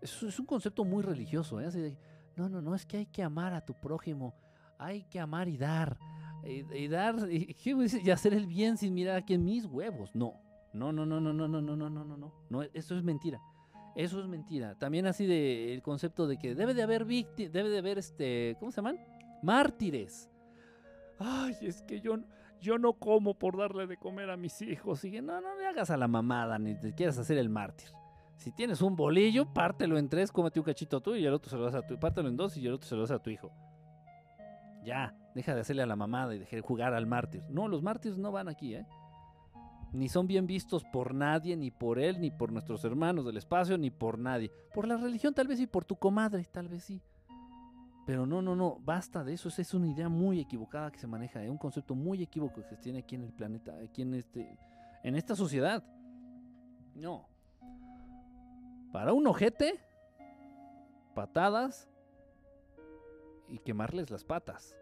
Eso 0.00 0.26
es 0.26 0.40
un 0.40 0.46
concepto 0.46 0.82
muy 0.82 1.02
religioso. 1.02 1.60
¿eh? 1.60 1.98
no, 2.36 2.48
no, 2.48 2.62
no, 2.62 2.74
es 2.74 2.86
que 2.86 2.96
hay 2.96 3.06
que 3.06 3.22
amar 3.22 3.52
a 3.52 3.62
tu 3.62 3.74
prójimo. 3.74 4.32
Hay 4.78 5.02
que 5.02 5.20
amar 5.20 5.46
y 5.46 5.58
dar. 5.58 5.98
Y, 6.42 6.88
dar 6.88 7.16
y, 7.30 8.10
hacer 8.10 8.32
el 8.32 8.46
bien 8.46 8.78
sin 8.78 8.94
mirar 8.94 9.18
aquí 9.18 9.34
en 9.34 9.44
mis 9.44 9.66
huevos. 9.66 10.14
No, 10.14 10.40
no, 10.72 10.92
no, 10.92 11.04
no, 11.04 11.20
no, 11.20 11.32
no, 11.32 11.48
no, 11.48 11.60
no, 11.60 11.76
no, 11.76 11.90
no, 11.90 12.04
no, 12.04 12.32
no. 12.48 12.62
Eso 12.74 12.96
es 12.96 13.02
mentira. 13.02 13.40
Eso 13.96 14.20
es 14.20 14.26
mentira. 14.26 14.76
También 14.76 15.06
así 15.06 15.26
de 15.26 15.74
el 15.74 15.82
concepto 15.82 16.26
de 16.26 16.38
que 16.38 16.54
debe 16.54 16.74
de 16.74 16.82
haber 16.82 17.04
víctimas, 17.04 17.52
debe 17.52 17.68
de 17.68 17.78
haber 17.78 17.98
este, 17.98 18.56
¿cómo 18.60 18.70
se 18.70 18.76
llaman? 18.76 18.98
Mártires. 19.42 20.30
Ay, 21.18 21.56
es 21.60 21.82
que 21.82 22.00
yo, 22.00 22.18
yo 22.60 22.78
no 22.78 22.94
como 22.94 23.34
por 23.34 23.58
darle 23.58 23.86
de 23.86 23.96
comer 23.96 24.30
a 24.30 24.36
mis 24.36 24.62
hijos. 24.62 25.04
Y 25.04 25.20
no, 25.20 25.40
no 25.40 25.56
le 25.56 25.66
hagas 25.66 25.90
a 25.90 25.96
la 25.96 26.08
mamada 26.08 26.58
ni 26.58 26.74
te 26.74 26.94
quieras 26.94 27.18
hacer 27.18 27.38
el 27.38 27.48
mártir. 27.48 27.88
Si 28.36 28.52
tienes 28.52 28.80
un 28.80 28.96
bolillo, 28.96 29.52
pártelo 29.52 29.98
en 29.98 30.08
tres, 30.08 30.32
cómete 30.32 30.60
un 30.60 30.64
cachito 30.64 31.02
tú 31.02 31.14
y 31.14 31.26
el 31.26 31.34
otro 31.34 31.50
se 31.50 31.56
lo 31.58 31.64
das 31.64 31.74
a 31.74 31.86
tu 31.86 31.98
pártelo 31.98 32.28
en 32.28 32.36
dos 32.36 32.56
y 32.56 32.66
el 32.66 32.72
otro 32.72 32.88
se 32.88 32.94
lo 32.94 33.02
das 33.02 33.10
a 33.10 33.18
tu 33.18 33.28
hijo. 33.28 33.52
Ya, 34.82 35.14
deja 35.34 35.54
de 35.54 35.60
hacerle 35.60 35.82
a 35.82 35.86
la 35.86 35.96
mamada 35.96 36.34
y 36.34 36.38
dejar 36.38 36.56
de 36.56 36.62
jugar 36.62 36.94
al 36.94 37.06
mártir. 37.06 37.42
No, 37.50 37.68
los 37.68 37.82
mártires 37.82 38.16
no 38.16 38.32
van 38.32 38.48
aquí, 38.48 38.76
¿eh? 38.76 38.86
Ni 39.92 40.08
son 40.08 40.26
bien 40.26 40.46
vistos 40.46 40.84
por 40.84 41.14
nadie, 41.14 41.56
ni 41.56 41.70
por 41.70 41.98
él, 41.98 42.20
ni 42.20 42.30
por 42.30 42.52
nuestros 42.52 42.84
hermanos 42.84 43.24
del 43.24 43.36
espacio, 43.36 43.76
ni 43.76 43.90
por 43.90 44.18
nadie. 44.18 44.50
Por 44.72 44.86
la 44.86 44.96
religión 44.96 45.34
tal 45.34 45.48
vez 45.48 45.58
sí, 45.58 45.66
por 45.66 45.84
tu 45.84 45.96
comadre 45.96 46.44
tal 46.44 46.68
vez 46.68 46.84
sí. 46.84 47.02
Pero 48.06 48.26
no, 48.26 48.40
no, 48.42 48.56
no, 48.56 48.78
basta 48.84 49.24
de 49.24 49.34
eso. 49.34 49.48
Esa 49.48 49.62
es 49.62 49.74
una 49.74 49.88
idea 49.88 50.08
muy 50.08 50.40
equivocada 50.40 50.90
que 50.90 50.98
se 50.98 51.06
maneja, 51.06 51.42
¿eh? 51.42 51.50
un 51.50 51.58
concepto 51.58 51.94
muy 51.94 52.22
equívoco 52.22 52.62
que 52.62 52.68
se 52.68 52.76
tiene 52.76 53.00
aquí 53.00 53.16
en 53.16 53.24
el 53.24 53.32
planeta, 53.32 53.74
aquí 53.82 54.02
en, 54.02 54.14
este, 54.14 54.58
en 55.02 55.16
esta 55.16 55.34
sociedad. 55.36 55.82
No, 56.94 57.28
para 58.92 59.12
un 59.12 59.26
ojete, 59.26 59.80
patadas 61.14 61.88
y 63.48 63.58
quemarles 63.58 64.10
las 64.10 64.24
patas. 64.24 64.76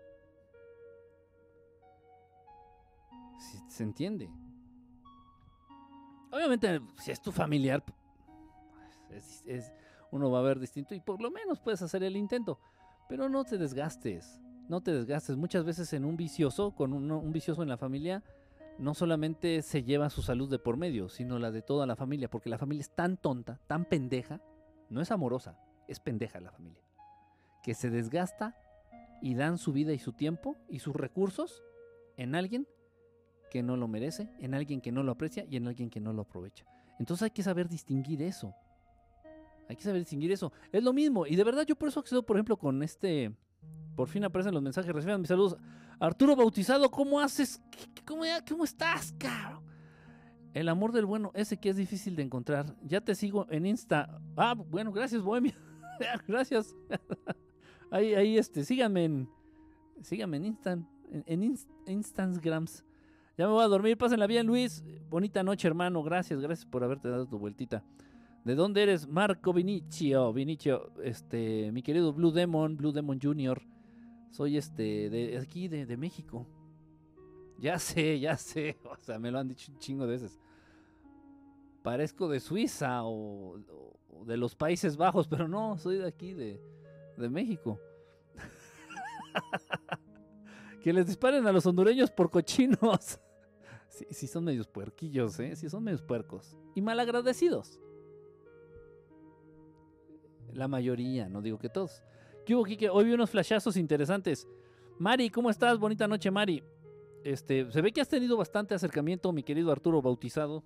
Se 3.69 3.83
entiende. 3.83 4.31
Obviamente, 6.31 6.81
si 6.99 7.11
es 7.11 7.21
tu 7.21 7.33
familiar, 7.33 7.83
es, 9.11 9.73
uno 10.11 10.31
va 10.31 10.41
a 10.41 10.43
ver 10.43 10.59
distinto 10.59 10.95
y 10.95 11.01
por 11.01 11.21
lo 11.21 11.31
menos 11.31 11.61
puedes 11.61 11.83
hacer 11.83 12.03
el 12.03 12.17
intento. 12.17 12.59
Pero 13.09 13.29
no 13.29 13.45
te 13.45 13.57
desgastes, 13.57 14.41
no 14.69 14.83
te 14.83 14.93
desgastes. 14.93 15.37
Muchas 15.37 15.65
veces 15.65 15.93
en 15.93 16.05
un 16.05 16.17
vicioso, 16.17 16.73
con 16.73 16.93
un 16.93 17.33
vicioso 17.33 17.63
en 17.63 17.69
la 17.69 17.79
familia, 17.79 18.23
no 18.79 18.95
solamente 18.95 19.63
se 19.63 19.83
lleva 19.83 20.11
su 20.11 20.23
salud 20.23 20.49
de 20.49 20.59
por 20.59 20.77
medio, 20.77 21.09
sino 21.09 21.39
la 21.39 21.51
de 21.51 21.63
toda 21.63 21.87
la 21.87 21.97
familia, 21.97 22.31
porque 22.31 22.49
la 22.49 22.59
familia 22.59 22.83
es 22.83 22.95
tan 22.95 23.17
tonta, 23.17 23.59
tan 23.67 23.85
pendeja, 23.85 24.41
no 24.89 25.01
es 25.01 25.11
amorosa, 25.11 25.59
es 25.89 25.99
pendeja 25.99 26.41
la 26.41 26.53
familia, 26.53 26.83
que 27.63 27.75
se 27.75 27.91
desgasta 27.91 28.57
y 29.21 29.35
dan 29.35 29.59
su 29.59 29.73
vida 29.73 29.93
y 29.93 29.99
su 29.99 30.13
tiempo 30.13 30.57
y 30.69 30.79
sus 30.79 30.95
recursos 30.95 31.65
en 32.17 32.35
alguien 32.35 32.69
que 33.49 33.63
no 33.63 33.77
lo 33.77 33.89
merece, 33.89 34.29
en 34.39 34.55
alguien 34.55 34.81
que 34.81 34.93
no 34.93 35.03
lo 35.03 35.13
aprecia 35.13 35.45
y 35.49 35.57
en 35.57 35.67
alguien 35.67 35.91
que 35.91 36.01
no 36.01 36.13
lo 36.13 36.23
aprovecha. 36.23 36.65
Entonces 36.99 37.25
hay 37.25 37.31
que 37.31 37.43
saber 37.43 37.69
distinguir 37.69 38.23
eso. 38.23 38.55
Hay 39.69 39.77
que 39.77 39.83
saber 39.83 40.01
distinguir 40.01 40.33
eso. 40.33 40.53
Es 40.73 40.83
lo 40.83 40.93
mismo. 40.93 41.27
Y 41.27 41.37
de 41.37 41.45
verdad 41.45 41.65
yo 41.67 41.77
por 41.77 41.89
eso 41.89 42.01
accedo, 42.01 42.25
por 42.25 42.37
ejemplo, 42.37 42.57
con 42.57 42.83
este... 42.83 43.35
Por 43.95 44.09
fin 44.09 44.25
aparecen 44.25 44.55
los 44.55 44.63
mensajes, 44.63 44.95
reciban 44.95 45.21
mis 45.21 45.29
saludos. 45.29 45.57
Arturo 45.99 46.37
Bautizado, 46.37 46.89
¿cómo 46.91 47.19
haces? 47.21 47.61
¿Cómo, 48.07 48.23
cómo 48.49 48.65
estás, 48.65 49.13
cabrón? 49.19 49.65
El 50.55 50.69
amor 50.69 50.93
del 50.93 51.05
bueno, 51.05 51.31
ese 51.35 51.57
que 51.57 51.69
es 51.69 51.77
difícil 51.77 52.17
de 52.17 52.23
encontrar. 52.23 52.75
Ya 52.83 53.01
te 53.01 53.15
sigo 53.15 53.47
en 53.51 53.67
Insta. 53.67 54.21
Ah, 54.37 54.55
bueno, 54.55 54.93
gracias, 54.93 55.23
Bohemia. 55.23 55.55
gracias. 56.29 56.75
ahí, 57.91 58.15
ahí, 58.15 58.39
este, 58.39 58.65
síganme 58.65 59.05
en. 59.05 59.29
Síganme 60.03 60.37
en 60.39 60.45
Instant. 60.47 60.89
En, 61.27 61.57
Instagrams. 61.87 62.85
Ya 63.39 63.47
me 63.47 63.53
voy 63.53 63.63
a 63.63 63.69
dormir. 63.69 63.97
Pásenla 63.97 64.27
bien, 64.27 64.49
Luis. 64.49 64.83
Bonita 65.09 65.45
noche, 65.45 65.69
hermano. 65.69 66.03
Gracias, 66.03 66.41
gracias 66.41 66.67
por 66.67 66.83
haberte 66.83 67.09
dado 67.09 67.29
tu 67.29 67.39
vueltita. 67.39 67.85
¿De 68.45 68.57
dónde 68.57 68.83
eres? 68.83 69.07
Marco 69.07 69.53
Vinicio. 69.53 70.33
Vinicio, 70.33 70.91
este, 71.05 71.71
mi 71.71 71.81
querido 71.81 72.13
Blue 72.13 72.33
Demon, 72.33 72.77
Blue 72.77 72.91
Demon 72.91 73.21
Jr. 73.23 73.63
Soy 74.33 74.57
este, 74.57 75.09
de 75.09 75.39
aquí, 75.39 75.69
de, 75.69 75.97
México. 75.97 76.49
Ya 77.61 77.79
sé, 77.79 78.19
ya 78.19 78.37
sé. 78.37 78.77
O 78.91 78.97
sea, 78.97 79.21
me 79.21 79.31
lo 79.31 79.39
han 79.39 79.47
dicho 79.47 79.71
un 79.71 79.79
chingo 79.79 80.05
de 80.05 80.11
veces. 80.11 80.41
Parezco 81.85 82.29
de 82.29 82.41
Suiza 82.41 83.05
o, 83.05 83.61
de 84.27 84.37
los 84.37 84.57
Países 84.57 84.97
Bajos, 84.97 85.29
pero 85.29 85.47
no, 85.47 85.79
soy 85.79 85.99
de 85.99 86.09
aquí, 86.09 86.35
de, 86.35 86.61
de 87.17 87.29
México. 87.29 87.79
que 90.83 90.93
les 90.93 91.07
disparen 91.07 91.47
a 91.47 91.53
los 91.53 91.65
hondureños 91.67 92.11
por 92.11 92.31
cochinos. 92.31 93.21
sí, 93.89 94.07
sí 94.11 94.27
son 94.27 94.45
medios 94.45 94.67
puerquillos, 94.67 95.39
¿eh? 95.41 95.57
Sí 95.57 95.69
son 95.69 95.85
medios 95.85 96.03
puercos. 96.03 96.57
Y 96.75 96.83
malagradecidos. 96.83 97.81
La 100.53 100.69
mayoría, 100.69 101.29
no 101.29 101.43
digo 101.43 101.59
que 101.59 101.69
todos. 101.69 102.03
Hoy 102.51 103.05
vi 103.05 103.13
unos 103.13 103.31
flashazos 103.31 103.77
interesantes. 103.77 104.49
Mari, 104.99 105.29
¿cómo 105.29 105.51
estás? 105.51 105.79
Bonita 105.79 106.09
noche, 106.09 106.31
Mari. 106.31 106.65
Este, 107.23 107.71
se 107.71 107.83
ve 107.83 107.93
que 107.93 108.01
has 108.01 108.09
tenido 108.09 108.37
bastante 108.37 108.75
acercamiento, 108.75 109.33
mi 109.33 109.43
querido 109.43 109.71
Arturo 109.71 110.01
Bautizado, 110.01 110.65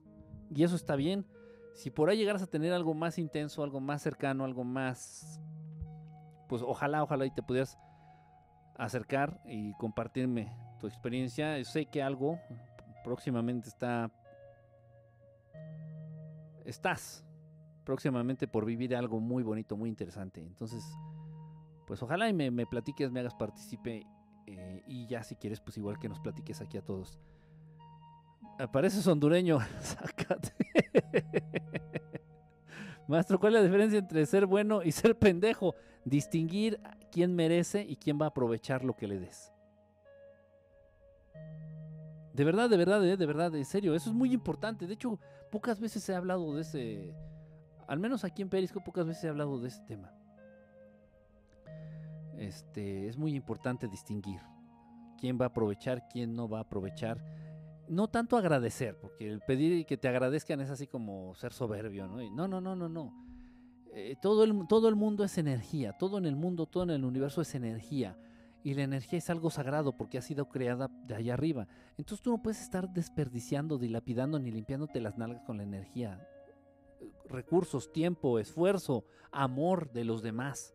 y 0.54 0.62
eso 0.62 0.76
está 0.76 0.94
bien. 0.94 1.26
Si 1.74 1.90
por 1.90 2.08
ahí 2.08 2.18
llegaras 2.18 2.42
a 2.42 2.46
tener 2.46 2.72
algo 2.72 2.94
más 2.94 3.18
intenso, 3.18 3.64
algo 3.64 3.80
más 3.80 4.02
cercano, 4.02 4.44
algo 4.44 4.62
más, 4.62 5.40
pues 6.48 6.62
ojalá, 6.62 7.02
ojalá 7.02 7.26
y 7.26 7.30
te 7.30 7.42
pudieras 7.42 7.76
acercar 8.76 9.40
y 9.46 9.72
compartirme 9.74 10.54
tu 10.78 10.86
experiencia. 10.86 11.62
Sé 11.64 11.86
que 11.86 12.02
algo 12.02 12.38
próximamente 13.02 13.68
está, 13.68 14.10
estás 16.64 17.24
próximamente 17.84 18.46
por 18.46 18.64
vivir 18.64 18.94
algo 18.94 19.20
muy 19.20 19.42
bonito, 19.42 19.76
muy 19.76 19.88
interesante. 19.88 20.40
Entonces, 20.40 20.84
pues 21.86 22.02
ojalá 22.02 22.28
y 22.28 22.32
me, 22.32 22.66
platiques, 22.66 23.10
me 23.10 23.20
hagas 23.20 23.34
participe 23.34 24.06
eh, 24.46 24.82
y 24.86 25.06
ya 25.06 25.22
si 25.22 25.36
quieres, 25.36 25.60
pues 25.60 25.76
igual 25.76 25.98
que 25.98 26.08
nos 26.08 26.20
platiques 26.20 26.60
aquí 26.60 26.78
a 26.78 26.82
todos. 26.82 27.20
Apareces 28.58 29.06
hondureño, 29.06 29.58
sácate. 29.80 30.52
Maestro, 33.08 33.38
¿cuál 33.38 33.54
es 33.54 33.60
la 33.60 33.66
diferencia 33.66 33.98
entre 33.98 34.24
ser 34.26 34.46
bueno 34.46 34.82
y 34.82 34.92
ser 34.92 35.18
pendejo? 35.18 35.74
Distinguir 36.04 36.80
quién 37.10 37.34
merece 37.34 37.82
y 37.82 37.96
quién 37.96 38.18
va 38.20 38.26
a 38.26 38.28
aprovechar 38.28 38.84
lo 38.84 38.94
que 38.94 39.06
le 39.06 39.18
des. 39.18 39.51
De 42.34 42.44
verdad, 42.44 42.70
de 42.70 42.76
verdad, 42.76 43.06
eh, 43.06 43.16
de 43.16 43.26
verdad, 43.26 43.54
en 43.54 43.64
serio, 43.64 43.94
eso 43.94 44.10
es 44.10 44.16
muy 44.16 44.32
importante. 44.32 44.86
De 44.86 44.94
hecho, 44.94 45.18
pocas 45.50 45.78
veces 45.80 46.08
he 46.08 46.14
hablado 46.14 46.54
de 46.54 46.62
ese, 46.62 47.14
al 47.86 47.98
menos 47.98 48.24
aquí 48.24 48.42
en 48.42 48.48
Perisco, 48.48 48.82
pocas 48.82 49.06
veces 49.06 49.24
he 49.24 49.28
hablado 49.28 49.58
de 49.60 49.68
ese 49.68 49.82
tema 49.82 50.12
este, 52.42 53.08
es 53.08 53.16
muy 53.16 53.34
importante 53.34 53.88
distinguir 53.88 54.40
quién 55.18 55.38
va 55.40 55.46
a 55.46 55.48
aprovechar, 55.48 56.08
quién 56.08 56.34
no 56.34 56.48
va 56.48 56.58
a 56.58 56.62
aprovechar. 56.62 57.24
No 57.88 58.08
tanto 58.08 58.36
agradecer, 58.36 58.98
porque 59.00 59.28
el 59.28 59.40
pedir 59.40 59.86
que 59.86 59.96
te 59.96 60.08
agradezcan 60.08 60.60
es 60.60 60.70
así 60.70 60.86
como 60.86 61.34
ser 61.34 61.52
soberbio, 61.52 62.06
¿no? 62.06 62.18
no, 62.30 62.48
no, 62.48 62.60
no, 62.60 62.76
no, 62.76 62.88
no. 62.88 63.12
Eh, 63.94 64.16
todo, 64.20 64.44
el, 64.44 64.66
todo 64.68 64.88
el 64.88 64.96
mundo 64.96 65.22
es 65.22 65.36
energía, 65.36 65.92
todo 65.98 66.18
en 66.18 66.24
el 66.24 66.34
mundo, 66.34 66.66
todo 66.66 66.84
en 66.84 66.90
el 66.90 67.04
universo 67.04 67.42
es 67.42 67.54
energía. 67.54 68.16
Y 68.64 68.74
la 68.74 68.82
energía 68.82 69.18
es 69.18 69.28
algo 69.30 69.50
sagrado 69.50 69.96
porque 69.96 70.18
ha 70.18 70.22
sido 70.22 70.48
creada 70.48 70.88
de 71.06 71.14
allá 71.14 71.34
arriba. 71.34 71.66
Entonces 71.96 72.22
tú 72.22 72.30
no 72.30 72.42
puedes 72.42 72.60
estar 72.60 72.88
desperdiciando, 72.88 73.78
dilapidando 73.78 74.38
ni 74.38 74.50
limpiándote 74.50 75.00
las 75.00 75.18
nalgas 75.18 75.42
con 75.42 75.56
la 75.56 75.64
energía. 75.64 76.26
Recursos, 77.28 77.92
tiempo, 77.92 78.38
esfuerzo, 78.38 79.04
amor 79.32 79.90
de 79.92 80.04
los 80.04 80.22
demás. 80.22 80.74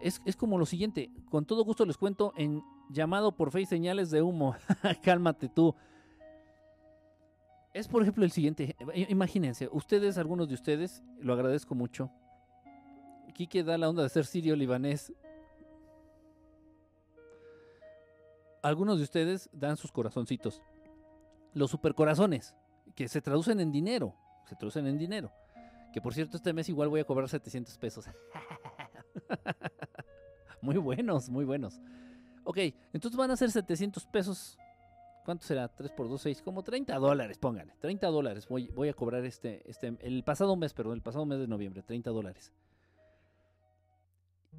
Es, 0.00 0.36
como 0.36 0.58
lo 0.58 0.66
siguiente, 0.66 1.10
con 1.30 1.46
todo 1.46 1.64
gusto 1.64 1.86
les 1.86 1.96
cuento 1.96 2.34
en 2.36 2.62
llamado 2.90 3.32
por 3.36 3.50
fe 3.50 3.64
señales 3.64 4.10
de 4.10 4.20
humo. 4.20 4.54
Cálmate 5.02 5.48
tú. 5.48 5.74
Es 7.72 7.88
por 7.88 8.02
ejemplo 8.02 8.22
el 8.24 8.30
siguiente, 8.30 8.76
imagínense, 9.08 9.68
ustedes, 9.72 10.18
algunos 10.18 10.46
de 10.46 10.54
ustedes, 10.54 11.02
lo 11.18 11.32
agradezco 11.32 11.74
mucho. 11.74 12.10
Quique 13.34 13.64
da 13.64 13.76
la 13.78 13.88
onda 13.88 14.04
de 14.04 14.10
ser 14.10 14.26
sirio 14.26 14.54
libanés. 14.54 15.12
Algunos 18.64 18.96
de 18.96 19.04
ustedes 19.04 19.50
dan 19.52 19.76
sus 19.76 19.92
corazoncitos. 19.92 20.62
Los 21.52 21.70
supercorazones, 21.70 22.54
que 22.94 23.08
se 23.08 23.20
traducen 23.20 23.60
en 23.60 23.70
dinero. 23.70 24.16
Se 24.46 24.56
traducen 24.56 24.86
en 24.86 24.96
dinero. 24.96 25.30
Que 25.92 26.00
por 26.00 26.14
cierto, 26.14 26.38
este 26.38 26.54
mes 26.54 26.70
igual 26.70 26.88
voy 26.88 27.00
a 27.00 27.04
cobrar 27.04 27.28
700 27.28 27.76
pesos. 27.76 28.06
muy 30.62 30.78
buenos, 30.78 31.28
muy 31.28 31.44
buenos. 31.44 31.78
Ok, 32.44 32.56
entonces 32.94 33.18
van 33.18 33.32
a 33.32 33.36
ser 33.36 33.50
700 33.50 34.06
pesos. 34.06 34.56
¿Cuánto 35.26 35.44
será? 35.44 35.68
3 35.68 35.92
por 35.92 36.08
2, 36.08 36.22
6, 36.22 36.40
como 36.40 36.62
30 36.62 36.96
dólares, 36.96 37.36
pónganle. 37.36 37.74
30 37.80 38.06
dólares 38.06 38.48
voy, 38.48 38.68
voy 38.68 38.88
a 38.88 38.94
cobrar 38.94 39.26
este, 39.26 39.62
este, 39.70 39.94
el 40.00 40.24
pasado 40.24 40.56
mes, 40.56 40.72
perdón, 40.72 40.94
el 40.94 41.02
pasado 41.02 41.26
mes 41.26 41.38
de 41.38 41.48
noviembre, 41.48 41.82
30 41.82 42.08
dólares. 42.08 42.50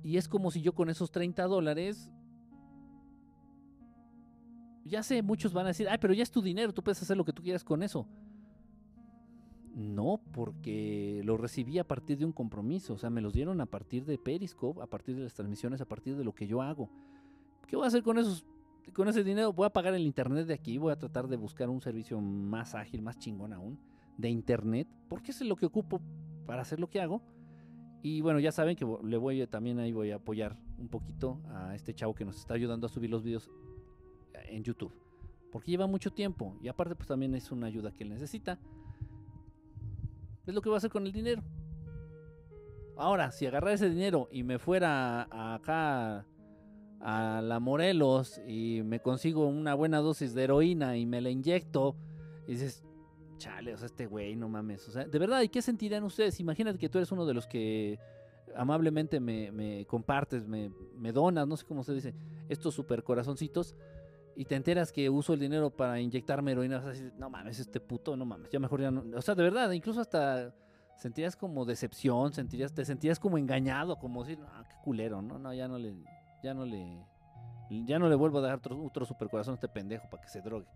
Y 0.04 0.18
es 0.18 0.28
como 0.28 0.52
si 0.52 0.62
yo 0.62 0.76
con 0.76 0.92
esos 0.92 1.10
30 1.10 1.44
dólares, 1.46 2.12
ya 4.86 5.02
sé, 5.04 5.22
muchos 5.22 5.52
van 5.52 5.66
a 5.66 5.70
decir, 5.70 5.90
ay, 5.90 5.98
pero 6.00 6.14
ya 6.14 6.24
es 6.24 6.32
tu 6.32 6.42
dinero, 6.42 6.74
tú 6.74 6.84
puedes 6.84 7.02
hacer 7.02 7.18
lo 7.18 7.26
que 7.26 7.34
tú 7.34 7.42
quieras 7.42 7.64
con 7.64 7.82
eso. 7.84 8.08
No, 9.74 10.22
porque 10.32 11.22
lo 11.26 11.36
recibí 11.36 11.80
a 11.80 11.84
partir 11.84 12.18
de 12.18 12.26
un 12.26 12.32
compromiso, 12.32 12.94
o 12.94 12.98
sea, 12.98 13.10
me 13.10 13.20
los 13.20 13.34
dieron 13.34 13.60
a 13.60 13.66
partir 13.66 14.06
de 14.06 14.18
Periscope, 14.18 14.82
a 14.82 14.88
partir 14.88 15.16
de 15.16 15.24
las 15.24 15.34
transmisiones, 15.34 15.82
a 15.82 15.86
partir 15.86 16.16
de 16.16 16.24
lo 16.24 16.34
que 16.34 16.48
yo 16.48 16.62
hago. 16.62 16.90
¿Qué 17.68 17.76
voy 17.76 17.84
a 17.84 17.88
hacer 17.88 18.04
con 18.04 18.18
esos 18.18 18.46
con 18.94 19.08
ese 19.08 19.24
dinero? 19.24 19.52
Voy 19.52 19.66
a 19.66 19.72
pagar 19.72 19.96
el 19.96 20.04
internet 20.04 20.46
de 20.46 20.54
aquí, 20.54 20.78
voy 20.78 20.94
a 20.94 20.96
tratar 20.96 21.28
de 21.28 21.36
buscar 21.36 21.70
un 21.70 21.82
servicio 21.82 22.22
más 22.22 22.76
ágil, 22.76 23.02
más 23.02 23.18
chingón 23.18 23.52
aún 23.52 23.80
de 24.18 24.30
internet, 24.30 24.88
porque 25.10 25.32
es 25.32 25.42
lo 25.42 25.56
que 25.56 25.66
ocupo 25.66 26.00
para 26.46 26.62
hacer 26.62 26.80
lo 26.80 26.90
que 26.90 27.02
hago. 27.02 27.22
Y 28.02 28.22
bueno, 28.22 28.40
ya 28.40 28.52
saben 28.52 28.76
que 28.76 28.86
le 29.04 29.18
voy 29.18 29.46
también 29.48 29.80
ahí 29.80 30.12
a 30.12 30.18
apoyar 30.18 30.56
un 30.78 30.88
poquito 30.88 31.42
a 31.50 31.74
este 31.74 31.94
chavo 31.94 32.14
que 32.14 32.24
nos 32.24 32.38
está 32.38 32.54
ayudando 32.54 32.86
a 32.86 32.90
subir 32.90 33.10
los 33.10 33.24
videos 33.24 33.50
en 34.44 34.64
YouTube. 34.64 34.94
Porque 35.52 35.72
lleva 35.72 35.88
mucho 35.88 36.12
tiempo 36.12 36.56
y 36.62 36.68
aparte 36.68 36.96
pues 36.96 37.08
también 37.08 37.34
es 37.36 37.52
una 37.52 37.68
ayuda 37.68 37.92
que 37.92 38.04
él 38.04 38.10
necesita. 38.10 38.60
Es 40.46 40.54
lo 40.54 40.62
que 40.62 40.70
voy 40.70 40.76
a 40.76 40.78
hacer 40.78 40.92
con 40.92 41.06
el 41.06 41.12
dinero. 41.12 41.42
Ahora, 42.98 43.32
si 43.32 43.46
agarrar 43.46 43.74
ese 43.74 43.90
dinero 43.90 44.30
y 44.32 44.44
me 44.44 44.60
fuera 44.60 45.28
acá 45.56 46.26
a 47.02 47.42
la 47.42 47.60
Morelos 47.60 48.42
y 48.48 48.82
me 48.84 49.00
consigo 49.00 49.48
una 49.48 49.74
buena 49.74 50.00
dosis 50.00 50.34
de 50.34 50.44
heroína 50.44 50.98
y 50.98 51.06
me 51.06 51.22
la 51.22 51.30
inyecto, 51.30 51.96
y 52.48 52.54
dices, 52.54 52.84
chale, 53.38 53.74
o 53.74 53.78
sea, 53.78 53.88
este 53.88 54.06
güey, 54.06 54.36
no 54.36 54.50
mames. 54.50 54.88
O 54.88 54.92
sea, 54.92 55.06
de 55.06 55.20
verdad, 55.20 55.42
¿y 55.42 55.50
qué 55.50 55.62
sentirán 55.62 56.04
ustedes? 56.04 56.40
Imagínate 56.40 56.78
que 56.78 56.90
tú 56.90 56.98
eres 56.98 57.12
uno 57.12 57.26
de 57.26 57.34
los 57.34 57.48
que 57.48 58.00
amablemente 58.56 59.20
me, 59.20 59.86
compartes, 59.88 60.48
me, 60.48 60.72
me, 60.98 61.12
donas, 61.12 61.48
no 61.48 61.58
sé 61.58 61.66
cómo 61.66 61.84
se 61.84 61.94
dice, 61.94 62.14
estos 62.48 62.74
super 62.74 63.04
corazoncitos, 63.04 63.76
y 64.36 64.46
te 64.46 64.56
enteras 64.56 64.92
que 64.92 65.10
uso 65.10 65.34
el 65.34 65.40
dinero 65.40 65.70
para 65.70 66.00
inyectarme 66.00 66.52
heroína, 66.52 66.84
no 67.18 67.30
mames, 67.30 67.60
este 67.60 67.80
puto, 67.80 68.18
no 68.18 68.26
mames, 68.26 68.50
ya 68.50 68.60
mejor 68.60 68.82
ya 68.82 68.92
no. 68.92 69.04
O 69.18 69.22
sea, 69.22 69.36
de 69.36 69.44
verdad, 69.44 69.72
incluso 69.72 70.02
hasta 70.02 70.54
sentirías 70.98 71.36
como 71.36 71.66
decepción, 71.66 72.34
sentirías, 72.34 72.74
te 72.74 72.86
sentías 72.86 73.20
como 73.20 73.38
engañado, 73.38 73.98
como 73.98 74.24
decir, 74.24 74.40
no, 74.40 74.48
qué 74.64 74.76
culero, 74.84 75.22
no, 75.22 75.40
no, 75.40 75.54
ya 75.54 75.68
no 75.68 75.78
le, 75.78 75.96
ya 76.44 76.54
no 76.54 76.66
le, 76.66 77.06
ya 77.86 78.00
no 78.00 78.10
le 78.10 78.16
vuelvo 78.16 78.40
a 78.40 78.42
dar 78.42 78.56
otro, 78.56 78.82
otro 78.84 79.06
super 79.06 79.30
corazón 79.30 79.54
a 79.54 79.56
este 79.56 79.70
pendejo 79.70 80.10
para 80.10 80.24
que 80.24 80.30
se 80.30 80.42
drogue. 80.42 80.68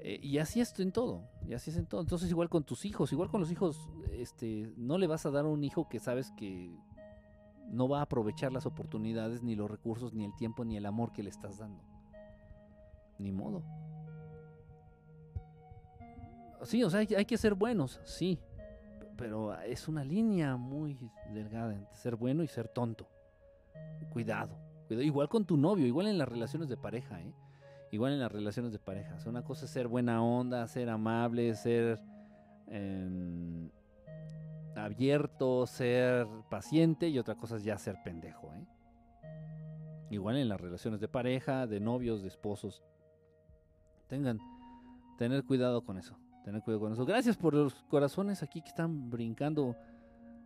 Eh, 0.00 0.20
y 0.22 0.38
así 0.38 0.60
es 0.60 0.78
en 0.78 0.92
todo, 0.92 1.28
y 1.46 1.54
así 1.54 1.70
es 1.70 1.76
en 1.76 1.86
todo. 1.86 2.00
Entonces 2.00 2.30
igual 2.30 2.48
con 2.48 2.64
tus 2.64 2.84
hijos, 2.84 3.12
igual 3.12 3.28
con 3.28 3.40
los 3.40 3.50
hijos, 3.50 3.88
este, 4.12 4.72
no 4.76 4.98
le 4.98 5.06
vas 5.06 5.26
a 5.26 5.30
dar 5.30 5.44
a 5.44 5.48
un 5.48 5.62
hijo 5.64 5.88
que 5.88 5.98
sabes 5.98 6.32
que 6.36 6.76
no 7.70 7.88
va 7.88 8.00
a 8.00 8.02
aprovechar 8.02 8.52
las 8.52 8.66
oportunidades, 8.66 9.42
ni 9.42 9.54
los 9.54 9.70
recursos, 9.70 10.14
ni 10.14 10.24
el 10.24 10.34
tiempo, 10.36 10.64
ni 10.64 10.76
el 10.76 10.86
amor 10.86 11.12
que 11.12 11.22
le 11.22 11.30
estás 11.30 11.58
dando. 11.58 11.82
Ni 13.18 13.32
modo. 13.32 13.62
Sí, 16.64 16.82
o 16.82 16.90
sea, 16.90 17.00
hay, 17.00 17.24
que 17.24 17.38
ser 17.38 17.54
buenos, 17.54 18.00
sí, 18.04 18.38
pero 19.16 19.54
es 19.60 19.86
una 19.86 20.04
línea 20.04 20.56
muy 20.56 20.98
delgada 21.32 21.74
entre 21.74 21.94
ser 21.94 22.16
bueno 22.16 22.42
y 22.42 22.48
ser 22.48 22.68
tonto. 22.68 23.08
Cuidado, 24.12 24.56
cuidado. 24.86 25.04
Igual 25.04 25.28
con 25.28 25.44
tu 25.44 25.56
novio, 25.56 25.86
igual 25.86 26.08
en 26.08 26.18
las 26.18 26.28
relaciones 26.28 26.68
de 26.68 26.76
pareja, 26.76 27.20
¿eh? 27.20 27.32
igual 27.92 28.12
en 28.12 28.20
las 28.20 28.32
relaciones 28.32 28.72
de 28.72 28.78
pareja. 28.78 29.16
una 29.26 29.44
cosa 29.44 29.66
es 29.66 29.70
ser 29.70 29.86
buena 29.86 30.22
onda, 30.22 30.66
ser 30.66 30.88
amable, 30.90 31.54
ser 31.54 32.00
em, 32.66 33.70
abierto, 34.78 35.66
ser 35.66 36.26
paciente 36.48 37.08
y 37.08 37.18
otra 37.18 37.34
cosa 37.34 37.56
es 37.56 37.64
ya 37.64 37.78
ser 37.78 37.96
pendejo. 38.04 38.52
¿eh? 38.54 38.66
Igual 40.10 40.36
en 40.36 40.48
las 40.48 40.60
relaciones 40.60 41.00
de 41.00 41.08
pareja, 41.08 41.66
de 41.66 41.80
novios, 41.80 42.22
de 42.22 42.28
esposos. 42.28 42.82
Tengan, 44.06 44.38
tener 45.18 45.44
cuidado 45.44 45.84
con 45.84 45.98
eso. 45.98 46.18
Tener 46.44 46.62
cuidado 46.62 46.80
con 46.80 46.92
eso. 46.92 47.04
Gracias 47.04 47.36
por 47.36 47.54
los 47.54 47.74
corazones 47.90 48.42
aquí 48.42 48.62
que 48.62 48.68
están 48.68 49.10
brincando. 49.10 49.76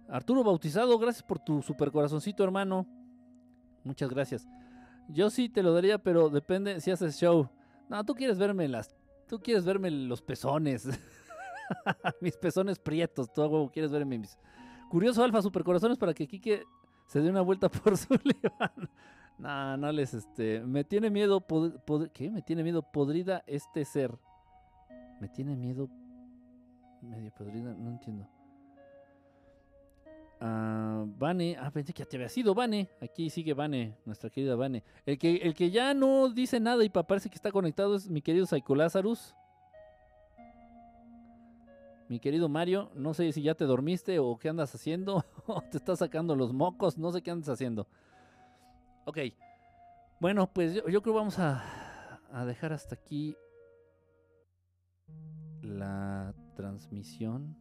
Arturo 0.08 0.42
Bautizado, 0.42 0.98
gracias 0.98 1.22
por 1.22 1.38
tu 1.38 1.62
super 1.62 1.92
corazoncito, 1.92 2.42
hermano. 2.42 2.86
Muchas 3.84 4.10
gracias. 4.10 4.48
Yo 5.08 5.30
sí 5.30 5.48
te 5.48 5.62
lo 5.62 5.72
daría, 5.72 5.98
pero 5.98 6.28
depende 6.28 6.80
si 6.80 6.90
haces 6.90 7.16
show. 7.18 7.48
No, 7.88 8.04
tú 8.04 8.14
quieres 8.14 8.38
verme 8.38 8.66
las. 8.68 8.94
Tú 9.28 9.40
quieres 9.40 9.64
verme 9.64 9.90
los 9.90 10.22
pezones. 10.22 10.88
mis 12.20 12.36
pezones 12.36 12.78
prietos. 12.78 13.32
Tú, 13.32 13.42
huevo, 13.42 13.70
quieres 13.70 13.90
verme 13.90 14.18
mis. 14.18 14.38
Curioso 14.90 15.22
Alfa, 15.22 15.42
supercorazones 15.42 15.98
para 15.98 16.14
que 16.14 16.26
Kike 16.26 16.64
se 17.06 17.20
dé 17.20 17.30
una 17.30 17.40
vuelta 17.40 17.68
por 17.70 17.96
su 17.96 18.06
Sullivan. 18.14 18.90
no, 19.38 19.76
no 19.76 19.92
les 19.92 20.14
este. 20.14 20.60
Me 20.60 20.84
tiene 20.84 21.10
miedo. 21.10 21.44
¿Qué? 22.12 22.30
Me 22.30 22.42
tiene 22.42 22.62
miedo 22.62 22.82
podrida 22.82 23.42
este 23.46 23.84
ser. 23.84 24.16
Me 25.20 25.28
tiene 25.28 25.56
miedo. 25.56 25.88
Medio 27.00 27.32
podrida, 27.32 27.74
no 27.74 27.90
entiendo. 27.90 28.28
Uh, 30.42 31.06
Vane, 31.18 31.56
ah, 31.56 31.70
pensé 31.70 31.92
que 31.92 32.00
ya 32.00 32.08
te 32.08 32.16
había 32.16 32.28
sido 32.28 32.52
Vane. 32.52 32.88
Aquí 33.00 33.30
sigue 33.30 33.54
Vane, 33.54 33.96
nuestra 34.04 34.28
querida 34.28 34.56
Vane. 34.56 34.82
El 35.06 35.16
que, 35.16 35.36
el 35.36 35.54
que 35.54 35.70
ya 35.70 35.94
no 35.94 36.28
dice 36.30 36.58
nada 36.58 36.84
y 36.84 36.88
parece 36.88 37.28
que 37.28 37.36
está 37.36 37.52
conectado 37.52 37.94
es 37.94 38.10
mi 38.10 38.22
querido 38.22 38.46
Psycho 38.46 38.74
Lazarus. 38.74 39.36
Mi 42.12 42.20
querido 42.20 42.46
Mario, 42.50 42.90
no 42.94 43.14
sé 43.14 43.32
si 43.32 43.40
ya 43.40 43.54
te 43.54 43.64
dormiste 43.64 44.18
o 44.18 44.36
qué 44.38 44.50
andas 44.50 44.74
haciendo. 44.74 45.24
o 45.46 45.62
te 45.62 45.78
estás 45.78 46.00
sacando 46.00 46.36
los 46.36 46.52
mocos, 46.52 46.98
no 46.98 47.10
sé 47.10 47.22
qué 47.22 47.30
andas 47.30 47.48
haciendo. 47.48 47.88
Ok. 49.06 49.18
Bueno, 50.20 50.52
pues 50.52 50.74
yo, 50.74 50.82
creo 50.84 51.00
que 51.00 51.08
vamos 51.08 51.38
a, 51.38 52.20
a 52.30 52.44
dejar 52.44 52.74
hasta 52.74 52.96
aquí 52.96 53.34
la 55.62 56.34
transmisión. 56.54 57.56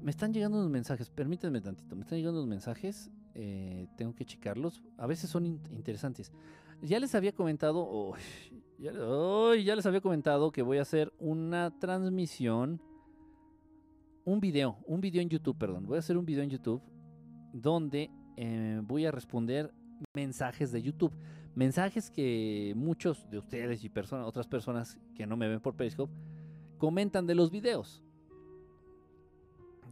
Me 0.00 0.10
están 0.10 0.32
llegando 0.32 0.56
unos 0.56 0.70
mensajes, 0.70 1.10
permítanme 1.10 1.60
tantito, 1.60 1.94
me 1.94 2.04
están 2.04 2.16
llegando 2.16 2.40
unos 2.40 2.48
mensajes, 2.48 3.10
eh, 3.34 3.86
tengo 3.98 4.14
que 4.14 4.24
checarlos, 4.24 4.82
a 4.96 5.06
veces 5.06 5.28
son 5.28 5.44
interesantes. 5.44 6.32
Ya 6.80 6.98
les 7.00 7.14
había 7.14 7.32
comentado, 7.32 8.14
ya, 8.78 8.92
ya, 8.92 9.76
les 9.76 9.86
había 9.86 10.00
comentado 10.00 10.52
que 10.52 10.62
voy 10.62 10.78
a 10.78 10.82
hacer 10.82 11.12
una 11.18 11.78
transmisión, 11.78 12.80
un 14.24 14.40
video, 14.40 14.78
un 14.86 15.00
video 15.00 15.22
en 15.22 15.28
YouTube, 15.28 15.56
perdón, 15.56 15.86
voy 15.86 15.96
a 15.96 16.00
hacer 16.00 16.16
un 16.16 16.26
video 16.26 16.42
en 16.42 16.50
YouTube 16.50 16.82
donde 17.52 18.10
eh, 18.36 18.80
voy 18.82 19.06
a 19.06 19.10
responder 19.10 19.72
mensajes 20.14 20.72
de 20.72 20.82
YouTube, 20.82 21.12
mensajes 21.54 22.10
que 22.10 22.74
muchos 22.76 23.28
de 23.30 23.38
ustedes 23.38 23.82
y 23.84 23.88
personas, 23.88 24.26
otras 24.26 24.46
personas 24.46 24.98
que 25.14 25.26
no 25.26 25.36
me 25.36 25.48
ven 25.48 25.60
por 25.60 25.74
Periscope 25.74 26.12
comentan 26.78 27.26
de 27.26 27.34
los 27.34 27.50
videos. 27.50 28.02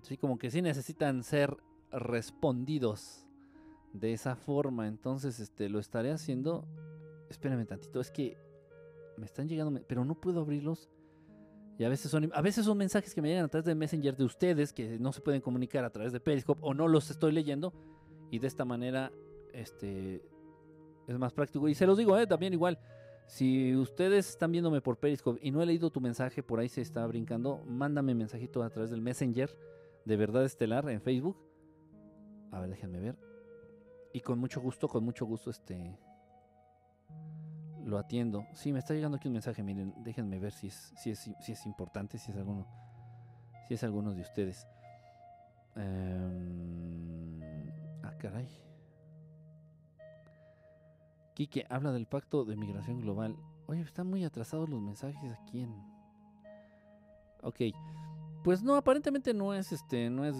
Sí, 0.02 0.18
como 0.18 0.38
que 0.38 0.50
sí 0.50 0.60
necesitan 0.60 1.22
ser 1.22 1.56
respondidos 1.90 3.24
de 3.94 4.12
esa 4.12 4.36
forma. 4.36 4.86
Entonces, 4.86 5.40
este, 5.40 5.70
lo 5.70 5.78
estaré 5.78 6.10
haciendo. 6.10 6.66
Espérenme 7.30 7.64
tantito, 7.64 8.00
es 8.00 8.10
que 8.10 8.36
me 9.16 9.26
están 9.26 9.48
llegando, 9.48 9.80
pero 9.86 10.04
no 10.04 10.20
puedo 10.20 10.40
abrirlos. 10.40 10.90
Y 11.78 11.84
a 11.84 11.88
veces 11.88 12.10
son, 12.10 12.30
a 12.32 12.40
veces 12.40 12.64
son 12.64 12.78
mensajes 12.78 13.14
que 13.14 13.20
me 13.20 13.28
llegan 13.28 13.44
a 13.44 13.48
través 13.48 13.64
de 13.64 13.74
Messenger 13.74 14.16
de 14.16 14.24
ustedes 14.24 14.72
que 14.72 14.98
no 14.98 15.12
se 15.12 15.20
pueden 15.20 15.40
comunicar 15.40 15.84
a 15.84 15.90
través 15.90 16.12
de 16.12 16.20
Periscope 16.20 16.60
o 16.62 16.72
no 16.72 16.86
los 16.86 17.10
estoy 17.10 17.32
leyendo. 17.32 17.72
Y 18.30 18.38
de 18.38 18.46
esta 18.46 18.64
manera, 18.64 19.12
este, 19.52 20.22
es 21.08 21.18
más 21.18 21.32
práctico. 21.32 21.68
Y 21.68 21.74
se 21.74 21.86
los 21.86 21.98
digo, 21.98 22.16
eh, 22.18 22.26
también 22.26 22.52
igual. 22.52 22.78
Si 23.26 23.74
ustedes 23.74 24.28
están 24.28 24.52
viéndome 24.52 24.80
por 24.80 24.98
Periscope 24.98 25.40
y 25.42 25.50
no 25.50 25.62
he 25.62 25.66
leído 25.66 25.90
tu 25.90 26.00
mensaje, 26.00 26.42
por 26.42 26.60
ahí 26.60 26.68
se 26.68 26.82
está 26.82 27.06
brincando, 27.06 27.62
mándame 27.66 28.14
mensajito 28.14 28.62
a 28.62 28.70
través 28.70 28.90
del 28.90 29.00
Messenger 29.00 29.56
de 30.04 30.16
Verdad 30.16 30.44
Estelar 30.44 30.88
en 30.90 31.00
Facebook. 31.00 31.36
A 32.52 32.60
ver, 32.60 32.70
déjenme 32.70 33.00
ver. 33.00 33.16
Y 34.12 34.20
con 34.20 34.38
mucho 34.38 34.60
gusto, 34.60 34.88
con 34.88 35.04
mucho 35.04 35.26
gusto, 35.26 35.50
este 35.50 35.98
lo 37.84 37.98
atiendo. 37.98 38.46
Sí, 38.54 38.72
me 38.72 38.78
está 38.78 38.94
llegando 38.94 39.16
aquí 39.16 39.28
un 39.28 39.34
mensaje, 39.34 39.62
miren, 39.62 39.94
déjenme 40.02 40.38
ver 40.38 40.52
si 40.52 40.68
es, 40.68 40.92
si 40.96 41.10
es, 41.10 41.30
si 41.40 41.52
es 41.52 41.66
importante, 41.66 42.18
si 42.18 42.30
es 42.30 42.36
alguno, 42.36 42.66
si 43.68 43.74
es 43.74 43.84
alguno 43.84 44.14
de 44.14 44.22
ustedes. 44.22 44.66
Em, 45.76 47.40
ah, 48.02 48.14
caray. 48.18 48.48
Quique 51.34 51.66
habla 51.68 51.92
del 51.92 52.06
pacto 52.06 52.44
de 52.44 52.56
migración 52.56 53.00
global. 53.00 53.36
Oye, 53.66 53.82
están 53.82 54.06
muy 54.06 54.24
atrasados 54.24 54.68
los 54.68 54.80
mensajes 54.80 55.32
aquí 55.32 55.62
en. 55.62 55.74
Ok. 57.42 57.60
Pues 58.44 58.62
no, 58.62 58.76
aparentemente 58.76 59.34
no 59.34 59.54
es 59.54 59.72
este, 59.72 60.10
no 60.10 60.24
es 60.24 60.36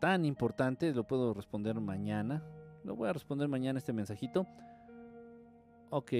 tan 0.00 0.24
importante, 0.24 0.92
lo 0.92 1.06
puedo 1.06 1.34
responder 1.34 1.78
mañana. 1.80 2.42
Lo 2.82 2.96
voy 2.96 3.08
a 3.08 3.12
responder 3.12 3.46
mañana 3.46 3.78
este 3.78 3.92
mensajito. 3.92 4.46
Ok. 5.90 6.12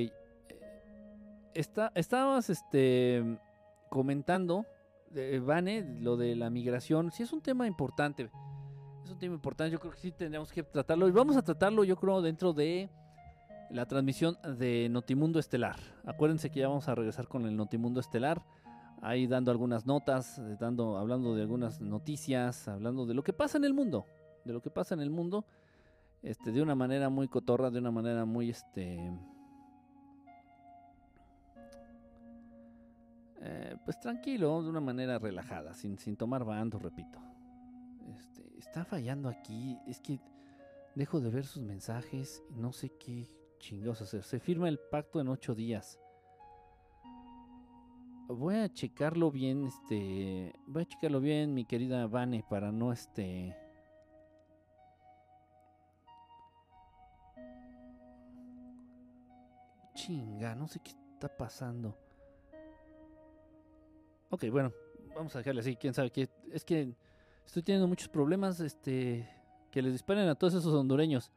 Está, 1.54 1.90
estabas 1.94 2.48
este 2.50 3.38
comentando, 3.88 4.66
eh, 5.14 5.40
Vane, 5.44 6.00
lo 6.00 6.16
de 6.16 6.36
la 6.36 6.48
migración. 6.48 7.10
Sí 7.10 7.24
es 7.24 7.32
un 7.32 7.40
tema 7.40 7.66
importante. 7.66 8.30
Es 9.04 9.10
un 9.10 9.18
tema 9.18 9.34
importante, 9.34 9.72
yo 9.72 9.80
creo 9.80 9.92
que 9.92 9.98
sí 9.98 10.12
tendríamos 10.12 10.52
que 10.52 10.62
tratarlo. 10.62 11.08
Y 11.08 11.10
vamos 11.10 11.36
a 11.36 11.42
tratarlo, 11.42 11.82
yo 11.84 11.96
creo, 11.96 12.22
dentro 12.22 12.52
de 12.52 12.88
la 13.70 13.86
transmisión 13.86 14.36
de 14.58 14.88
Notimundo 14.90 15.38
Estelar. 15.38 15.76
Acuérdense 16.04 16.50
que 16.50 16.60
ya 16.60 16.68
vamos 16.68 16.88
a 16.88 16.94
regresar 16.94 17.28
con 17.28 17.46
el 17.46 17.56
Notimundo 17.56 18.00
Estelar, 18.00 18.42
ahí 19.00 19.26
dando 19.26 19.50
algunas 19.50 19.86
notas, 19.86 20.38
eh, 20.38 20.56
dando, 20.58 20.98
hablando 20.98 21.34
de 21.34 21.42
algunas 21.42 21.80
noticias, 21.80 22.68
hablando 22.68 23.06
de 23.06 23.14
lo 23.14 23.22
que 23.22 23.32
pasa 23.32 23.58
en 23.58 23.64
el 23.64 23.74
mundo, 23.74 24.06
de 24.44 24.52
lo 24.52 24.60
que 24.60 24.70
pasa 24.70 24.94
en 24.94 25.00
el 25.00 25.10
mundo, 25.10 25.44
este, 26.22 26.52
de 26.52 26.62
una 26.62 26.74
manera 26.74 27.08
muy 27.08 27.28
cotorra, 27.28 27.70
de 27.70 27.78
una 27.78 27.90
manera 27.90 28.24
muy, 28.24 28.50
este, 28.50 29.10
eh, 33.42 33.76
pues 33.84 33.98
tranquilo, 33.98 34.62
de 34.62 34.68
una 34.68 34.80
manera 34.80 35.18
relajada, 35.18 35.72
sin, 35.74 35.98
sin 35.98 36.16
tomar 36.16 36.44
bando, 36.44 36.78
repito. 36.78 37.18
Este, 38.16 38.58
está 38.58 38.84
fallando 38.84 39.28
aquí, 39.28 39.78
es 39.86 40.00
que 40.00 40.20
dejo 40.94 41.20
de 41.20 41.30
ver 41.30 41.46
sus 41.46 41.62
mensajes 41.62 42.42
y 42.50 42.60
no 42.60 42.72
sé 42.72 42.90
qué 42.98 43.28
chingados 43.58 44.02
hacer. 44.02 44.24
Se 44.24 44.40
firma 44.40 44.68
el 44.68 44.78
pacto 44.78 45.20
en 45.20 45.28
ocho 45.28 45.54
días. 45.54 45.98
Voy 48.28 48.56
a 48.56 48.72
checarlo 48.72 49.30
bien, 49.30 49.66
este, 49.66 50.52
voy 50.66 50.82
a 50.82 50.86
checarlo 50.86 51.20
bien, 51.20 51.52
mi 51.52 51.64
querida 51.64 52.06
Vane, 52.06 52.44
para 52.48 52.70
no, 52.70 52.92
este, 52.92 53.56
chinga, 59.94 60.54
no 60.54 60.68
sé 60.68 60.80
qué 60.80 60.90
está 60.90 61.28
pasando. 61.36 62.09
Ok, 64.32 64.44
bueno, 64.50 64.72
vamos 65.14 65.34
a 65.34 65.38
dejarle 65.38 65.60
así, 65.60 65.74
quién 65.74 65.92
sabe 65.92 66.10
qué. 66.10 66.28
Es 66.52 66.64
que 66.64 66.94
estoy 67.44 67.64
teniendo 67.64 67.88
muchos 67.88 68.08
problemas, 68.08 68.60
este, 68.60 69.28
que 69.72 69.82
les 69.82 69.92
disparen 69.92 70.28
a 70.28 70.36
todos 70.36 70.54
esos 70.54 70.72
hondureños. 70.72 71.32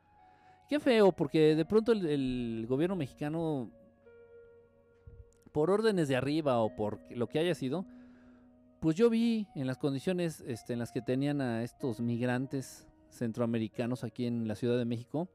Qué 0.70 0.80
feo, 0.80 1.11
porque 1.11 1.56
de 1.56 1.65
pronto 1.65 1.91
el, 1.91 2.65
gobierno 2.70 2.95
mexicano, 2.95 3.72
por 5.52 5.72
órdenes 5.72 6.07
de 6.07 6.15
arriba 6.15 6.60
o 6.60 6.76
por 6.76 6.99
lo 7.10 7.28
que 7.28 7.40
haya 7.40 7.56
sido, 7.56 7.84
pues 8.80 8.95
yo 8.95 9.10
vi 9.10 9.48
en 9.56 9.65
las 9.65 9.80
condiciones 9.80 10.41
este, 10.41 10.74
en 10.74 10.80
las 10.80 10.91
que 10.91 11.02
tenían 11.02 11.41
a 11.41 11.64
estos 11.64 11.99
migrantes 11.99 12.88
centroamericanos 13.10 14.03
aquí 14.03 14.28
en 14.28 14.48
la 14.48 14.56
Ciudad 14.56 14.78
de 14.78 14.86
México, 14.86 15.30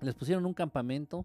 les 0.00 0.14
pusieron 0.14 0.44
un 0.44 0.52
campamento, 0.52 1.24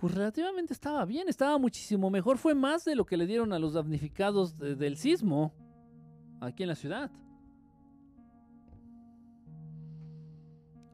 pues 0.00 0.14
relativamente 0.14 0.72
estaba 0.72 1.04
bien, 1.04 1.28
estaba 1.28 1.58
muchísimo 1.58 2.10
mejor, 2.10 2.38
fue 2.38 2.54
más 2.54 2.84
de 2.84 2.96
lo 2.96 3.04
que 3.04 3.16
le 3.16 3.26
dieron 3.26 3.52
a 3.52 3.58
los 3.58 3.74
damnificados 3.74 4.58
del 4.58 4.96
sismo 4.96 5.52
aquí 6.40 6.62
en 6.62 6.70
la 6.70 6.74
ciudad. 6.74 7.10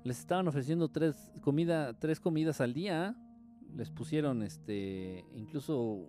les 0.07 0.20
estaban 0.20 0.47
ofreciendo 0.47 0.89
tres, 0.89 1.33
comida, 1.41 1.99
tres 1.99 2.20
comidas 2.20 2.61
al 2.61 2.73
día. 2.73 3.16
Les 3.74 3.91
pusieron 3.91 4.43
este, 4.43 5.24
incluso 5.35 6.09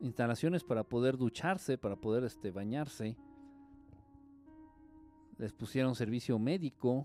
instalaciones 0.00 0.62
para 0.62 0.84
poder 0.84 1.16
ducharse, 1.16 1.76
para 1.76 1.96
poder 1.96 2.22
este, 2.22 2.52
bañarse. 2.52 3.16
Les 5.38 5.52
pusieron 5.52 5.96
servicio 5.96 6.38
médico. 6.38 7.04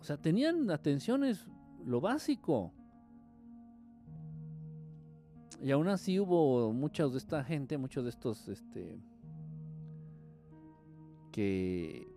O 0.00 0.02
sea, 0.02 0.16
tenían 0.16 0.70
atenciones, 0.70 1.46
lo 1.84 2.00
básico. 2.00 2.72
Y 5.62 5.70
aún 5.70 5.88
así 5.88 6.20
hubo 6.20 6.72
muchos 6.72 7.12
de 7.12 7.18
esta 7.18 7.42
gente, 7.44 7.78
muchos 7.78 8.04
de 8.04 8.10
estos, 8.10 8.48
este, 8.48 8.98
que 11.32 12.16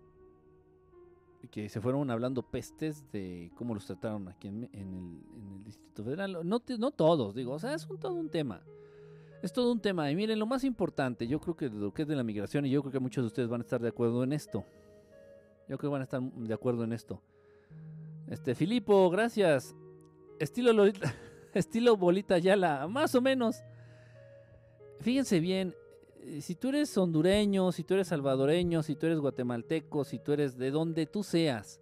que 1.52 1.68
se 1.70 1.82
fueron 1.82 2.10
hablando 2.12 2.44
pestes 2.44 3.10
de 3.12 3.52
cómo 3.56 3.74
los 3.74 3.86
trataron 3.86 4.28
aquí 4.28 4.48
en, 4.48 4.70
el, 4.74 5.64
Distrito 5.66 6.04
Federal. 6.04 6.40
No, 6.44 6.62
no 6.78 6.92
todos, 6.92 7.36
digo, 7.36 7.54
o 7.54 7.60
sea, 7.60 7.74
es 7.74 7.88
todo 8.00 8.14
un 8.14 8.30
tema. 8.30 8.62
Es 9.42 9.54
todo 9.54 9.72
un 9.72 9.80
tema. 9.80 10.12
Y 10.12 10.16
miren, 10.16 10.38
lo 10.38 10.46
más 10.46 10.64
importante, 10.64 11.28
yo 11.28 11.40
creo 11.40 11.56
que 11.56 11.70
lo 11.70 11.94
que 11.94 12.04
es 12.04 12.08
de 12.08 12.16
la 12.16 12.24
migración, 12.24 12.66
y 12.66 12.70
yo 12.70 12.82
creo 12.82 12.92
que 12.92 13.00
muchos 13.00 13.24
de 13.24 13.28
ustedes 13.28 13.50
van 13.50 13.62
a 13.62 13.64
estar 13.64 13.82
de 13.82 13.90
acuerdo 13.90 14.24
en 14.24 14.34
esto. 14.34 14.66
Yo 15.68 15.78
creo 15.78 15.92
que 15.92 15.94
van 15.94 16.02
a 16.02 16.04
estar 16.04 16.22
de 16.22 16.54
acuerdo 16.54 16.84
en 16.84 16.94
esto. 16.94 17.22
Este, 18.28 18.56
Filipo, 18.56 19.10
gracias. 19.10 19.76
Estilo, 20.40 20.74
estilo 21.54 21.98
Bolita 21.98 22.38
Yala, 22.38 22.88
más 22.88 23.16
o 23.16 23.22
menos. 23.22 23.64
Fíjense 25.00 25.40
bien, 25.40 25.74
eh, 26.22 26.42
si 26.42 26.56
tú 26.56 26.70
eres 26.70 26.98
hondureño, 26.98 27.72
si 27.72 27.84
tú 27.84 27.94
eres 27.94 28.10
salvadoreño, 28.10 28.84
si 28.84 28.96
tú 28.96 29.06
eres 29.06 29.20
guatemalteco, 29.20 30.04
si 30.04 30.20
tú 30.20 30.34
eres 30.34 30.58
de 30.58 30.72
donde 30.72 31.06
tú 31.06 31.24
seas, 31.24 31.80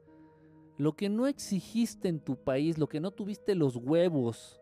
lo 0.78 0.96
que 0.96 1.10
no 1.10 1.28
exigiste 1.28 2.08
en 2.08 2.20
tu 2.20 2.36
país, 2.36 2.78
lo 2.78 2.88
que 2.88 3.00
no 3.00 3.12
tuviste 3.12 3.56
los 3.56 3.76
huevos 3.76 4.62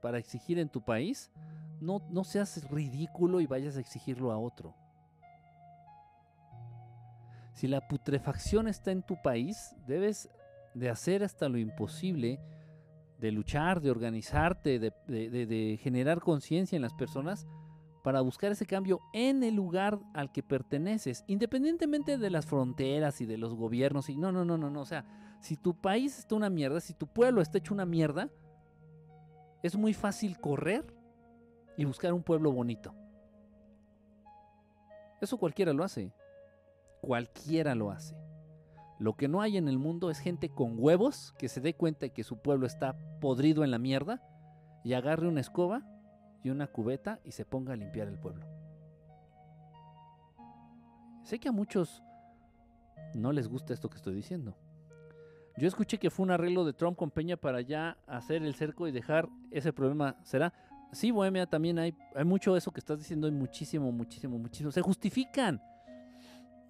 para 0.00 0.18
exigir 0.18 0.58
en 0.58 0.70
tu 0.70 0.82
país, 0.82 1.30
no, 1.80 2.02
no 2.10 2.24
seas 2.24 2.68
ridículo 2.70 3.40
y 3.40 3.46
vayas 3.46 3.76
a 3.76 3.80
exigirlo 3.80 4.32
a 4.32 4.38
otro. 4.38 4.74
Si 7.52 7.68
la 7.68 7.86
putrefacción 7.86 8.68
está 8.68 8.90
en 8.90 9.02
tu 9.02 9.20
país, 9.20 9.76
debes 9.86 10.30
de 10.74 10.88
hacer 10.88 11.22
hasta 11.22 11.48
lo 11.48 11.58
imposible 11.58 12.40
de 13.20 13.32
luchar, 13.32 13.80
de 13.80 13.90
organizarte, 13.90 14.78
de, 14.78 14.92
de 15.08 15.78
generar 15.82 16.20
conciencia 16.20 16.76
en 16.76 16.82
las 16.82 16.94
personas 16.94 17.46
para 18.02 18.20
buscar 18.20 18.52
ese 18.52 18.66
cambio 18.66 19.00
en 19.12 19.42
el 19.42 19.54
lugar 19.54 20.00
al 20.14 20.32
que 20.32 20.42
perteneces, 20.42 21.24
independientemente 21.26 22.18
de 22.18 22.30
las 22.30 22.46
fronteras 22.46 23.20
y 23.20 23.26
de 23.26 23.36
los 23.36 23.54
gobiernos. 23.54 24.08
Y 24.08 24.16
no, 24.16 24.32
no, 24.32 24.44
no, 24.44 24.56
no, 24.56 24.70
no. 24.70 24.80
O 24.80 24.86
sea, 24.86 25.04
si 25.40 25.56
tu 25.56 25.74
país 25.74 26.18
está 26.18 26.34
una 26.34 26.50
mierda, 26.50 26.80
si 26.80 26.94
tu 26.94 27.06
pueblo 27.06 27.42
está 27.42 27.58
hecho 27.58 27.74
una 27.74 27.86
mierda, 27.86 28.30
es 29.62 29.76
muy 29.76 29.92
fácil 29.92 30.38
correr 30.40 30.84
y 31.76 31.84
buscar 31.84 32.12
un 32.12 32.22
pueblo 32.22 32.52
bonito. 32.52 32.94
Eso 35.20 35.36
cualquiera 35.36 35.72
lo 35.72 35.84
hace. 35.84 36.12
Cualquiera 37.02 37.74
lo 37.74 37.90
hace. 37.90 38.14
Lo 39.00 39.16
que 39.16 39.28
no 39.28 39.40
hay 39.40 39.56
en 39.56 39.66
el 39.66 39.78
mundo 39.78 40.10
es 40.10 40.18
gente 40.18 40.50
con 40.50 40.74
huevos 40.76 41.32
que 41.38 41.48
se 41.48 41.62
dé 41.62 41.72
cuenta 41.72 42.00
de 42.00 42.10
que 42.10 42.22
su 42.22 42.36
pueblo 42.36 42.66
está 42.66 42.98
podrido 43.18 43.64
en 43.64 43.70
la 43.70 43.78
mierda 43.78 44.22
y 44.84 44.92
agarre 44.92 45.26
una 45.26 45.40
escoba 45.40 45.82
y 46.44 46.50
una 46.50 46.66
cubeta 46.66 47.18
y 47.24 47.32
se 47.32 47.46
ponga 47.46 47.72
a 47.72 47.76
limpiar 47.76 48.08
el 48.08 48.18
pueblo. 48.18 48.44
Sé 51.22 51.38
que 51.38 51.48
a 51.48 51.52
muchos 51.52 52.02
no 53.14 53.32
les 53.32 53.48
gusta 53.48 53.72
esto 53.72 53.88
que 53.88 53.96
estoy 53.96 54.14
diciendo. 54.14 54.54
Yo 55.56 55.66
escuché 55.66 55.96
que 55.96 56.10
fue 56.10 56.24
un 56.24 56.32
arreglo 56.32 56.66
de 56.66 56.74
Trump 56.74 56.98
con 56.98 57.10
Peña 57.10 57.38
para 57.38 57.62
ya 57.62 57.96
hacer 58.06 58.42
el 58.42 58.54
cerco 58.54 58.86
y 58.86 58.92
dejar 58.92 59.30
ese 59.50 59.72
problema. 59.72 60.16
¿Será? 60.24 60.52
Sí, 60.92 61.10
Bohemia, 61.10 61.46
también 61.46 61.78
hay, 61.78 61.96
hay 62.14 62.24
mucho 62.26 62.54
eso 62.54 62.70
que 62.70 62.80
estás 62.80 62.98
diciendo, 62.98 63.26
hay 63.26 63.32
muchísimo, 63.32 63.90
muchísimo, 63.92 64.38
muchísimo. 64.38 64.70
Se 64.70 64.82
justifican. 64.82 65.62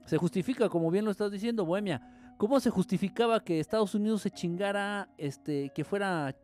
Se 0.05 0.17
justifica, 0.17 0.69
como 0.69 0.93
bien 0.93 1.05
lo 1.05 1.11
estás 1.11 1.33
diciendo, 1.33 1.65
Bohemia. 1.65 2.19
¿Cómo 2.41 2.59
se 2.59 2.71
justificaba 2.71 3.45
que 3.45 3.61
Estados 3.61 3.95
Unidos 3.95 4.23
se 4.23 4.31
chingara, 4.31 5.11
este, 5.19 5.71
que 5.75 5.85
fuera, 5.85 6.35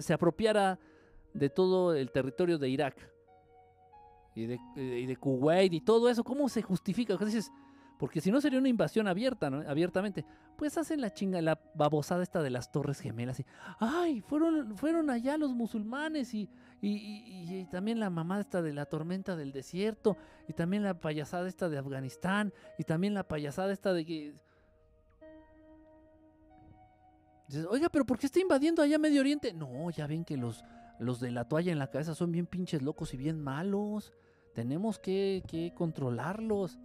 se 0.00 0.12
apropiara 0.12 0.80
de 1.32 1.48
todo 1.48 1.94
el 1.94 2.10
territorio 2.10 2.58
de 2.58 2.68
Irak 2.70 2.96
y 4.34 4.46
de, 4.46 4.58
y 4.74 5.14
Kuwait 5.14 5.72
y 5.72 5.80
todo 5.80 6.08
eso, 6.08 6.24
¿cómo 6.24 6.48
se 6.48 6.62
justifica? 6.62 7.16
dices, 7.18 7.52
porque 8.00 8.20
si 8.20 8.32
no 8.32 8.40
sería 8.40 8.58
una 8.58 8.68
invasión 8.68 9.06
abierta, 9.06 9.48
¿no? 9.48 9.58
abiertamente. 9.58 10.26
Pues 10.56 10.76
hacen 10.76 11.00
la 11.00 11.12
chinga, 11.14 11.40
la 11.40 11.60
babosada 11.76 12.24
esta 12.24 12.42
de 12.42 12.50
las 12.50 12.72
Torres 12.72 12.98
Gemelas. 12.98 13.38
Y, 13.38 13.46
Ay, 13.78 14.22
fueron, 14.22 14.76
fueron 14.76 15.08
allá 15.08 15.36
los 15.36 15.54
musulmanes 15.54 16.34
y, 16.34 16.50
y, 16.80 17.64
también 17.70 18.00
la 18.00 18.10
mamá 18.10 18.40
esta 18.40 18.60
de 18.60 18.72
la 18.72 18.86
tormenta 18.86 19.36
del 19.36 19.52
desierto. 19.52 20.16
Y 20.48 20.52
también 20.52 20.82
la 20.82 20.98
payasada 20.98 21.46
esta 21.46 21.68
de 21.68 21.78
Afganistán. 21.78 22.52
Y 22.76 22.82
también 22.82 23.14
la 23.14 23.28
payasada 23.28 23.72
esta 23.72 23.92
de 23.92 24.04
que... 24.04 24.49
Oiga, 27.68 27.88
pero 27.88 28.04
¿por 28.04 28.18
qué 28.18 28.26
está 28.26 28.40
invadiendo 28.40 28.82
allá 28.82 28.98
Medio 28.98 29.20
Oriente? 29.20 29.52
No, 29.52 29.90
ya 29.90 30.06
ven 30.06 30.24
que 30.24 30.36
los, 30.36 30.64
los 30.98 31.20
de 31.20 31.30
la 31.30 31.46
toalla 31.46 31.72
en 31.72 31.78
la 31.78 31.90
cabeza 31.90 32.14
son 32.14 32.32
bien 32.32 32.46
pinches 32.46 32.82
locos 32.82 33.14
y 33.14 33.16
bien 33.16 33.40
malos. 33.42 34.12
Tenemos 34.54 34.98
que, 34.98 35.42
que 35.48 35.72
controlarlos. 35.74 36.78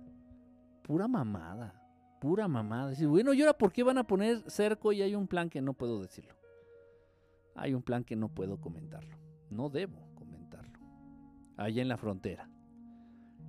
Pura 0.84 1.08
mamada. 1.08 1.82
Pura 2.20 2.48
mamada. 2.48 2.94
Bueno, 3.08 3.34
¿y 3.34 3.42
ahora 3.42 3.58
por 3.58 3.72
qué 3.72 3.84
van 3.84 3.98
a 3.98 4.08
poner 4.08 4.50
cerco 4.50 4.92
y 4.92 5.02
hay 5.02 5.16
un 5.16 5.28
plan 5.28 5.50
que 5.50 5.62
no 5.62 5.74
puedo 5.74 6.02
decirlo? 6.02 6.36
Hay 7.56 7.74
un 7.74 7.84
plan 7.84 8.04
que 8.04 8.16
no 8.16 8.30
puedo 8.30 8.60
comentarlo. 8.60 9.18
No 9.50 9.70
debo 9.70 10.10
comentarlo. 10.16 10.80
Allá 11.58 11.82
en 11.82 11.88
la 11.88 11.98
frontera. 11.98 12.50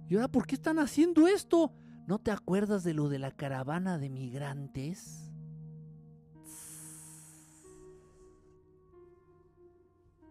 ¿Y 0.09 0.15
ahora 0.15 0.29
por 0.29 0.47
qué 0.47 0.55
están 0.55 0.79
haciendo 0.79 1.27
esto? 1.27 1.73
¿No 2.07 2.19
te 2.19 2.31
acuerdas 2.31 2.85
de 2.85 2.95
lo 2.95 3.09
de 3.09 3.19
la 3.19 3.33
caravana 3.33 3.99
de 3.99 4.11
migrantes? 4.11 5.33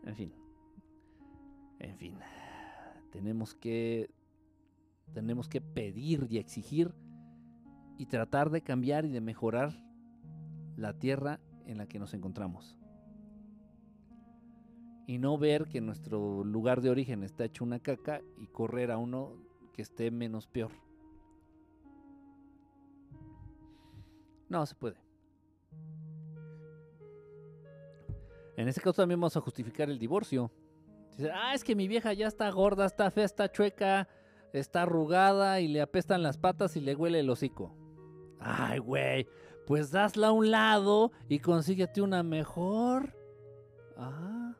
En 0.05 0.15
fin. 0.15 0.33
En 1.79 1.97
fin. 1.97 2.17
Tenemos 3.11 3.55
que. 3.55 4.09
Tenemos 5.13 5.47
que 5.47 5.61
pedir 5.61 6.27
y 6.29 6.37
exigir 6.37 6.93
y 7.97 8.07
tratar 8.07 8.49
de 8.49 8.61
cambiar 8.61 9.05
y 9.05 9.09
de 9.09 9.21
mejorar 9.21 9.71
la 10.75 10.97
tierra 10.97 11.39
en 11.65 11.77
la 11.77 11.87
que 11.87 11.99
nos 11.99 12.13
encontramos. 12.13 12.77
Y 15.07 15.19
no 15.19 15.37
ver 15.37 15.67
que 15.67 15.81
nuestro 15.81 16.43
lugar 16.43 16.81
de 16.81 16.89
origen 16.89 17.23
está 17.23 17.45
hecho 17.45 17.63
una 17.63 17.79
caca 17.79 18.21
y 18.37 18.47
correr 18.47 18.91
a 18.91 18.97
uno 18.97 19.33
que 19.73 19.83
esté 19.83 20.09
menos 20.09 20.47
peor. 20.47 20.71
No 24.49 24.65
se 24.65 24.75
puede. 24.75 25.04
En 28.57 28.67
ese 28.67 28.81
caso 28.81 28.93
también 28.93 29.19
vamos 29.19 29.35
a 29.37 29.41
justificar 29.41 29.89
el 29.89 29.99
divorcio. 29.99 30.51
Ah, 31.33 31.53
es 31.53 31.63
que 31.63 31.75
mi 31.75 31.87
vieja 31.87 32.13
ya 32.13 32.27
está 32.27 32.49
gorda, 32.49 32.85
está 32.85 33.09
fea, 33.11 33.25
está 33.25 33.51
chueca, 33.51 34.07
está 34.53 34.83
arrugada 34.83 35.59
y 35.59 35.67
le 35.67 35.81
apestan 35.81 36.23
las 36.23 36.37
patas 36.37 36.75
y 36.75 36.81
le 36.81 36.95
huele 36.95 37.19
el 37.19 37.29
hocico. 37.29 37.75
Ay, 38.39 38.79
güey, 38.79 39.27
pues 39.65 39.91
dasla 39.91 40.27
a 40.27 40.31
un 40.31 40.51
lado 40.51 41.11
y 41.29 41.39
consíguete 41.39 42.01
una 42.01 42.23
mejor. 42.23 43.15
Ah. 43.97 44.55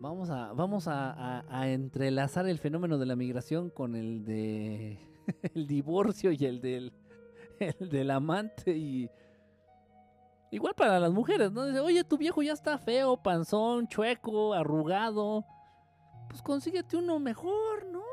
Vamos 0.00 0.28
a, 0.28 0.52
vamos 0.52 0.86
a 0.86 1.44
entrelazar 1.68 2.46
el 2.46 2.58
fenómeno 2.58 2.98
de 2.98 3.06
la 3.06 3.16
migración 3.16 3.70
con 3.70 3.96
el 3.96 4.24
de 4.24 4.98
el 5.54 5.66
divorcio 5.66 6.32
y 6.32 6.44
el 6.44 6.60
del, 6.60 6.92
el 7.58 7.88
del 7.88 8.10
amante 8.10 8.76
y 8.76 9.10
Igual 10.54 10.72
para 10.76 11.00
las 11.00 11.12
mujeres, 11.12 11.50
¿no? 11.50 11.66
Dice, 11.66 11.80
oye, 11.80 12.04
tu 12.04 12.16
viejo 12.16 12.40
ya 12.40 12.52
está 12.52 12.78
feo, 12.78 13.16
panzón, 13.16 13.88
chueco, 13.88 14.54
arrugado. 14.54 15.44
Pues 16.28 16.42
consíguete 16.42 16.96
uno 16.96 17.18
mejor, 17.18 17.86
¿no? 17.90 18.04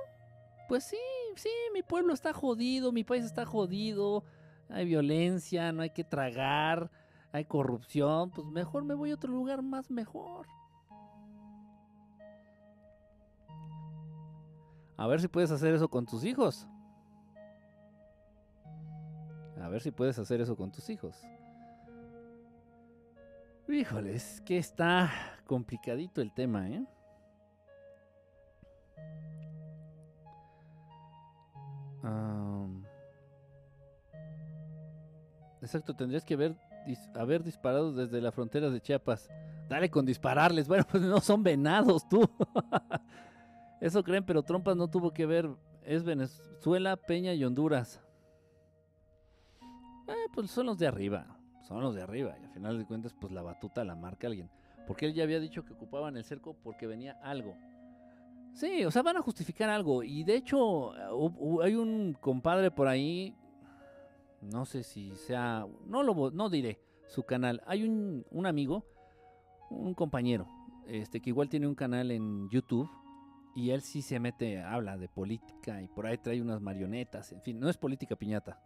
Pues 0.68 0.86
sí, 0.86 0.98
sí, 1.36 1.52
mi 1.72 1.84
pueblo 1.84 2.16
está 2.16 2.34
jodido, 2.34 2.92
mi 2.92 3.04
país 3.04 3.26
está 3.26 3.46
jodido. 3.46 4.24
Hay 4.70 4.88
violencia, 4.88 5.72
no 5.72 5.84
hay 5.84 5.92
que 5.92 6.04
tragar, 6.04 6.90
hay 7.32 7.46
corrupción. 7.46 8.32
Pues 8.32 8.48
mejor 8.48 8.86
me 8.86 8.96
voy 8.96 9.12
a 9.12 9.14
otro 9.14 9.32
lugar 9.32 9.62
más 9.62 9.92
mejor. 9.92 10.48
A 14.98 15.06
ver 15.06 15.22
si 15.22 15.28
puedes 15.28 15.52
hacer 15.52 15.76
eso 15.76 15.88
con 15.90 16.08
tus 16.08 16.24
hijos. 16.24 16.68
A 19.62 19.70
ver 19.70 19.84
si 19.84 19.92
puedes 19.92 20.18
hacer 20.18 20.42
eso 20.42 20.56
con 20.56 20.72
tus 20.72 20.90
hijos. 20.90 21.24
Híjole, 23.72 24.18
que 24.46 24.58
está 24.58 25.10
complicadito 25.46 26.22
el 26.22 26.34
tema, 26.34 26.68
¿eh? 26.68 26.86
exacto, 35.62 35.96
tendrías 35.96 36.26
que 36.26 36.34
haber, 36.34 36.58
haber 37.16 37.44
disparado 37.44 37.94
desde 37.94 38.20
la 38.20 38.34
frontera 38.34 38.70
de 38.70 38.82
Chiapas. 38.82 39.30
Dale 39.70 39.90
con 39.90 40.06
dispararles. 40.06 40.68
Bueno, 40.68 40.86
pues 40.90 41.02
no 41.04 41.22
son 41.22 41.42
venados, 41.42 42.08
tú. 42.10 42.30
Eso 43.80 44.04
creen, 44.04 44.26
pero 44.26 44.44
Trompas 44.44 44.76
no 44.76 44.90
tuvo 44.90 45.14
que 45.14 45.26
ver. 45.26 45.50
Es 45.86 46.04
Venezuela, 46.04 46.98
Peña 46.98 47.34
y 47.34 47.46
Honduras. 47.46 48.02
Eh, 50.08 50.28
pues 50.34 50.52
son 50.52 50.66
los 50.66 50.78
de 50.78 50.88
arriba 50.88 51.41
son 51.72 51.84
los 51.84 51.96
de 51.96 52.02
arriba. 52.02 52.36
Y 52.40 52.44
al 52.44 52.52
final 52.52 52.78
de 52.78 52.86
cuentas, 52.86 53.14
pues 53.20 53.32
la 53.32 53.42
batuta 53.42 53.84
la 53.84 53.96
marca 53.96 54.28
alguien. 54.28 54.50
Porque 54.86 55.06
él 55.06 55.14
ya 55.14 55.24
había 55.24 55.40
dicho 55.40 55.64
que 55.64 55.74
ocupaban 55.74 56.18
el 56.18 56.24
cerco 56.24 56.56
porque 56.64 56.88
venía 56.88 57.18
algo. 57.24 57.56
Sí, 58.54 58.84
o 58.84 58.92
sea, 58.92 59.02
van 59.02 59.18
a 59.18 59.22
justificar 59.22 59.70
algo. 59.70 60.04
Y 60.04 60.24
de 60.24 60.36
hecho, 60.36 60.92
hay 61.62 61.76
un 61.76 62.18
compadre 62.20 62.72
por 62.72 62.88
ahí. 62.88 63.36
No 64.42 64.66
sé 64.66 64.84
si 64.84 65.16
sea. 65.16 65.66
No 65.86 66.04
lo 66.04 66.32
no 66.32 66.50
diré 66.50 66.82
su 67.08 67.24
canal. 67.24 67.62
Hay 67.66 67.84
un, 67.88 68.26
un 68.32 68.46
amigo, 68.46 68.86
un 69.70 69.94
compañero, 69.94 70.48
este, 70.88 71.22
que 71.22 71.30
igual 71.30 71.48
tiene 71.48 71.68
un 71.68 71.76
canal 71.76 72.12
en 72.12 72.50
YouTube. 72.50 72.90
Y 73.56 73.72
él 73.72 73.82
sí 73.82 74.02
se 74.02 74.20
mete, 74.20 74.62
habla 74.62 74.98
de 74.98 75.10
política 75.10 75.82
y 75.82 75.88
por 75.90 76.06
ahí 76.06 76.18
trae 76.18 76.42
unas 76.42 76.62
marionetas. 76.62 77.34
En 77.34 77.42
fin, 77.42 77.60
no 77.60 77.70
es 77.70 77.78
política 77.78 78.16
piñata. 78.16 78.62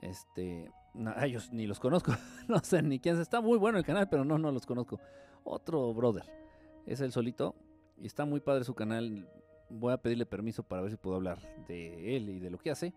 Este, 0.00 0.70
ellos 1.22 1.52
ni 1.52 1.66
los 1.66 1.80
conozco, 1.80 2.12
no 2.48 2.58
sé 2.60 2.82
ni 2.82 2.98
quién 2.98 3.16
es. 3.16 3.20
Está 3.20 3.40
muy 3.40 3.58
bueno 3.58 3.78
el 3.78 3.84
canal, 3.84 4.08
pero 4.08 4.24
no, 4.24 4.38
no 4.38 4.50
los 4.50 4.66
conozco. 4.66 5.00
Otro 5.44 5.92
brother, 5.92 6.24
es 6.86 7.00
el 7.00 7.12
solito 7.12 7.54
y 8.00 8.06
está 8.06 8.24
muy 8.24 8.40
padre 8.40 8.64
su 8.64 8.74
canal. 8.74 9.28
Voy 9.70 9.92
a 9.92 9.98
pedirle 9.98 10.26
permiso 10.26 10.62
para 10.62 10.82
ver 10.82 10.90
si 10.90 10.96
puedo 10.96 11.16
hablar 11.16 11.38
de 11.66 12.16
él 12.16 12.28
y 12.28 12.38
de 12.38 12.50
lo 12.50 12.58
que 12.58 12.70
hace. 12.70 12.94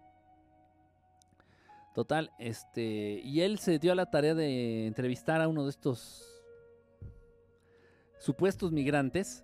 Total, 1.93 2.31
este, 2.37 3.21
y 3.23 3.41
él 3.41 3.57
se 3.57 3.79
dio 3.79 3.91
a 3.91 3.95
la 3.95 4.11
tarea 4.11 4.35
de 4.35 4.85
entrevistar 4.85 5.41
a 5.41 5.47
uno 5.47 5.63
de 5.63 5.71
estos 5.71 6.43
supuestos 8.19 8.71
migrantes. 8.71 9.43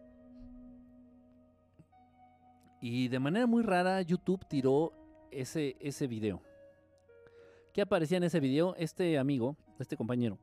Y 2.80 3.08
de 3.08 3.20
manera 3.20 3.48
muy 3.48 3.64
rara 3.64 4.02
YouTube 4.02 4.46
tiró 4.48 4.94
ese, 5.32 5.78
ese 5.80 6.06
video. 6.06 6.42
¿Qué 7.74 7.82
aparecía 7.82 8.18
en 8.18 8.24
ese 8.24 8.40
video? 8.40 8.76
Este 8.76 9.18
amigo, 9.18 9.58
este 9.80 9.98
compañero, 9.98 10.38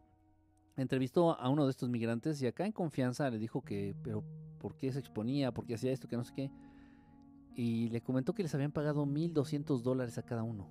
entrevistó 0.77 1.39
a 1.39 1.49
uno 1.49 1.65
de 1.65 1.71
estos 1.71 1.89
migrantes 1.89 2.43
y 2.43 2.49
acá 2.49 2.67
en 2.67 2.73
confianza 2.73 3.31
le 3.31 3.39
dijo 3.39 3.63
que, 3.63 3.95
pero 4.03 4.25
¿por 4.59 4.77
qué 4.77 4.93
se 4.93 4.99
exponía? 4.99 5.53
¿Por 5.53 5.65
qué 5.65 5.75
hacía 5.75 5.93
esto? 5.93 6.09
Que 6.09 6.17
no 6.17 6.25
sé 6.25 6.35
qué. 6.35 6.51
Y 7.55 7.89
le 7.91 8.01
comentó 8.01 8.35
que 8.35 8.43
les 8.43 8.53
habían 8.57 8.73
pagado 8.73 9.07
1.200 9.07 9.81
dólares 9.83 10.19
a 10.19 10.25
cada 10.25 10.43
uno. 10.43 10.69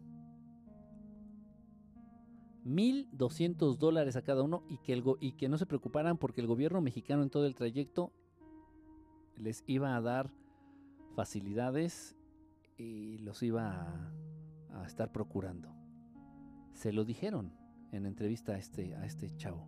1.200 2.65 3.77
dólares 3.77 4.18
a 4.18 4.22
cada 4.22 4.44
uno 4.44 4.65
que, 4.84 5.02
y 5.22 5.31
que 5.31 5.48
no 5.48 5.57
se 5.57 5.65
preocuparan 5.65 6.18
porque 6.18 6.41
el 6.41 6.48
gobierno 6.48 6.81
mexicano 6.81 7.23
en 7.23 7.30
todo 7.30 7.45
el 7.45 7.56
trayecto 7.56 8.11
les 9.38 9.64
iba 9.65 9.95
a 9.95 10.02
dar 10.02 10.30
facilidades 11.15 12.18
y 12.77 13.19
los 13.19 13.44
iba 13.44 14.11
a 14.73 14.86
estar 14.86 15.14
procurando. 15.14 15.78
Se 16.80 16.93
lo 16.93 17.03
dijeron 17.03 17.51
en 17.91 18.06
entrevista 18.06 18.53
a 18.53 18.57
este, 18.57 18.95
a 18.95 19.06
este 19.06 19.35
chavo. 19.35 19.68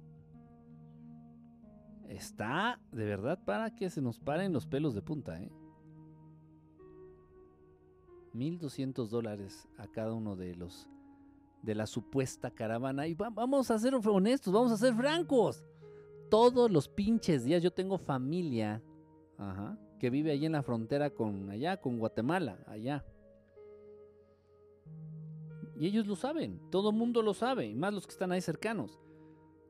Está 2.08 2.80
de 2.94 3.04
verdad 3.04 3.38
para 3.44 3.76
que 3.76 3.90
se 3.90 4.02
nos 4.02 4.18
paren 4.18 4.54
los 4.54 4.66
pelos 4.66 4.96
de 4.96 5.02
punta, 5.02 5.38
¿eh? 5.42 5.52
1.200 8.34 9.10
dólares 9.10 9.68
a 9.78 9.88
cada 9.88 10.14
uno 10.14 10.38
de 10.38 10.56
los 10.56 10.88
de 11.62 11.76
la 11.76 11.86
supuesta 11.86 12.50
caravana. 12.50 13.06
Y 13.08 13.14
vamos 13.14 13.72
a 13.72 13.78
ser 13.78 13.94
honestos, 13.94 14.54
vamos 14.54 14.72
a 14.72 14.78
ser 14.78 14.94
francos. 14.94 15.66
Todos 16.30 16.72
los 16.72 16.88
pinches 16.88 17.44
días 17.44 17.62
yo 17.62 17.72
tengo 17.72 17.98
familia 17.98 18.82
que 20.00 20.10
vive 20.10 20.32
allí 20.32 20.46
en 20.46 20.54
la 20.54 20.64
frontera 20.64 21.10
con 21.10 21.50
allá, 21.50 21.76
con 21.76 22.00
Guatemala, 22.00 22.64
allá. 22.68 23.04
Y 25.82 25.88
ellos 25.88 26.06
lo 26.06 26.16
saben, 26.16 26.60
todo 26.70 26.91
el 26.91 26.95
mundo 26.95 27.24
lo 27.24 27.34
sabe, 27.34 27.66
y 27.66 27.74
más 27.74 27.91
los 27.91 28.06
que 28.06 28.12
están 28.12 28.32
ahí 28.32 28.40
cercanos. 28.40 28.99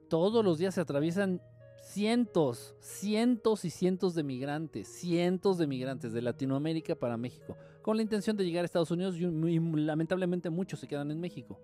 Todos 0.09 0.43
los 0.43 0.57
días 0.57 0.75
se 0.75 0.81
atraviesan 0.81 1.41
cientos, 1.81 2.75
cientos 2.81 3.63
y 3.63 3.69
cientos 3.69 4.13
de 4.13 4.23
migrantes, 4.23 4.89
cientos 4.89 5.57
de 5.57 5.67
migrantes 5.67 6.11
de 6.11 6.21
Latinoamérica 6.21 6.95
para 6.95 7.15
México, 7.15 7.55
con 7.81 7.95
la 7.95 8.03
intención 8.03 8.35
de 8.35 8.43
llegar 8.43 8.63
a 8.63 8.65
Estados 8.65 8.91
Unidos 8.91 9.15
y, 9.15 9.59
lamentablemente 9.79 10.49
muchos 10.49 10.81
se 10.81 10.87
quedan 10.89 11.11
en 11.11 11.21
México. 11.21 11.61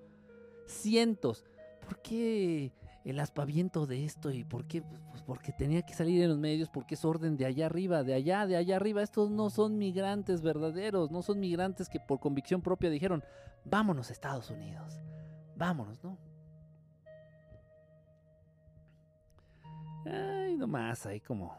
Cientos. 0.66 1.44
¿Por 1.86 2.02
qué 2.02 2.72
el 3.08 3.22
aspaviento 3.22 3.86
de 3.86 4.04
esto 4.04 4.32
y 4.32 4.44
por 4.44 4.66
qué? 4.68 4.82
Pues 4.82 5.22
porque 5.22 5.54
tenía 5.54 5.82
que 5.82 5.94
salir 5.94 6.22
en 6.22 6.30
los 6.30 6.38
medios, 6.38 6.68
porque 6.68 6.96
es 6.96 7.06
orden 7.06 7.38
de 7.38 7.46
allá 7.46 7.68
arriba, 7.68 8.04
de 8.04 8.14
allá, 8.14 8.46
de 8.46 8.58
allá 8.58 8.76
arriba. 8.76 9.02
Estos 9.02 9.32
no 9.32 9.50
son 9.50 9.78
migrantes 9.78 10.42
verdaderos, 10.42 11.10
no 11.10 11.22
son 11.22 11.40
migrantes 11.40 11.88
que 11.88 12.02
por 12.02 12.20
convicción 12.20 12.62
propia 12.62 12.90
dijeron, 12.90 13.24
vámonos 13.64 14.10
a 14.10 14.14
Estados 14.14 14.50
Unidos, 14.52 15.00
vámonos, 15.56 16.04
¿no? 16.04 16.18
Ay, 20.06 20.58
nomás 20.58 21.06
ahí 21.06 21.22
como, 21.22 21.56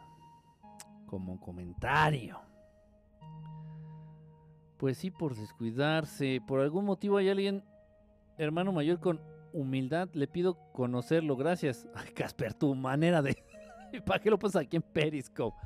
como 1.06 1.40
comentario. 1.40 2.40
Pues 4.76 4.98
sí, 4.98 5.10
por 5.10 5.34
descuidarse, 5.34 6.42
por 6.46 6.60
algún 6.60 6.84
motivo 6.84 7.16
hay 7.16 7.30
alguien, 7.30 7.64
hermano 8.36 8.70
mayor, 8.70 9.00
con 9.00 9.37
humildad, 9.58 10.08
le 10.12 10.26
pido 10.28 10.56
conocerlo, 10.72 11.36
gracias. 11.36 11.88
Ay, 11.94 12.12
Casper, 12.12 12.54
tu 12.54 12.74
manera 12.74 13.22
de... 13.22 13.42
¿Para 14.06 14.20
qué 14.20 14.30
lo 14.30 14.38
pones 14.38 14.56
aquí 14.56 14.76
en 14.76 14.82
Periscope? 14.82 15.56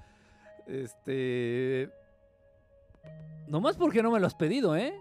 Este... 0.67 1.91
Nomás 3.47 3.77
porque 3.77 4.03
no 4.03 4.11
me 4.11 4.21
lo 4.21 4.27
has 4.27 4.35
pedido, 4.35 4.75
¿eh? 4.77 4.95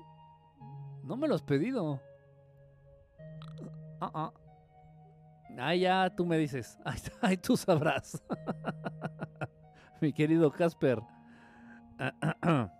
No 1.03 1.15
me 1.15 1.27
lo 1.27 1.35
has 1.35 1.43
pedido. 1.43 2.01
Ah, 3.99 4.11
ah. 4.13 4.33
ah 5.59 5.75
ya 5.75 6.13
tú 6.15 6.25
me 6.25 6.37
dices. 6.37 6.77
Ay, 7.21 7.37
tú 7.37 7.55
sabrás. 7.55 8.21
Mi 10.01 10.11
querido 10.11 10.51
Casper. 10.51 11.01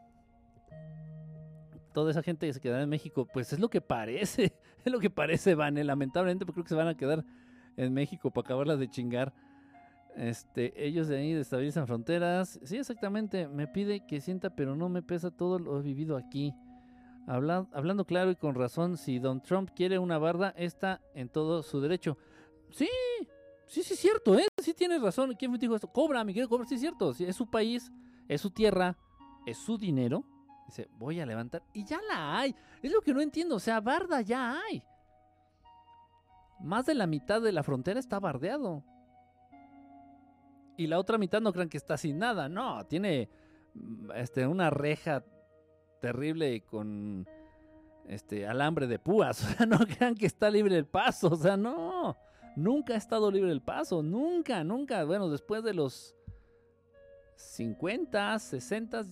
Toda 1.94 2.12
esa 2.12 2.24
gente 2.24 2.48
que 2.48 2.54
se 2.54 2.60
quedará 2.60 2.84
en 2.84 2.90
México, 2.90 3.28
pues 3.32 3.54
es 3.54 3.60
lo 3.60 3.70
que 3.70 3.82
parece. 3.82 4.54
Es 4.84 4.92
lo 4.92 5.00
que 5.00 5.10
parece, 5.10 5.56
Van. 5.56 5.76
Lamentablemente, 5.86 6.46
pues 6.46 6.54
creo 6.54 6.64
que 6.64 6.70
se 6.70 6.76
van 6.76 6.88
a 6.88 6.96
quedar 6.96 7.24
en 7.78 7.94
México 7.94 8.32
para 8.32 8.46
acabarla 8.46 8.78
de 8.78 8.90
chingar. 8.90 9.34
Este, 10.16 10.74
ellos 10.86 11.08
de 11.08 11.18
ahí 11.18 11.32
estabilizan 11.34 11.88
fronteras. 11.88 12.60
Sí, 12.64 12.78
exactamente. 12.78 13.48
Me 13.48 13.68
pide 13.68 14.06
que 14.06 14.22
sienta, 14.22 14.50
pero 14.56 14.76
no 14.76 14.90
me 14.90 15.02
pesa 15.02 15.32
todo 15.32 15.60
lo 15.60 15.80
he 15.80 15.82
vivido 15.82 16.18
aquí. 16.18 16.54
hablando 17.28 18.06
claro 18.06 18.32
y 18.32 18.36
con 18.36 18.56
razón, 18.56 18.98
si 18.98 19.20
Don 19.20 19.42
Trump 19.42 19.70
quiere 19.76 20.00
una 20.00 20.18
barda, 20.18 20.54
está 20.58 21.02
en 21.14 21.30
todo 21.30 21.64
su 21.64 21.80
derecho. 21.80 22.18
Sí, 22.72 22.90
sí, 23.68 23.84
sí, 23.84 23.94
es 23.94 24.00
cierto, 24.00 24.38
¿eh? 24.38 24.48
Sí 24.58 24.74
tienes 24.74 25.02
razón. 25.02 25.34
¿Quién 25.38 25.52
me 25.52 25.58
dijo 25.58 25.76
esto? 25.76 25.88
Cobra, 25.88 26.24
mi 26.24 26.34
querido 26.34 26.50
cobra. 26.50 26.66
Sí, 26.66 26.76
es 26.76 26.82
cierto. 26.82 27.12
es 27.12 27.36
su 27.36 27.50
país, 27.50 27.92
es 28.28 28.42
su 28.42 28.50
tierra, 28.50 28.98
es 29.46 29.58
su 29.58 29.78
dinero. 29.78 30.26
Dice, 30.72 30.90
voy 30.98 31.20
a 31.20 31.26
levantar. 31.26 31.64
Y 31.74 31.84
ya 31.84 32.00
la 32.08 32.40
hay. 32.40 32.56
Es 32.82 32.92
lo 32.94 33.02
que 33.02 33.14
no 33.14 33.20
entiendo. 33.20 33.56
O 33.56 33.60
sea, 33.60 33.82
barda 33.82 34.22
ya 34.22 34.58
hay. 34.58 34.82
Más 36.62 36.86
de 36.86 36.96
la 36.96 37.08
mitad 37.08 37.42
de 37.42 37.52
la 37.52 37.62
frontera 37.62 38.00
está 38.00 38.22
bardeado. 38.22 38.82
Y 40.78 40.88
la 40.88 40.98
otra 40.98 41.18
mitad 41.18 41.42
no 41.42 41.52
crean 41.52 41.68
que 41.68 41.76
está 41.78 41.98
sin 41.98 42.20
nada. 42.20 42.48
No, 42.48 42.86
tiene 42.86 43.30
mm, 43.74 44.12
este, 44.16 44.48
una 44.48 44.70
reja 44.70 45.26
terrible 46.00 46.62
con 46.62 47.28
este 48.08 48.48
alambre 48.48 48.88
de 48.88 48.98
púas. 48.98 49.44
O 49.44 49.58
sea, 49.58 49.66
no 49.66 49.80
crean 49.80 50.16
que 50.16 50.26
está 50.26 50.50
libre 50.50 50.78
el 50.78 50.86
paso. 50.86 51.28
O 51.34 51.36
sea, 51.36 51.58
no. 51.58 52.16
Nunca 52.56 52.94
ha 52.94 52.98
estado 52.98 53.30
libre 53.30 53.52
el 53.52 53.62
paso. 53.62 54.02
Nunca, 54.02 54.64
nunca. 54.64 55.04
Bueno, 55.04 55.30
después 55.30 55.64
de 55.64 55.74
los 55.74 56.16
50, 57.36 58.40
60, 58.40 59.06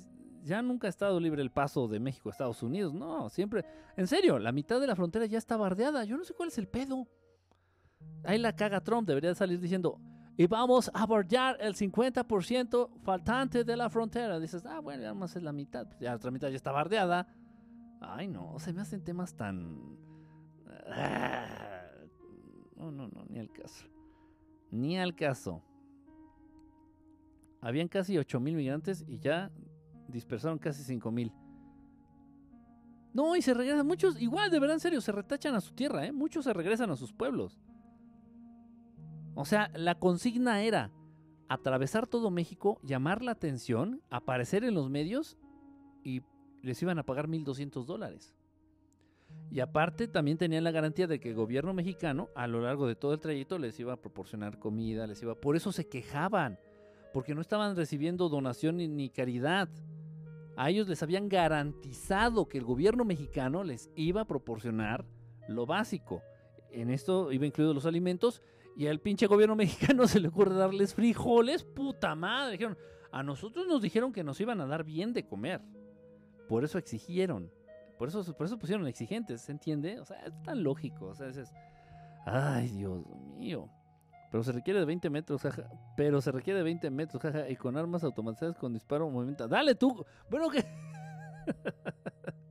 ya 0.44 0.62
nunca 0.62 0.88
ha 0.88 0.90
estado 0.90 1.20
libre 1.20 1.42
el 1.42 1.52
paso 1.52 1.88
de 1.88 2.00
México 2.00 2.30
a 2.30 2.32
Estados 2.32 2.64
Unidos. 2.64 2.94
No, 2.94 3.30
siempre. 3.30 3.66
En 3.96 4.08
serio, 4.08 4.40
la 4.40 4.52
mitad 4.52 4.80
de 4.80 4.88
la 4.88 4.96
frontera 4.96 5.26
ya 5.26 5.38
está 5.38 5.58
bardeada. 5.58 6.04
Yo 6.06 6.18
no 6.18 6.24
sé 6.24 6.34
cuál 6.34 6.50
es 6.50 6.58
el 6.58 6.68
pedo. 6.68 7.08
Ahí 8.24 8.38
la 8.38 8.56
caga 8.56 8.82
Trump. 8.82 9.08
Debería 9.08 9.34
salir 9.36 9.60
diciendo. 9.60 10.00
Y 10.38 10.48
vamos 10.48 10.90
a 10.94 11.06
bordear 11.06 11.58
el 11.60 11.76
50% 11.76 13.02
faltante 13.04 13.64
de 13.64 13.76
la 13.76 13.90
frontera. 13.90 14.40
Dices, 14.40 14.66
ah, 14.66 14.80
bueno, 14.80 15.04
ya 15.04 15.14
más 15.14 15.36
es 15.36 15.44
la 15.44 15.52
mitad. 15.52 15.88
Ya 16.00 16.12
la 16.12 16.16
otra 16.16 16.32
mitad 16.32 16.48
ya 16.48 16.56
está 16.56 16.72
bardeada. 16.72 17.28
Ay, 18.00 18.28
no, 18.28 18.58
se 18.60 18.72
me 18.72 18.82
hacen 18.82 19.04
temas 19.04 19.36
tan. 19.36 19.98
Ah, 20.88 21.46
no, 22.78 22.92
no, 22.92 23.10
no, 23.10 23.26
ni 23.28 23.40
al 23.40 23.52
caso. 23.52 23.86
Ni 24.72 24.98
al 24.98 25.14
caso. 25.16 25.62
Habían 27.62 27.90
casi 27.90 28.18
8 28.18 28.40
mil 28.40 28.56
migrantes 28.56 29.04
y 29.06 29.20
ya 29.20 29.52
dispersaron 30.12 30.58
casi 30.58 30.84
5 30.84 31.12
mil. 31.12 31.32
No, 33.14 33.36
y 33.36 33.42
se 33.42 33.54
regresan 33.54 33.88
muchos, 33.88 34.22
igual, 34.22 34.52
de 34.52 34.60
verdad, 34.60 34.76
en 34.76 34.80
serio, 34.80 35.02
se 35.02 35.12
retachan 35.12 35.56
a 35.56 35.62
su 35.62 35.74
tierra, 35.74 36.06
¿eh? 36.06 36.12
Muchos 36.12 36.46
se 36.46 36.54
regresan 36.54 36.92
a 36.92 36.96
sus 36.96 37.12
pueblos. 37.12 37.60
O 39.34 39.46
sea, 39.46 39.72
la 39.74 39.96
consigna 39.96 40.62
era 40.64 40.92
atravesar 41.48 42.06
todo 42.08 42.30
México, 42.30 42.80
llamar 42.84 43.24
la 43.24 43.32
atención, 43.32 44.02
aparecer 44.10 44.64
en 44.64 44.76
los 44.76 44.90
medios 44.90 45.38
y 46.04 46.22
les 46.62 46.82
iban 46.82 47.00
a 47.00 47.04
pagar 47.04 47.28
1.200 47.28 47.86
dólares. 47.86 48.36
Y 49.52 49.60
aparte 49.60 50.08
también 50.08 50.38
tenían 50.38 50.64
la 50.64 50.72
garantía 50.72 51.08
de 51.08 51.20
que 51.20 51.30
el 51.30 51.36
gobierno 51.36 51.74
mexicano 51.74 52.30
a 52.36 52.48
lo 52.48 52.62
largo 52.62 52.88
de 52.88 52.96
todo 52.96 53.14
el 53.14 53.20
trayecto 53.20 53.58
les 53.58 53.80
iba 53.80 53.94
a 53.94 54.02
proporcionar 54.02 54.60
comida, 54.60 55.08
les 55.08 55.22
iba... 55.24 55.36
Por 55.36 55.56
eso 55.56 55.72
se 55.72 55.88
quejaban, 55.88 56.60
porque 57.14 57.34
no 57.34 57.42
estaban 57.42 57.76
recibiendo 57.76 58.30
donación 58.30 58.78
ni 58.78 59.10
caridad 59.10 59.70
a 60.60 60.70
ellos 60.70 60.90
les 60.90 61.02
habían 61.02 61.30
garantizado 61.30 62.50
que 62.50 62.58
el 62.58 62.66
gobierno 62.66 63.06
mexicano 63.06 63.64
les 63.64 63.90
iba 63.96 64.20
a 64.20 64.28
proporcionar 64.28 65.06
lo 65.48 65.66
básico. 65.66 66.22
En 66.70 66.90
esto 66.90 67.32
iba 67.32 67.46
incluidos 67.46 67.74
los 67.74 67.86
alimentos 67.86 68.42
y 68.76 68.88
al 68.88 69.00
pinche 69.00 69.26
gobierno 69.28 69.56
mexicano 69.56 70.06
se 70.06 70.20
le 70.20 70.28
ocurre 70.28 70.56
darles 70.56 70.94
frijoles, 70.94 71.64
puta 71.64 72.14
madre. 72.14 72.52
Dijeron, 72.52 72.78
a 73.10 73.24
nosotros 73.24 73.68
nos 73.68 73.82
dijeron 73.82 74.12
que 74.12 74.22
nos 74.22 74.42
iban 74.42 74.60
a 74.60 74.66
dar 74.66 74.84
bien 74.84 75.14
de 75.14 75.26
comer. 75.26 75.62
Por 76.50 76.66
eso 76.66 76.78
exigieron. 76.78 77.50
Por 77.98 78.10
eso, 78.10 78.22
por 78.36 78.46
eso 78.46 78.60
pusieron 78.60 78.86
exigentes, 78.86 79.40
¿se 79.40 79.54
entiende? 79.54 79.98
O 80.02 80.04
sea, 80.04 80.18
es 80.26 80.44
tan 80.44 80.62
lógico. 80.62 81.06
O 81.06 81.16
sea, 81.16 81.30
es, 81.30 81.54
ay, 82.26 82.68
Dios 82.68 83.06
mío. 83.38 83.70
Pero 84.32 84.44
se 84.44 84.52
requiere 84.52 84.80
de 84.80 84.86
20 84.86 85.10
metros, 85.10 85.42
jaja. 85.42 85.70
Pero 85.96 86.22
se 86.22 86.32
requiere 86.32 86.60
de 86.60 86.64
20 86.64 86.90
metros, 86.92 87.22
jaja. 87.22 87.50
Y 87.50 87.56
con 87.56 87.78
armas 87.78 88.04
automatizadas 88.04 88.58
con 88.58 88.74
disparo 88.74 89.10
movimiento. 89.10 89.48
¡Dale 89.48 89.76
tú! 89.76 90.06
Bueno, 90.30 90.50
que. 90.50 90.64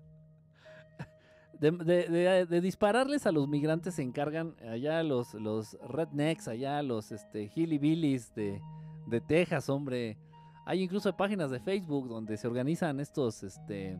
De, 1.60 2.60
dispararles 2.60 3.26
a 3.26 3.32
los 3.32 3.48
migrantes 3.48 3.96
se 3.96 4.02
encargan 4.02 4.54
allá 4.62 5.02
los, 5.02 5.34
los 5.34 5.76
rednecks, 5.88 6.46
allá 6.46 6.80
los 6.84 7.10
este, 7.10 7.50
hillbillies 7.52 8.32
de, 8.36 8.62
de 9.08 9.20
Texas, 9.20 9.68
hombre. 9.68 10.16
Hay 10.64 10.82
incluso 10.82 11.16
páginas 11.16 11.50
de 11.50 11.58
Facebook 11.58 12.08
donde 12.08 12.36
se 12.36 12.46
organizan 12.46 13.00
estos, 13.00 13.42
este, 13.42 13.98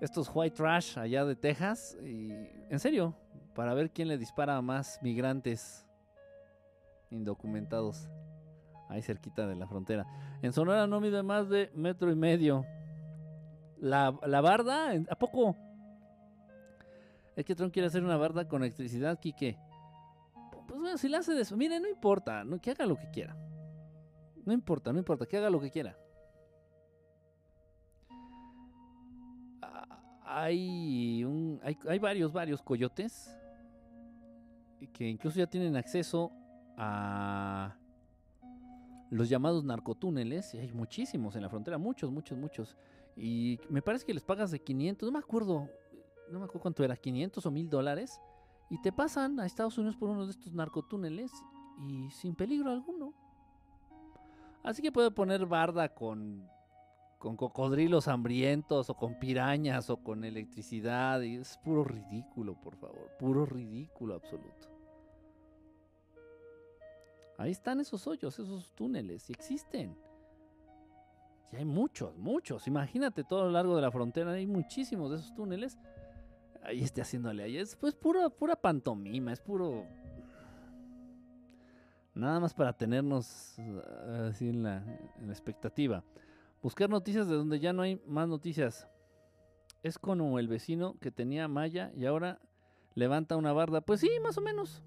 estos 0.00 0.30
white 0.34 0.54
trash 0.54 0.98
allá 0.98 1.24
de 1.24 1.34
Texas. 1.34 1.96
Y 2.02 2.32
en 2.68 2.78
serio, 2.78 3.14
para 3.56 3.72
ver 3.72 3.90
quién 3.90 4.08
le 4.08 4.18
dispara 4.18 4.54
a 4.56 4.62
más 4.62 5.00
migrantes 5.02 5.86
indocumentados 7.10 8.08
ahí 8.88 9.00
cerquita 9.00 9.46
de 9.46 9.56
la 9.56 9.66
frontera. 9.66 10.06
En 10.42 10.52
Sonora 10.52 10.86
no 10.86 11.00
mide 11.00 11.22
más 11.22 11.48
de 11.48 11.70
metro 11.74 12.12
y 12.12 12.14
medio. 12.14 12.66
La, 13.78 14.10
barda, 14.10 14.92
¿a 15.08 15.18
poco? 15.18 15.56
Es 17.34 17.44
que 17.44 17.54
Trump 17.54 17.72
quiere 17.72 17.88
hacer 17.88 18.04
una 18.04 18.16
barda 18.18 18.46
con 18.46 18.62
electricidad, 18.62 19.18
Quique. 19.18 19.58
Pues 20.68 20.80
bueno, 20.80 20.98
si 20.98 21.08
la 21.08 21.18
hace 21.18 21.32
de 21.32 21.42
eso, 21.42 21.56
mire, 21.56 21.80
no 21.80 21.88
importa, 21.88 22.44
que 22.60 22.70
haga 22.70 22.84
lo 22.84 22.96
que 22.96 23.10
quiera. 23.10 23.36
No 24.44 24.52
importa, 24.52 24.92
no 24.92 24.98
importa, 24.98 25.26
que 25.26 25.38
haga 25.38 25.50
lo 25.50 25.60
que 25.60 25.70
quiera. 25.70 25.96
Ah, 29.62 30.02
hay, 30.24 31.24
un, 31.24 31.58
hay, 31.62 31.78
hay 31.88 31.98
varios, 31.98 32.32
varios 32.32 32.62
coyotes 32.62 33.36
que 34.92 35.08
incluso 35.08 35.38
ya 35.38 35.46
tienen 35.46 35.76
acceso 35.76 36.32
a 36.76 37.76
los 39.10 39.28
llamados 39.28 39.64
narcotúneles, 39.64 40.54
y 40.54 40.58
hay 40.58 40.72
muchísimos 40.72 41.36
en 41.36 41.42
la 41.42 41.48
frontera, 41.48 41.78
muchos, 41.78 42.10
muchos, 42.10 42.36
muchos. 42.36 42.76
Y 43.16 43.58
me 43.70 43.82
parece 43.82 44.04
que 44.04 44.14
les 44.14 44.24
pagas 44.24 44.50
de 44.50 44.60
500, 44.60 45.06
no 45.06 45.12
me 45.12 45.18
acuerdo, 45.18 45.68
no 46.30 46.38
me 46.38 46.44
acuerdo 46.44 46.60
cuánto 46.60 46.84
era, 46.84 46.96
500 46.96 47.46
o 47.46 47.50
1000 47.50 47.70
dólares, 47.70 48.20
y 48.68 48.80
te 48.82 48.92
pasan 48.92 49.38
a 49.40 49.46
Estados 49.46 49.78
Unidos 49.78 49.96
por 49.96 50.10
uno 50.10 50.26
de 50.26 50.32
estos 50.32 50.52
narcotúneles 50.52 51.30
y 51.78 52.10
sin 52.10 52.34
peligro 52.34 52.70
alguno. 52.70 53.14
Así 54.62 54.82
que 54.82 54.90
puede 54.90 55.12
poner 55.12 55.46
barda 55.46 55.94
con 55.94 56.48
con 57.18 57.36
cocodrilos 57.36 58.08
hambrientos 58.08 58.90
o 58.90 58.94
con 58.94 59.18
pirañas 59.18 59.90
o 59.90 59.98
con 59.98 60.24
electricidad. 60.24 61.20
Y 61.22 61.36
es 61.36 61.58
puro 61.58 61.84
ridículo, 61.84 62.60
por 62.60 62.76
favor. 62.76 63.10
Puro 63.18 63.46
ridículo 63.46 64.14
absoluto. 64.14 64.76
Ahí 67.38 67.50
están 67.50 67.80
esos 67.80 68.06
hoyos, 68.06 68.38
esos 68.38 68.72
túneles, 68.74 69.28
y 69.28 69.32
existen. 69.32 69.96
Y 71.52 71.56
hay 71.56 71.64
muchos, 71.64 72.16
muchos. 72.16 72.66
Imagínate 72.66 73.24
todo 73.24 73.42
a 73.42 73.44
lo 73.44 73.50
largo 73.50 73.76
de 73.76 73.82
la 73.82 73.90
frontera, 73.90 74.32
hay 74.32 74.46
muchísimos 74.46 75.10
de 75.10 75.18
esos 75.18 75.34
túneles. 75.34 75.78
Ahí 76.62 76.82
esté 76.82 77.02
haciéndole 77.02 77.42
ahí. 77.42 77.58
Es 77.58 77.76
pues 77.76 77.94
pura, 77.94 78.28
pura 78.30 78.56
pantomima, 78.56 79.32
es 79.32 79.40
puro. 79.40 79.84
Nada 82.14 82.40
más 82.40 82.54
para 82.54 82.72
tenernos 82.72 83.56
uh, 83.58 84.28
así 84.30 84.50
la, 84.52 84.78
en 85.18 85.26
la 85.26 85.32
expectativa. 85.32 86.02
Buscar 86.62 86.90
noticias 86.90 87.28
de 87.28 87.34
donde 87.34 87.60
ya 87.60 87.72
no 87.72 87.82
hay 87.82 88.00
más 88.06 88.28
noticias. 88.28 88.88
Es 89.82 89.98
como 89.98 90.38
el 90.38 90.48
vecino 90.48 90.98
que 91.00 91.10
tenía 91.10 91.48
malla 91.48 91.92
y 91.94 92.06
ahora 92.06 92.40
levanta 92.94 93.36
una 93.36 93.52
barda. 93.52 93.80
Pues 93.80 94.00
sí, 94.00 94.10
más 94.22 94.36
o 94.38 94.40
menos. 94.40 94.82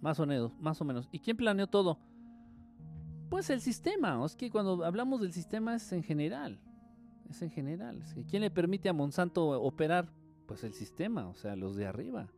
Más 0.00 0.18
o 0.18 0.26
menos, 0.26 0.52
más 0.58 0.80
o 0.80 0.84
menos. 0.84 1.08
¿Y 1.12 1.20
quién 1.20 1.36
planeó 1.36 1.68
todo? 1.68 1.98
Pues 3.30 3.50
el 3.50 3.60
sistema. 3.60 4.22
Es 4.24 4.34
que 4.34 4.50
cuando 4.50 4.84
hablamos 4.84 5.20
del 5.20 5.32
sistema 5.32 5.76
es 5.76 5.92
en 5.92 6.02
general. 6.02 6.60
Es 7.30 7.40
en 7.40 7.50
general. 7.50 8.02
¿Quién 8.28 8.42
le 8.42 8.50
permite 8.50 8.88
a 8.88 8.92
Monsanto 8.92 9.48
operar? 9.62 10.12
Pues 10.46 10.64
el 10.64 10.74
sistema, 10.74 11.28
o 11.28 11.34
sea, 11.34 11.56
los 11.56 11.76
de 11.76 11.86
arriba. 11.86 12.28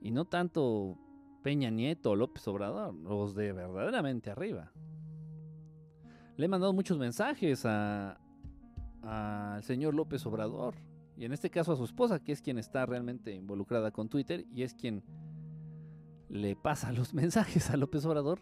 Y 0.00 0.10
no 0.10 0.24
tanto 0.24 0.98
Peña 1.42 1.70
Nieto 1.70 2.10
o 2.10 2.16
López 2.16 2.46
Obrador, 2.48 2.94
los 2.94 3.34
de 3.34 3.52
verdaderamente 3.52 4.30
arriba. 4.30 4.72
Le 6.40 6.46
he 6.46 6.48
mandado 6.48 6.72
muchos 6.72 6.96
mensajes 6.96 7.66
al 7.66 8.16
señor 9.62 9.92
López 9.94 10.24
Obrador. 10.24 10.74
Y 11.18 11.26
en 11.26 11.34
este 11.34 11.50
caso 11.50 11.72
a 11.72 11.76
su 11.76 11.84
esposa, 11.84 12.24
que 12.24 12.32
es 12.32 12.40
quien 12.40 12.56
está 12.56 12.86
realmente 12.86 13.34
involucrada 13.34 13.90
con 13.90 14.08
Twitter 14.08 14.46
y 14.50 14.62
es 14.62 14.72
quien 14.72 15.02
le 16.30 16.56
pasa 16.56 16.92
los 16.94 17.12
mensajes 17.12 17.68
a 17.68 17.76
López 17.76 18.06
Obrador, 18.06 18.40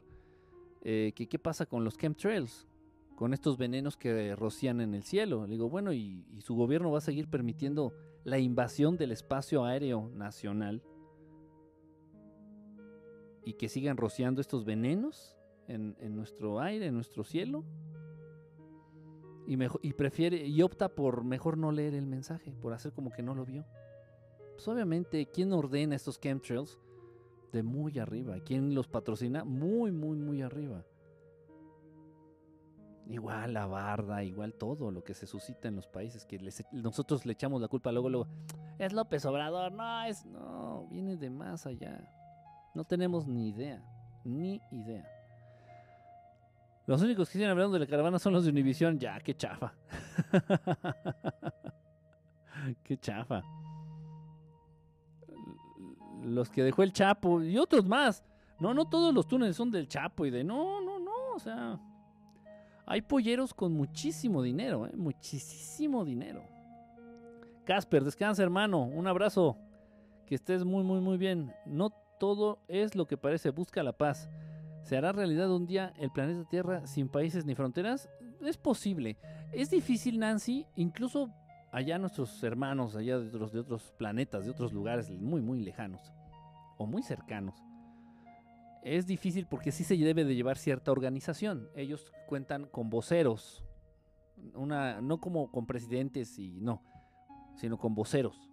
eh, 0.82 1.12
qué 1.12 1.38
pasa 1.40 1.66
con 1.66 1.82
los 1.82 1.98
chemtrails, 1.98 2.68
con 3.16 3.34
estos 3.34 3.58
venenos 3.58 3.96
que 3.96 4.36
rocían 4.36 4.80
en 4.80 4.94
el 4.94 5.02
cielo. 5.02 5.44
Le 5.44 5.54
digo, 5.54 5.68
bueno, 5.68 5.92
y, 5.92 6.24
su 6.38 6.54
gobierno 6.54 6.92
va 6.92 6.98
a 6.98 7.00
seguir 7.00 7.26
permitiendo 7.26 7.94
la 8.22 8.38
invasión 8.38 8.96
del 8.96 9.10
espacio 9.10 9.64
aéreo 9.64 10.08
nacional 10.14 10.84
y 13.44 13.54
que 13.54 13.68
sigan 13.68 13.96
rociando 13.96 14.40
estos 14.40 14.64
venenos 14.64 15.37
en, 15.68 16.16
nuestro 16.16 16.60
aire, 16.60 16.86
en 16.86 16.94
nuestro 16.94 17.24
cielo. 17.24 17.64
Y 19.46 19.92
prefiere 19.94 20.46
y 20.46 20.60
opta 20.60 20.90
por 20.90 21.24
mejor 21.24 21.56
no 21.56 21.72
leer 21.72 21.94
el 21.94 22.06
mensaje, 22.06 22.52
por 22.60 22.74
hacer 22.74 22.92
como 22.92 23.10
que 23.10 23.22
no 23.22 23.34
lo 23.34 23.46
vio. 23.46 23.64
Pues 24.52 24.68
obviamente, 24.68 25.24
¿quién 25.26 25.52
ordena 25.52 25.94
estos 25.94 26.20
chemtrails? 26.20 26.78
De 27.52 27.62
muy 27.62 27.98
arriba. 27.98 28.36
¿Quién 28.44 28.74
los 28.74 28.88
patrocina? 28.88 29.44
Muy, 29.44 29.90
muy, 29.90 30.18
muy 30.18 30.42
arriba. 30.42 30.84
Igual 33.06 33.54
la 33.54 33.64
barda, 33.64 34.22
igual 34.22 34.52
todo 34.52 34.90
lo 34.90 35.02
que 35.02 35.14
se 35.14 35.26
suscita 35.26 35.68
en 35.68 35.76
los 35.76 35.86
países, 35.86 36.26
que 36.26 36.38
nosotros 36.72 37.24
le 37.24 37.32
echamos 37.32 37.62
la 37.62 37.68
culpa 37.68 37.90
luego, 37.90 38.10
luego, 38.10 38.26
es 38.78 38.92
López 38.92 39.24
Obrador, 39.24 39.72
no, 39.72 40.02
es, 40.04 40.26
no, 40.26 40.86
viene 40.90 41.16
de 41.16 41.30
más 41.30 41.66
allá. 41.66 42.06
No 42.74 42.84
tenemos 42.84 43.26
ni 43.26 43.48
idea, 43.48 43.82
ni 44.24 44.60
idea. 44.70 45.17
Los 46.88 47.02
únicos 47.02 47.28
que 47.28 47.34
siguen 47.34 47.50
hablando 47.50 47.74
de 47.74 47.80
la 47.80 47.86
caravana 47.86 48.18
son 48.18 48.32
los 48.32 48.44
de 48.44 48.50
Univision, 48.50 48.98
ya, 48.98 49.20
qué 49.20 49.34
chafa. 49.34 49.74
qué 52.82 52.96
chafa. 52.96 53.42
Los 56.24 56.48
que 56.48 56.62
dejó 56.62 56.82
el 56.82 56.94
Chapo 56.94 57.42
y 57.42 57.58
otros 57.58 57.84
más. 57.84 58.24
No, 58.58 58.72
no 58.72 58.86
todos 58.86 59.12
los 59.12 59.28
túneles 59.28 59.54
son 59.54 59.70
del 59.70 59.86
Chapo 59.86 60.24
y 60.24 60.30
de 60.30 60.42
no, 60.42 60.80
no, 60.80 60.98
no, 60.98 61.34
o 61.34 61.38
sea, 61.38 61.78
hay 62.86 63.02
polleros 63.02 63.52
con 63.52 63.74
muchísimo 63.74 64.42
dinero, 64.42 64.86
¿eh? 64.86 64.92
muchísimo 64.96 66.06
dinero. 66.06 66.42
Casper, 67.66 68.02
descansa 68.02 68.42
hermano, 68.42 68.84
un 68.84 69.06
abrazo, 69.06 69.58
que 70.24 70.36
estés 70.36 70.64
muy, 70.64 70.82
muy, 70.82 71.00
muy 71.00 71.18
bien. 71.18 71.52
No 71.66 71.90
todo 72.18 72.60
es 72.66 72.96
lo 72.96 73.06
que 73.06 73.18
parece, 73.18 73.50
busca 73.50 73.82
la 73.82 73.92
paz. 73.92 74.30
¿Se 74.88 74.96
hará 74.96 75.12
realidad 75.12 75.54
un 75.54 75.66
día 75.66 75.92
el 75.98 76.10
planeta 76.10 76.48
Tierra 76.48 76.86
sin 76.86 77.10
países 77.10 77.44
ni 77.44 77.54
fronteras? 77.54 78.08
Es 78.40 78.56
posible. 78.56 79.18
Es 79.52 79.68
difícil, 79.68 80.18
Nancy, 80.18 80.64
incluso 80.76 81.28
allá 81.70 81.98
nuestros 81.98 82.42
hermanos, 82.42 82.96
allá 82.96 83.18
de 83.18 83.28
otros, 83.28 83.52
de 83.52 83.60
otros 83.60 83.92
planetas, 83.98 84.46
de 84.46 84.50
otros 84.50 84.72
lugares 84.72 85.10
muy, 85.10 85.42
muy 85.42 85.60
lejanos 85.60 86.00
o 86.78 86.86
muy 86.86 87.02
cercanos 87.02 87.54
es 88.82 89.06
difícil 89.06 89.46
porque 89.46 89.72
sí 89.72 89.84
se 89.84 89.96
debe 89.96 90.24
de 90.24 90.34
llevar 90.34 90.56
cierta 90.56 90.90
organización. 90.90 91.68
Ellos 91.76 92.10
cuentan 92.26 92.64
con 92.66 92.88
voceros, 92.88 93.62
una, 94.54 95.02
no 95.02 95.20
como 95.20 95.50
con 95.50 95.66
presidentes 95.66 96.38
y 96.38 96.60
no, 96.60 96.82
sino 97.56 97.76
con 97.76 97.94
voceros. 97.94 98.48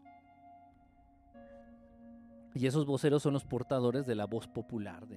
Y 2.53 2.67
esos 2.67 2.85
voceros 2.85 3.23
son 3.23 3.33
los 3.33 3.45
portadores 3.45 4.05
de 4.05 4.15
la 4.15 4.25
voz 4.25 4.47
popular 4.47 5.07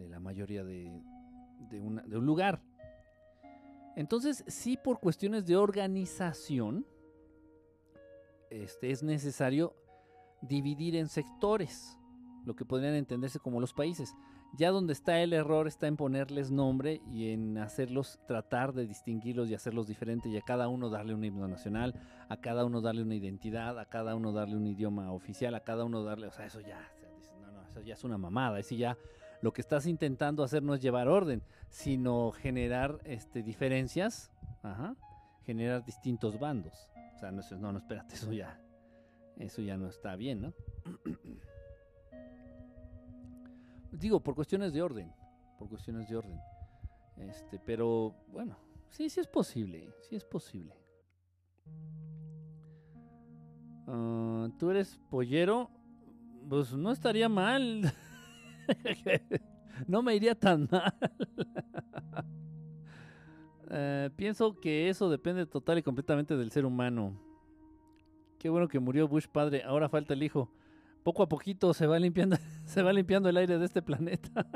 de, 0.00 0.08
la 0.08 0.20
mayoría 0.20 0.64
de, 0.64 1.02
de, 1.70 1.80
un 1.80 2.26
lugar. 2.26 2.60
Entonces, 3.96 4.44
sí, 4.46 4.76
por 4.76 5.00
cuestiones 5.00 5.46
de 5.46 5.56
organización, 5.56 6.86
este, 8.50 8.90
es 8.90 9.02
necesario 9.02 9.74
dividir 10.42 10.96
en 10.96 11.08
sectores, 11.08 11.98
lo 12.44 12.56
que 12.56 12.64
podrían 12.64 12.94
entenderse 12.94 13.38
como 13.38 13.60
los 13.60 13.74
países. 13.74 14.14
Ya 14.56 14.70
donde 14.70 14.92
está 14.92 15.20
el 15.20 15.32
error 15.32 15.68
está 15.68 15.86
en 15.86 15.96
ponerles 15.96 16.50
nombre 16.50 17.00
y 17.06 17.30
en 17.30 17.56
hacerlos 17.58 18.18
tratar 18.26 18.72
de 18.72 18.86
distinguirlos 18.86 19.48
y 19.48 19.54
hacerlos 19.54 19.86
diferentes 19.86 20.32
y 20.32 20.36
a 20.36 20.42
cada 20.42 20.66
uno 20.66 20.90
darle 20.90 21.14
un 21.14 21.24
himno 21.24 21.46
nacional, 21.46 21.94
a 22.28 22.36
cada 22.38 22.64
uno 22.64 22.80
darle 22.80 23.02
una 23.02 23.14
identidad, 23.14 23.78
a 23.78 23.84
cada 23.84 24.16
uno 24.16 24.32
darle 24.32 24.56
un 24.56 24.66
idioma 24.66 25.12
oficial, 25.12 25.54
a 25.54 25.60
cada 25.60 25.84
uno 25.84 26.02
darle, 26.02 26.26
o 26.26 26.32
sea, 26.32 26.46
eso 26.46 26.60
ya, 26.60 26.80
no, 27.40 27.52
no, 27.52 27.62
eso 27.62 27.80
ya 27.80 27.94
es 27.94 28.02
una 28.02 28.18
mamada, 28.18 28.58
eso 28.58 28.74
ya 28.74 28.96
lo 29.42 29.52
que 29.52 29.60
estás 29.60 29.86
intentando 29.86 30.42
hacer 30.42 30.62
no 30.62 30.74
es 30.74 30.82
llevar 30.82 31.08
orden, 31.08 31.42
sino 31.68 32.32
generar 32.32 33.00
este, 33.04 33.42
diferencias, 33.42 34.30
generar 35.44 35.84
distintos 35.84 36.38
bandos. 36.38 36.88
O 37.14 37.18
sea, 37.18 37.30
no, 37.30 37.42
no, 37.58 37.72
no, 37.72 37.78
espérate, 37.78 38.14
eso 38.14 38.32
ya, 38.32 38.60
eso 39.38 39.62
ya 39.62 39.76
no 39.76 39.88
está 39.88 40.16
bien, 40.16 40.40
¿no? 40.42 40.54
Digo, 43.92 44.20
por 44.20 44.34
cuestiones 44.34 44.72
de 44.72 44.82
orden. 44.82 45.12
Por 45.58 45.68
cuestiones 45.68 46.08
de 46.08 46.16
orden. 46.16 46.40
Este, 47.16 47.58
pero 47.58 48.14
bueno, 48.28 48.56
sí, 48.88 49.10
sí 49.10 49.20
es 49.20 49.26
posible. 49.26 49.92
Sí 50.08 50.16
es 50.16 50.24
posible. 50.24 50.74
Ah, 53.86 54.48
Tú 54.58 54.70
eres 54.70 54.98
pollero. 55.10 55.70
Pues 56.48 56.72
no 56.72 56.92
estaría 56.92 57.28
mal. 57.28 57.92
no 59.86 60.02
me 60.02 60.14
iría 60.14 60.34
tan 60.34 60.68
mal. 60.70 60.94
Eh, 63.72 64.10
pienso 64.16 64.58
que 64.58 64.88
eso 64.88 65.08
depende 65.08 65.46
total 65.46 65.78
y 65.78 65.84
completamente 65.84 66.36
del 66.36 66.50
ser 66.50 66.66
humano. 66.66 67.14
Qué 68.36 68.48
bueno 68.48 68.66
que 68.66 68.80
murió 68.80 69.06
Bush 69.06 69.28
padre. 69.28 69.62
Ahora 69.62 69.88
falta 69.88 70.12
el 70.12 70.24
hijo 70.24 70.50
poco 71.02 71.22
a 71.22 71.28
poquito 71.28 71.72
se 71.74 71.86
va 71.86 71.98
limpiando, 71.98 72.36
se 72.64 72.82
va 72.82 72.92
limpiando 72.92 73.28
el 73.28 73.36
aire 73.36 73.58
de 73.58 73.64
este 73.64 73.82
planeta. 73.82 74.46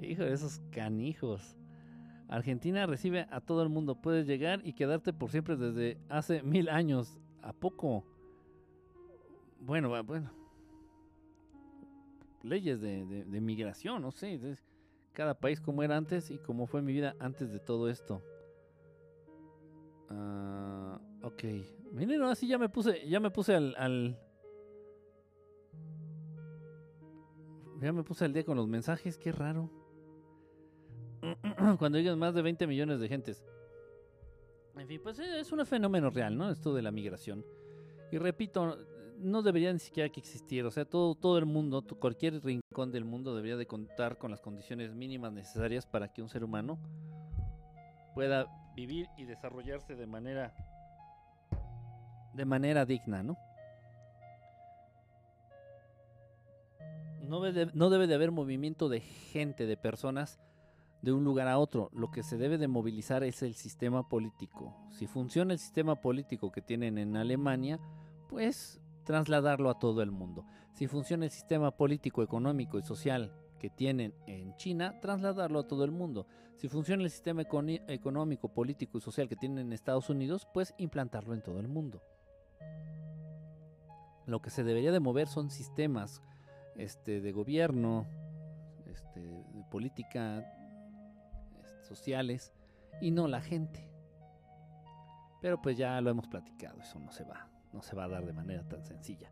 Hijo 0.00 0.22
de 0.22 0.32
esos 0.32 0.60
canijos. 0.70 1.56
Argentina 2.28 2.86
recibe 2.86 3.26
a 3.30 3.40
todo 3.40 3.62
el 3.62 3.68
mundo. 3.68 3.96
Puedes 3.96 4.26
llegar 4.26 4.60
y 4.64 4.74
quedarte 4.74 5.12
por 5.12 5.30
siempre 5.30 5.56
desde 5.56 5.98
hace 6.08 6.42
mil 6.42 6.68
años. 6.68 7.18
¿A 7.42 7.52
poco? 7.52 8.04
Bueno, 9.60 9.90
bueno. 10.04 10.37
Leyes 12.42 12.80
de, 12.80 13.04
de 13.04 13.40
migración, 13.40 14.02
no 14.02 14.10
sé. 14.10 14.58
Cada 15.12 15.34
país 15.34 15.60
como 15.60 15.82
era 15.82 15.96
antes 15.96 16.30
y 16.30 16.38
como 16.38 16.66
fue 16.66 16.82
mi 16.82 16.92
vida 16.92 17.16
antes 17.18 17.52
de 17.52 17.58
todo 17.58 17.88
esto. 17.88 18.22
Ah, 20.08 21.00
ok. 21.22 21.44
Miren, 21.92 22.22
así 22.22 22.46
ya 22.46 22.58
me 22.58 22.68
puse, 22.68 23.06
ya 23.08 23.20
me 23.20 23.30
puse 23.30 23.54
al, 23.54 24.18
Ya 27.80 27.92
me 27.92 28.02
puse 28.02 28.24
al 28.24 28.32
día 28.32 28.44
con 28.44 28.56
los 28.56 28.66
mensajes, 28.66 29.18
qué 29.18 29.30
raro. 29.30 29.70
Cuando 31.78 31.98
llegan 31.98 32.18
más 32.18 32.34
de 32.34 32.42
20 32.42 32.66
millones 32.66 33.00
de 33.00 33.08
gentes. 33.08 33.44
En 34.76 34.86
fin, 34.86 35.00
pues 35.02 35.18
eh, 35.18 35.40
es 35.40 35.50
un 35.52 35.64
fenómeno 35.64 36.10
real, 36.10 36.36
¿no? 36.36 36.50
Esto 36.50 36.74
de 36.74 36.82
la 36.82 36.90
migración. 36.90 37.44
Y 38.10 38.18
repito, 38.18 38.78
no 39.20 39.42
debería 39.42 39.72
ni 39.72 39.78
siquiera 39.78 40.08
que 40.08 40.20
existir. 40.20 40.64
O 40.64 40.70
sea, 40.70 40.84
todo, 40.84 41.14
todo 41.14 41.38
el 41.38 41.46
mundo, 41.46 41.84
cualquier 41.98 42.42
rincón 42.42 42.92
del 42.92 43.04
mundo 43.04 43.34
debería 43.34 43.56
de 43.56 43.66
contar 43.66 44.18
con 44.18 44.30
las 44.30 44.40
condiciones 44.40 44.94
mínimas 44.94 45.32
necesarias 45.32 45.86
para 45.86 46.12
que 46.12 46.22
un 46.22 46.28
ser 46.28 46.44
humano 46.44 46.78
pueda 48.14 48.46
vivir 48.74 49.08
y 49.16 49.24
desarrollarse 49.24 49.94
de 49.94 50.06
manera 50.06 50.54
de 52.34 52.44
manera 52.44 52.84
digna, 52.84 53.22
¿no? 53.22 53.36
No 57.20 57.40
debe, 57.40 57.70
no 57.74 57.90
debe 57.90 58.06
de 58.06 58.14
haber 58.14 58.30
movimiento 58.30 58.88
de 58.88 59.00
gente, 59.00 59.66
de 59.66 59.76
personas 59.76 60.38
de 61.02 61.12
un 61.12 61.24
lugar 61.24 61.48
a 61.48 61.58
otro. 61.58 61.90
Lo 61.92 62.10
que 62.10 62.22
se 62.22 62.38
debe 62.38 62.56
de 62.56 62.68
movilizar 62.68 63.22
es 63.24 63.42
el 63.42 63.54
sistema 63.54 64.08
político. 64.08 64.74
Si 64.90 65.06
funciona 65.06 65.52
el 65.52 65.58
sistema 65.58 65.96
político 65.96 66.50
que 66.52 66.62
tienen 66.62 66.96
en 66.96 67.16
Alemania, 67.16 67.80
pues 68.28 68.80
trasladarlo 69.08 69.70
a 69.70 69.78
todo 69.78 70.02
el 70.02 70.10
mundo. 70.10 70.44
Si 70.74 70.86
funciona 70.86 71.24
el 71.24 71.30
sistema 71.30 71.70
político, 71.70 72.22
económico 72.22 72.78
y 72.78 72.82
social 72.82 73.32
que 73.58 73.70
tienen 73.70 74.12
en 74.26 74.54
China, 74.56 75.00
trasladarlo 75.00 75.60
a 75.60 75.66
todo 75.66 75.84
el 75.84 75.90
mundo. 75.92 76.26
Si 76.56 76.68
funciona 76.68 77.04
el 77.04 77.10
sistema 77.10 77.40
económico, 77.40 78.52
político 78.52 78.98
y 78.98 79.00
social 79.00 79.26
que 79.26 79.34
tienen 79.34 79.60
en 79.60 79.72
Estados 79.72 80.10
Unidos, 80.10 80.46
pues 80.52 80.74
implantarlo 80.76 81.32
en 81.32 81.40
todo 81.40 81.58
el 81.58 81.68
mundo. 81.68 82.02
Lo 84.26 84.42
que 84.42 84.50
se 84.50 84.62
debería 84.62 84.92
de 84.92 85.00
mover 85.00 85.26
son 85.26 85.48
sistemas 85.48 86.20
este, 86.76 87.22
de 87.22 87.32
gobierno, 87.32 88.04
este, 88.84 89.20
de 89.20 89.64
política, 89.70 90.44
este, 91.62 91.82
sociales, 91.82 92.52
y 93.00 93.10
no 93.10 93.26
la 93.26 93.40
gente. 93.40 93.88
Pero 95.40 95.62
pues 95.62 95.78
ya 95.78 95.98
lo 96.02 96.10
hemos 96.10 96.28
platicado, 96.28 96.78
eso 96.82 96.98
no 96.98 97.10
se 97.10 97.24
va, 97.24 97.47
no 97.72 97.82
se 97.82 97.94
va 97.94 98.04
a 98.04 98.08
dar 98.08 98.24
de 98.24 98.32
manera 98.32 98.66
tan 98.68 98.84
sencilla. 98.84 99.30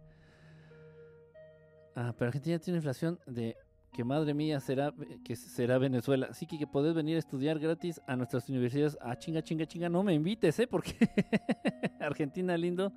Ah, 1.95 2.15
pero 2.17 2.29
Argentina 2.29 2.59
tiene 2.59 2.79
inflación 2.79 3.19
de 3.27 3.57
que 3.93 4.05
madre 4.05 4.35
mía 4.35 4.61
será 4.61 4.93
que 5.25 5.35
será 5.37 5.79
Venezuela. 5.79 6.35
Sí 6.35 6.47
que, 6.47 6.59
que 6.59 6.67
podés 6.67 6.95
venir 6.95 7.17
a 7.17 7.19
estudiar 7.19 7.59
gratis 7.59 8.01
a 8.07 8.15
nuestras 8.15 8.49
universidades. 8.51 8.99
Ah, 9.01 9.17
chinga, 9.17 9.43
chinga, 9.43 9.65
chinga, 9.67 9.89
no 9.89 10.03
me 10.03 10.13
invites, 10.13 10.59
¿eh? 10.59 10.67
Porque 10.67 10.95
Argentina 12.01 12.57
lindo, 12.57 12.93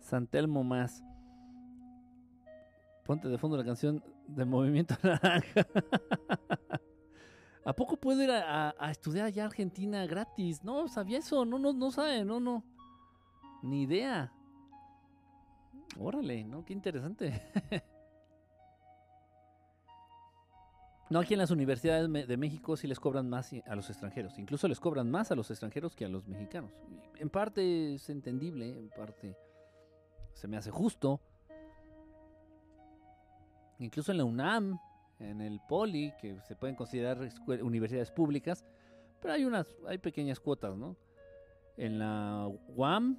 Santelmo 0.00 0.64
más. 0.64 1.04
Ponte 3.04 3.28
de 3.28 3.36
fondo 3.36 3.58
la 3.58 3.64
canción 3.64 4.02
de 4.26 4.44
Movimiento 4.46 4.94
Naranja. 5.02 5.66
¿A 7.66 7.72
poco 7.74 7.96
puedo 7.96 8.22
ir 8.22 8.30
a, 8.30 8.74
estudiar 8.90 9.26
allá 9.26 9.46
Argentina 9.46 10.06
gratis? 10.06 10.62
No, 10.64 10.88
sabía 10.88 11.18
eso, 11.18 11.44
no, 11.44 11.58
no, 11.58 11.72
no 11.72 11.90
sabe, 11.90 12.24
no, 12.24 12.40
no. 12.40 12.62
Ni 13.62 13.82
idea. 13.82 14.32
Órale, 15.98 16.44
¿no? 16.44 16.64
Qué 16.64 16.72
interesante. 16.72 17.42
No, 21.10 21.20
aquí 21.20 21.34
en 21.34 21.38
las 21.38 21.50
universidades 21.50 22.10
de 22.26 22.36
México 22.38 22.76
sí 22.76 22.86
les 22.86 22.98
cobran 22.98 23.28
más 23.28 23.52
a 23.66 23.76
los 23.76 23.90
extranjeros. 23.90 24.38
Incluso 24.38 24.66
les 24.68 24.80
cobran 24.80 25.10
más 25.10 25.30
a 25.30 25.34
los 25.34 25.50
extranjeros 25.50 25.94
que 25.94 26.06
a 26.06 26.08
los 26.08 26.26
mexicanos. 26.26 26.72
En 27.18 27.28
parte 27.28 27.94
es 27.94 28.08
entendible, 28.08 28.70
en 28.70 28.88
parte 28.88 29.36
se 30.32 30.48
me 30.48 30.56
hace 30.56 30.70
justo. 30.70 31.20
Incluso 33.78 34.12
en 34.12 34.18
la 34.18 34.24
UNAM, 34.24 34.78
en 35.18 35.42
el 35.42 35.60
Poli, 35.68 36.12
que 36.20 36.40
se 36.40 36.56
pueden 36.56 36.74
considerar 36.74 37.18
universidades 37.62 38.10
públicas, 38.10 38.64
pero 39.20 39.34
hay 39.34 39.44
unas, 39.44 39.66
hay 39.86 39.98
pequeñas 39.98 40.40
cuotas, 40.40 40.76
¿no? 40.76 40.96
En 41.76 41.98
la 41.98 42.48
UAM, 42.68 43.18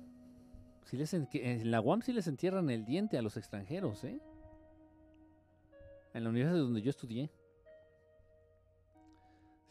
si 0.86 0.98
les 0.98 1.14
en 1.14 1.72
la 1.72 1.82
UAM 1.82 2.02
sí 2.02 2.14
les 2.14 2.28
entierran 2.28 2.70
el 2.70 2.86
diente 2.86 3.18
a 3.18 3.24
los 3.24 3.38
extranjeros, 3.38 4.04
¿eh? 4.04 4.20
En 6.14 6.24
la 6.24 6.30
universidad 6.30 6.60
donde 6.60 6.82
yo 6.82 6.92
estudié. 6.92 7.32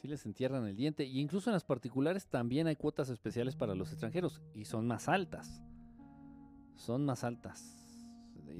Sí 0.02 0.08
les 0.08 0.26
entierran 0.26 0.66
el 0.66 0.74
diente. 0.74 1.04
Y 1.04 1.20
incluso 1.20 1.50
en 1.50 1.54
las 1.54 1.64
particulares 1.64 2.26
también 2.26 2.66
hay 2.66 2.74
cuotas 2.74 3.08
especiales 3.10 3.54
para 3.54 3.76
los 3.76 3.90
extranjeros. 3.92 4.42
Y 4.54 4.64
son 4.64 4.88
más 4.88 5.08
altas. 5.08 5.62
Son 6.74 7.04
más 7.04 7.22
altas. 7.22 7.80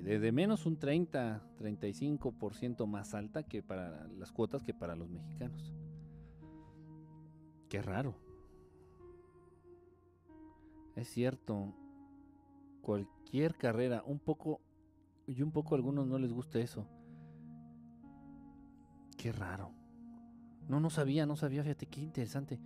De, 0.04 0.20
de 0.20 0.32
menos 0.32 0.64
un 0.64 0.78
30, 0.78 1.42
35% 1.58 2.86
más 2.86 3.14
alta 3.14 3.42
que 3.42 3.62
para 3.62 4.06
las 4.16 4.30
cuotas 4.30 4.62
que 4.62 4.72
para 4.72 4.94
los 4.94 5.10
mexicanos. 5.10 5.74
Qué 7.68 7.82
raro. 7.82 8.14
Es 10.94 11.08
cierto. 11.08 11.74
Cualquier 12.84 13.54
carrera, 13.56 14.02
un 14.04 14.18
poco, 14.18 14.60
y 15.26 15.40
un 15.40 15.50
poco 15.50 15.74
a 15.74 15.78
algunos 15.78 16.06
no 16.06 16.18
les 16.18 16.34
gusta 16.34 16.58
eso. 16.58 16.86
Qué 19.16 19.32
raro. 19.32 19.72
No, 20.68 20.80
no 20.80 20.90
sabía, 20.90 21.24
no 21.24 21.34
sabía, 21.34 21.62
fíjate, 21.62 21.86
qué 21.86 22.02
interesante. 22.02 22.60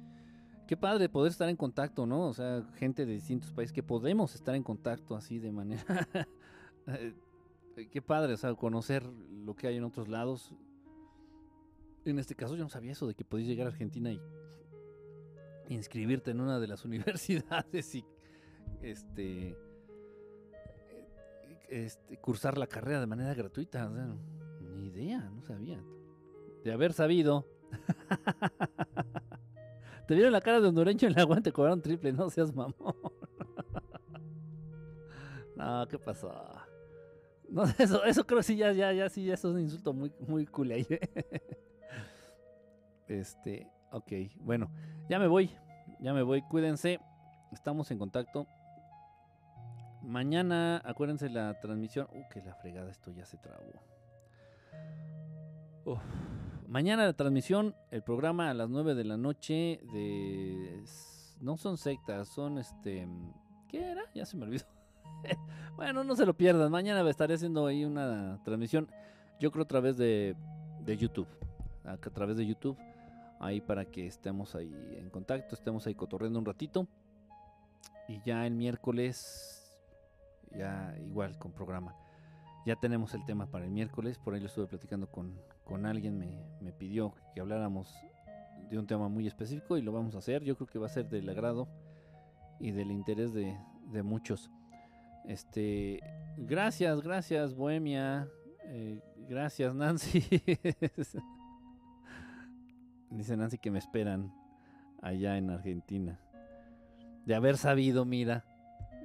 Qué 0.66 0.76
padre 0.76 1.08
poder 1.08 1.30
estar 1.30 1.48
en 1.48 1.54
contacto, 1.54 2.04
¿no? 2.04 2.26
O 2.26 2.34
sea, 2.34 2.64
gente 2.74 3.06
de 3.06 3.12
distintos 3.12 3.52
países 3.52 3.72
que 3.72 3.84
podemos 3.84 4.34
estar 4.34 4.56
en 4.56 4.64
contacto 4.64 5.14
así 5.14 5.38
de 5.38 5.52
manera... 5.52 5.84
Eh, 6.90 7.12
qué 7.90 8.00
padre, 8.00 8.32
o 8.32 8.36
sea, 8.38 8.54
conocer 8.54 9.04
lo 9.04 9.54
que 9.54 9.66
hay 9.66 9.76
en 9.76 9.84
otros 9.84 10.08
lados. 10.08 10.54
En 12.06 12.18
este 12.18 12.34
caso 12.34 12.56
yo 12.56 12.64
no 12.64 12.70
sabía 12.70 12.92
eso 12.92 13.06
de 13.06 13.14
que 13.14 13.26
podías 13.26 13.46
llegar 13.46 13.66
a 13.66 13.70
Argentina 13.70 14.10
y 14.10 14.18
inscribirte 15.68 16.30
en 16.30 16.40
una 16.40 16.58
de 16.58 16.66
las 16.66 16.84
universidades 16.86 17.94
y 17.94 18.06
este, 18.80 19.54
este 21.68 22.18
cursar 22.18 22.58
la 22.58 22.66
carrera 22.66 23.00
de 23.00 23.06
manera 23.06 23.34
gratuita. 23.34 23.88
Ni 24.74 24.86
idea, 24.86 25.20
no 25.20 25.42
sabía. 25.42 25.82
De 26.64 26.72
haber 26.72 26.92
sabido, 26.92 27.46
Te 30.06 30.14
vieron 30.14 30.32
la 30.32 30.40
cara 30.40 30.60
de 30.60 30.68
hondureño 30.68 31.08
en 31.08 31.14
el 31.14 31.20
aguante, 31.20 31.52
cobraron 31.52 31.82
triple, 31.82 32.12
no 32.12 32.30
seas 32.30 32.54
mamón. 32.54 32.74
no, 35.56 35.86
¿qué 35.88 35.98
pasó? 35.98 36.32
No, 37.48 37.64
eso, 37.78 38.04
eso 38.04 38.26
creo 38.26 38.42
sí, 38.42 38.56
ya, 38.56 38.72
ya, 38.72 38.92
ya, 38.92 39.08
sí, 39.08 39.30
eso 39.30 39.48
es 39.48 39.54
un 39.54 39.60
insulto 39.60 39.92
muy, 39.92 40.12
muy 40.26 40.46
cool 40.46 40.70
ahí. 40.70 40.86
este, 43.06 43.70
ok, 43.92 44.12
bueno, 44.40 44.70
ya 45.08 45.18
me 45.18 45.26
voy, 45.26 45.50
ya 46.00 46.14
me 46.14 46.22
voy, 46.22 46.42
cuídense, 46.42 47.00
estamos 47.52 47.90
en 47.90 47.98
contacto. 47.98 48.46
Mañana, 50.02 50.80
acuérdense 50.84 51.28
la 51.28 51.58
transmisión. 51.60 52.08
Uh, 52.12 52.28
que 52.32 52.42
la 52.42 52.54
fregada, 52.54 52.90
esto 52.90 53.10
ya 53.10 53.24
se 53.24 53.38
trabó. 53.38 53.72
Mañana 56.68 57.06
la 57.06 57.14
transmisión, 57.14 57.74
el 57.90 58.02
programa 58.02 58.50
a 58.50 58.54
las 58.54 58.68
9 58.68 58.94
de 58.94 59.04
la 59.04 59.16
noche 59.16 59.80
de... 59.92 60.84
No 61.40 61.56
son 61.56 61.78
sectas, 61.78 62.28
son 62.28 62.58
este... 62.58 63.08
¿Qué 63.68 63.90
era? 63.90 64.02
Ya 64.14 64.26
se 64.26 64.36
me 64.36 64.44
olvidó. 64.44 64.64
bueno, 65.76 66.04
no 66.04 66.14
se 66.16 66.26
lo 66.26 66.34
pierdan. 66.34 66.70
Mañana 66.70 67.08
estaré 67.08 67.34
haciendo 67.34 67.66
ahí 67.66 67.84
una 67.84 68.38
transmisión. 68.44 68.88
Yo 69.40 69.50
creo 69.50 69.64
a 69.64 69.68
través 69.68 69.96
de, 69.96 70.36
de 70.84 70.96
YouTube. 70.96 71.28
A, 71.84 71.96
través 71.96 72.36
de 72.36 72.46
YouTube. 72.46 72.76
Ahí 73.40 73.60
para 73.60 73.84
que 73.84 74.06
estemos 74.06 74.54
ahí 74.54 74.98
en 74.98 75.10
contacto. 75.10 75.54
Estemos 75.54 75.86
ahí 75.86 75.94
cotorreando 75.94 76.38
un 76.38 76.44
ratito. 76.44 76.86
Y 78.08 78.20
ya 78.22 78.46
el 78.46 78.54
miércoles. 78.54 79.57
Ya 80.56 80.94
igual 81.00 81.38
con 81.38 81.52
programa. 81.52 81.94
Ya 82.66 82.76
tenemos 82.76 83.14
el 83.14 83.24
tema 83.24 83.50
para 83.50 83.64
el 83.64 83.70
miércoles. 83.70 84.18
Por 84.18 84.34
ahí 84.34 84.40
lo 84.40 84.46
estuve 84.46 84.66
platicando 84.66 85.10
con, 85.10 85.40
con 85.64 85.86
alguien 85.86 86.18
me, 86.60 86.72
pidió 86.72 87.14
que 87.34 87.40
habláramos 87.40 87.94
de 88.70 88.78
un 88.78 88.86
tema 88.86 89.08
muy 89.08 89.26
específico 89.26 89.76
y 89.76 89.82
lo 89.82 89.92
vamos 89.92 90.14
a 90.14 90.18
hacer. 90.18 90.42
Yo 90.44 90.56
creo 90.56 90.66
que 90.66 90.78
va 90.78 90.86
a 90.86 90.90
ser 90.90 91.08
del 91.08 91.28
agrado 91.28 91.68
y 92.60 92.70
del 92.72 92.90
interés 92.90 93.32
de, 93.32 93.56
muchos. 94.02 94.50
Este, 95.26 96.00
gracias, 96.36 97.00
gracias 97.02 97.54
Bohemia, 97.54 98.28
eh, 98.64 99.00
gracias 99.28 99.74
Nancy. 99.74 100.20
Dice 103.10 103.36
Nancy 103.36 103.58
que 103.58 103.70
me 103.70 103.78
esperan 103.78 104.32
allá 105.02 105.36
en 105.38 105.50
Argentina. 105.50 106.20
De 107.24 107.34
haber 107.34 107.56
sabido, 107.56 108.04
mira. 108.04 108.44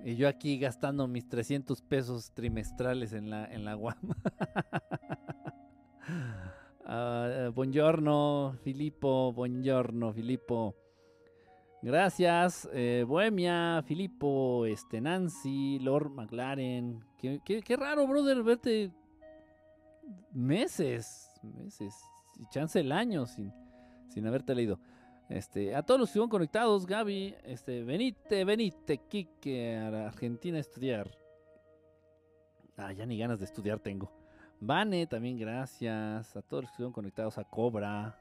Y 0.06 0.18
yo 0.18 0.28
aquí 0.28 0.58
gastando 0.60 1.08
mis 1.08 1.30
300 1.30 1.82
pesos 1.82 2.34
trimestrales 2.34 3.14
en 3.14 3.30
la, 3.30 3.46
en 3.46 3.64
la 3.64 3.78
UAM. 3.78 3.96
Uh, 6.86 7.52
buongiorno, 7.56 8.58
Filippo. 8.64 9.32
Buongiorno, 9.32 10.12
Filippo. 10.12 10.76
Gracias, 11.82 12.70
eh, 12.74 13.06
Bohemia, 13.08 13.82
Filippo, 13.86 14.66
este, 14.66 15.00
Nancy, 15.00 15.80
Lord 15.80 16.12
McLaren. 16.12 17.04
Qué, 17.18 17.40
qué, 17.44 17.76
raro, 17.78 18.06
brother, 18.06 18.44
verte 18.44 18.92
meses, 20.34 21.30
meses, 21.42 21.94
y 22.38 22.46
chance 22.50 22.80
el 22.80 22.92
año 22.92 23.26
sin, 23.26 23.54
sin 24.10 24.28
haberte 24.28 24.54
leído. 24.54 24.80
Este, 25.34 25.76
a 25.76 25.82
todos 25.82 26.00
los 26.00 26.10
que 26.10 26.12
estuvieron 26.12 26.30
conectados, 26.30 26.86
Gaby, 26.86 27.34
este, 27.44 27.84
venite, 27.84 28.46
venite, 28.46 29.00
Kike, 29.00 29.78
a 29.78 30.06
Argentina 30.06 30.58
a 30.58 30.62
estudiar. 30.62 31.10
Ah, 32.78 32.94
ya 32.94 33.08
ni 33.08 33.18
ganas 33.18 33.40
de 33.40 33.46
estudiar 33.46 33.80
tengo. 33.80 34.12
Vane, 34.60 35.08
también 35.08 35.40
gracias. 35.40 36.36
A 36.36 36.42
todos 36.44 36.62
los 36.62 36.70
que 36.70 36.74
estuvieron 36.74 36.94
conectados 36.94 37.40
a 37.40 37.46
Cobra, 37.46 38.16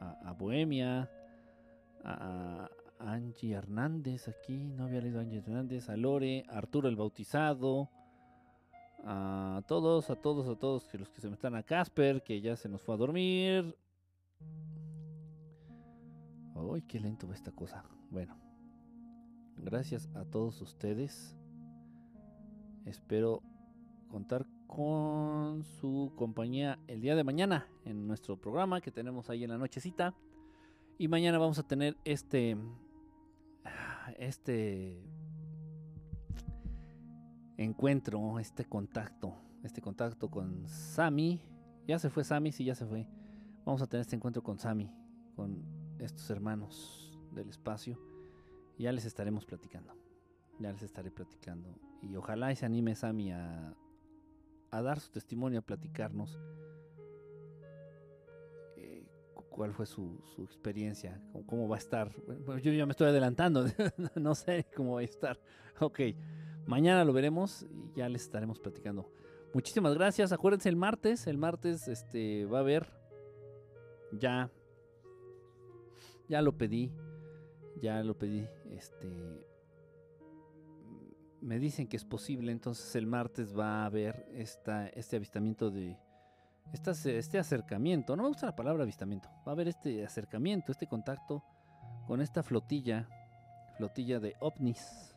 a, 0.00 0.32
Bohemia, 0.38 1.10
a, 2.04 2.70
Angie 3.00 3.54
Hernández 3.54 4.28
aquí, 4.28 4.56
no 4.56 4.84
había 4.84 5.00
leído 5.00 5.18
a 5.18 5.22
Angie 5.22 5.38
Hernández, 5.38 5.88
a 5.88 5.96
Lore, 5.96 6.44
a 6.48 6.58
Arturo 6.58 6.88
el 6.88 6.94
Bautizado, 6.94 7.90
a 9.02 9.62
todos, 9.66 10.10
a 10.10 10.14
todos, 10.14 10.46
a 10.46 10.56
todos 10.56 10.86
que 10.86 10.96
los 10.96 11.10
que 11.10 11.20
se 11.20 11.26
me 11.26 11.34
están 11.34 11.56
a 11.56 11.64
Casper, 11.64 12.22
que 12.22 12.40
ya 12.40 12.54
se 12.54 12.68
nos 12.68 12.82
fue 12.82 12.94
a 12.94 12.98
dormir. 12.98 13.76
Uy, 16.58 16.82
qué 16.82 16.98
lento 16.98 17.28
va 17.28 17.34
esta 17.34 17.52
cosa. 17.52 17.84
Bueno, 18.10 18.34
gracias 19.56 20.08
a 20.14 20.24
todos 20.24 20.60
ustedes. 20.62 21.36
Espero 22.86 23.42
contar 24.08 24.46
con 24.66 25.64
su 25.64 26.12
compañía 26.16 26.78
el 26.86 27.00
día 27.00 27.14
de 27.14 27.24
mañana 27.24 27.66
en 27.84 28.06
nuestro 28.06 28.40
programa 28.40 28.80
que 28.80 28.90
tenemos 28.90 29.28
ahí 29.28 29.44
en 29.44 29.50
la 29.50 29.58
nochecita. 29.58 30.14
Y 30.98 31.08
mañana 31.08 31.38
vamos 31.38 31.58
a 31.58 31.62
tener 31.62 31.96
este 32.04 32.56
este 34.18 34.98
encuentro, 37.58 38.38
este 38.38 38.64
contacto, 38.64 39.34
este 39.62 39.82
contacto 39.82 40.30
con 40.30 40.66
Sami. 40.68 41.40
Ya 41.86 41.98
se 41.98 42.08
fue 42.08 42.24
Sami, 42.24 42.50
sí, 42.50 42.64
ya 42.64 42.74
se 42.74 42.86
fue. 42.86 43.06
Vamos 43.66 43.82
a 43.82 43.86
tener 43.86 44.02
este 44.02 44.16
encuentro 44.16 44.42
con 44.42 44.58
Sami, 44.58 44.90
con 45.34 45.75
estos 45.98 46.28
hermanos 46.30 47.18
del 47.32 47.48
espacio. 47.48 47.98
Ya 48.78 48.92
les 48.92 49.04
estaremos 49.04 49.44
platicando. 49.44 49.94
Ya 50.58 50.72
les 50.72 50.82
estaré 50.82 51.10
platicando. 51.10 51.74
Y 52.02 52.16
ojalá 52.16 52.54
se 52.54 52.66
anime 52.66 52.94
Sami 52.94 53.32
a 53.32 53.74
a 54.70 54.82
dar 54.82 55.00
su 55.00 55.10
testimonio, 55.10 55.60
a 55.60 55.62
platicarnos 55.62 56.38
eh, 58.76 59.06
cuál 59.48 59.72
fue 59.72 59.86
su, 59.86 60.22
experiencia, 60.38 61.20
cómo, 61.46 61.68
va 61.68 61.76
a 61.76 61.78
estar. 61.78 62.12
Yo 62.62 62.72
ya 62.72 62.86
me 62.86 62.92
estoy 62.92 63.08
adelantando, 63.08 63.66
no 64.16 64.34
sé 64.34 64.66
cómo 64.74 64.94
va 64.94 65.00
a 65.00 65.04
estar. 65.04 65.40
Ok, 65.80 66.00
mañana 66.66 67.04
lo 67.04 67.12
veremos 67.12 67.66
y 67.70 67.98
ya 67.98 68.08
les 68.08 68.22
estaremos 68.22 68.58
platicando. 68.58 69.10
Muchísimas 69.54 69.94
gracias. 69.94 70.32
Acuérdense 70.32 70.68
el 70.68 70.76
martes, 70.76 71.26
el 71.26 71.38
martes 71.38 71.88
este 71.88 72.44
va 72.46 72.58
a 72.58 72.60
haber 72.60 72.92
ya 74.12 74.50
ya 76.28 76.42
lo 76.42 76.56
pedí, 76.56 76.92
ya 77.80 78.02
lo 78.02 78.18
pedí, 78.18 78.46
este 78.70 79.46
me 81.40 81.58
dicen 81.60 81.86
que 81.86 81.96
es 81.96 82.04
posible, 82.04 82.50
entonces 82.50 82.96
el 82.96 83.06
martes 83.06 83.56
va 83.56 83.82
a 83.82 83.86
haber 83.86 84.26
esta, 84.34 84.88
este 84.88 85.16
avistamiento 85.16 85.70
de 85.70 85.96
este 86.72 87.38
acercamiento, 87.38 88.16
no 88.16 88.24
me 88.24 88.28
gusta 88.30 88.46
la 88.46 88.56
palabra 88.56 88.82
avistamiento, 88.82 89.28
va 89.46 89.52
a 89.52 89.54
haber 89.54 89.68
este 89.68 90.04
acercamiento, 90.04 90.72
este 90.72 90.88
contacto 90.88 91.44
con 92.06 92.20
esta 92.20 92.42
flotilla, 92.42 93.08
flotilla 93.76 94.18
de 94.18 94.34
ovnis, 94.40 95.14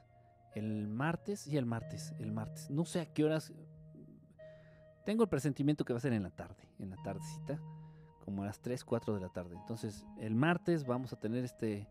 el 0.54 0.88
martes 0.88 1.48
y 1.48 1.58
el 1.58 1.66
martes, 1.66 2.14
el 2.20 2.32
martes, 2.32 2.70
no 2.70 2.86
sé 2.86 3.02
a 3.02 3.06
qué 3.12 3.26
horas, 3.26 3.52
tengo 5.06 5.24
el 5.24 5.30
presentimiento 5.30 5.84
que 5.84 5.94
va 5.94 5.98
a 5.98 6.02
ser 6.02 6.14
en 6.14 6.24
la 6.24 6.30
tarde, 6.30 6.70
en 6.78 6.92
la 6.92 6.98
tardecita, 6.98 7.60
como 8.30 8.44
a 8.44 8.46
las 8.46 8.60
3, 8.60 8.86
4 8.86 9.16
de 9.16 9.22
la 9.22 9.30
tarde. 9.30 9.56
Entonces, 9.56 10.06
el 10.20 10.36
martes 10.36 10.86
vamos 10.86 11.14
a 11.14 11.16
tener 11.16 11.44
este 11.44 11.88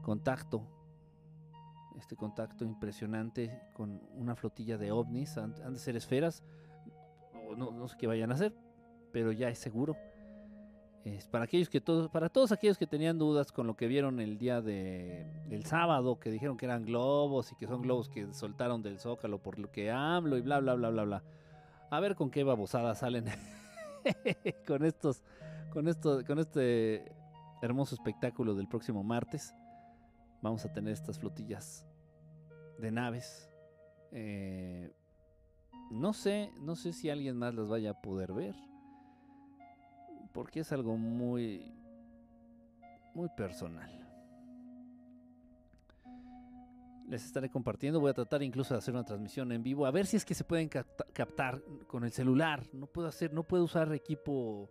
contacto, 0.00 0.62
este 1.98 2.16
contacto 2.16 2.64
impresionante 2.64 3.60
con 3.74 4.00
una 4.14 4.34
flotilla 4.34 4.78
de 4.78 4.90
ovnis, 4.90 5.36
han, 5.36 5.52
de 5.52 5.78
ser 5.78 5.94
esferas, 5.94 6.42
no, 7.58 7.72
no 7.72 7.88
sé 7.88 7.96
qué 7.98 8.06
vayan 8.06 8.32
a 8.32 8.36
hacer, 8.36 8.54
pero 9.12 9.32
ya 9.32 9.50
es 9.50 9.58
seguro. 9.58 9.98
Es 11.04 11.26
para 11.28 11.44
aquellos 11.44 11.68
que 11.68 11.82
todos, 11.82 12.08
para 12.08 12.30
todos 12.30 12.52
aquellos 12.52 12.78
que 12.78 12.86
tenían 12.86 13.18
dudas 13.18 13.52
con 13.52 13.66
lo 13.66 13.76
que 13.76 13.86
vieron 13.86 14.18
el 14.18 14.38
día 14.38 14.62
de, 14.62 15.26
del 15.46 15.66
sábado, 15.66 16.18
que 16.18 16.30
dijeron 16.30 16.56
que 16.56 16.64
eran 16.64 16.86
globos 16.86 17.52
y 17.52 17.54
que 17.54 17.66
son 17.66 17.82
globos 17.82 18.08
que 18.08 18.32
soltaron 18.32 18.82
del 18.82 18.98
zócalo 18.98 19.42
por 19.42 19.58
lo 19.58 19.70
que 19.70 19.90
hablo 19.90 20.38
y 20.38 20.40
bla 20.40 20.58
bla 20.58 20.72
bla 20.72 20.88
bla 20.88 21.04
bla. 21.04 21.22
A 21.90 22.00
ver 22.00 22.14
con 22.14 22.30
qué 22.30 22.44
babosadas 22.44 23.00
salen 23.00 23.26
con 24.66 24.84
estos, 24.84 25.22
con 25.76 25.88
esto, 25.88 26.24
con 26.26 26.38
este 26.38 27.12
hermoso 27.60 27.94
espectáculo 27.94 28.54
del 28.54 28.66
próximo 28.66 29.04
martes. 29.04 29.54
Vamos 30.40 30.64
a 30.64 30.72
tener 30.72 30.94
estas 30.94 31.18
flotillas 31.18 31.86
de 32.78 32.90
naves. 32.90 33.50
Eh, 34.10 34.90
no 35.90 36.14
sé, 36.14 36.50
no 36.62 36.76
sé 36.76 36.94
si 36.94 37.10
alguien 37.10 37.36
más 37.36 37.54
las 37.54 37.68
vaya 37.68 37.90
a 37.90 38.00
poder 38.00 38.32
ver 38.32 38.54
porque 40.32 40.60
es 40.60 40.72
algo 40.72 40.96
muy, 40.96 41.70
muy 43.12 43.28
personal. 43.36 43.90
Les 47.06 47.22
estaré 47.22 47.50
compartiendo, 47.50 48.00
voy 48.00 48.12
a 48.12 48.14
tratar 48.14 48.42
incluso 48.42 48.72
de 48.72 48.78
hacer 48.78 48.94
una 48.94 49.04
transmisión 49.04 49.52
en 49.52 49.62
vivo, 49.62 49.84
a 49.84 49.90
ver 49.90 50.06
si 50.06 50.16
es 50.16 50.24
que 50.24 50.32
se 50.32 50.44
pueden 50.44 50.70
captar 50.70 51.62
con 51.86 52.02
el 52.02 52.12
celular. 52.12 52.66
No 52.72 52.86
puedo 52.86 53.08
hacer, 53.08 53.34
no 53.34 53.42
puedo 53.42 53.64
usar 53.64 53.92
equipo, 53.92 54.70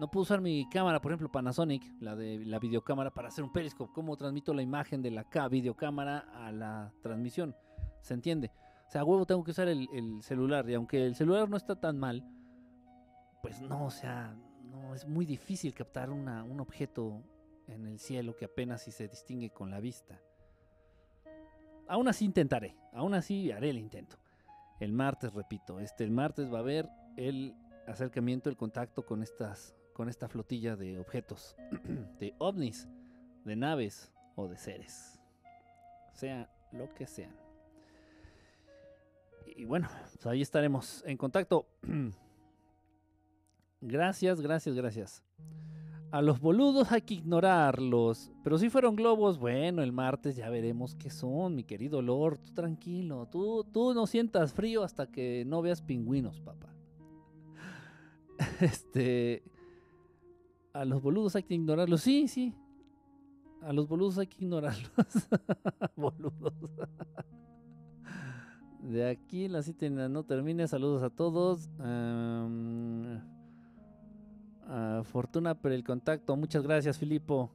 no 0.00 0.10
puedo 0.10 0.22
usar 0.22 0.40
mi 0.40 0.66
cámara, 0.70 0.98
por 0.98 1.12
ejemplo 1.12 1.30
Panasonic, 1.30 1.84
la 2.00 2.16
de 2.16 2.38
la 2.46 2.58
videocámara 2.58 3.10
para 3.12 3.28
hacer 3.28 3.44
un 3.44 3.52
periscope. 3.52 3.92
¿Cómo 3.92 4.16
transmito 4.16 4.54
la 4.54 4.62
imagen 4.62 5.02
de 5.02 5.10
la 5.10 5.26
videocámara 5.50 6.20
a 6.32 6.50
la 6.50 6.90
transmisión? 7.02 7.54
¿Se 8.00 8.14
entiende? 8.14 8.50
O 8.88 8.90
sea, 8.90 9.02
a 9.02 9.04
huevo 9.04 9.26
tengo 9.26 9.44
que 9.44 9.50
usar 9.50 9.68
el, 9.68 9.86
el 9.92 10.22
celular 10.22 10.68
y 10.70 10.74
aunque 10.74 11.04
el 11.04 11.14
celular 11.14 11.50
no 11.50 11.58
está 11.58 11.78
tan 11.78 11.98
mal, 11.98 12.26
pues 13.42 13.60
no, 13.60 13.84
o 13.84 13.90
sea, 13.90 14.34
es 14.94 15.06
muy 15.06 15.26
difícil 15.26 15.74
captar 15.74 16.08
un 16.08 16.60
objeto 16.60 17.22
en 17.68 17.86
el 17.86 17.98
cielo 17.98 18.34
que 18.34 18.46
apenas 18.46 18.82
si 18.82 18.92
se 18.92 19.06
distingue 19.06 19.50
con 19.50 19.70
la 19.70 19.80
vista. 19.80 20.18
Aún 21.88 22.08
así 22.08 22.24
intentaré, 22.24 22.74
aún 22.94 23.12
así 23.12 23.52
haré 23.52 23.68
el 23.68 23.78
intento. 23.78 24.16
El 24.78 24.94
martes, 24.94 25.34
repito, 25.34 25.78
este 25.78 26.04
el 26.04 26.10
martes 26.10 26.50
va 26.50 26.56
a 26.56 26.62
haber 26.62 26.88
el 27.18 27.54
acercamiento, 27.86 28.48
el 28.48 28.56
contacto 28.56 29.04
con 29.04 29.22
estas 29.22 29.76
con 30.00 30.08
esta 30.08 30.28
flotilla 30.28 30.76
de 30.76 30.98
objetos, 30.98 31.54
de 32.18 32.32
ovnis, 32.38 32.88
de 33.44 33.54
naves 33.54 34.10
o 34.34 34.48
de 34.48 34.56
seres, 34.56 35.20
sea 36.14 36.50
lo 36.72 36.88
que 36.94 37.06
sean. 37.06 37.36
Y 39.44 39.66
bueno, 39.66 39.90
pues 40.14 40.24
ahí 40.24 40.40
estaremos 40.40 41.04
en 41.06 41.18
contacto. 41.18 41.66
Gracias, 43.82 44.40
gracias, 44.40 44.74
gracias. 44.74 45.22
A 46.12 46.22
los 46.22 46.40
boludos 46.40 46.92
hay 46.92 47.02
que 47.02 47.14
ignorarlos. 47.14 48.32
Pero 48.42 48.56
si 48.56 48.70
fueron 48.70 48.96
globos, 48.96 49.38
bueno, 49.38 49.82
el 49.82 49.92
martes 49.92 50.34
ya 50.34 50.48
veremos 50.48 50.94
qué 50.94 51.10
son, 51.10 51.54
mi 51.56 51.64
querido 51.64 52.00
Lord. 52.00 52.38
Tú 52.38 52.54
tranquilo, 52.54 53.28
tú, 53.30 53.64
tú 53.70 53.92
no 53.92 54.06
sientas 54.06 54.54
frío 54.54 54.82
hasta 54.82 55.08
que 55.08 55.44
no 55.46 55.60
veas 55.60 55.82
pingüinos, 55.82 56.40
papá. 56.40 56.74
Este. 58.60 59.42
A 60.72 60.84
los 60.84 61.02
boludos 61.02 61.36
hay 61.36 61.42
que 61.42 61.54
ignorarlos. 61.54 62.00
Sí, 62.00 62.28
sí. 62.28 62.54
A 63.62 63.72
los 63.72 63.88
boludos 63.88 64.18
hay 64.18 64.26
que 64.26 64.44
ignorarlos. 64.44 64.90
boludos. 65.96 66.54
De 68.82 69.08
aquí 69.08 69.48
la 69.48 69.62
cita 69.62 69.88
no 69.88 70.24
termine. 70.24 70.66
Saludos 70.68 71.02
a 71.02 71.10
todos. 71.10 71.68
Fortuna 75.04 75.54
por 75.54 75.72
el 75.72 75.84
contacto. 75.84 76.36
Muchas 76.36 76.62
gracias, 76.62 76.98
Filipo. 76.98 77.50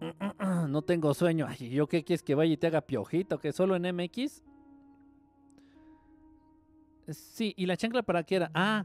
No 0.68 0.82
tengo 0.82 1.14
sueño. 1.14 1.46
¿yo 1.58 1.86
qué 1.86 2.04
quieres 2.04 2.22
que 2.22 2.34
vaya 2.34 2.52
y 2.52 2.56
te 2.56 2.66
haga 2.66 2.80
piojito? 2.80 3.38
¿Que 3.38 3.52
solo 3.52 3.76
en 3.76 3.94
MX? 3.94 4.42
Sí, 7.08 7.54
¿y 7.56 7.66
la 7.66 7.76
chancla 7.76 8.02
para 8.02 8.22
qué 8.24 8.36
era? 8.36 8.50
Ah, 8.52 8.84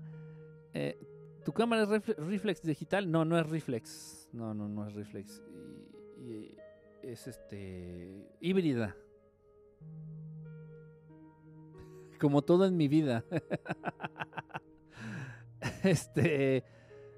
eh, 0.73 0.97
¿tu 1.43 1.51
cámara 1.51 1.83
es 1.83 2.17
reflex 2.17 2.61
digital? 2.61 3.09
No, 3.09 3.25
no 3.25 3.37
es 3.37 3.49
reflex. 3.49 4.29
No, 4.31 4.53
no, 4.53 4.67
no 4.67 4.87
es 4.87 4.93
reflex. 4.93 5.41
es 7.01 7.27
este. 7.27 8.27
híbrida. 8.39 8.95
Como 12.19 12.41
todo 12.41 12.65
en 12.65 12.77
mi 12.77 12.87
vida. 12.87 13.25
este. 15.83 16.63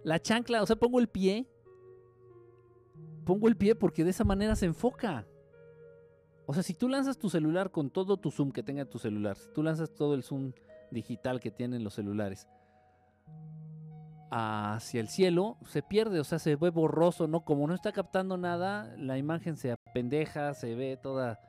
La 0.03 0.19
chancla, 0.19 0.61
o 0.61 0.65
sea, 0.65 0.75
pongo 0.75 0.99
el 0.99 1.07
pie. 1.07 1.47
Pongo 3.25 3.47
el 3.47 3.55
pie 3.55 3.75
porque 3.75 4.03
de 4.03 4.09
esa 4.09 4.23
manera 4.23 4.55
se 4.55 4.65
enfoca. 4.65 5.25
O 6.45 6.53
sea, 6.53 6.61
si 6.61 6.73
tú 6.73 6.89
lanzas 6.89 7.17
tu 7.17 7.29
celular 7.29 7.71
con 7.71 7.89
todo 7.89 8.17
tu 8.17 8.29
zoom 8.29 8.51
que 8.51 8.63
tenga 8.63 8.83
tu 8.83 8.99
celular, 8.99 9.37
si 9.37 9.47
tú 9.53 9.63
lanzas 9.63 9.93
todo 9.93 10.13
el 10.13 10.23
zoom 10.23 10.51
digital 10.91 11.39
que 11.39 11.51
tienen 11.51 11.85
los 11.85 11.93
celulares 11.93 12.47
hacia 14.35 14.99
el 14.99 15.09
cielo, 15.09 15.57
se 15.67 15.83
pierde, 15.83 16.19
o 16.19 16.23
sea, 16.23 16.39
se 16.39 16.55
ve 16.55 16.69
borroso, 16.69 17.27
¿no? 17.27 17.45
Como 17.45 17.67
no 17.67 17.75
está 17.75 17.91
captando 17.91 18.37
nada, 18.37 18.95
la 18.97 19.17
imagen 19.17 19.57
se 19.57 19.71
apendeja, 19.71 20.53
se 20.53 20.73
ve 20.75 20.97
toda 20.97 21.39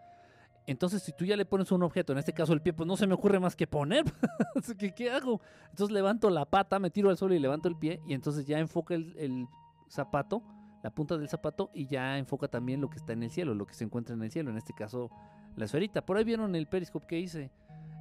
entonces, 0.66 1.02
si 1.02 1.12
tú 1.12 1.24
ya 1.24 1.36
le 1.36 1.44
pones 1.44 1.70
un 1.72 1.82
objeto, 1.82 2.12
en 2.12 2.18
este 2.18 2.32
caso 2.32 2.52
el 2.52 2.62
pie, 2.62 2.72
pues 2.72 2.86
no 2.86 2.96
se 2.96 3.06
me 3.06 3.14
ocurre 3.14 3.38
más 3.38 3.54
que 3.54 3.66
poner. 3.66 4.04
¿Qué, 4.78 4.94
¿Qué, 4.94 5.10
hago? 5.10 5.40
Entonces 5.70 5.92
levanto 5.92 6.30
la 6.30 6.46
pata, 6.46 6.78
me 6.78 6.90
tiro 6.90 7.10
al 7.10 7.18
suelo 7.18 7.34
y 7.34 7.38
levanto 7.38 7.68
el 7.68 7.76
pie. 7.76 8.00
Y 8.06 8.14
entonces 8.14 8.46
ya 8.46 8.58
enfoca 8.58 8.94
el, 8.94 9.46
zapato, 9.90 10.42
la 10.82 10.90
punta 10.90 11.18
del 11.18 11.28
zapato, 11.28 11.70
y 11.74 11.86
ya 11.86 12.16
enfoca 12.16 12.48
también 12.48 12.80
lo 12.80 12.88
que 12.88 12.96
está 12.96 13.12
en 13.12 13.22
el 13.22 13.30
cielo, 13.30 13.54
lo 13.54 13.66
que 13.66 13.74
se 13.74 13.84
encuentra 13.84 14.14
en 14.14 14.22
el 14.22 14.30
cielo. 14.30 14.50
En 14.50 14.56
este 14.56 14.72
caso, 14.72 15.10
la 15.54 15.66
esferita. 15.66 16.04
Por 16.04 16.16
ahí 16.16 16.24
vieron 16.24 16.54
el 16.54 16.66
periscope 16.66 17.06
que 17.06 17.18
hice. 17.18 17.50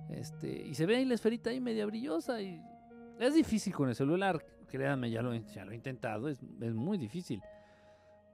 Este, 0.10 0.65
y 0.65 0.73
se 0.73 0.85
ve 0.85 0.97
ahí 0.97 1.05
la 1.05 1.15
esferita 1.15 1.49
ahí 1.49 1.60
media 1.60 1.85
brillosa. 1.85 2.41
Y 2.41 2.61
es 3.19 3.34
difícil 3.34 3.73
con 3.73 3.90
el 3.90 3.95
celular. 3.95 4.45
Créanme, 4.68 5.10
ya 5.11 5.22
lo, 5.22 5.34
he 5.34 5.76
intentado. 5.76 6.30
Es, 6.30 6.41
muy 6.41 6.98
difícil. 6.98 7.41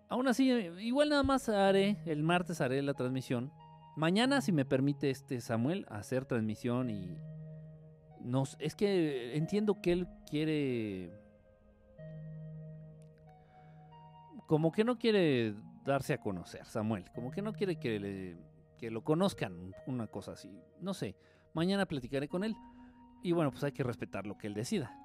Aún 0.07 0.27
así, 0.27 0.49
igual 0.79 1.09
nada 1.09 1.23
más 1.23 1.49
haré, 1.49 1.97
el 2.05 2.23
martes 2.23 2.61
haré 2.61 2.81
la 2.81 2.93
transmisión 2.93 3.51
Mañana, 3.99 4.39
si 4.39 4.53
me 4.53 4.63
permite 4.63 5.09
este 5.09 5.41
Samuel, 5.41 5.85
hacer 5.89 6.23
transmisión 6.23 6.89
y 6.89 7.17
nos 8.21 8.55
es 8.59 8.73
que 8.73 9.35
entiendo 9.35 9.81
que 9.81 9.91
él 9.91 10.07
quiere 10.29 11.11
como 14.47 14.71
que 14.71 14.85
no 14.85 14.97
quiere 14.97 15.53
darse 15.83 16.13
a 16.13 16.17
conocer, 16.17 16.65
Samuel, 16.65 17.11
como 17.13 17.29
que 17.29 17.41
no 17.41 17.51
quiere 17.51 17.75
que, 17.75 18.37
que 18.77 18.89
lo 18.89 19.03
conozcan, 19.03 19.73
una 19.85 20.07
cosa 20.07 20.31
así. 20.31 20.49
No 20.79 20.93
sé, 20.93 21.17
mañana 21.53 21.85
platicaré 21.85 22.29
con 22.29 22.45
él 22.45 22.55
y 23.23 23.31
bueno, 23.31 23.51
pues 23.51 23.63
hay 23.63 23.71
que 23.71 23.83
respetar 23.83 24.25
lo 24.25 24.37
que 24.37 24.47
él 24.47 24.53
decida. 24.53 24.95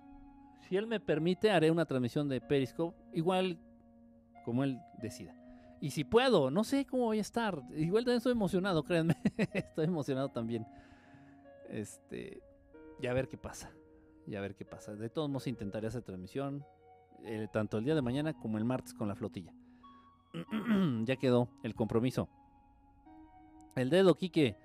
Si 0.68 0.76
él 0.76 0.86
me 0.86 1.00
permite, 1.00 1.50
haré 1.50 1.70
una 1.70 1.84
transmisión 1.84 2.28
de 2.28 2.40
Periscope, 2.40 2.96
igual 3.12 3.58
como 4.44 4.64
él 4.64 4.80
decida. 5.00 5.34
Y 5.80 5.90
si 5.90 6.04
puedo, 6.04 6.50
no 6.50 6.64
sé 6.64 6.86
cómo 6.86 7.04
voy 7.04 7.18
a 7.18 7.22
estar. 7.22 7.62
Igual 7.76 8.04
también 8.04 8.18
estoy 8.18 8.32
emocionado, 8.32 8.82
créanme. 8.84 9.16
estoy 9.52 9.84
emocionado 9.84 10.30
también. 10.30 10.66
Este, 11.68 12.42
ya 13.00 13.12
ver 13.12 13.28
qué 13.28 13.36
pasa. 13.36 13.70
Ya 14.26 14.40
ver 14.40 14.54
qué 14.54 14.64
pasa. 14.64 14.94
De 14.94 15.10
todos 15.10 15.28
modos 15.28 15.46
intentaré 15.46 15.86
hacer 15.86 16.02
transmisión. 16.02 16.64
Eh, 17.24 17.48
tanto 17.52 17.78
el 17.78 17.84
día 17.84 17.94
de 17.94 18.02
mañana 18.02 18.32
como 18.34 18.58
el 18.58 18.64
martes 18.64 18.94
con 18.94 19.08
la 19.08 19.14
flotilla. 19.14 19.52
ya 21.04 21.16
quedó 21.16 21.48
el 21.62 21.74
compromiso. 21.74 22.28
El 23.76 23.90
dedo, 23.90 24.14
Quique. 24.14 24.56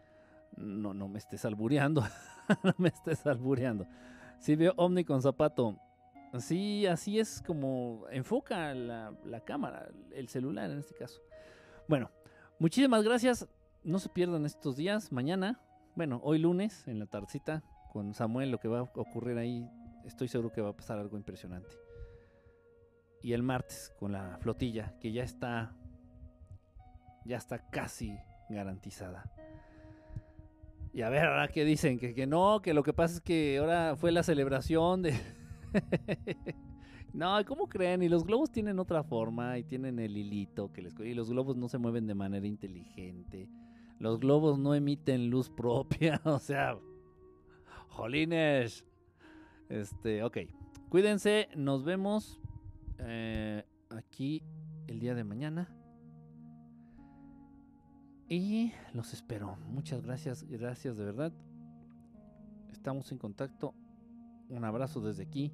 No, 0.56 0.94
no 0.94 1.08
me 1.08 1.20
estés 1.20 1.44
albureando. 1.46 2.04
no 2.64 2.74
me 2.78 2.90
estés 2.90 3.26
albureando. 3.26 3.88
Si 4.40 4.56
veo 4.56 4.74
Omni 4.78 5.04
con 5.04 5.22
zapato. 5.22 5.80
Sí, 6.40 6.86
así 6.86 7.20
es 7.20 7.42
como 7.46 8.06
enfoca 8.12 8.74
la, 8.76 9.42
cámara, 9.46 9.90
el 10.12 10.28
celular 10.28 10.70
en 10.70 10.80
este 10.80 10.94
caso. 10.94 11.22
Bueno, 11.88 12.12
muchísimas 12.60 13.04
gracias. 13.04 13.48
No 13.84 13.98
se 14.00 14.10
pierdan 14.10 14.46
estos 14.46 14.76
días. 14.76 15.12
Mañana, 15.12 15.60
bueno, 15.96 16.22
hoy 16.24 16.38
lunes, 16.38 16.88
en 16.88 17.00
la 17.00 17.08
tardecita, 17.08 17.64
con 17.92 18.14
Samuel, 18.14 18.52
lo 18.52 18.60
que 18.60 18.68
va 18.68 18.80
a 18.80 18.84
ocurrir 18.84 19.38
ahí 19.38 19.68
estoy 20.06 20.28
seguro 20.28 20.52
que 20.52 20.62
va 20.62 20.70
a 20.70 20.76
pasar 20.76 21.00
algo 21.00 21.18
impresionante. 21.18 21.76
Y 23.22 23.34
el 23.34 23.44
martes 23.44 23.94
con 23.98 24.12
la 24.12 24.38
flotilla, 24.40 24.96
que 25.00 25.12
ya 25.12 25.24
está, 25.24 25.74
ya 27.26 27.38
está 27.38 27.70
casi 27.70 28.18
garantizada. 28.50 29.32
Y 31.00 31.02
a 31.02 31.10
ver, 31.10 31.28
ahora 31.28 31.48
que 31.48 31.64
dicen 31.64 31.98
que, 31.98 32.14
que 32.14 32.28
no, 32.28 32.62
que 32.62 32.74
lo 32.74 32.84
que 32.84 32.92
pasa 32.92 33.16
es 33.16 33.22
que 33.22 33.58
ahora 33.58 33.96
fue 33.96 34.12
la 34.12 34.22
celebración 34.22 35.02
de... 35.02 35.14
no, 37.14 37.38
¿cómo 37.46 37.70
creen? 37.70 38.04
Y 38.04 38.10
los 38.10 38.26
globos 38.26 38.52
tienen 38.52 38.80
otra 38.80 39.02
forma 39.02 39.58
y 39.58 39.64
tienen 39.64 39.98
el 40.00 40.18
hilito 40.18 40.74
que 40.74 40.82
les... 40.82 40.94
Y 41.00 41.14
los 41.14 41.30
globos 41.30 41.56
no 41.56 41.70
se 41.70 41.78
mueven 41.78 42.06
de 42.06 42.16
manera 42.16 42.46
inteligente. 42.46 43.48
Los 43.98 44.20
globos 44.20 44.60
no 44.60 44.76
emiten 44.76 45.30
luz 45.30 45.50
propia, 45.50 46.20
o 46.26 46.38
sea... 46.38 46.78
Jolines. 47.88 48.86
Este, 49.70 50.22
ok. 50.22 50.40
Cuídense, 50.90 51.48
nos 51.56 51.86
vemos 51.86 52.42
eh, 52.98 53.64
aquí 53.90 54.44
el 54.88 55.00
día 55.00 55.16
de 55.16 55.24
mañana. 55.24 55.74
Y 58.30 58.72
los 58.94 59.12
espero. 59.14 59.58
Muchas 59.68 60.04
gracias, 60.04 60.44
gracias 60.44 60.96
de 60.96 61.04
verdad. 61.04 61.34
Estamos 62.72 63.12
en 63.12 63.18
contacto. 63.18 63.74
Un 64.50 64.64
abrazo 64.64 65.02
desde 65.02 65.24
aquí. 65.24 65.52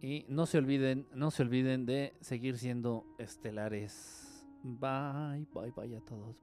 Y 0.00 0.24
no 0.28 0.46
se 0.46 0.58
olviden, 0.58 1.08
no 1.12 1.32
se 1.32 1.42
olviden 1.42 1.86
de 1.86 2.14
seguir 2.20 2.56
siendo 2.56 3.04
estelares. 3.18 4.46
Bye, 4.62 5.46
bye, 5.52 5.72
bye 5.72 5.96
a 5.96 6.00
todos. 6.00 6.36
Bye. 6.36 6.42